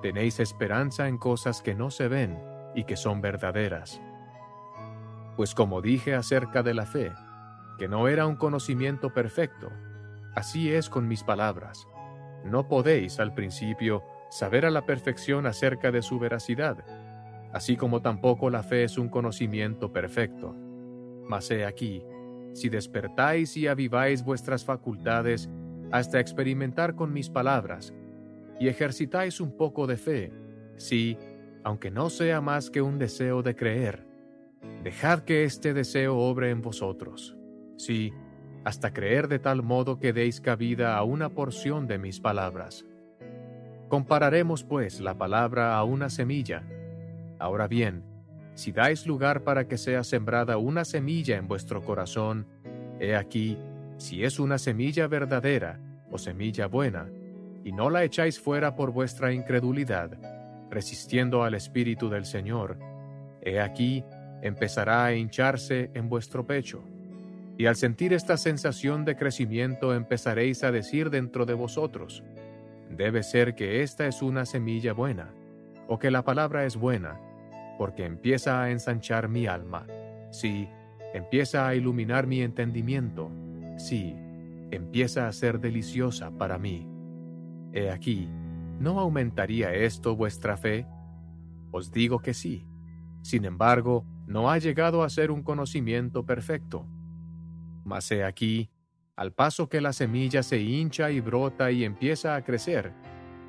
tenéis 0.00 0.40
esperanza 0.40 1.06
en 1.06 1.18
cosas 1.18 1.60
que 1.60 1.74
no 1.74 1.90
se 1.90 2.08
ven 2.08 2.38
y 2.74 2.84
que 2.84 2.96
son 2.96 3.20
verdaderas. 3.20 4.00
Pues 5.40 5.54
como 5.54 5.80
dije 5.80 6.14
acerca 6.14 6.62
de 6.62 6.74
la 6.74 6.84
fe, 6.84 7.14
que 7.78 7.88
no 7.88 8.08
era 8.08 8.26
un 8.26 8.36
conocimiento 8.36 9.14
perfecto, 9.14 9.70
así 10.34 10.70
es 10.70 10.90
con 10.90 11.08
mis 11.08 11.24
palabras. 11.24 11.88
No 12.44 12.68
podéis 12.68 13.18
al 13.20 13.32
principio 13.32 14.04
saber 14.28 14.66
a 14.66 14.70
la 14.70 14.84
perfección 14.84 15.46
acerca 15.46 15.90
de 15.90 16.02
su 16.02 16.18
veracidad, 16.18 16.84
así 17.54 17.78
como 17.78 18.02
tampoco 18.02 18.50
la 18.50 18.62
fe 18.62 18.84
es 18.84 18.98
un 18.98 19.08
conocimiento 19.08 19.94
perfecto. 19.94 20.54
Mas 21.26 21.50
he 21.50 21.64
aquí, 21.64 22.04
si 22.52 22.68
despertáis 22.68 23.56
y 23.56 23.66
aviváis 23.66 24.22
vuestras 24.22 24.62
facultades 24.66 25.48
hasta 25.90 26.20
experimentar 26.20 26.94
con 26.96 27.14
mis 27.14 27.30
palabras, 27.30 27.94
y 28.58 28.68
ejercitáis 28.68 29.40
un 29.40 29.56
poco 29.56 29.86
de 29.86 29.96
fe, 29.96 30.32
si, 30.76 31.16
aunque 31.64 31.90
no 31.90 32.10
sea 32.10 32.42
más 32.42 32.68
que 32.68 32.82
un 32.82 32.98
deseo 32.98 33.42
de 33.42 33.56
creer, 33.56 34.09
dejad 34.82 35.20
que 35.20 35.44
este 35.44 35.74
deseo 35.74 36.16
obre 36.16 36.50
en 36.50 36.62
vosotros. 36.62 37.36
Si, 37.76 38.12
hasta 38.64 38.92
creer 38.92 39.28
de 39.28 39.38
tal 39.38 39.62
modo 39.62 39.98
que 39.98 40.12
deis 40.12 40.40
cabida 40.40 40.96
a 40.96 41.02
una 41.02 41.30
porción 41.30 41.86
de 41.86 41.98
mis 41.98 42.20
palabras. 42.20 42.84
Compararemos, 43.88 44.64
pues, 44.64 45.00
la 45.00 45.16
palabra 45.16 45.76
a 45.76 45.84
una 45.84 46.10
semilla. 46.10 46.64
Ahora 47.38 47.66
bien, 47.66 48.04
si 48.54 48.72
dais 48.72 49.06
lugar 49.06 49.42
para 49.42 49.66
que 49.66 49.78
sea 49.78 50.04
sembrada 50.04 50.58
una 50.58 50.84
semilla 50.84 51.36
en 51.36 51.48
vuestro 51.48 51.82
corazón, 51.82 52.46
he 53.00 53.16
aquí, 53.16 53.58
si 53.96 54.24
es 54.24 54.38
una 54.38 54.58
semilla 54.58 55.06
verdadera 55.06 55.80
o 56.10 56.18
semilla 56.18 56.66
buena, 56.66 57.08
y 57.64 57.72
no 57.72 57.90
la 57.90 58.04
echáis 58.04 58.38
fuera 58.40 58.74
por 58.76 58.92
vuestra 58.92 59.32
incredulidad, 59.32 60.10
resistiendo 60.70 61.42
al 61.42 61.54
Espíritu 61.54 62.08
del 62.08 62.24
Señor, 62.24 62.78
he 63.42 63.60
aquí, 63.60 64.04
empezará 64.42 65.04
a 65.04 65.14
hincharse 65.14 65.90
en 65.94 66.08
vuestro 66.08 66.46
pecho 66.46 66.82
y 67.60 67.66
al 67.66 67.76
sentir 67.76 68.14
esta 68.14 68.38
sensación 68.38 69.04
de 69.04 69.16
crecimiento 69.16 69.94
empezaréis 69.94 70.64
a 70.64 70.72
decir 70.72 71.10
dentro 71.10 71.44
de 71.44 71.52
vosotros, 71.52 72.24
debe 72.88 73.22
ser 73.22 73.54
que 73.54 73.82
esta 73.82 74.06
es 74.06 74.22
una 74.22 74.46
semilla 74.46 74.94
buena, 74.94 75.34
o 75.86 75.98
que 75.98 76.10
la 76.10 76.24
palabra 76.24 76.64
es 76.64 76.78
buena, 76.78 77.20
porque 77.76 78.06
empieza 78.06 78.62
a 78.62 78.70
ensanchar 78.70 79.28
mi 79.28 79.46
alma, 79.46 79.86
sí, 80.30 80.70
empieza 81.12 81.68
a 81.68 81.74
iluminar 81.74 82.26
mi 82.26 82.40
entendimiento, 82.40 83.30
sí, 83.76 84.16
empieza 84.70 85.28
a 85.28 85.32
ser 85.32 85.60
deliciosa 85.60 86.30
para 86.30 86.56
mí. 86.56 86.88
He 87.74 87.90
aquí, 87.90 88.26
¿no 88.78 88.98
aumentaría 89.00 89.74
esto 89.74 90.16
vuestra 90.16 90.56
fe? 90.56 90.86
Os 91.72 91.92
digo 91.92 92.20
que 92.20 92.32
sí. 92.32 92.66
Sin 93.20 93.44
embargo, 93.44 94.06
no 94.30 94.50
ha 94.50 94.58
llegado 94.58 95.02
a 95.02 95.10
ser 95.10 95.30
un 95.30 95.42
conocimiento 95.42 96.24
perfecto 96.24 96.86
mas 97.90 98.10
he 98.12 98.24
aquí, 98.24 98.70
al 99.16 99.32
paso 99.32 99.68
que 99.68 99.80
la 99.80 99.92
semilla 99.92 100.44
se 100.44 100.58
hincha 100.60 101.10
y 101.10 101.20
brota 101.20 101.72
y 101.72 101.84
empieza 101.84 102.36
a 102.36 102.44
crecer, 102.44 102.92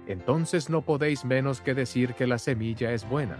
entonces 0.08 0.70
no 0.70 0.82
podéis 0.82 1.24
menos 1.26 1.62
que 1.62 1.76
decir 1.76 2.16
que 2.16 2.26
la 2.26 2.40
semilla 2.40 2.92
es 2.92 3.08
buena, 3.08 3.38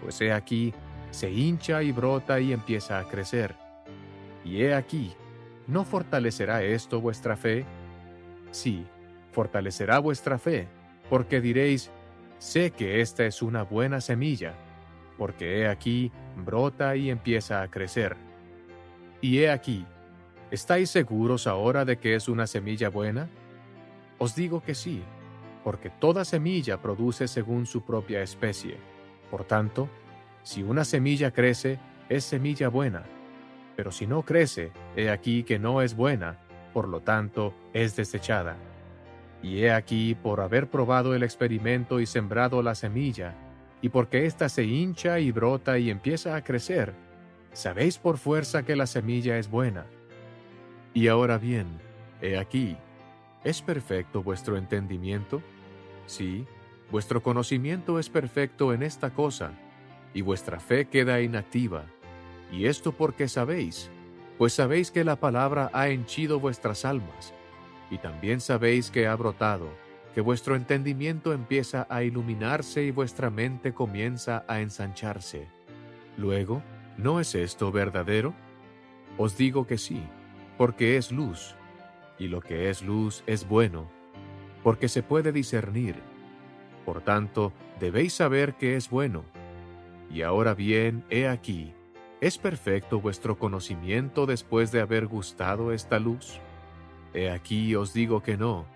pues 0.00 0.18
he 0.22 0.32
aquí, 0.32 0.72
se 1.10 1.30
hincha 1.30 1.82
y 1.82 1.92
brota 1.92 2.40
y 2.40 2.52
empieza 2.54 2.98
a 2.98 3.04
crecer. 3.06 3.54
Y 4.42 4.62
he 4.62 4.74
aquí, 4.74 5.12
¿no 5.66 5.84
fortalecerá 5.84 6.62
esto 6.62 7.00
vuestra 7.00 7.36
fe? 7.36 7.66
Sí, 8.50 8.86
fortalecerá 9.32 9.98
vuestra 9.98 10.38
fe, 10.38 10.68
porque 11.10 11.42
diréis, 11.42 11.90
sé 12.38 12.70
que 12.70 13.02
esta 13.02 13.26
es 13.26 13.42
una 13.42 13.62
buena 13.62 14.00
semilla, 14.00 14.54
porque 15.18 15.58
he 15.58 15.68
aquí, 15.68 16.10
brota 16.44 16.96
y 16.96 17.10
empieza 17.10 17.62
a 17.62 17.70
crecer. 17.70 18.16
Y 19.20 19.38
he 19.38 19.50
aquí, 19.50 19.86
¿Estáis 20.50 20.90
seguros 20.90 21.46
ahora 21.46 21.84
de 21.84 21.98
que 21.98 22.16
es 22.16 22.28
una 22.28 22.48
semilla 22.48 22.88
buena? 22.88 23.28
Os 24.18 24.34
digo 24.34 24.60
que 24.60 24.74
sí, 24.74 25.00
porque 25.62 25.90
toda 25.90 26.24
semilla 26.24 26.82
produce 26.82 27.28
según 27.28 27.66
su 27.66 27.82
propia 27.82 28.20
especie. 28.20 28.76
Por 29.30 29.44
tanto, 29.44 29.88
si 30.42 30.64
una 30.64 30.84
semilla 30.84 31.30
crece, 31.30 31.78
es 32.08 32.24
semilla 32.24 32.68
buena, 32.68 33.04
pero 33.76 33.92
si 33.92 34.08
no 34.08 34.24
crece, 34.24 34.72
he 34.96 35.08
aquí 35.08 35.44
que 35.44 35.60
no 35.60 35.82
es 35.82 35.94
buena, 35.94 36.40
por 36.74 36.88
lo 36.88 37.00
tanto, 37.00 37.54
es 37.72 37.94
desechada. 37.94 38.56
Y 39.44 39.62
he 39.62 39.70
aquí, 39.70 40.16
por 40.16 40.40
haber 40.40 40.68
probado 40.68 41.14
el 41.14 41.22
experimento 41.22 42.00
y 42.00 42.06
sembrado 42.06 42.60
la 42.60 42.74
semilla, 42.74 43.36
y 43.82 43.88
porque 43.88 44.26
ésta 44.26 44.48
se 44.48 44.64
hincha 44.64 45.20
y 45.20 45.30
brota 45.30 45.78
y 45.78 45.90
empieza 45.90 46.36
a 46.36 46.44
crecer, 46.44 46.94
sabéis 47.52 47.98
por 47.98 48.18
fuerza 48.18 48.64
que 48.64 48.76
la 48.76 48.86
semilla 48.86 49.38
es 49.38 49.50
buena 49.50 49.86
y 50.92 51.06
ahora 51.06 51.38
bien, 51.38 51.68
he 52.20 52.36
aquí, 52.36 52.76
¿es 53.44 53.62
perfecto 53.62 54.24
vuestro 54.24 54.56
entendimiento? 54.56 55.40
Sí, 56.06 56.46
vuestro 56.90 57.22
conocimiento 57.22 58.00
es 58.00 58.08
perfecto 58.08 58.74
en 58.74 58.82
esta 58.82 59.10
cosa, 59.10 59.52
y 60.12 60.22
vuestra 60.22 60.58
fe 60.58 60.86
queda 60.86 61.20
inactiva. 61.20 61.84
Y 62.50 62.66
esto 62.66 62.90
porque 62.90 63.28
sabéis, 63.28 63.88
pues 64.36 64.52
sabéis 64.52 64.90
que 64.90 65.04
la 65.04 65.14
palabra 65.14 65.70
ha 65.72 65.88
henchido 65.88 66.40
vuestras 66.40 66.84
almas, 66.84 67.32
y 67.88 67.98
también 67.98 68.40
sabéis 68.40 68.90
que 68.90 69.06
ha 69.06 69.14
brotado, 69.14 69.68
que 70.14 70.20
vuestro 70.20 70.56
entendimiento 70.56 71.32
empieza 71.32 71.86
a 71.88 72.02
iluminarse 72.02 72.82
y 72.82 72.90
vuestra 72.90 73.30
mente 73.30 73.72
comienza 73.72 74.44
a 74.48 74.60
ensancharse. 74.60 75.46
Luego, 76.16 76.62
¿no 76.96 77.20
es 77.20 77.34
esto 77.34 77.70
verdadero? 77.70 78.34
Os 79.16 79.36
digo 79.36 79.66
que 79.66 79.78
sí, 79.78 80.02
porque 80.58 80.96
es 80.96 81.12
luz, 81.12 81.54
y 82.18 82.28
lo 82.28 82.40
que 82.40 82.70
es 82.70 82.82
luz 82.82 83.22
es 83.26 83.48
bueno, 83.48 83.88
porque 84.62 84.88
se 84.88 85.02
puede 85.02 85.32
discernir. 85.32 85.96
Por 86.84 87.02
tanto, 87.02 87.52
debéis 87.78 88.14
saber 88.14 88.54
que 88.54 88.76
es 88.76 88.90
bueno. 88.90 89.24
Y 90.10 90.22
ahora 90.22 90.54
bien, 90.54 91.04
he 91.08 91.28
aquí, 91.28 91.72
¿es 92.20 92.36
perfecto 92.36 93.00
vuestro 93.00 93.38
conocimiento 93.38 94.26
después 94.26 94.72
de 94.72 94.80
haber 94.80 95.06
gustado 95.06 95.72
esta 95.72 95.98
luz? 95.98 96.40
He 97.14 97.30
aquí 97.30 97.74
os 97.74 97.92
digo 97.92 98.22
que 98.22 98.36
no, 98.36 98.66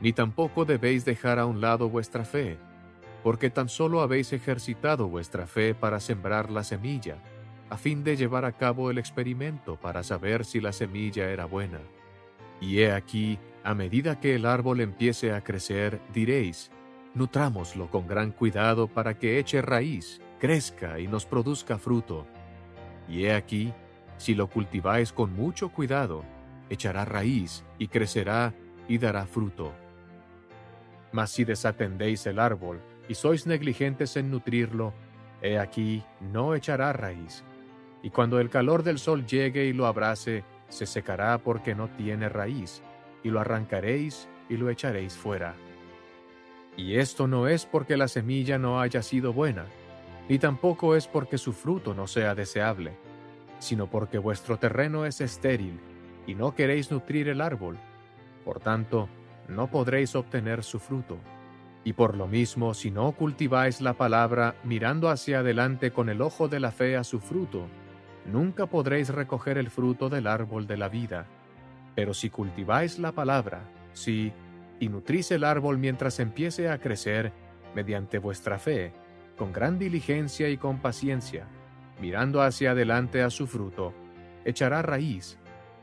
ni 0.00 0.12
tampoco 0.12 0.64
debéis 0.64 1.04
dejar 1.04 1.38
a 1.38 1.46
un 1.46 1.60
lado 1.60 1.88
vuestra 1.88 2.24
fe, 2.24 2.58
porque 3.22 3.50
tan 3.50 3.68
solo 3.68 4.02
habéis 4.02 4.32
ejercitado 4.32 5.08
vuestra 5.08 5.46
fe 5.46 5.74
para 5.74 6.00
sembrar 6.00 6.50
la 6.50 6.64
semilla, 6.64 7.16
a 7.70 7.76
fin 7.76 8.04
de 8.04 8.16
llevar 8.16 8.44
a 8.44 8.52
cabo 8.52 8.90
el 8.90 8.98
experimento 8.98 9.76
para 9.76 10.02
saber 10.02 10.44
si 10.44 10.60
la 10.60 10.72
semilla 10.72 11.30
era 11.30 11.46
buena. 11.46 11.80
Y 12.60 12.78
he 12.78 12.92
aquí, 12.92 13.38
a 13.64 13.74
medida 13.74 14.20
que 14.20 14.34
el 14.34 14.46
árbol 14.46 14.80
empiece 14.80 15.32
a 15.32 15.42
crecer, 15.42 16.00
diréis, 16.12 16.70
nutrámoslo 17.14 17.90
con 17.90 18.06
gran 18.06 18.30
cuidado 18.30 18.86
para 18.86 19.18
que 19.18 19.38
eche 19.38 19.62
raíz, 19.62 20.20
crezca 20.38 21.00
y 21.00 21.08
nos 21.08 21.26
produzca 21.26 21.78
fruto. 21.78 22.26
Y 23.08 23.24
he 23.24 23.34
aquí, 23.34 23.72
si 24.18 24.34
lo 24.34 24.48
cultiváis 24.48 25.12
con 25.12 25.34
mucho 25.34 25.70
cuidado, 25.70 26.24
echará 26.70 27.04
raíz 27.04 27.64
y 27.78 27.88
crecerá 27.88 28.54
y 28.88 28.98
dará 28.98 29.26
fruto. 29.26 29.72
Mas 31.16 31.30
si 31.30 31.46
desatendéis 31.46 32.26
el 32.26 32.38
árbol 32.38 32.78
y 33.08 33.14
sois 33.14 33.46
negligentes 33.46 34.18
en 34.18 34.30
nutrirlo, 34.30 34.92
he 35.40 35.58
aquí, 35.58 36.04
no 36.20 36.54
echará 36.54 36.92
raíz. 36.92 37.42
Y 38.02 38.10
cuando 38.10 38.38
el 38.38 38.50
calor 38.50 38.82
del 38.82 38.98
sol 38.98 39.24
llegue 39.24 39.64
y 39.64 39.72
lo 39.72 39.86
abrace, 39.86 40.44
se 40.68 40.84
secará 40.84 41.38
porque 41.38 41.74
no 41.74 41.88
tiene 41.88 42.28
raíz, 42.28 42.82
y 43.24 43.30
lo 43.30 43.40
arrancaréis 43.40 44.28
y 44.50 44.58
lo 44.58 44.68
echaréis 44.68 45.14
fuera. 45.14 45.54
Y 46.76 46.96
esto 46.98 47.26
no 47.26 47.48
es 47.48 47.64
porque 47.64 47.96
la 47.96 48.08
semilla 48.08 48.58
no 48.58 48.78
haya 48.78 49.02
sido 49.02 49.32
buena, 49.32 49.64
ni 50.28 50.38
tampoco 50.38 50.96
es 50.96 51.06
porque 51.06 51.38
su 51.38 51.54
fruto 51.54 51.94
no 51.94 52.06
sea 52.06 52.34
deseable, 52.34 52.92
sino 53.58 53.86
porque 53.88 54.18
vuestro 54.18 54.58
terreno 54.58 55.06
es 55.06 55.22
estéril, 55.22 55.80
y 56.26 56.34
no 56.34 56.54
queréis 56.54 56.90
nutrir 56.90 57.28
el 57.28 57.40
árbol. 57.40 57.78
Por 58.44 58.60
tanto, 58.60 59.08
no 59.48 59.70
podréis 59.70 60.14
obtener 60.14 60.62
su 60.62 60.78
fruto. 60.78 61.18
Y 61.84 61.92
por 61.92 62.16
lo 62.16 62.26
mismo, 62.26 62.74
si 62.74 62.90
no 62.90 63.12
cultiváis 63.12 63.80
la 63.80 63.94
palabra 63.94 64.56
mirando 64.64 65.08
hacia 65.08 65.38
adelante 65.38 65.92
con 65.92 66.08
el 66.08 66.20
ojo 66.20 66.48
de 66.48 66.58
la 66.58 66.72
fe 66.72 66.96
a 66.96 67.04
su 67.04 67.20
fruto, 67.20 67.68
nunca 68.24 68.66
podréis 68.66 69.10
recoger 69.10 69.56
el 69.56 69.70
fruto 69.70 70.08
del 70.08 70.26
árbol 70.26 70.66
de 70.66 70.76
la 70.76 70.88
vida. 70.88 71.26
Pero 71.94 72.12
si 72.12 72.28
cultiváis 72.28 72.98
la 72.98 73.12
palabra, 73.12 73.62
sí, 73.92 74.32
y 74.80 74.88
nutrís 74.88 75.30
el 75.30 75.44
árbol 75.44 75.78
mientras 75.78 76.18
empiece 76.18 76.68
a 76.68 76.78
crecer, 76.78 77.32
mediante 77.74 78.18
vuestra 78.18 78.58
fe, 78.58 78.92
con 79.36 79.52
gran 79.52 79.78
diligencia 79.78 80.48
y 80.48 80.56
con 80.56 80.78
paciencia, 80.78 81.46
mirando 82.00 82.42
hacia 82.42 82.72
adelante 82.72 83.22
a 83.22 83.30
su 83.30 83.46
fruto, 83.46 83.94
echará 84.44 84.82
raíz, 84.82 85.38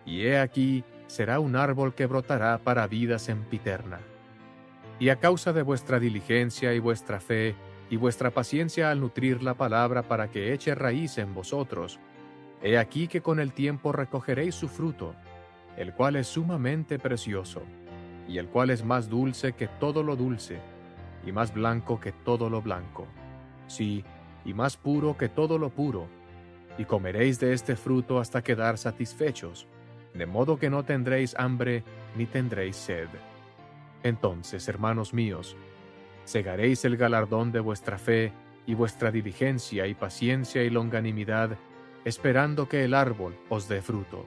y 0.06 0.24
he 0.24 0.38
aquí 0.38 0.84
será 1.08 1.40
un 1.40 1.56
árbol 1.56 1.94
que 1.94 2.06
brotará 2.06 2.58
para 2.58 2.88
vida 2.88 3.20
sempiterna. 3.20 4.00
Y 5.00 5.10
a 5.10 5.18
causa 5.18 5.54
de 5.54 5.62
vuestra 5.62 6.00
diligencia 6.00 6.74
y 6.74 6.80
vuestra 6.80 7.20
fe, 7.20 7.56
y 7.90 7.98
vuestra 7.98 8.32
paciencia 8.32 8.90
al 8.90 9.00
nutrir 9.00 9.44
la 9.44 9.54
palabra 9.54 10.04
para 10.04 10.30
que 10.30 10.54
eche 10.54 10.74
raíz 10.76 11.18
en 11.18 11.34
vosotros, 11.34 12.00
he 12.62 12.78
aquí 12.78 13.08
que 13.08 13.22
con 13.22 13.40
el 13.40 13.54
tiempo 13.54 13.92
recogeréis 13.92 14.56
su 14.56 14.68
fruto, 14.68 15.14
el 15.78 15.94
cual 15.94 16.16
es 16.16 16.28
sumamente 16.28 16.98
precioso, 17.00 17.62
y 18.28 18.38
el 18.38 18.48
cual 18.48 18.70
es 18.70 18.84
más 18.84 19.10
dulce 19.10 19.54
que 19.54 19.68
todo 19.68 20.04
lo 20.04 20.16
dulce, 20.16 20.60
y 21.26 21.32
más 21.32 21.54
blanco 21.54 22.00
que 22.00 22.12
todo 22.12 22.50
lo 22.50 22.62
blanco. 22.62 23.08
Sí, 23.68 24.04
y 24.46 24.54
más 24.54 24.78
puro 24.78 25.18
que 25.18 25.30
todo 25.30 25.58
lo 25.58 25.70
puro, 25.70 26.08
y 26.78 26.86
comeréis 26.86 27.40
de 27.40 27.54
este 27.54 27.76
fruto 27.76 28.20
hasta 28.20 28.42
quedar 28.42 28.78
satisfechos, 28.78 29.68
de 30.14 30.26
modo 30.26 30.58
que 30.58 30.70
no 30.70 30.84
tendréis 30.84 31.36
hambre 31.38 31.84
ni 32.16 32.26
tendréis 32.26 32.76
sed. 32.76 33.08
Entonces, 34.04 34.68
hermanos 34.68 35.14
míos, 35.14 35.56
segaréis 36.26 36.86
el 36.86 36.98
galardón 36.98 37.52
de 37.52 37.60
vuestra 37.60 37.98
fe 37.98 38.32
y 38.66 38.76
vuestra 38.76 39.12
diligencia 39.12 39.88
y 39.88 39.94
paciencia 39.94 40.64
y 40.64 40.70
longanimidad, 40.70 41.58
esperando 42.06 42.68
que 42.68 42.84
el 42.84 42.94
árbol 42.94 43.36
os 43.50 43.68
dé 43.68 43.82
fruto. 43.82 44.26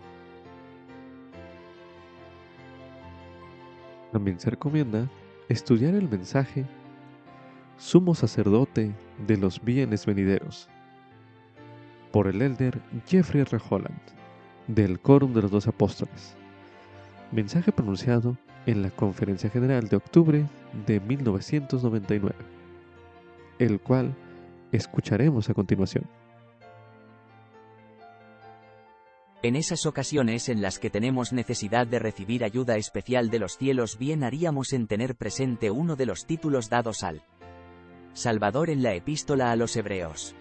También 4.12 4.40
se 4.40 4.50
recomienda 4.50 5.08
estudiar 5.48 5.94
el 5.94 6.08
mensaje 6.08 6.64
Sumo 7.78 8.14
sacerdote 8.14 8.94
de 9.26 9.36
los 9.36 9.62
bienes 9.62 10.06
venideros 10.06 10.68
por 12.10 12.26
el 12.26 12.40
elder 12.40 12.80
Jeffrey 13.06 13.42
R. 13.42 13.58
Holland 13.68 14.15
del 14.66 15.00
Quórum 15.00 15.32
de 15.32 15.42
los 15.42 15.50
Dos 15.50 15.66
Apóstoles. 15.66 16.36
Mensaje 17.32 17.72
pronunciado 17.72 18.36
en 18.66 18.82
la 18.82 18.90
Conferencia 18.90 19.50
General 19.50 19.88
de 19.88 19.96
octubre 19.96 20.46
de 20.86 21.00
1999, 21.00 22.34
el 23.58 23.80
cual 23.80 24.14
escucharemos 24.72 25.48
a 25.48 25.54
continuación. 25.54 26.04
En 29.42 29.54
esas 29.54 29.86
ocasiones 29.86 30.48
en 30.48 30.60
las 30.60 30.78
que 30.80 30.90
tenemos 30.90 31.32
necesidad 31.32 31.86
de 31.86 32.00
recibir 32.00 32.42
ayuda 32.42 32.76
especial 32.76 33.30
de 33.30 33.38
los 33.38 33.56
cielos, 33.56 33.96
bien 33.98 34.24
haríamos 34.24 34.72
en 34.72 34.88
tener 34.88 35.14
presente 35.14 35.70
uno 35.70 35.94
de 35.94 36.06
los 36.06 36.26
títulos 36.26 36.68
dados 36.68 37.04
al 37.04 37.22
Salvador 38.12 38.70
en 38.70 38.82
la 38.82 38.94
epístola 38.94 39.52
a 39.52 39.56
los 39.56 39.76
Hebreos. 39.76 40.34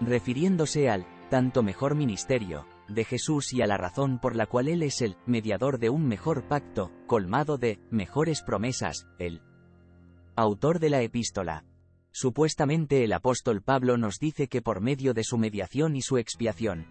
Refiriéndose 0.00 0.90
al 0.90 1.06
tanto 1.30 1.62
mejor 1.62 1.94
ministerio 1.94 2.66
de 2.90 3.04
Jesús 3.04 3.52
y 3.52 3.62
a 3.62 3.66
la 3.66 3.76
razón 3.76 4.18
por 4.18 4.36
la 4.36 4.46
cual 4.46 4.68
Él 4.68 4.82
es 4.82 5.00
el 5.00 5.16
mediador 5.26 5.78
de 5.78 5.90
un 5.90 6.06
mejor 6.06 6.48
pacto, 6.48 6.92
colmado 7.06 7.58
de 7.58 7.80
mejores 7.90 8.42
promesas, 8.42 9.06
el 9.18 9.42
autor 10.36 10.78
de 10.78 10.90
la 10.90 11.02
epístola. 11.02 11.64
Supuestamente 12.12 13.04
el 13.04 13.12
apóstol 13.12 13.62
Pablo 13.62 13.96
nos 13.96 14.18
dice 14.18 14.48
que 14.48 14.62
por 14.62 14.80
medio 14.80 15.14
de 15.14 15.24
su 15.24 15.38
mediación 15.38 15.96
y 15.96 16.02
su 16.02 16.18
expiación, 16.18 16.86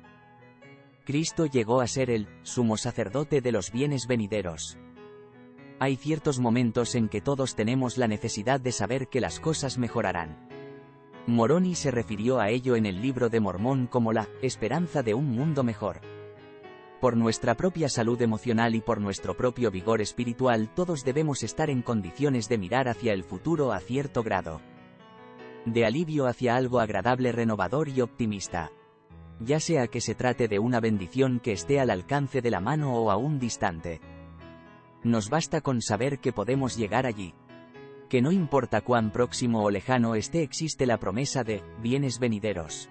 Cristo 1.06 1.46
llegó 1.46 1.82
a 1.82 1.88
ser 1.88 2.10
el 2.10 2.28
sumo 2.44 2.78
sacerdote 2.78 3.42
de 3.42 3.52
los 3.52 3.72
bienes 3.72 4.06
venideros. 4.08 4.78
Hay 5.80 5.96
ciertos 5.96 6.40
momentos 6.40 6.94
en 6.96 7.10
que 7.10 7.22
todos 7.22 7.56
tenemos 7.56 7.98
la 7.98 8.08
necesidad 8.08 8.60
de 8.60 8.72
saber 8.72 9.08
que 9.08 9.22
las 9.22 9.40
cosas 9.40 9.78
mejorarán. 9.78 10.49
Moroni 11.30 11.76
se 11.76 11.92
refirió 11.92 12.40
a 12.40 12.50
ello 12.50 12.76
en 12.76 12.88
el 12.88 13.02
libro 13.02 13.30
de 13.30 13.40
Mormón 13.40 13.86
como 13.86 14.14
la 14.14 14.28
esperanza 14.42 15.04
de 15.04 15.14
un 15.14 15.30
mundo 15.30 15.64
mejor. 15.64 16.02
Por 17.00 17.16
nuestra 17.16 17.56
propia 17.56 17.88
salud 17.88 18.22
emocional 18.22 18.76
y 18.76 18.82
por 18.82 19.00
nuestro 19.00 19.38
propio 19.38 19.70
vigor 19.72 20.02
espiritual 20.02 20.74
todos 20.74 21.06
debemos 21.06 21.44
estar 21.44 21.70
en 21.70 21.82
condiciones 21.82 22.50
de 22.50 22.58
mirar 22.58 22.90
hacia 22.90 23.14
el 23.14 23.24
futuro 23.24 23.72
a 23.72 23.80
cierto 23.80 24.24
grado. 24.24 24.60
De 25.66 25.86
alivio 25.86 26.26
hacia 26.26 26.56
algo 26.56 26.80
agradable, 26.80 27.32
renovador 27.32 27.90
y 27.90 28.02
optimista. 28.02 28.72
Ya 29.40 29.60
sea 29.60 29.88
que 29.88 30.02
se 30.02 30.16
trate 30.16 30.48
de 30.48 30.60
una 30.60 30.80
bendición 30.80 31.40
que 31.40 31.54
esté 31.54 31.80
al 31.80 31.92
alcance 31.92 32.42
de 32.42 32.50
la 32.50 32.60
mano 32.60 32.96
o 32.96 33.12
aún 33.12 33.40
distante. 33.40 34.02
Nos 35.04 35.30
basta 35.30 35.62
con 35.62 35.82
saber 35.82 36.20
que 36.20 36.34
podemos 36.34 36.76
llegar 36.76 37.06
allí 37.06 37.34
que 38.10 38.22
no 38.24 38.32
importa 38.32 38.82
cuán 38.82 39.12
próximo 39.12 39.64
o 39.64 39.70
lejano 39.70 40.16
esté 40.16 40.42
existe 40.42 40.88
la 40.88 40.98
promesa 40.98 41.44
de 41.44 41.62
bienes 41.80 42.18
venideros. 42.18 42.90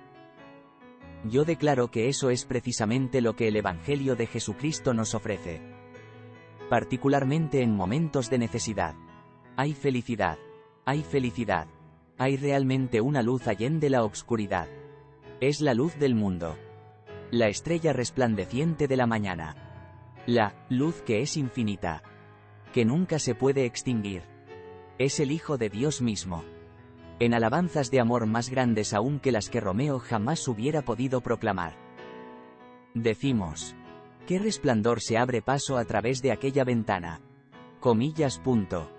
Yo 1.24 1.45
declaro 1.45 1.90
que 1.90 2.09
eso 2.09 2.31
es 2.31 2.45
precisamente 2.45 3.20
lo 3.20 3.35
que 3.35 3.49
el 3.49 3.57
Evangelio 3.57 4.15
de 4.15 4.28
Jesucristo 4.28 4.95
nos 4.95 5.16
ofrece. 5.16 5.61
Particularmente 6.70 7.62
en 7.62 7.74
momentos 7.74 8.31
de 8.31 8.39
necesidad. 8.39 8.95
Hay 9.57 9.74
felicidad. 9.74 10.39
Hay 10.85 11.03
felicidad. 11.03 11.66
Hay 12.16 12.36
realmente 12.36 13.01
una 13.01 13.23
luz 13.23 13.49
allende 13.49 13.90
la 13.90 14.05
obscuridad. 14.05 14.69
Es 15.40 15.61
la 15.61 15.74
luz 15.74 15.99
del 15.99 16.15
mundo. 16.15 16.57
La 17.32 17.49
estrella 17.49 17.93
resplandeciente 17.93 18.86
de 18.86 18.97
la 18.97 19.07
mañana. 19.09 19.57
La 20.27 20.55
luz 20.69 21.03
que 21.03 21.20
es 21.20 21.36
infinita. 21.36 22.05
Que 22.73 22.85
nunca 22.85 23.19
se 23.19 23.35
puede 23.35 23.65
extinguir 23.65 24.38
es 24.99 25.20
el 25.20 25.31
Hijo 25.31 25.59
de 25.59 25.70
Dios 25.70 26.03
mismo. 26.03 26.45
En 27.20 27.33
alabanzas 27.33 27.91
de 27.91 28.01
amor 28.01 28.27
más 28.27 28.51
grandes 28.51 28.93
aún 28.93 29.20
que 29.20 29.31
las 29.31 29.49
que 29.49 29.61
Romeo 29.61 30.01
jamás 30.01 30.47
hubiera 30.49 30.83
podido 30.83 31.20
proclamar. 31.20 31.77
Decimos, 32.95 33.77
¿qué 34.27 34.39
resplandor 34.41 35.01
se 35.01 35.16
abre 35.16 35.41
paso 35.41 35.79
a 35.79 35.85
través 35.85 36.20
de 36.20 36.33
aquella 36.33 36.65
ventana? 36.65 37.20
Comillas. 37.81 38.39
Punto. 38.39 38.91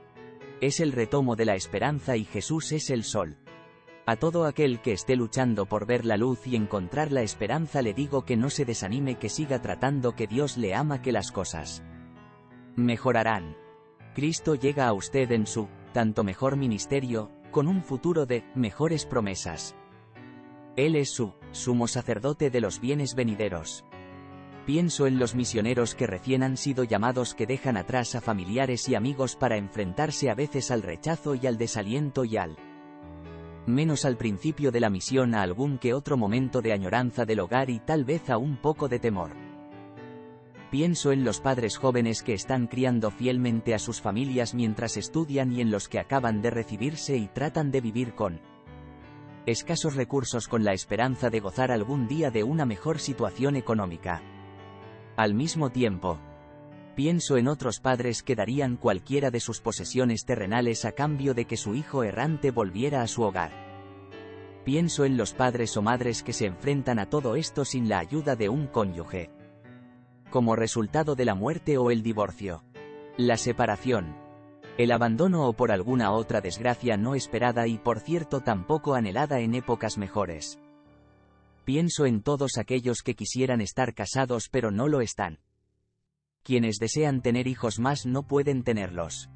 Es 0.62 0.80
el 0.80 0.94
retomo 0.94 1.36
de 1.36 1.46
la 1.46 1.56
esperanza 1.56 2.16
y 2.16 2.24
Jesús 2.24 2.72
es 2.72 2.90
el 2.90 3.04
sol. 3.04 3.38
A 4.06 4.16
todo 4.16 4.46
aquel 4.46 4.82
que 4.82 4.94
esté 4.94 5.18
luchando 5.18 5.66
por 5.66 5.86
ver 5.86 6.06
la 6.06 6.18
luz 6.18 6.48
y 6.48 6.56
encontrar 6.56 7.12
la 7.12 7.22
esperanza 7.22 7.82
le 7.82 7.94
digo 7.94 8.24
que 8.24 8.38
no 8.38 8.50
se 8.50 8.66
desanime, 8.66 9.16
que 9.16 9.30
siga 9.30 9.62
tratando 9.62 10.16
que 10.16 10.28
Dios 10.28 10.58
le 10.58 10.74
ama, 10.74 11.02
que 11.02 11.12
las 11.12 11.32
cosas 11.32 11.84
mejorarán. 12.76 13.56
Cristo 14.16 14.56
llega 14.56 14.88
a 14.88 14.94
usted 14.94 15.32
en 15.32 15.46
su, 15.46 15.70
tanto 15.92 16.24
mejor 16.24 16.58
ministerio, 16.58 17.32
con 17.52 17.68
un 17.68 17.84
futuro 17.84 18.26
de 18.26 18.44
mejores 18.56 19.06
promesas. 19.06 19.76
Él 20.76 20.96
es 20.96 21.10
su, 21.10 21.34
sumo 21.52 21.88
sacerdote 21.88 22.50
de 22.50 22.62
los 22.62 22.80
bienes 22.80 23.16
venideros. 23.16 23.86
Pienso 24.66 25.08
en 25.08 25.18
los 25.18 25.36
misioneros 25.36 25.96
que 25.96 26.06
recién 26.06 26.44
han 26.44 26.56
sido 26.56 26.84
llamados 26.84 27.34
que 27.34 27.48
dejan 27.48 27.76
atrás 27.76 28.14
a 28.16 28.22
familiares 28.22 28.88
y 28.88 28.96
amigos 28.96 29.36
para 29.36 29.58
enfrentarse 29.58 30.30
a 30.30 30.36
veces 30.36 30.70
al 30.70 30.84
rechazo 30.84 31.34
y 31.36 31.48
al 31.48 31.58
desaliento 31.58 32.24
y 32.24 32.38
al 32.38 32.58
menos 33.66 34.06
al 34.06 34.18
principio 34.18 34.72
de 34.72 34.80
la 34.80 34.90
misión 34.90 35.36
a 35.36 35.42
algún 35.42 35.78
que 35.78 35.94
otro 35.94 36.18
momento 36.18 36.62
de 36.62 36.74
añoranza 36.74 37.26
del 37.26 37.40
hogar 37.40 37.70
y 37.70 37.80
tal 37.80 38.06
vez 38.06 38.30
a 38.30 38.38
un 38.38 38.58
poco 38.58 38.88
de 38.88 39.00
temor. 39.00 39.49
Pienso 40.70 41.12
en 41.12 41.24
los 41.24 41.40
padres 41.40 41.78
jóvenes 41.78 42.22
que 42.22 42.36
están 42.36 42.68
criando 42.68 43.10
fielmente 43.10 43.74
a 43.74 43.80
sus 43.80 44.02
familias 44.02 44.54
mientras 44.54 44.98
estudian 44.98 45.52
y 45.52 45.62
en 45.62 45.72
los 45.72 45.90
que 45.90 45.98
acaban 45.98 46.44
de 46.44 46.52
recibirse 46.52 47.18
y 47.18 47.28
tratan 47.28 47.72
de 47.72 47.82
vivir 47.82 48.14
con 48.14 48.40
escasos 49.48 49.96
recursos 49.96 50.48
con 50.48 50.64
la 50.64 50.74
esperanza 50.74 51.32
de 51.32 51.40
gozar 51.40 51.72
algún 51.72 52.08
día 52.08 52.30
de 52.30 52.44
una 52.44 52.68
mejor 52.68 53.00
situación 53.00 53.56
económica. 53.56 54.22
Al 55.18 55.34
mismo 55.34 55.72
tiempo, 55.72 56.20
pienso 56.96 57.38
en 57.38 57.48
otros 57.48 57.80
padres 57.80 58.22
que 58.22 58.36
darían 58.36 58.78
cualquiera 58.78 59.32
de 59.32 59.40
sus 59.40 59.62
posesiones 59.62 60.24
terrenales 60.24 60.86
a 60.86 60.92
cambio 60.92 61.34
de 61.34 61.46
que 61.46 61.58
su 61.58 61.74
hijo 61.74 62.04
errante 62.04 62.52
volviera 62.52 63.02
a 63.02 63.08
su 63.08 63.24
hogar. 63.24 63.52
Pienso 64.66 65.04
en 65.04 65.18
los 65.18 65.34
padres 65.34 65.76
o 65.78 65.82
madres 65.82 66.22
que 66.22 66.34
se 66.34 66.46
enfrentan 66.46 67.00
a 67.00 67.10
todo 67.10 67.36
esto 67.36 67.66
sin 67.66 67.90
la 67.90 67.98
ayuda 67.98 68.36
de 68.36 68.50
un 68.50 68.68
cónyuge 68.68 69.32
como 70.30 70.56
resultado 70.56 71.16
de 71.16 71.26
la 71.26 71.36
muerte 71.36 71.78
o 71.78 71.92
el 71.92 72.04
divorcio. 72.04 72.64
La 73.18 73.38
separación. 73.38 74.16
El 74.78 74.92
abandono 74.92 75.48
o 75.48 75.54
por 75.54 75.72
alguna 75.72 76.12
otra 76.12 76.40
desgracia 76.40 76.96
no 76.96 77.16
esperada 77.16 77.68
y 77.68 77.78
por 77.78 78.00
cierto 78.00 78.42
tampoco 78.42 78.96
anhelada 78.96 79.40
en 79.42 79.56
épocas 79.56 79.98
mejores. 79.98 80.60
Pienso 81.66 82.06
en 82.06 82.22
todos 82.22 82.58
aquellos 82.58 83.02
que 83.04 83.16
quisieran 83.16 83.62
estar 83.62 83.94
casados 83.94 84.48
pero 84.50 84.72
no 84.72 84.88
lo 84.88 85.02
están. 85.02 85.40
Quienes 86.44 86.78
desean 86.78 87.22
tener 87.22 87.48
hijos 87.48 87.80
más 87.80 88.06
no 88.06 88.24
pueden 88.24 88.64
tenerlos. 88.64 89.30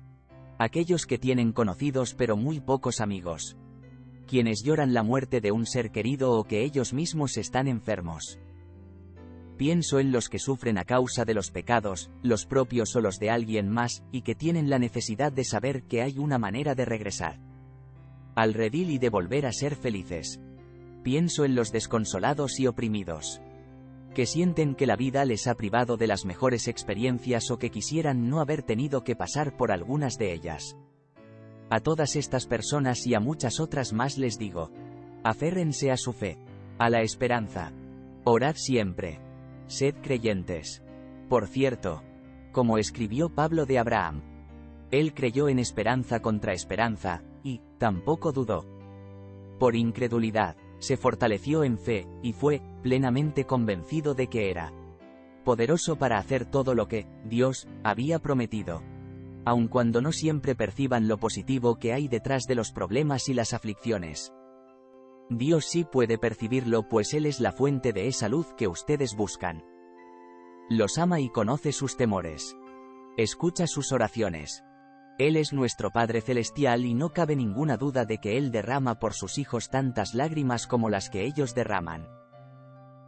Aquellos 0.57 1.05
que 1.05 1.17
tienen 1.17 1.51
conocidos 1.51 2.13
pero 2.13 2.37
muy 2.37 2.59
pocos 2.59 3.01
amigos. 3.01 3.57
Quienes 4.27 4.63
lloran 4.63 4.93
la 4.93 5.03
muerte 5.03 5.41
de 5.41 5.51
un 5.51 5.65
ser 5.65 5.91
querido 5.91 6.31
o 6.31 6.45
que 6.45 6.63
ellos 6.63 6.93
mismos 6.93 7.37
están 7.37 7.67
enfermos. 7.67 8.39
Pienso 9.63 9.99
en 9.99 10.11
los 10.11 10.27
que 10.27 10.39
sufren 10.39 10.77
a 10.77 10.83
causa 10.83 11.23
de 11.23 11.33
los 11.33 11.49
pecados, 11.49 12.11
los 12.21 12.45
propios 12.45 12.97
o 12.97 12.99
los 12.99 13.17
de 13.17 13.29
alguien 13.29 13.69
más, 13.69 14.03
y 14.11 14.23
que 14.23 14.35
tienen 14.35 14.69
la 14.69 14.77
necesidad 14.77 15.31
de 15.31 15.45
saber 15.45 15.83
que 15.83 16.01
hay 16.01 16.17
una 16.17 16.37
manera 16.37 16.75
de 16.75 16.83
regresar 16.83 17.39
al 18.35 18.53
redil 18.53 18.89
y 18.89 18.97
de 18.97 19.07
volver 19.07 19.45
a 19.45 19.53
ser 19.53 19.77
felices. 19.77 20.41
Pienso 21.01 21.45
en 21.45 21.55
los 21.55 21.71
desconsolados 21.71 22.59
y 22.59 22.67
oprimidos 22.67 23.39
que 24.13 24.25
sienten 24.25 24.75
que 24.75 24.85
la 24.85 24.97
vida 24.97 25.23
les 25.23 25.47
ha 25.47 25.55
privado 25.55 25.95
de 25.95 26.07
las 26.07 26.25
mejores 26.25 26.67
experiencias 26.67 27.49
o 27.49 27.57
que 27.57 27.71
quisieran 27.71 28.27
no 28.27 28.41
haber 28.41 28.63
tenido 28.63 29.05
que 29.05 29.15
pasar 29.15 29.55
por 29.55 29.71
algunas 29.71 30.17
de 30.17 30.33
ellas. 30.33 30.75
A 31.69 31.79
todas 31.79 32.17
estas 32.17 32.47
personas 32.47 33.07
y 33.07 33.13
a 33.13 33.21
muchas 33.21 33.61
otras 33.61 33.93
más 33.93 34.17
les 34.17 34.37
digo, 34.37 34.71
aférrense 35.23 35.89
a 35.89 35.95
su 35.95 36.11
fe, 36.11 36.37
a 36.79 36.89
la 36.89 37.01
esperanza. 37.01 37.71
Orad 38.25 38.55
siempre. 38.57 39.21
Sed 39.67 39.95
creyentes. 40.01 40.83
Por 41.29 41.47
cierto, 41.47 42.03
como 42.51 42.77
escribió 42.77 43.29
Pablo 43.29 43.65
de 43.65 43.79
Abraham, 43.79 44.21
él 44.91 45.13
creyó 45.13 45.49
en 45.49 45.57
esperanza 45.57 46.21
contra 46.21 46.53
esperanza, 46.53 47.23
y, 47.43 47.61
tampoco 47.79 48.31
dudó. 48.31 48.65
Por 49.57 49.75
incredulidad, 49.75 50.55
se 50.77 50.97
fortaleció 50.97 51.63
en 51.63 51.77
fe, 51.79 52.07
y 52.21 52.33
fue, 52.33 52.61
plenamente 52.81 53.45
convencido 53.45 54.13
de 54.13 54.27
que 54.27 54.51
era 54.51 54.71
poderoso 55.43 55.97
para 55.97 56.19
hacer 56.19 56.45
todo 56.45 56.73
lo 56.73 56.87
que, 56.87 57.07
Dios, 57.25 57.67
había 57.83 58.19
prometido. 58.19 58.81
Aun 59.45 59.67
cuando 59.67 60.01
no 60.01 60.11
siempre 60.11 60.55
perciban 60.55 61.07
lo 61.07 61.17
positivo 61.17 61.79
que 61.79 61.91
hay 61.91 62.07
detrás 62.07 62.43
de 62.43 62.55
los 62.55 62.71
problemas 62.71 63.27
y 63.29 63.33
las 63.33 63.53
aflicciones. 63.53 64.31
Dios 65.29 65.65
sí 65.65 65.83
puede 65.83 66.17
percibirlo 66.17 66.87
pues 66.89 67.13
Él 67.13 67.25
es 67.25 67.39
la 67.39 67.51
fuente 67.51 67.93
de 67.93 68.07
esa 68.07 68.29
luz 68.29 68.53
que 68.55 68.67
ustedes 68.67 69.15
buscan. 69.15 69.63
Los 70.69 70.97
ama 70.97 71.19
y 71.19 71.29
conoce 71.29 71.71
sus 71.71 71.97
temores. 71.97 72.55
Escucha 73.17 73.67
sus 73.67 73.91
oraciones. 73.91 74.63
Él 75.19 75.37
es 75.37 75.53
nuestro 75.53 75.91
Padre 75.91 76.21
Celestial 76.21 76.85
y 76.85 76.93
no 76.93 77.09
cabe 77.09 77.35
ninguna 77.35 77.77
duda 77.77 78.05
de 78.05 78.17
que 78.17 78.37
Él 78.37 78.51
derrama 78.51 78.99
por 78.99 79.13
sus 79.13 79.37
hijos 79.37 79.69
tantas 79.69 80.15
lágrimas 80.15 80.65
como 80.65 80.89
las 80.89 81.09
que 81.09 81.23
ellos 81.23 81.53
derraman. 81.53 82.07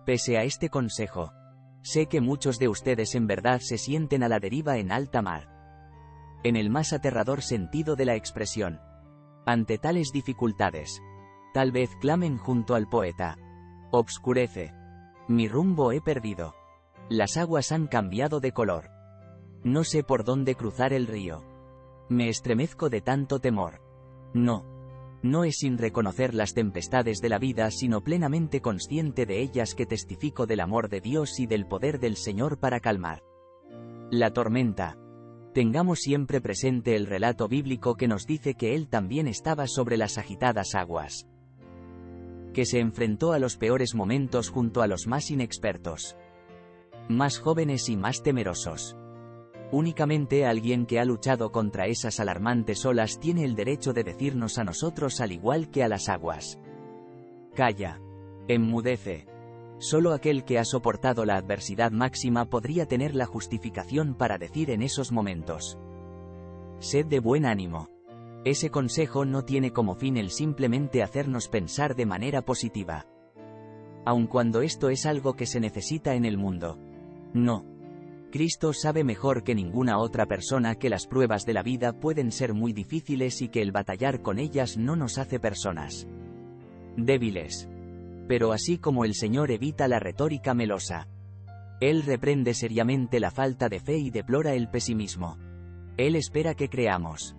Pese 0.05 0.37
a 0.37 0.43
este 0.43 0.69
consejo, 0.69 1.33
sé 1.81 2.05
que 2.05 2.21
muchos 2.21 2.59
de 2.59 2.67
ustedes 2.67 3.15
en 3.15 3.25
verdad 3.25 3.59
se 3.59 3.79
sienten 3.79 4.21
a 4.21 4.29
la 4.29 4.39
deriva 4.39 4.77
en 4.77 4.91
alta 4.91 5.23
mar. 5.23 5.49
En 6.43 6.55
el 6.55 6.69
más 6.69 6.93
aterrador 6.93 7.41
sentido 7.41 7.95
de 7.95 8.05
la 8.05 8.15
expresión. 8.15 8.79
Ante 9.47 9.79
tales 9.79 10.11
dificultades, 10.11 11.01
Tal 11.55 11.71
vez 11.71 11.95
clamen 12.01 12.37
junto 12.37 12.75
al 12.75 12.89
poeta. 12.89 13.37
Obscurece. 13.89 14.73
Mi 15.29 15.47
rumbo 15.47 15.93
he 15.93 16.01
perdido. 16.01 16.53
Las 17.07 17.37
aguas 17.37 17.71
han 17.71 17.87
cambiado 17.87 18.41
de 18.41 18.51
color. 18.51 18.89
No 19.63 19.85
sé 19.85 20.03
por 20.03 20.25
dónde 20.25 20.55
cruzar 20.55 20.91
el 20.91 21.07
río. 21.07 21.45
Me 22.09 22.27
estremezco 22.27 22.89
de 22.89 22.99
tanto 22.99 23.39
temor. 23.39 23.79
No. 24.33 24.65
No 25.23 25.45
es 25.45 25.59
sin 25.59 25.77
reconocer 25.77 26.33
las 26.33 26.53
tempestades 26.53 27.21
de 27.21 27.29
la 27.29 27.39
vida, 27.39 27.71
sino 27.71 28.03
plenamente 28.03 28.59
consciente 28.59 29.25
de 29.25 29.39
ellas 29.39 29.75
que 29.75 29.85
testifico 29.85 30.45
del 30.47 30.59
amor 30.59 30.89
de 30.89 30.99
Dios 30.99 31.39
y 31.39 31.47
del 31.47 31.65
poder 31.67 32.01
del 32.01 32.17
Señor 32.17 32.59
para 32.59 32.81
calmar 32.81 33.23
la 34.11 34.31
tormenta. 34.31 34.97
Tengamos 35.53 35.99
siempre 35.99 36.41
presente 36.41 36.97
el 36.97 37.05
relato 37.05 37.47
bíblico 37.47 37.95
que 37.95 38.09
nos 38.09 38.25
dice 38.25 38.55
que 38.55 38.75
Él 38.75 38.89
también 38.89 39.29
estaba 39.29 39.67
sobre 39.67 39.95
las 39.95 40.17
agitadas 40.17 40.75
aguas 40.75 41.29
que 42.55 42.65
se 42.65 42.79
enfrentó 42.79 43.33
a 43.33 43.39
los 43.39 43.57
peores 43.57 43.95
momentos 43.95 44.49
junto 44.49 44.81
a 44.81 44.87
los 44.87 45.07
más 45.07 45.29
inexpertos, 45.29 46.15
más 47.09 47.37
jóvenes 47.37 47.89
y 47.89 47.97
más 47.97 48.23
temerosos. 48.23 48.95
Únicamente 49.73 50.45
alguien 50.45 50.85
que 50.85 51.01
ha 51.01 51.03
luchado 51.03 51.51
contra 51.51 51.87
esas 51.87 52.21
alarmantes 52.21 52.85
olas 52.85 53.19
tiene 53.19 53.43
el 53.43 53.55
derecho 53.55 53.91
de 53.91 54.05
decirnos 54.05 54.57
a 54.57 54.63
nosotros 54.63 55.19
al 55.19 55.33
igual 55.33 55.69
que 55.69 55.83
a 55.83 55.89
las 55.89 56.07
aguas. 56.07 56.57
Calla. 57.53 57.99
Enmudece. 58.47 59.27
Solo 59.79 60.13
aquel 60.13 60.45
que 60.45 60.57
ha 60.57 60.63
soportado 60.63 61.25
la 61.25 61.35
adversidad 61.35 61.91
máxima 61.91 62.45
podría 62.45 62.85
tener 62.85 63.15
la 63.15 63.25
justificación 63.25 64.15
para 64.15 64.37
decir 64.37 64.69
en 64.69 64.81
esos 64.81 65.11
momentos. 65.11 65.77
Sed 66.79 67.07
de 67.07 67.19
buen 67.19 67.45
ánimo. 67.45 67.94
Ese 68.45 68.69
consejo 68.69 69.25
no 69.25 69.43
tiene 69.43 69.73
como 69.73 69.95
fin 69.95 70.17
el 70.17 70.29
simplemente 70.29 71.01
hacernos 71.01 71.49
pensar 71.49 71.95
de 71.95 72.05
manera 72.05 72.43
positiva. 72.43 73.07
Aun 74.05 74.27
cuando 74.27 74.61
esto 74.61 74.89
es 74.89 75.07
algo 75.07 75.33
que 75.33 75.47
se 75.47 75.59
necesita 75.59 76.13
en 76.13 76.25
el 76.25 76.37
mundo. 76.37 76.77
No. 77.33 77.65
Cristo 78.31 78.71
sabe 78.71 79.03
mejor 79.03 79.43
que 79.43 79.55
ninguna 79.55 79.97
otra 79.97 80.27
persona 80.27 80.75
que 80.75 80.91
las 80.91 81.07
pruebas 81.07 81.47
de 81.47 81.53
la 81.53 81.63
vida 81.63 81.99
pueden 81.99 82.31
ser 82.31 82.53
muy 82.53 82.71
difíciles 82.71 83.41
y 83.41 83.49
que 83.49 83.63
el 83.63 83.71
batallar 83.71 84.21
con 84.21 84.37
ellas 84.37 84.77
no 84.77 84.95
nos 84.95 85.17
hace 85.17 85.39
personas 85.39 86.07
débiles. 86.97 87.67
Pero 88.27 88.51
así 88.51 88.77
como 88.77 89.05
el 89.05 89.15
Señor 89.15 89.49
evita 89.49 89.87
la 89.87 89.99
retórica 89.99 90.53
melosa, 90.53 91.07
Él 91.81 92.03
reprende 92.03 92.53
seriamente 92.53 93.19
la 93.19 93.31
falta 93.31 93.69
de 93.69 93.79
fe 93.79 93.97
y 93.97 94.11
deplora 94.11 94.53
el 94.53 94.69
pesimismo. 94.69 95.39
Él 95.97 96.15
espera 96.15 96.53
que 96.53 96.69
creamos. 96.69 97.35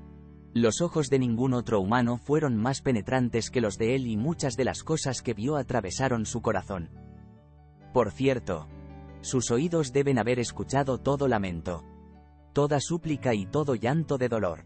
Los 0.57 0.81
ojos 0.81 1.11
de 1.11 1.19
ningún 1.19 1.53
otro 1.53 1.83
humano 1.83 2.17
fueron 2.17 2.57
más 2.57 2.81
penetrantes 2.81 3.51
que 3.51 3.61
los 3.61 3.77
de 3.77 3.95
él 3.95 4.07
y 4.07 4.17
muchas 4.17 4.55
de 4.57 4.65
las 4.65 4.83
cosas 4.83 5.21
que 5.21 5.35
vio 5.35 5.57
atravesaron 5.57 6.25
su 6.25 6.41
corazón. 6.41 6.89
Por 7.93 8.11
cierto, 8.11 8.67
sus 9.21 9.51
oídos 9.51 9.93
deben 9.93 10.19
haber 10.19 10.39
escuchado 10.39 10.97
todo 10.97 11.29
lamento, 11.29 11.85
toda 12.55 12.81
súplica 12.81 13.35
y 13.35 13.45
todo 13.45 13.75
llanto 13.75 14.17
de 14.17 14.31
dolor. 14.31 14.65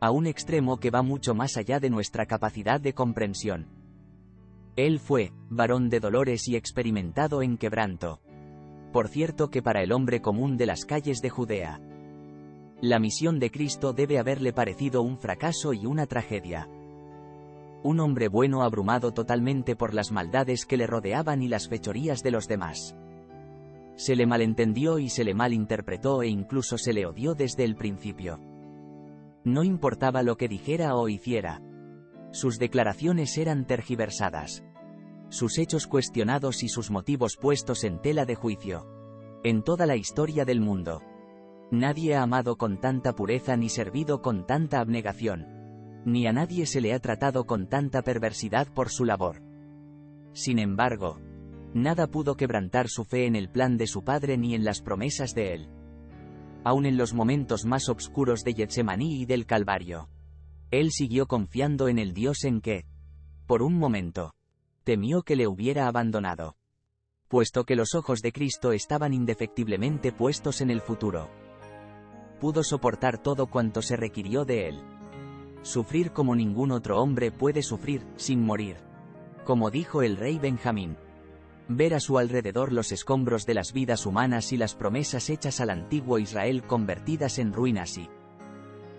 A 0.00 0.10
un 0.10 0.26
extremo 0.26 0.80
que 0.80 0.88
va 0.88 1.02
mucho 1.02 1.34
más 1.34 1.58
allá 1.58 1.80
de 1.80 1.90
nuestra 1.90 2.24
capacidad 2.24 2.80
de 2.80 2.94
comprensión. 2.94 3.68
Él 4.74 5.00
fue, 5.00 5.34
varón 5.50 5.90
de 5.90 6.00
dolores 6.00 6.48
y 6.48 6.56
experimentado 6.56 7.42
en 7.42 7.58
quebranto. 7.58 8.22
Por 8.90 9.08
cierto 9.08 9.50
que 9.50 9.60
para 9.60 9.82
el 9.82 9.92
hombre 9.92 10.22
común 10.22 10.56
de 10.56 10.64
las 10.64 10.86
calles 10.86 11.20
de 11.20 11.28
Judea, 11.28 11.78
la 12.80 12.98
misión 12.98 13.38
de 13.38 13.50
Cristo 13.50 13.92
debe 13.92 14.18
haberle 14.18 14.52
parecido 14.52 15.02
un 15.02 15.18
fracaso 15.18 15.72
y 15.74 15.86
una 15.86 16.06
tragedia. 16.06 16.68
un 17.82 17.98
hombre 18.00 18.28
bueno 18.28 18.62
abrumado 18.62 19.12
totalmente 19.12 19.74
por 19.74 19.94
las 19.94 20.12
maldades 20.12 20.66
que 20.66 20.76
le 20.76 20.86
rodeaban 20.86 21.42
y 21.42 21.48
las 21.48 21.66
fechorías 21.66 22.22
de 22.22 22.30
los 22.30 22.46
demás. 22.46 22.94
Se 23.96 24.14
le 24.16 24.26
malentendió 24.26 24.98
y 24.98 25.08
se 25.08 25.24
le 25.24 25.32
malinterpretó 25.32 26.22
e 26.22 26.28
incluso 26.28 26.76
se 26.76 26.92
le 26.92 27.06
odió 27.06 27.34
desde 27.34 27.64
el 27.64 27.76
principio. 27.76 28.38
No 29.44 29.64
importaba 29.64 30.22
lo 30.22 30.36
que 30.36 30.48
dijera 30.48 30.94
o 30.94 31.08
hiciera. 31.08 31.62
Sus 32.32 32.58
declaraciones 32.58 33.38
eran 33.38 33.66
tergiversadas. 33.66 34.62
Sus 35.30 35.56
hechos 35.58 35.86
cuestionados 35.86 36.62
y 36.62 36.68
sus 36.68 36.90
motivos 36.90 37.38
puestos 37.40 37.84
en 37.84 38.00
tela 38.02 38.26
de 38.26 38.34
juicio. 38.34 38.86
En 39.42 39.62
toda 39.62 39.86
la 39.86 39.96
historia 39.96 40.44
del 40.44 40.60
mundo. 40.60 41.00
Nadie 41.70 42.16
ha 42.16 42.22
amado 42.22 42.56
con 42.56 42.80
tanta 42.80 43.14
pureza 43.14 43.56
ni 43.56 43.68
servido 43.68 44.22
con 44.22 44.44
tanta 44.44 44.80
abnegación. 44.80 45.46
Ni 46.04 46.26
a 46.26 46.32
nadie 46.32 46.66
se 46.66 46.80
le 46.80 46.92
ha 46.92 46.98
tratado 46.98 47.46
con 47.46 47.68
tanta 47.68 48.02
perversidad 48.02 48.66
por 48.72 48.88
su 48.90 49.04
labor. 49.04 49.42
Sin 50.32 50.58
embargo, 50.58 51.20
nada 51.72 52.08
pudo 52.08 52.36
quebrantar 52.36 52.88
su 52.88 53.04
fe 53.04 53.26
en 53.26 53.36
el 53.36 53.50
plan 53.50 53.76
de 53.76 53.86
su 53.86 54.02
padre 54.02 54.36
ni 54.36 54.54
en 54.54 54.64
las 54.64 54.82
promesas 54.82 55.34
de 55.34 55.54
él. 55.54 55.68
Aun 56.64 56.86
en 56.86 56.96
los 56.96 57.14
momentos 57.14 57.64
más 57.64 57.88
oscuros 57.88 58.42
de 58.42 58.54
Getsemaní 58.54 59.20
y 59.20 59.26
del 59.26 59.46
Calvario. 59.46 60.08
Él 60.72 60.90
siguió 60.90 61.26
confiando 61.26 61.88
en 61.88 61.98
el 61.98 62.14
Dios 62.14 62.44
en 62.44 62.60
que, 62.60 62.84
por 63.46 63.62
un 63.62 63.74
momento, 63.74 64.34
temió 64.82 65.22
que 65.22 65.36
le 65.36 65.46
hubiera 65.46 65.86
abandonado. 65.86 66.56
Puesto 67.28 67.64
que 67.64 67.76
los 67.76 67.94
ojos 67.94 68.22
de 68.22 68.32
Cristo 68.32 68.72
estaban 68.72 69.14
indefectiblemente 69.14 70.12
puestos 70.12 70.60
en 70.60 70.70
el 70.70 70.80
futuro. 70.80 71.30
Pudo 72.40 72.64
soportar 72.64 73.18
todo 73.18 73.46
cuanto 73.46 73.82
se 73.82 73.96
requirió 73.96 74.44
de 74.44 74.68
él. 74.68 74.80
Sufrir 75.62 76.12
como 76.12 76.34
ningún 76.34 76.72
otro 76.72 77.00
hombre 77.00 77.30
puede 77.30 77.62
sufrir, 77.62 78.06
sin 78.16 78.42
morir. 78.42 78.78
Como 79.44 79.70
dijo 79.70 80.02
el 80.02 80.16
rey 80.16 80.38
Benjamín. 80.38 80.96
Ver 81.68 81.94
a 81.94 82.00
su 82.00 82.18
alrededor 82.18 82.72
los 82.72 82.92
escombros 82.92 83.44
de 83.46 83.54
las 83.54 83.72
vidas 83.72 84.06
humanas 84.06 84.52
y 84.52 84.56
las 84.56 84.74
promesas 84.74 85.28
hechas 85.28 85.60
al 85.60 85.70
antiguo 85.70 86.18
Israel 86.18 86.64
convertidas 86.64 87.38
en 87.38 87.52
ruinas 87.52 87.98
y... 87.98 88.08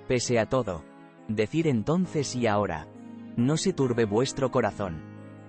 Pese 0.08 0.40
a 0.40 0.48
todo, 0.48 0.84
decir 1.28 1.68
entonces 1.68 2.36
y 2.36 2.48
ahora, 2.48 2.88
no 3.36 3.58
se 3.58 3.74
turbe 3.74 4.06
vuestro 4.06 4.52
corazón, 4.52 5.02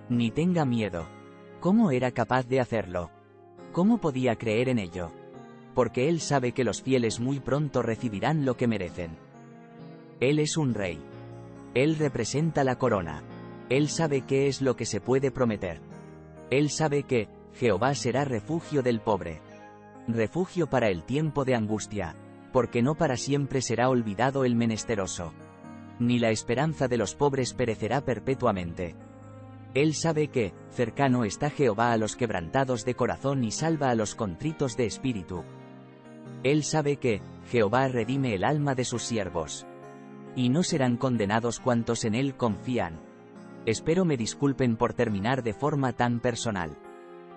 ni 0.08 0.30
tenga 0.30 0.64
miedo. 0.64 1.06
¿Cómo 1.60 1.90
era 1.90 2.10
capaz 2.10 2.48
de 2.48 2.58
hacerlo? 2.58 3.10
¿Cómo 3.72 3.98
podía 3.98 4.36
creer 4.36 4.68
en 4.68 4.78
ello? 4.78 5.12
Porque 5.74 6.08
él 6.08 6.20
sabe 6.20 6.52
que 6.52 6.64
los 6.64 6.82
fieles 6.82 7.20
muy 7.20 7.40
pronto 7.40 7.82
recibirán 7.82 8.44
lo 8.44 8.56
que 8.56 8.66
merecen. 8.66 9.16
Él 10.20 10.38
es 10.38 10.56
un 10.56 10.74
rey. 10.74 11.00
Él 11.74 11.96
representa 11.96 12.64
la 12.64 12.76
corona. 12.76 13.22
Él 13.68 13.88
sabe 13.88 14.22
qué 14.22 14.48
es 14.48 14.60
lo 14.60 14.76
que 14.76 14.84
se 14.84 15.00
puede 15.00 15.30
prometer. 15.30 15.80
Él 16.50 16.70
sabe 16.70 17.04
que, 17.04 17.28
Jehová 17.54 17.94
será 17.94 18.24
refugio 18.24 18.82
del 18.82 19.00
pobre. 19.00 19.40
Refugio 20.08 20.68
para 20.68 20.88
el 20.88 21.04
tiempo 21.04 21.44
de 21.44 21.54
angustia, 21.54 22.16
porque 22.52 22.82
no 22.82 22.94
para 22.94 23.16
siempre 23.16 23.62
será 23.62 23.88
olvidado 23.88 24.44
el 24.44 24.54
menesteroso 24.54 25.32
ni 26.02 26.18
la 26.18 26.30
esperanza 26.30 26.88
de 26.88 26.96
los 26.96 27.14
pobres 27.14 27.54
perecerá 27.54 28.02
perpetuamente. 28.02 28.94
Él 29.74 29.94
sabe 29.94 30.28
que, 30.28 30.52
cercano 30.70 31.24
está 31.24 31.48
Jehová 31.48 31.92
a 31.92 31.96
los 31.96 32.16
quebrantados 32.16 32.84
de 32.84 32.94
corazón 32.94 33.42
y 33.44 33.50
salva 33.50 33.90
a 33.90 33.94
los 33.94 34.14
contritos 34.14 34.76
de 34.76 34.86
espíritu. 34.86 35.44
Él 36.42 36.64
sabe 36.64 36.96
que, 36.96 37.20
Jehová 37.50 37.88
redime 37.88 38.34
el 38.34 38.44
alma 38.44 38.74
de 38.74 38.84
sus 38.84 39.02
siervos. 39.02 39.66
Y 40.34 40.48
no 40.48 40.62
serán 40.62 40.96
condenados 40.96 41.60
cuantos 41.60 42.04
en 42.04 42.14
él 42.14 42.36
confían. 42.36 43.00
Espero 43.66 44.04
me 44.04 44.16
disculpen 44.16 44.76
por 44.76 44.94
terminar 44.94 45.42
de 45.42 45.52
forma 45.52 45.92
tan 45.92 46.20
personal. 46.20 46.76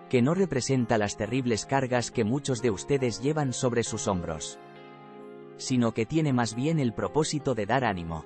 Que 0.09 0.21
no 0.21 0.33
representa 0.33 0.97
las 0.97 1.17
terribles 1.17 1.65
cargas 1.65 2.09
que 2.09 2.23
muchos 2.23 2.61
de 2.61 2.71
ustedes 2.71 3.21
llevan 3.21 3.53
sobre 3.53 3.83
sus 3.83 4.07
hombros. 4.07 4.59
Sino 5.57 5.93
que 5.93 6.05
tiene 6.05 6.33
más 6.33 6.55
bien 6.55 6.79
el 6.79 6.93
propósito 6.93 7.53
de 7.53 7.65
dar 7.65 7.85
ánimo. 7.85 8.25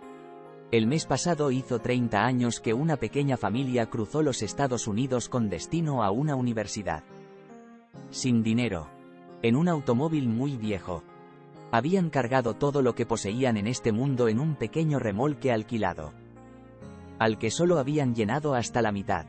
El 0.72 0.88
mes 0.88 1.06
pasado 1.06 1.52
hizo 1.52 1.80
30 1.80 2.24
años 2.24 2.60
que 2.60 2.74
una 2.74 2.98
pequeña 2.98 3.38
familia 3.38 3.90
cruzó 3.90 4.22
los 4.22 4.44
Estados 4.44 4.88
Unidos 4.88 5.28
con 5.28 5.50
destino 5.50 6.04
a 6.04 6.12
una 6.12 6.36
universidad. 6.36 7.04
Sin 8.12 8.44
dinero. 8.44 8.99
En 9.42 9.56
un 9.56 9.70
automóvil 9.70 10.28
muy 10.28 10.58
viejo. 10.58 11.02
Habían 11.72 12.10
cargado 12.10 12.56
todo 12.56 12.82
lo 12.82 12.94
que 12.94 13.06
poseían 13.06 13.56
en 13.56 13.68
este 13.68 13.94
mundo 13.94 14.28
en 14.28 14.38
un 14.38 14.56
pequeño 14.56 15.00
remolque 15.00 15.54
alquilado. 15.54 16.12
Al 17.20 17.38
que 17.38 17.50
solo 17.50 17.80
habían 17.80 18.16
llenado 18.16 18.54
hasta 18.54 18.82
la 18.82 18.92
mitad. 18.92 19.26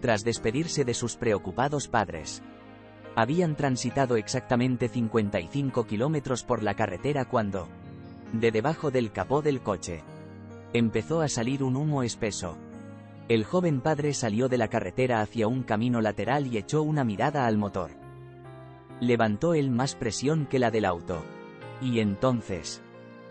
Tras 0.00 0.24
despedirse 0.24 0.86
de 0.86 0.94
sus 0.94 1.16
preocupados 1.16 1.88
padres. 1.88 2.42
Habían 3.16 3.54
transitado 3.54 4.16
exactamente 4.16 4.88
55 4.88 5.86
kilómetros 5.86 6.42
por 6.42 6.62
la 6.62 6.74
carretera 6.74 7.26
cuando, 7.26 7.68
de 8.32 8.50
debajo 8.50 8.90
del 8.90 9.12
capó 9.12 9.42
del 9.42 9.60
coche, 9.60 10.02
empezó 10.72 11.20
a 11.20 11.28
salir 11.28 11.62
un 11.62 11.76
humo 11.76 12.02
espeso. 12.02 12.56
El 13.28 13.44
joven 13.44 13.82
padre 13.82 14.14
salió 14.14 14.48
de 14.48 14.58
la 14.58 14.68
carretera 14.68 15.20
hacia 15.20 15.48
un 15.48 15.62
camino 15.62 16.00
lateral 16.00 16.46
y 16.46 16.56
echó 16.56 16.82
una 16.82 17.04
mirada 17.04 17.46
al 17.46 17.58
motor. 17.58 18.03
Levantó 19.04 19.52
él 19.52 19.70
más 19.70 19.94
presión 19.96 20.46
que 20.46 20.58
la 20.58 20.70
del 20.70 20.86
auto. 20.86 21.22
Y 21.82 22.00
entonces, 22.00 22.82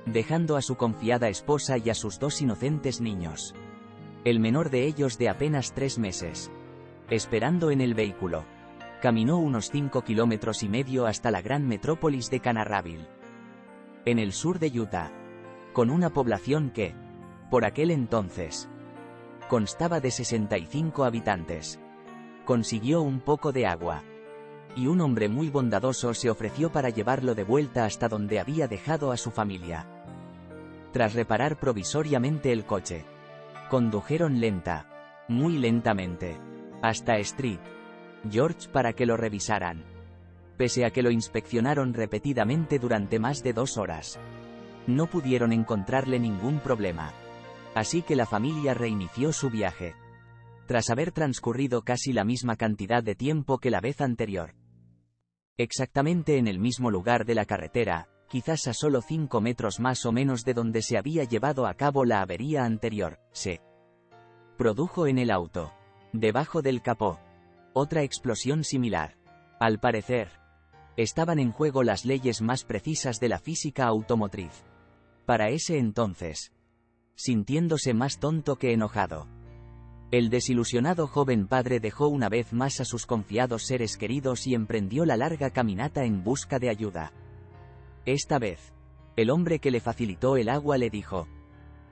dejando 0.06 0.56
a 0.56 0.62
su 0.62 0.76
confiada 0.76 1.30
esposa 1.30 1.80
y 1.80 1.90
a 1.90 1.96
sus 1.96 2.20
dos 2.20 2.44
inocentes 2.44 3.02
niños, 3.02 3.56
el 4.24 4.40
menor 4.40 4.70
de 4.70 4.86
ellos 4.86 5.18
de 5.18 5.30
apenas 5.30 5.74
tres 5.74 5.98
meses, 5.98 6.52
esperando 7.10 7.72
en 7.72 7.82
el 7.82 7.96
vehículo, 7.96 8.46
caminó 9.02 9.40
unos 9.40 9.72
cinco 9.72 10.04
kilómetros 10.04 10.62
y 10.62 10.70
medio 10.70 11.08
hasta 11.08 11.32
la 11.32 11.42
gran 11.42 11.68
metrópolis 11.68 12.30
de 12.30 12.40
Canarraville, 12.40 13.08
en 14.06 14.20
el 14.20 14.32
sur 14.32 14.60
de 14.60 14.80
Utah, 14.80 15.12
con 15.74 15.90
una 15.90 16.12
población 16.12 16.70
que, 16.70 16.94
por 17.50 17.66
aquel 17.66 17.90
entonces. 17.90 18.70
Constaba 19.50 20.00
de 20.00 20.12
65 20.12 21.04
habitantes. 21.04 21.80
Consiguió 22.46 23.02
un 23.02 23.20
poco 23.22 23.52
de 23.52 23.66
agua. 23.66 24.04
Y 24.76 24.88
un 24.88 25.02
hombre 25.02 25.30
muy 25.30 25.50
bondadoso 25.50 26.14
se 26.14 26.30
ofreció 26.30 26.72
para 26.72 26.90
llevarlo 26.90 27.36
de 27.36 27.44
vuelta 27.44 27.86
hasta 27.86 28.08
donde 28.08 28.40
había 28.40 28.68
dejado 28.68 29.12
a 29.12 29.18
su 29.18 29.32
familia. 29.32 29.88
Tras 30.92 31.14
reparar 31.14 31.60
provisoriamente 31.60 32.52
el 32.52 32.66
coche, 32.66 33.06
condujeron 33.70 34.40
lenta, 34.40 35.26
muy 35.28 35.58
lentamente, 35.58 36.38
hasta 36.82 37.18
Street 37.18 37.60
George 38.30 38.70
para 38.70 38.94
que 38.94 39.06
lo 39.06 39.18
revisaran. 39.18 39.84
Pese 40.58 40.86
a 40.86 40.92
que 40.92 41.02
lo 41.02 41.12
inspeccionaron 41.12 41.94
repetidamente 41.94 42.80
durante 42.80 43.20
más 43.20 43.44
de 43.44 43.54
dos 43.54 43.78
horas. 43.78 44.20
No 44.88 45.08
pudieron 45.08 45.52
encontrarle 45.52 46.20
ningún 46.20 46.60
problema. 46.60 47.12
Así 47.76 48.02
que 48.02 48.16
la 48.16 48.26
familia 48.26 48.74
reinició 48.74 49.34
su 49.34 49.50
viaje. 49.50 49.96
Tras 50.68 50.90
haber 50.90 51.12
transcurrido 51.12 51.82
casi 51.82 52.14
la 52.14 52.24
misma 52.24 52.56
cantidad 52.56 53.04
de 53.04 53.16
tiempo 53.16 53.58
que 53.58 53.72
la 53.72 53.82
vez 53.82 54.00
anterior. 54.00 54.54
Exactamente 55.58 56.38
en 56.38 56.48
el 56.48 56.58
mismo 56.60 56.90
lugar 56.90 57.26
de 57.26 57.36
la 57.36 57.46
carretera, 57.46 58.10
quizás 58.28 58.68
a 58.68 58.74
solo 58.74 59.02
5 59.02 59.40
metros 59.40 59.80
más 59.80 60.04
o 60.06 60.12
menos 60.12 60.44
de 60.44 60.56
donde 60.56 60.82
se 60.82 60.98
había 60.98 61.26
llevado 61.26 61.68
a 61.68 61.76
cabo 61.76 62.06
la 62.06 62.22
avería 62.22 62.66
anterior, 62.66 63.20
se 63.32 63.62
produjo 64.58 65.06
en 65.06 65.20
el 65.20 65.30
auto, 65.30 65.72
debajo 66.12 66.64
del 66.64 66.82
capó, 66.82 67.20
otra 67.74 68.02
explosión 68.02 68.64
similar. 68.64 69.16
Al 69.60 69.80
parecer, 69.80 70.30
estaban 70.98 71.38
en 71.38 71.52
juego 71.52 71.84
las 71.84 72.04
leyes 72.04 72.42
más 72.42 72.64
precisas 72.64 73.20
de 73.20 73.30
la 73.30 73.38
física 73.38 73.86
automotriz. 73.86 74.64
Para 75.26 75.50
ese 75.50 75.78
entonces, 75.78 76.52
sintiéndose 77.16 77.94
más 77.94 78.20
tonto 78.20 78.56
que 78.56 78.74
enojado. 78.74 79.28
El 80.14 80.30
desilusionado 80.30 81.08
joven 81.08 81.48
padre 81.48 81.80
dejó 81.80 82.08
una 82.08 82.30
vez 82.30 82.54
más 82.54 82.80
a 82.80 82.86
sus 82.86 83.08
confiados 83.08 83.64
seres 83.64 83.98
queridos 83.98 84.46
y 84.46 84.54
emprendió 84.54 85.06
la 85.06 85.18
larga 85.18 85.50
caminata 85.50 86.06
en 86.06 86.24
busca 86.24 86.60
de 86.60 86.70
ayuda. 86.70 87.12
Esta 88.06 88.38
vez, 88.38 88.76
el 89.16 89.32
hombre 89.32 89.58
que 89.58 89.72
le 89.72 89.80
facilitó 89.80 90.38
el 90.38 90.50
agua 90.50 90.78
le 90.78 90.92
dijo, 90.92 91.28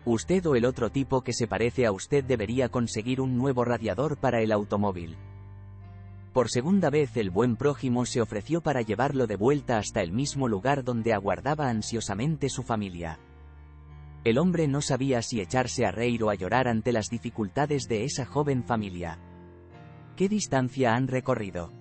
Usted 0.06 0.46
o 0.46 0.56
el 0.56 0.66
otro 0.66 0.92
tipo 0.92 1.24
que 1.24 1.34
se 1.34 1.48
parece 1.48 1.88
a 1.88 1.92
usted 1.92 2.24
debería 2.24 2.70
conseguir 2.70 3.22
un 3.22 3.40
nuevo 3.40 3.66
radiador 3.66 4.18
para 4.18 4.40
el 4.42 4.52
automóvil. 4.52 5.18
Por 6.32 6.52
segunda 6.52 6.92
vez 6.92 7.18
el 7.18 7.32
buen 7.32 7.56
prójimo 7.56 8.06
se 8.06 8.22
ofreció 8.22 8.62
para 8.62 8.84
llevarlo 8.84 9.26
de 9.26 9.36
vuelta 9.36 9.80
hasta 9.80 10.04
el 10.04 10.12
mismo 10.12 10.48
lugar 10.48 10.84
donde 10.84 11.12
aguardaba 11.12 11.70
ansiosamente 11.70 12.50
su 12.50 12.62
familia. 12.62 13.18
El 14.24 14.38
hombre 14.38 14.68
no 14.68 14.82
sabía 14.82 15.22
si 15.24 15.42
echarse 15.42 15.86
a 15.86 15.92
reír 15.92 16.24
o 16.24 16.30
a 16.30 16.36
llorar 16.36 16.68
ante 16.68 16.92
las 16.92 17.10
dificultades 17.10 17.88
de 17.88 18.04
esa 18.04 18.26
joven 18.26 18.64
familia. 18.64 19.20
¿Qué 20.16 20.30
distancia 20.30 20.94
han 20.96 21.08
recorrido? 21.08 21.74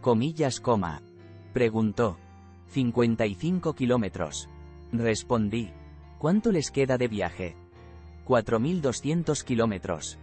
Comillas, 0.00 0.60
coma. 0.60 1.02
Preguntó. 1.52 2.18
55 2.68 3.74
kilómetros. 3.74 4.48
Respondí. 4.92 5.72
¿Cuánto 6.18 6.52
les 6.52 6.70
queda 6.70 6.98
de 6.98 7.08
viaje? 7.08 7.56
4.200 8.26 9.42
kilómetros. 9.42 10.18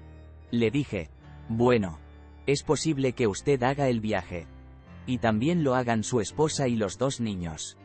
Le 0.51 0.71
dije, 0.71 1.09
bueno, 1.49 1.99
es 2.45 2.63
posible 2.63 3.13
que 3.13 3.27
usted 3.27 3.61
haga 3.63 3.89
el 3.89 3.99
viaje. 3.99 4.47
Y 5.07 5.17
también 5.17 5.63
lo 5.63 5.75
hagan 5.75 6.03
su 6.03 6.21
esposa 6.21 6.67
y 6.67 6.75
los 6.75 6.97
dos 6.97 7.19
niños. 7.19 7.77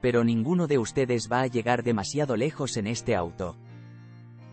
Pero 0.00 0.24
ninguno 0.24 0.66
de 0.66 0.78
ustedes 0.78 1.28
va 1.30 1.42
a 1.42 1.46
llegar 1.46 1.82
demasiado 1.82 2.36
lejos 2.36 2.76
en 2.76 2.86
este 2.86 3.16
auto. 3.16 3.56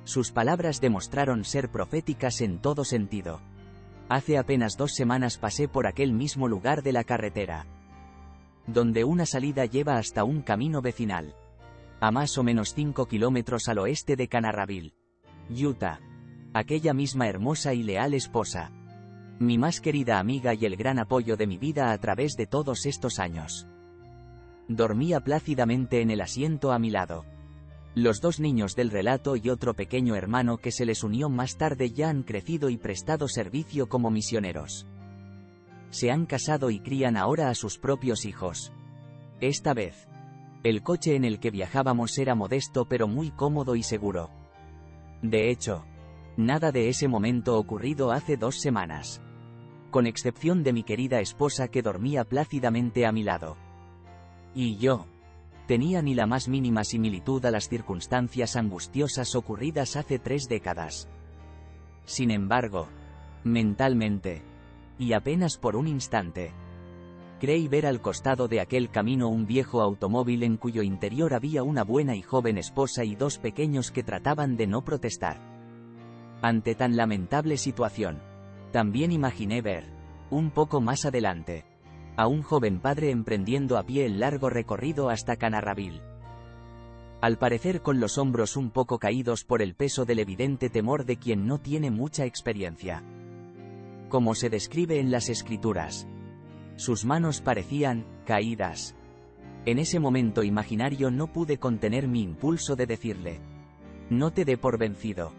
Sus 0.04 0.32
palabras 0.32 0.82
demostraron 0.82 1.44
ser 1.44 1.70
proféticas 1.70 2.42
en 2.42 2.60
todo 2.60 2.84
sentido. 2.84 3.42
Hace 4.08 4.38
apenas 4.38 4.78
dos 4.78 4.94
semanas 4.94 5.38
pasé 5.38 5.68
por 5.68 5.88
aquel 5.88 6.14
mismo 6.14 6.48
lugar 6.48 6.84
de 6.84 6.94
la 6.94 7.04
carretera. 7.04 7.66
Donde 8.68 9.04
una 9.04 9.26
salida 9.26 9.66
lleva 9.66 9.98
hasta 9.98 10.24
un 10.24 10.42
camino 10.42 10.82
vecinal. 10.82 11.36
A 12.00 12.12
más 12.12 12.38
o 12.38 12.44
menos 12.44 12.74
5 12.74 13.08
kilómetros 13.08 13.68
al 13.68 13.80
oeste 13.80 14.16
de 14.16 14.28
Canarraville. 14.28 14.94
Utah. 15.50 16.00
Aquella 16.54 16.94
misma 16.94 17.28
hermosa 17.28 17.74
y 17.74 17.84
leal 17.84 18.14
esposa. 18.14 18.72
Mi 19.40 19.58
más 19.58 19.82
querida 19.82 20.20
amiga 20.20 20.54
y 20.54 20.66
el 20.66 20.76
gran 20.76 21.00
apoyo 21.00 21.36
de 21.36 21.48
mi 21.48 21.58
vida 21.58 21.92
a 21.92 21.98
través 21.98 22.36
de 22.38 22.48
todos 22.48 22.86
estos 22.86 23.20
años. 23.20 23.68
Dormía 24.68 25.20
plácidamente 25.20 26.02
en 26.02 26.10
el 26.10 26.22
asiento 26.22 26.72
a 26.72 26.80
mi 26.80 26.90
lado. 26.90 27.24
Los 27.94 28.20
dos 28.20 28.40
niños 28.40 28.76
del 28.76 28.90
relato 28.90 29.36
y 29.36 29.50
otro 29.50 29.74
pequeño 29.74 30.16
hermano 30.16 30.58
que 30.58 30.72
se 30.72 30.86
les 30.86 31.04
unió 31.04 31.30
más 31.30 31.58
tarde 31.58 31.92
ya 31.92 32.10
han 32.10 32.24
crecido 32.24 32.70
y 32.70 32.78
prestado 32.78 33.28
servicio 33.28 33.88
como 33.88 34.10
misioneros. 34.10 34.88
Se 35.92 36.12
han 36.12 36.26
casado 36.26 36.72
y 36.72 36.80
crían 36.80 37.16
ahora 37.16 37.50
a 37.50 37.56
sus 37.56 37.78
propios 37.78 38.26
hijos. 38.26 38.74
Esta 39.40 39.74
vez. 39.74 40.10
El 40.64 40.82
coche 40.82 41.16
en 41.16 41.24
el 41.26 41.40
que 41.40 41.52
viajábamos 41.52 42.18
era 42.18 42.34
modesto 42.34 42.86
pero 42.86 43.08
muy 43.08 43.30
cómodo 43.30 43.76
y 43.76 43.84
seguro. 43.84 44.32
De 45.22 45.52
hecho, 45.52 45.86
nada 46.38 46.72
de 46.72 46.90
ese 46.90 47.08
momento 47.08 47.58
ocurrido 47.58 48.12
hace 48.12 48.36
dos 48.36 48.60
semanas. 48.60 49.22
Con 49.92 50.08
excepción 50.08 50.64
de 50.64 50.74
mi 50.74 50.84
querida 50.84 51.22
esposa 51.22 51.68
que 51.68 51.84
dormía 51.84 52.26
plácidamente 52.26 53.06
a 53.06 53.12
mi 53.12 53.24
lado. 53.24 53.58
Y 54.56 54.78
yo, 54.78 55.06
tenía 55.68 56.02
ni 56.02 56.16
la 56.16 56.26
más 56.26 56.48
mínima 56.48 56.86
similitud 56.86 57.44
a 57.46 57.52
las 57.52 57.68
circunstancias 57.68 58.56
angustiosas 58.56 59.36
ocurridas 59.36 59.98
hace 59.98 60.18
tres 60.18 60.48
décadas. 60.48 61.10
Sin 62.06 62.32
embargo, 62.32 62.88
mentalmente, 63.44 64.42
y 64.98 65.12
apenas 65.12 65.58
por 65.58 65.76
un 65.76 65.88
instante, 65.88 66.54
creí 67.42 67.68
ver 67.68 67.86
al 67.86 68.00
costado 68.00 68.48
de 68.48 68.62
aquel 68.62 68.90
camino 68.90 69.28
un 69.28 69.46
viejo 69.46 69.82
automóvil 69.82 70.44
en 70.44 70.56
cuyo 70.56 70.84
interior 70.84 71.34
había 71.34 71.62
una 71.64 71.84
buena 71.84 72.16
y 72.16 72.22
joven 72.22 72.58
esposa 72.58 73.04
y 73.04 73.16
dos 73.16 73.38
pequeños 73.38 73.92
que 73.92 74.04
trataban 74.04 74.56
de 74.56 74.68
no 74.68 74.86
protestar. 74.86 75.38
Ante 76.42 76.76
tan 76.76 76.96
lamentable 76.96 77.58
situación, 77.58 78.22
también 78.72 79.12
imaginé 79.12 79.62
ver, 79.62 79.84
un 80.30 80.50
poco 80.50 80.80
más 80.80 81.06
adelante, 81.06 81.66
a 82.18 82.28
un 82.28 82.42
joven 82.44 82.80
padre 82.80 83.12
emprendiendo 83.12 83.78
a 83.78 83.84
pie 83.84 84.06
el 84.06 84.20
largo 84.20 84.50
recorrido 84.50 85.10
hasta 85.10 85.36
Canarraville. 85.36 86.02
Al 87.22 87.38
parecer 87.38 87.82
con 87.82 88.00
los 88.00 88.18
hombros 88.18 88.56
un 88.56 88.72
poco 88.72 89.00
caídos 89.00 89.44
por 89.44 89.62
el 89.62 89.76
peso 89.76 90.06
del 90.06 90.20
evidente 90.20 90.70
temor 90.70 91.06
de 91.06 91.18
quien 91.18 91.48
no 91.48 91.60
tiene 91.60 91.92
mucha 91.92 92.26
experiencia. 92.26 93.04
Como 94.10 94.36
se 94.36 94.50
describe 94.50 95.00
en 95.00 95.12
las 95.12 95.30
escrituras. 95.30 96.08
Sus 96.76 97.06
manos 97.06 97.42
parecían, 97.42 98.06
caídas. 98.26 98.96
En 99.66 99.80
ese 99.80 100.00
momento 100.00 100.44
imaginario 100.44 101.10
no 101.10 101.28
pude 101.28 101.58
contener 101.58 102.08
mi 102.08 102.22
impulso 102.22 102.76
de 102.76 102.86
decirle. 102.86 103.40
No 104.10 104.32
te 104.32 104.46
dé 104.46 104.58
por 104.58 104.78
vencido. 104.78 105.34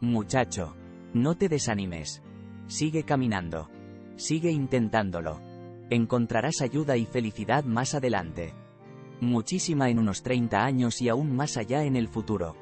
Muchacho. 0.00 0.76
No 1.14 1.36
te 1.36 1.48
desanimes. 1.48 2.22
Sigue 2.66 3.04
caminando. 3.04 3.70
Sigue 4.16 4.50
intentándolo 4.50 5.51
encontrarás 5.94 6.60
ayuda 6.60 6.96
y 6.96 7.06
felicidad 7.06 7.64
más 7.64 7.94
adelante. 7.94 8.54
Muchísima 9.20 9.90
en 9.90 9.98
unos 9.98 10.22
30 10.22 10.64
años 10.64 11.00
y 11.00 11.08
aún 11.08 11.34
más 11.34 11.56
allá 11.56 11.84
en 11.84 11.96
el 11.96 12.08
futuro. 12.08 12.56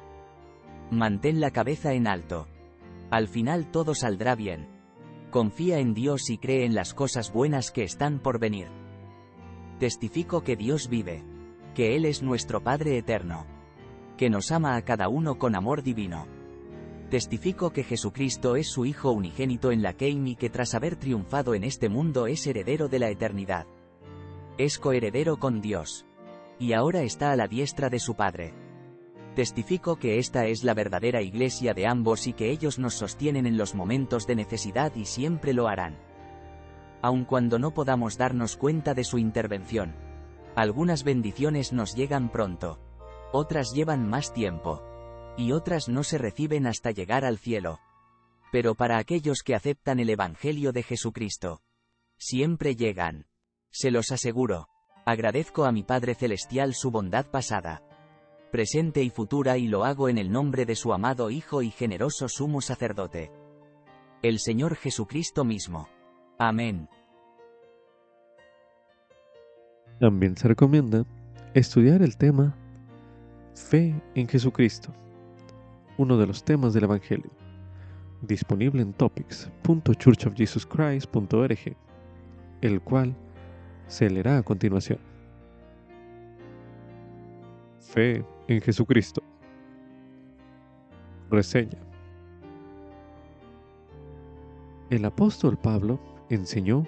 Mantén 0.91 1.39
la 1.39 1.51
cabeza 1.51 1.93
en 1.93 2.07
alto. 2.07 2.47
Al 3.09 3.27
final 3.27 3.71
todo 3.71 3.95
saldrá 3.95 4.35
bien. 4.35 4.67
Confía 5.31 5.79
en 5.79 5.93
Dios 5.93 6.29
y 6.29 6.37
cree 6.37 6.65
en 6.65 6.75
las 6.75 6.93
cosas 6.93 7.31
buenas 7.31 7.71
que 7.71 7.83
están 7.83 8.19
por 8.19 8.39
venir. 8.39 8.67
Testifico 9.79 10.43
que 10.43 10.55
Dios 10.55 10.89
vive. 10.89 11.23
Que 11.73 11.95
Él 11.95 12.05
es 12.05 12.21
nuestro 12.21 12.61
Padre 12.61 12.97
eterno. 12.97 13.45
Que 14.17 14.29
nos 14.29 14.51
ama 14.51 14.75
a 14.75 14.81
cada 14.83 15.07
uno 15.07 15.39
con 15.39 15.55
amor 15.55 15.83
divino 15.83 16.40
Testifico 17.11 17.71
que 17.71 17.83
Jesucristo 17.83 18.55
es 18.55 18.69
su 18.69 18.85
Hijo 18.85 19.11
unigénito 19.11 19.73
en 19.73 19.81
la 19.81 19.91
Keim 19.91 20.27
y 20.27 20.37
que 20.37 20.49
tras 20.49 20.73
haber 20.75 20.95
triunfado 20.95 21.55
en 21.55 21.65
este 21.65 21.89
mundo 21.89 22.25
es 22.25 22.47
heredero 22.47 22.87
de 22.87 22.99
la 22.99 23.09
eternidad. 23.09 23.67
Es 24.57 24.79
coheredero 24.79 25.37
con 25.37 25.59
Dios. 25.59 26.05
Y 26.57 26.71
ahora 26.71 27.01
está 27.01 27.33
a 27.33 27.35
la 27.35 27.49
diestra 27.49 27.89
de 27.89 27.99
su 27.99 28.15
Padre. 28.15 28.53
Testifico 29.35 29.97
que 29.97 30.19
esta 30.19 30.45
es 30.45 30.63
la 30.63 30.73
verdadera 30.73 31.21
iglesia 31.21 31.73
de 31.73 31.85
ambos 31.85 32.27
y 32.27 32.33
que 32.33 32.49
ellos 32.49 32.79
nos 32.79 32.93
sostienen 32.93 33.45
en 33.45 33.57
los 33.57 33.75
momentos 33.75 34.25
de 34.25 34.35
necesidad 34.35 34.95
y 34.95 35.03
siempre 35.03 35.51
lo 35.51 35.67
harán. 35.67 35.97
Aun 37.01 37.25
cuando 37.25 37.59
no 37.59 37.71
podamos 37.71 38.17
darnos 38.17 38.55
cuenta 38.55 38.93
de 38.93 39.03
su 39.03 39.17
intervención. 39.17 39.95
Algunas 40.55 41.03
bendiciones 41.03 41.73
nos 41.73 41.93
llegan 41.93 42.31
pronto. 42.31 42.79
Otras 43.33 43.73
llevan 43.73 44.07
más 44.07 44.33
tiempo 44.33 44.81
y 45.37 45.51
otras 45.51 45.89
no 45.89 46.03
se 46.03 46.17
reciben 46.17 46.67
hasta 46.67 46.91
llegar 46.91 47.25
al 47.25 47.37
cielo. 47.37 47.79
Pero 48.51 48.75
para 48.75 48.97
aquellos 48.97 49.43
que 49.43 49.55
aceptan 49.55 49.99
el 49.99 50.09
Evangelio 50.09 50.71
de 50.71 50.83
Jesucristo, 50.83 51.61
siempre 52.17 52.75
llegan. 52.75 53.27
Se 53.71 53.91
los 53.91 54.11
aseguro. 54.11 54.67
Agradezco 55.05 55.65
a 55.65 55.71
mi 55.71 55.83
Padre 55.83 56.13
Celestial 56.13 56.75
su 56.75 56.91
bondad 56.91 57.25
pasada, 57.25 57.81
presente 58.51 59.01
y 59.01 59.09
futura 59.09 59.57
y 59.57 59.67
lo 59.67 59.83
hago 59.83 60.09
en 60.09 60.19
el 60.19 60.31
nombre 60.31 60.65
de 60.65 60.75
su 60.75 60.93
amado 60.93 61.31
Hijo 61.31 61.63
y 61.63 61.71
generoso 61.71 62.27
sumo 62.27 62.61
sacerdote. 62.61 63.31
El 64.21 64.37
Señor 64.39 64.75
Jesucristo 64.75 65.43
mismo. 65.43 65.89
Amén. 66.37 66.87
También 69.99 70.37
se 70.37 70.47
recomienda 70.47 71.03
estudiar 71.53 72.01
el 72.03 72.17
tema 72.17 72.55
Fe 73.55 73.99
en 74.13 74.27
Jesucristo 74.27 74.93
uno 75.97 76.17
de 76.17 76.27
los 76.27 76.43
temas 76.43 76.73
del 76.73 76.83
Evangelio, 76.85 77.29
disponible 78.21 78.81
en 78.81 78.93
topics.churchofjesuschrist.org, 78.93 81.75
el 82.61 82.81
cual 82.81 83.15
se 83.87 84.09
leerá 84.09 84.37
a 84.37 84.43
continuación. 84.43 84.99
Fe 87.79 88.23
en 88.47 88.61
Jesucristo. 88.61 89.21
Reseña. 91.29 91.77
El 94.89 95.03
apóstol 95.05 95.57
Pablo 95.57 95.99
enseñó 96.29 96.85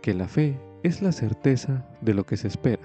que 0.00 0.14
la 0.14 0.28
fe 0.28 0.56
es 0.82 1.02
la 1.02 1.12
certeza 1.12 1.86
de 2.00 2.14
lo 2.14 2.24
que 2.24 2.36
se 2.36 2.48
espera, 2.48 2.82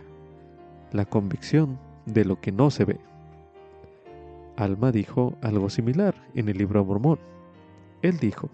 la 0.91 1.05
convicción 1.05 1.79
de 2.05 2.25
lo 2.25 2.39
que 2.39 2.51
no 2.51 2.69
se 2.69 2.85
ve. 2.85 2.99
Alma 4.57 4.91
dijo 4.91 5.38
algo 5.41 5.69
similar 5.69 6.15
en 6.34 6.49
el 6.49 6.57
libro 6.57 6.84
Mormón. 6.84 7.19
Él 8.01 8.17
dijo, 8.17 8.49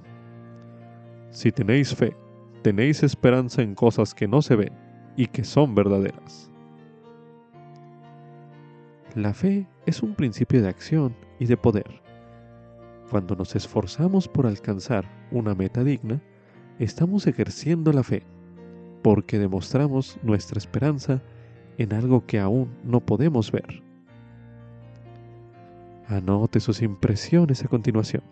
Si 1.32 1.52
tenéis 1.52 1.96
fe, 1.96 2.16
tenéis 2.62 3.04
esperanza 3.04 3.62
en 3.62 3.74
cosas 3.74 4.14
que 4.14 4.28
no 4.28 4.42
se 4.42 4.58
ven 4.58 4.74
y 5.16 5.28
que 5.28 5.46
son 5.46 5.74
verdaderas. 5.74 6.52
La 9.16 9.34
fe 9.34 9.66
es 9.86 10.04
un 10.04 10.14
principio 10.14 10.62
de 10.62 10.68
acción 10.68 11.16
y 11.40 11.46
de 11.46 11.56
poder. 11.56 12.02
Cuando 13.10 13.36
nos 13.36 13.56
esforzamos 13.56 14.28
por 14.28 14.46
alcanzar 14.46 15.06
una 15.32 15.56
meta 15.56 15.84
digna, 15.84 16.22
estamos 16.80 17.28
ejerciendo 17.28 17.94
la 17.94 18.04
fe, 18.04 18.24
porque 19.04 19.40
demostramos 19.40 20.18
nuestra 20.22 20.58
esperanza 20.58 21.22
en 21.78 21.94
algo 21.94 22.26
que 22.26 22.40
aún 22.40 22.76
no 22.84 23.00
podemos 23.00 23.52
ver. 23.52 23.93
Anote 26.08 26.60
sus 26.60 26.82
impresiones 26.82 27.64
a 27.64 27.68
continuación. 27.68 28.24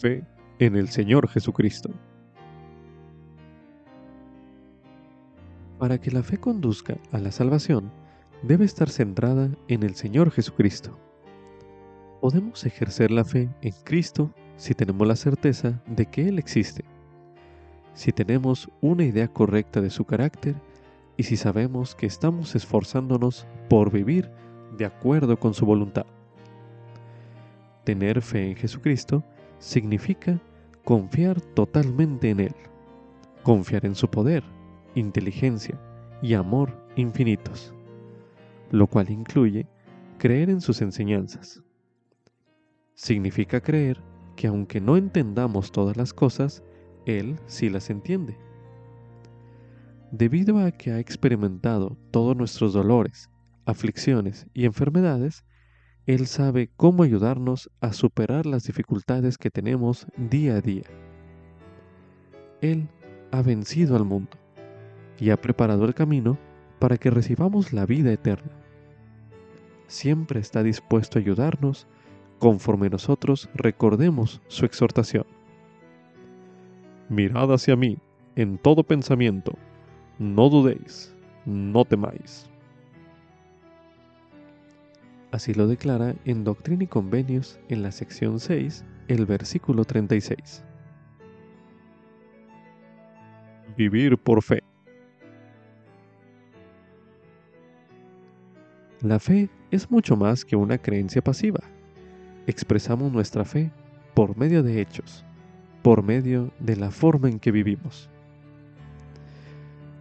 Fe 0.00 0.24
en 0.58 0.76
el 0.76 0.88
Señor 0.88 1.28
Jesucristo. 1.28 1.90
Para 5.78 5.98
que 5.98 6.10
la 6.10 6.22
fe 6.22 6.38
conduzca 6.38 6.96
a 7.10 7.18
la 7.18 7.32
salvación, 7.32 7.90
debe 8.42 8.64
estar 8.64 8.88
centrada 8.88 9.50
en 9.68 9.82
el 9.82 9.94
Señor 9.96 10.30
Jesucristo. 10.30 10.96
Podemos 12.20 12.64
ejercer 12.64 13.10
la 13.10 13.24
fe 13.24 13.50
en 13.62 13.74
Cristo 13.84 14.32
si 14.56 14.74
tenemos 14.74 15.06
la 15.06 15.16
certeza 15.16 15.82
de 15.86 16.06
que 16.06 16.28
Él 16.28 16.38
existe 16.38 16.84
si 17.94 18.12
tenemos 18.12 18.68
una 18.80 19.04
idea 19.04 19.28
correcta 19.28 19.80
de 19.80 19.90
su 19.90 20.04
carácter 20.04 20.56
y 21.16 21.22
si 21.22 21.36
sabemos 21.36 21.94
que 21.94 22.06
estamos 22.06 22.54
esforzándonos 22.54 23.46
por 23.68 23.90
vivir 23.90 24.30
de 24.76 24.84
acuerdo 24.84 25.38
con 25.38 25.54
su 25.54 25.64
voluntad. 25.64 26.06
Tener 27.84 28.20
fe 28.20 28.50
en 28.50 28.56
Jesucristo 28.56 29.22
significa 29.58 30.40
confiar 30.84 31.40
totalmente 31.40 32.30
en 32.30 32.40
Él, 32.40 32.54
confiar 33.42 33.86
en 33.86 33.94
su 33.94 34.08
poder, 34.08 34.42
inteligencia 34.94 35.78
y 36.20 36.34
amor 36.34 36.76
infinitos, 36.96 37.72
lo 38.70 38.86
cual 38.86 39.10
incluye 39.10 39.66
creer 40.18 40.50
en 40.50 40.60
sus 40.60 40.82
enseñanzas. 40.82 41.62
Significa 42.94 43.60
creer 43.60 44.00
que 44.36 44.46
aunque 44.46 44.80
no 44.80 44.96
entendamos 44.96 45.70
todas 45.70 45.96
las 45.96 46.12
cosas, 46.12 46.62
Él 47.06 47.38
sí 47.46 47.68
las 47.68 47.90
entiende. 47.90 48.36
Debido 50.10 50.58
a 50.58 50.70
que 50.70 50.92
ha 50.92 51.00
experimentado 51.00 51.96
todos 52.10 52.36
nuestros 52.36 52.72
dolores, 52.72 53.30
aflicciones 53.66 54.46
y 54.54 54.64
enfermedades, 54.64 55.44
Él 56.06 56.26
sabe 56.26 56.70
cómo 56.76 57.02
ayudarnos 57.02 57.70
a 57.80 57.92
superar 57.92 58.46
las 58.46 58.64
dificultades 58.64 59.38
que 59.38 59.50
tenemos 59.50 60.06
día 60.16 60.56
a 60.56 60.60
día. 60.60 60.84
Él 62.60 62.88
ha 63.32 63.42
vencido 63.42 63.96
al 63.96 64.04
mundo 64.04 64.36
y 65.18 65.30
ha 65.30 65.40
preparado 65.40 65.84
el 65.84 65.94
camino 65.94 66.38
para 66.78 66.96
que 66.98 67.10
recibamos 67.10 67.72
la 67.72 67.86
vida 67.86 68.12
eterna. 68.12 68.52
Siempre 69.86 70.40
está 70.40 70.62
dispuesto 70.62 71.18
a 71.18 71.22
ayudarnos 71.22 71.86
conforme 72.38 72.90
nosotros 72.90 73.48
recordemos 73.54 74.40
su 74.48 74.64
exhortación. 74.64 75.26
Mirad 77.08 77.52
hacia 77.52 77.76
mí 77.76 77.98
en 78.36 78.58
todo 78.58 78.82
pensamiento, 78.82 79.52
no 80.18 80.48
dudéis, 80.48 81.14
no 81.44 81.84
temáis. 81.84 82.50
Así 85.30 85.52
lo 85.52 85.66
declara 85.66 86.14
en 86.24 86.44
Doctrina 86.44 86.84
y 86.84 86.86
Convenios 86.86 87.58
en 87.68 87.82
la 87.82 87.90
sección 87.90 88.38
6, 88.38 88.84
el 89.08 89.26
versículo 89.26 89.84
36. 89.84 90.64
Vivir 93.76 94.16
por 94.16 94.42
fe. 94.42 94.62
La 99.02 99.18
fe 99.18 99.50
es 99.70 99.90
mucho 99.90 100.16
más 100.16 100.44
que 100.44 100.56
una 100.56 100.78
creencia 100.78 101.20
pasiva. 101.20 101.60
Expresamos 102.46 103.12
nuestra 103.12 103.44
fe 103.44 103.70
por 104.14 104.36
medio 104.38 104.62
de 104.62 104.80
hechos, 104.80 105.24
por 105.84 106.02
medio 106.02 106.50
de 106.60 106.76
la 106.76 106.90
forma 106.90 107.28
en 107.28 107.38
que 107.38 107.52
vivimos. 107.52 108.08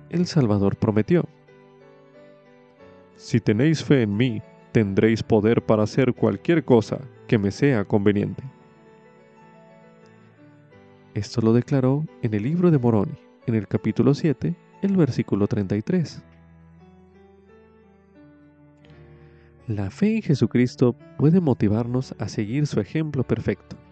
El 0.10 0.28
Salvador 0.28 0.78
prometió, 0.78 1.26
Si 3.18 3.42
tenéis 3.42 3.84
fe 3.84 4.04
en 4.04 4.16
mí, 4.16 4.42
tendréis 4.72 5.24
poder 5.24 5.62
para 5.62 5.84
hacer 5.84 6.14
cualquier 6.14 6.64
cosa 6.64 7.02
que 7.28 7.38
me 7.38 7.52
sea 7.52 7.84
conveniente. 7.84 8.44
Esto 11.16 11.42
lo 11.42 11.52
declaró 11.52 12.06
en 12.22 12.34
el 12.34 12.44
libro 12.44 12.72
de 12.72 12.80
Moroni, 12.80 13.18
en 13.46 13.56
el 13.56 13.68
capítulo 13.68 14.14
7, 14.14 14.56
el 14.84 14.96
versículo 14.96 15.50
33. 15.50 16.24
La 19.68 19.92
fe 19.92 20.16
en 20.16 20.22
Jesucristo 20.22 20.96
puede 21.18 21.42
motivarnos 21.42 22.16
a 22.20 22.30
seguir 22.30 22.68
su 22.68 22.80
ejemplo 22.80 23.26
perfecto. 23.26 23.83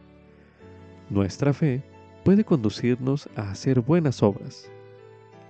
Nuestra 1.12 1.52
fe 1.52 1.84
puede 2.24 2.46
conducirnos 2.46 3.28
a 3.36 3.52
hacer 3.52 3.82
buenas 3.82 4.24
obras, 4.24 4.72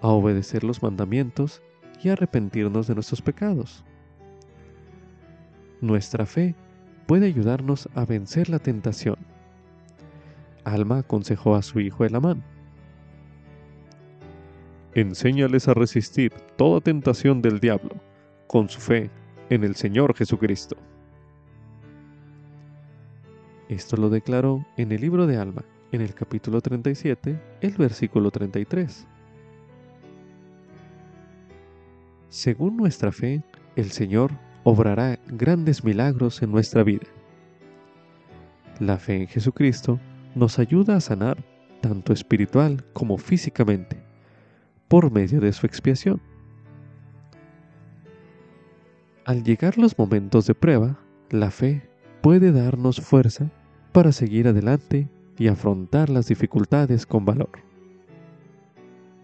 a 0.01 0.07
obedecer 0.07 0.63
los 0.63 0.81
mandamientos 0.81 1.61
y 2.01 2.09
a 2.09 2.13
arrepentirnos 2.13 2.87
de 2.87 2.95
nuestros 2.95 3.21
pecados. 3.21 3.85
Nuestra 5.79 6.25
fe 6.25 6.55
puede 7.05 7.27
ayudarnos 7.27 7.87
a 7.93 8.05
vencer 8.05 8.49
la 8.49 8.57
tentación. 8.57 9.17
Alma 10.63 10.97
aconsejó 10.97 11.53
a 11.53 11.61
su 11.61 11.79
hijo 11.79 12.05
Elamán. 12.05 12.43
Enséñales 14.95 15.67
a 15.67 15.75
resistir 15.75 16.33
toda 16.57 16.81
tentación 16.81 17.39
del 17.39 17.59
diablo 17.59 17.91
con 18.47 18.67
su 18.67 18.79
fe 18.79 19.11
en 19.51 19.63
el 19.63 19.75
Señor 19.75 20.15
Jesucristo. 20.15 20.75
Esto 23.71 23.95
lo 23.95 24.09
declaró 24.09 24.65
en 24.75 24.91
el 24.91 24.99
libro 24.99 25.27
de 25.27 25.37
Alma, 25.37 25.63
en 25.93 26.01
el 26.01 26.13
capítulo 26.13 26.59
37, 26.59 27.39
el 27.61 27.71
versículo 27.77 28.29
33. 28.29 29.07
Según 32.27 32.75
nuestra 32.75 33.13
fe, 33.13 33.41
el 33.77 33.91
Señor 33.91 34.33
obrará 34.65 35.17
grandes 35.25 35.85
milagros 35.85 36.41
en 36.41 36.51
nuestra 36.51 36.83
vida. 36.83 37.07
La 38.81 38.97
fe 38.97 39.21
en 39.21 39.27
Jesucristo 39.29 40.01
nos 40.35 40.59
ayuda 40.59 40.97
a 40.97 41.01
sanar 41.01 41.41
tanto 41.79 42.11
espiritual 42.11 42.83
como 42.91 43.17
físicamente, 43.17 44.03
por 44.89 45.13
medio 45.13 45.39
de 45.39 45.53
su 45.53 45.65
expiación. 45.65 46.19
Al 49.23 49.45
llegar 49.45 49.77
los 49.77 49.97
momentos 49.97 50.45
de 50.45 50.55
prueba, 50.55 50.99
la 51.29 51.51
fe 51.51 51.89
puede 52.21 52.51
darnos 52.51 52.99
fuerza 52.99 53.49
para 53.91 54.11
seguir 54.11 54.47
adelante 54.47 55.07
y 55.37 55.47
afrontar 55.47 56.09
las 56.09 56.27
dificultades 56.27 57.05
con 57.05 57.25
valor. 57.25 57.49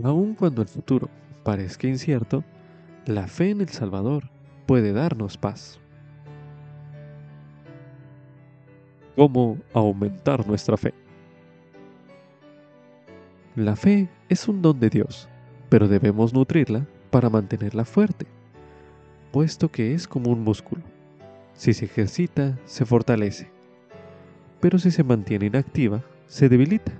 Aun 0.04 0.36
cuando 0.36 0.62
el 0.62 0.68
futuro 0.68 1.10
parezca 1.44 1.88
incierto, 1.88 2.44
la 3.06 3.28
fe 3.28 3.52
en 3.52 3.62
el 3.62 3.70
Salvador 3.70 4.30
puede 4.66 4.94
darnos 4.94 5.38
paz. 5.38 5.80
¿Cómo 9.16 9.58
aumentar 9.74 10.46
nuestra 10.48 10.78
fe? 10.78 10.94
La 13.56 13.76
fe 13.76 14.10
es 14.30 14.48
un 14.48 14.62
don 14.62 14.80
de 14.80 14.90
Dios, 14.90 15.28
pero 15.70 15.88
debemos 15.88 16.34
nutrirla 16.34 16.86
para 17.10 17.30
mantenerla 17.30 17.86
fuerte 17.86 18.28
puesto 19.32 19.70
que 19.70 19.94
es 19.94 20.08
como 20.08 20.32
un 20.32 20.44
músculo. 20.44 20.82
Si 21.54 21.74
se 21.74 21.86
ejercita, 21.86 22.58
se 22.66 22.86
fortalece, 22.86 23.52
pero 24.60 24.80
si 24.80 24.92
se 24.92 25.04
mantiene 25.04 25.48
inactiva, 25.48 26.02
se 26.28 26.50
debilita. 26.50 26.92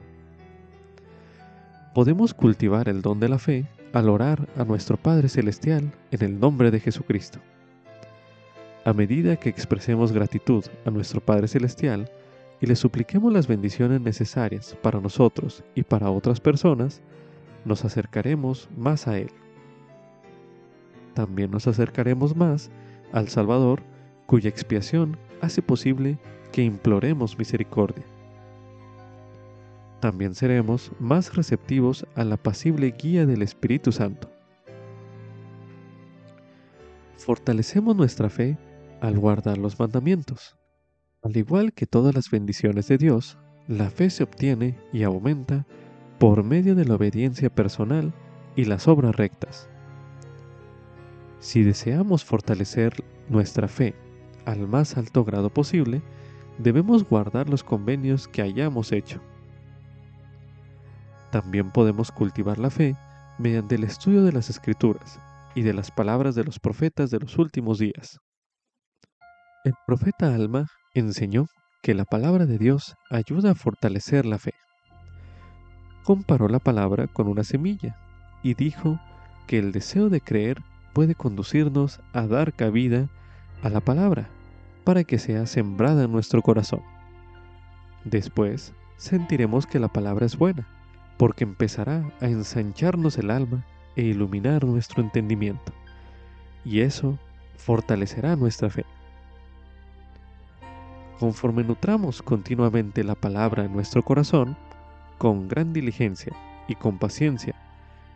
Podemos 1.94 2.34
cultivar 2.34 2.90
el 2.90 3.02
don 3.02 3.20
de 3.20 3.30
la 3.30 3.40
fe 3.40 3.66
al 3.94 4.10
orar 4.10 4.48
a 4.56 4.64
nuestro 4.64 4.98
Padre 4.98 5.30
Celestial 5.30 5.92
en 6.12 6.24
el 6.24 6.40
nombre 6.40 6.72
de 6.72 6.80
Jesucristo. 6.80 7.40
A 8.86 8.94
medida 8.94 9.36
que 9.36 9.50
expresemos 9.50 10.12
gratitud 10.12 10.64
a 10.86 10.92
nuestro 10.92 11.20
Padre 11.20 11.48
Celestial 11.48 12.10
y 12.62 12.68
le 12.68 12.76
supliquemos 12.76 13.34
las 13.34 13.48
bendiciones 13.48 14.02
necesarias 14.02 14.78
para 14.82 15.00
nosotros 15.02 15.64
y 15.76 15.84
para 15.84 16.10
otras 16.10 16.40
personas, 16.40 17.02
nos 17.66 17.84
acercaremos 17.84 18.70
más 18.78 19.08
a 19.08 19.18
Él 19.18 19.30
también 21.18 21.50
nos 21.50 21.66
acercaremos 21.66 22.36
más 22.36 22.70
al 23.12 23.28
Salvador, 23.28 23.82
cuya 24.28 24.50
expiación 24.50 25.18
hace 25.42 25.64
posible 25.64 26.20
que 26.52 26.64
imploremos 26.64 27.38
misericordia. 27.38 28.04
También 30.00 30.36
seremos 30.36 30.92
más 31.00 31.36
receptivos 31.36 32.06
a 32.16 32.24
la 32.24 32.38
pasible 32.38 32.94
guía 32.98 33.26
del 33.26 33.42
Espíritu 33.42 33.92
Santo. 33.92 34.30
Fortalecemos 37.18 37.96
nuestra 37.96 38.30
fe 38.30 38.58
al 39.02 39.18
guardar 39.18 39.58
los 39.58 39.80
mandamientos. 39.80 40.56
Al 41.24 41.36
igual 41.36 41.74
que 41.74 41.88
todas 41.88 42.14
las 42.14 42.30
bendiciones 42.30 42.88
de 42.88 42.98
Dios, 42.98 43.38
la 43.68 43.90
fe 43.90 44.10
se 44.10 44.24
obtiene 44.24 44.78
y 44.94 45.04
aumenta 45.04 45.66
por 46.20 46.44
medio 46.44 46.76
de 46.76 46.86
la 46.86 46.96
obediencia 46.96 47.50
personal 47.50 48.14
y 48.56 48.66
las 48.66 48.88
obras 48.88 49.16
rectas. 49.16 49.68
Si 51.40 51.64
deseamos 51.64 52.24
fortalecer 52.24 53.04
nuestra 53.30 53.68
fe 53.68 53.94
al 54.46 54.68
más 54.68 54.98
alto 54.98 55.26
grado 55.26 55.50
posible, 55.50 56.02
debemos 56.58 57.04
guardar 57.04 57.50
los 57.50 57.64
convenios 57.64 58.28
que 58.28 58.42
hayamos 58.42 58.92
hecho. 58.92 59.22
También 61.32 61.72
podemos 61.72 62.12
cultivar 62.12 62.58
la 62.58 62.70
fe 62.70 62.96
mediante 63.38 63.76
el 63.76 63.84
estudio 63.84 64.24
de 64.24 64.32
las 64.32 64.50
escrituras 64.50 65.20
y 65.56 65.62
de 65.62 65.74
las 65.74 65.92
palabras 65.92 66.36
de 66.36 66.44
los 66.44 66.60
profetas 66.60 67.10
de 67.12 67.20
los 67.20 67.38
últimos 67.38 67.80
días. 67.80 68.20
El 69.64 69.74
profeta 69.86 70.34
Alma 70.34 70.68
enseñó 70.94 71.48
que 71.84 71.94
la 71.94 72.06
palabra 72.06 72.46
de 72.46 72.58
Dios 72.58 72.96
ayuda 73.10 73.52
a 73.52 73.56
fortalecer 73.56 74.26
la 74.26 74.40
fe. 74.40 74.54
Comparó 76.04 76.48
la 76.48 76.60
palabra 76.60 77.08
con 77.08 77.28
una 77.28 77.44
semilla 77.44 77.98
y 78.42 78.54
dijo 78.54 79.00
que 79.46 79.60
el 79.60 79.72
deseo 79.72 80.10
de 80.10 80.22
creer 80.22 80.62
puede 80.94 81.16
conducirnos 81.16 82.00
a 82.14 82.28
dar 82.28 82.54
cabida 82.54 83.10
a 83.62 83.70
la 83.70 83.82
palabra 83.82 84.30
para 84.88 85.04
que 85.04 85.20
sea 85.20 85.46
sembrada 85.46 86.06
en 86.06 86.14
nuestro 86.14 86.42
corazón. 86.42 86.82
Después 88.06 88.74
sentiremos 88.96 89.68
que 89.68 89.80
la 89.80 89.90
palabra 89.90 90.26
es 90.26 90.38
buena, 90.38 90.66
porque 91.18 91.44
empezará 91.44 92.10
a 92.22 92.28
ensancharnos 92.28 93.18
el 93.18 93.30
alma 93.30 93.66
e 93.98 94.04
iluminar 94.04 94.64
nuestro 94.64 95.04
entendimiento, 95.04 95.74
y 96.64 96.80
eso 96.80 97.20
fortalecerá 97.58 98.38
nuestra 98.38 98.70
fe. 98.70 98.86
Conforme 101.20 101.66
nutramos 101.66 102.22
continuamente 102.22 103.04
la 103.04 103.16
palabra 103.16 103.66
en 103.66 103.74
nuestro 103.74 104.04
corazón, 104.04 104.56
con 105.18 105.50
gran 105.50 105.74
diligencia 105.74 106.32
y 106.70 106.76
con 106.76 106.98
paciencia, 106.98 107.56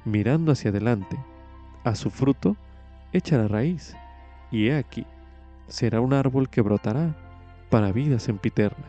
mirando 0.06 0.54
hacia 0.54 0.70
adelante, 0.70 1.20
a 1.84 1.96
su 1.96 2.10
fruto 2.10 2.56
echará 3.12 3.50
raíz, 3.50 3.94
y 4.52 4.68
he 4.68 4.78
aquí, 4.78 5.06
será 5.72 6.02
un 6.02 6.14
árbol 6.14 6.50
que 6.50 6.62
brotará 6.62 7.16
para 7.70 7.92
vida 7.92 8.20
sempiterna. 8.20 8.86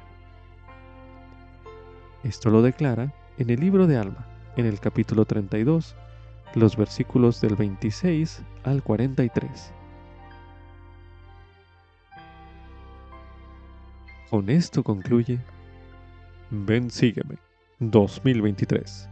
Esto 2.25 2.51
lo 2.51 2.63
declara 2.63 3.13
en 3.39 3.51
el 3.51 3.61
libro 3.61 3.87
de 3.87 3.97
Alma, 3.97 4.27
en 4.57 4.67
el 4.67 4.81
capítulo 4.81 5.25
32, 5.25 5.97
los 6.55 6.77
versículos 6.77 7.41
del 7.41 7.57
26 7.57 8.43
al 8.65 8.83
43. 8.83 9.73
Con 14.31 14.51
esto 14.51 14.83
concluye 14.83 15.39
Ven 16.51 16.91
Sígueme 16.91 17.37
2023 17.79 19.09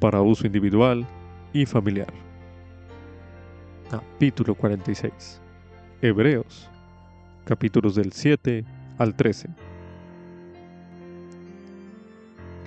para 0.00 0.20
uso 0.20 0.46
individual 0.46 1.06
y 1.52 1.64
familiar. 1.64 2.12
Capítulo 3.90 4.54
46. 4.54 5.40
Hebreos, 6.00 6.70
capítulos 7.48 7.94
del 7.94 8.12
7 8.12 8.62
al 8.98 9.14
13. 9.14 9.48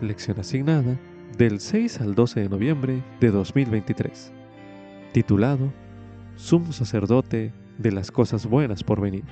Lección 0.02 0.40
asignada 0.40 0.98
del 1.38 1.60
6 1.60 2.02
al 2.02 2.16
12 2.16 2.40
de 2.40 2.50
noviembre 2.50 3.04
de 3.20 3.30
2023, 3.30 4.34
titulado 5.14 5.72
Sumo 6.36 6.74
sacerdote 6.74 7.54
de 7.78 7.92
las 7.92 8.10
cosas 8.10 8.48
buenas 8.48 8.84
por 8.84 9.00
venir. 9.00 9.24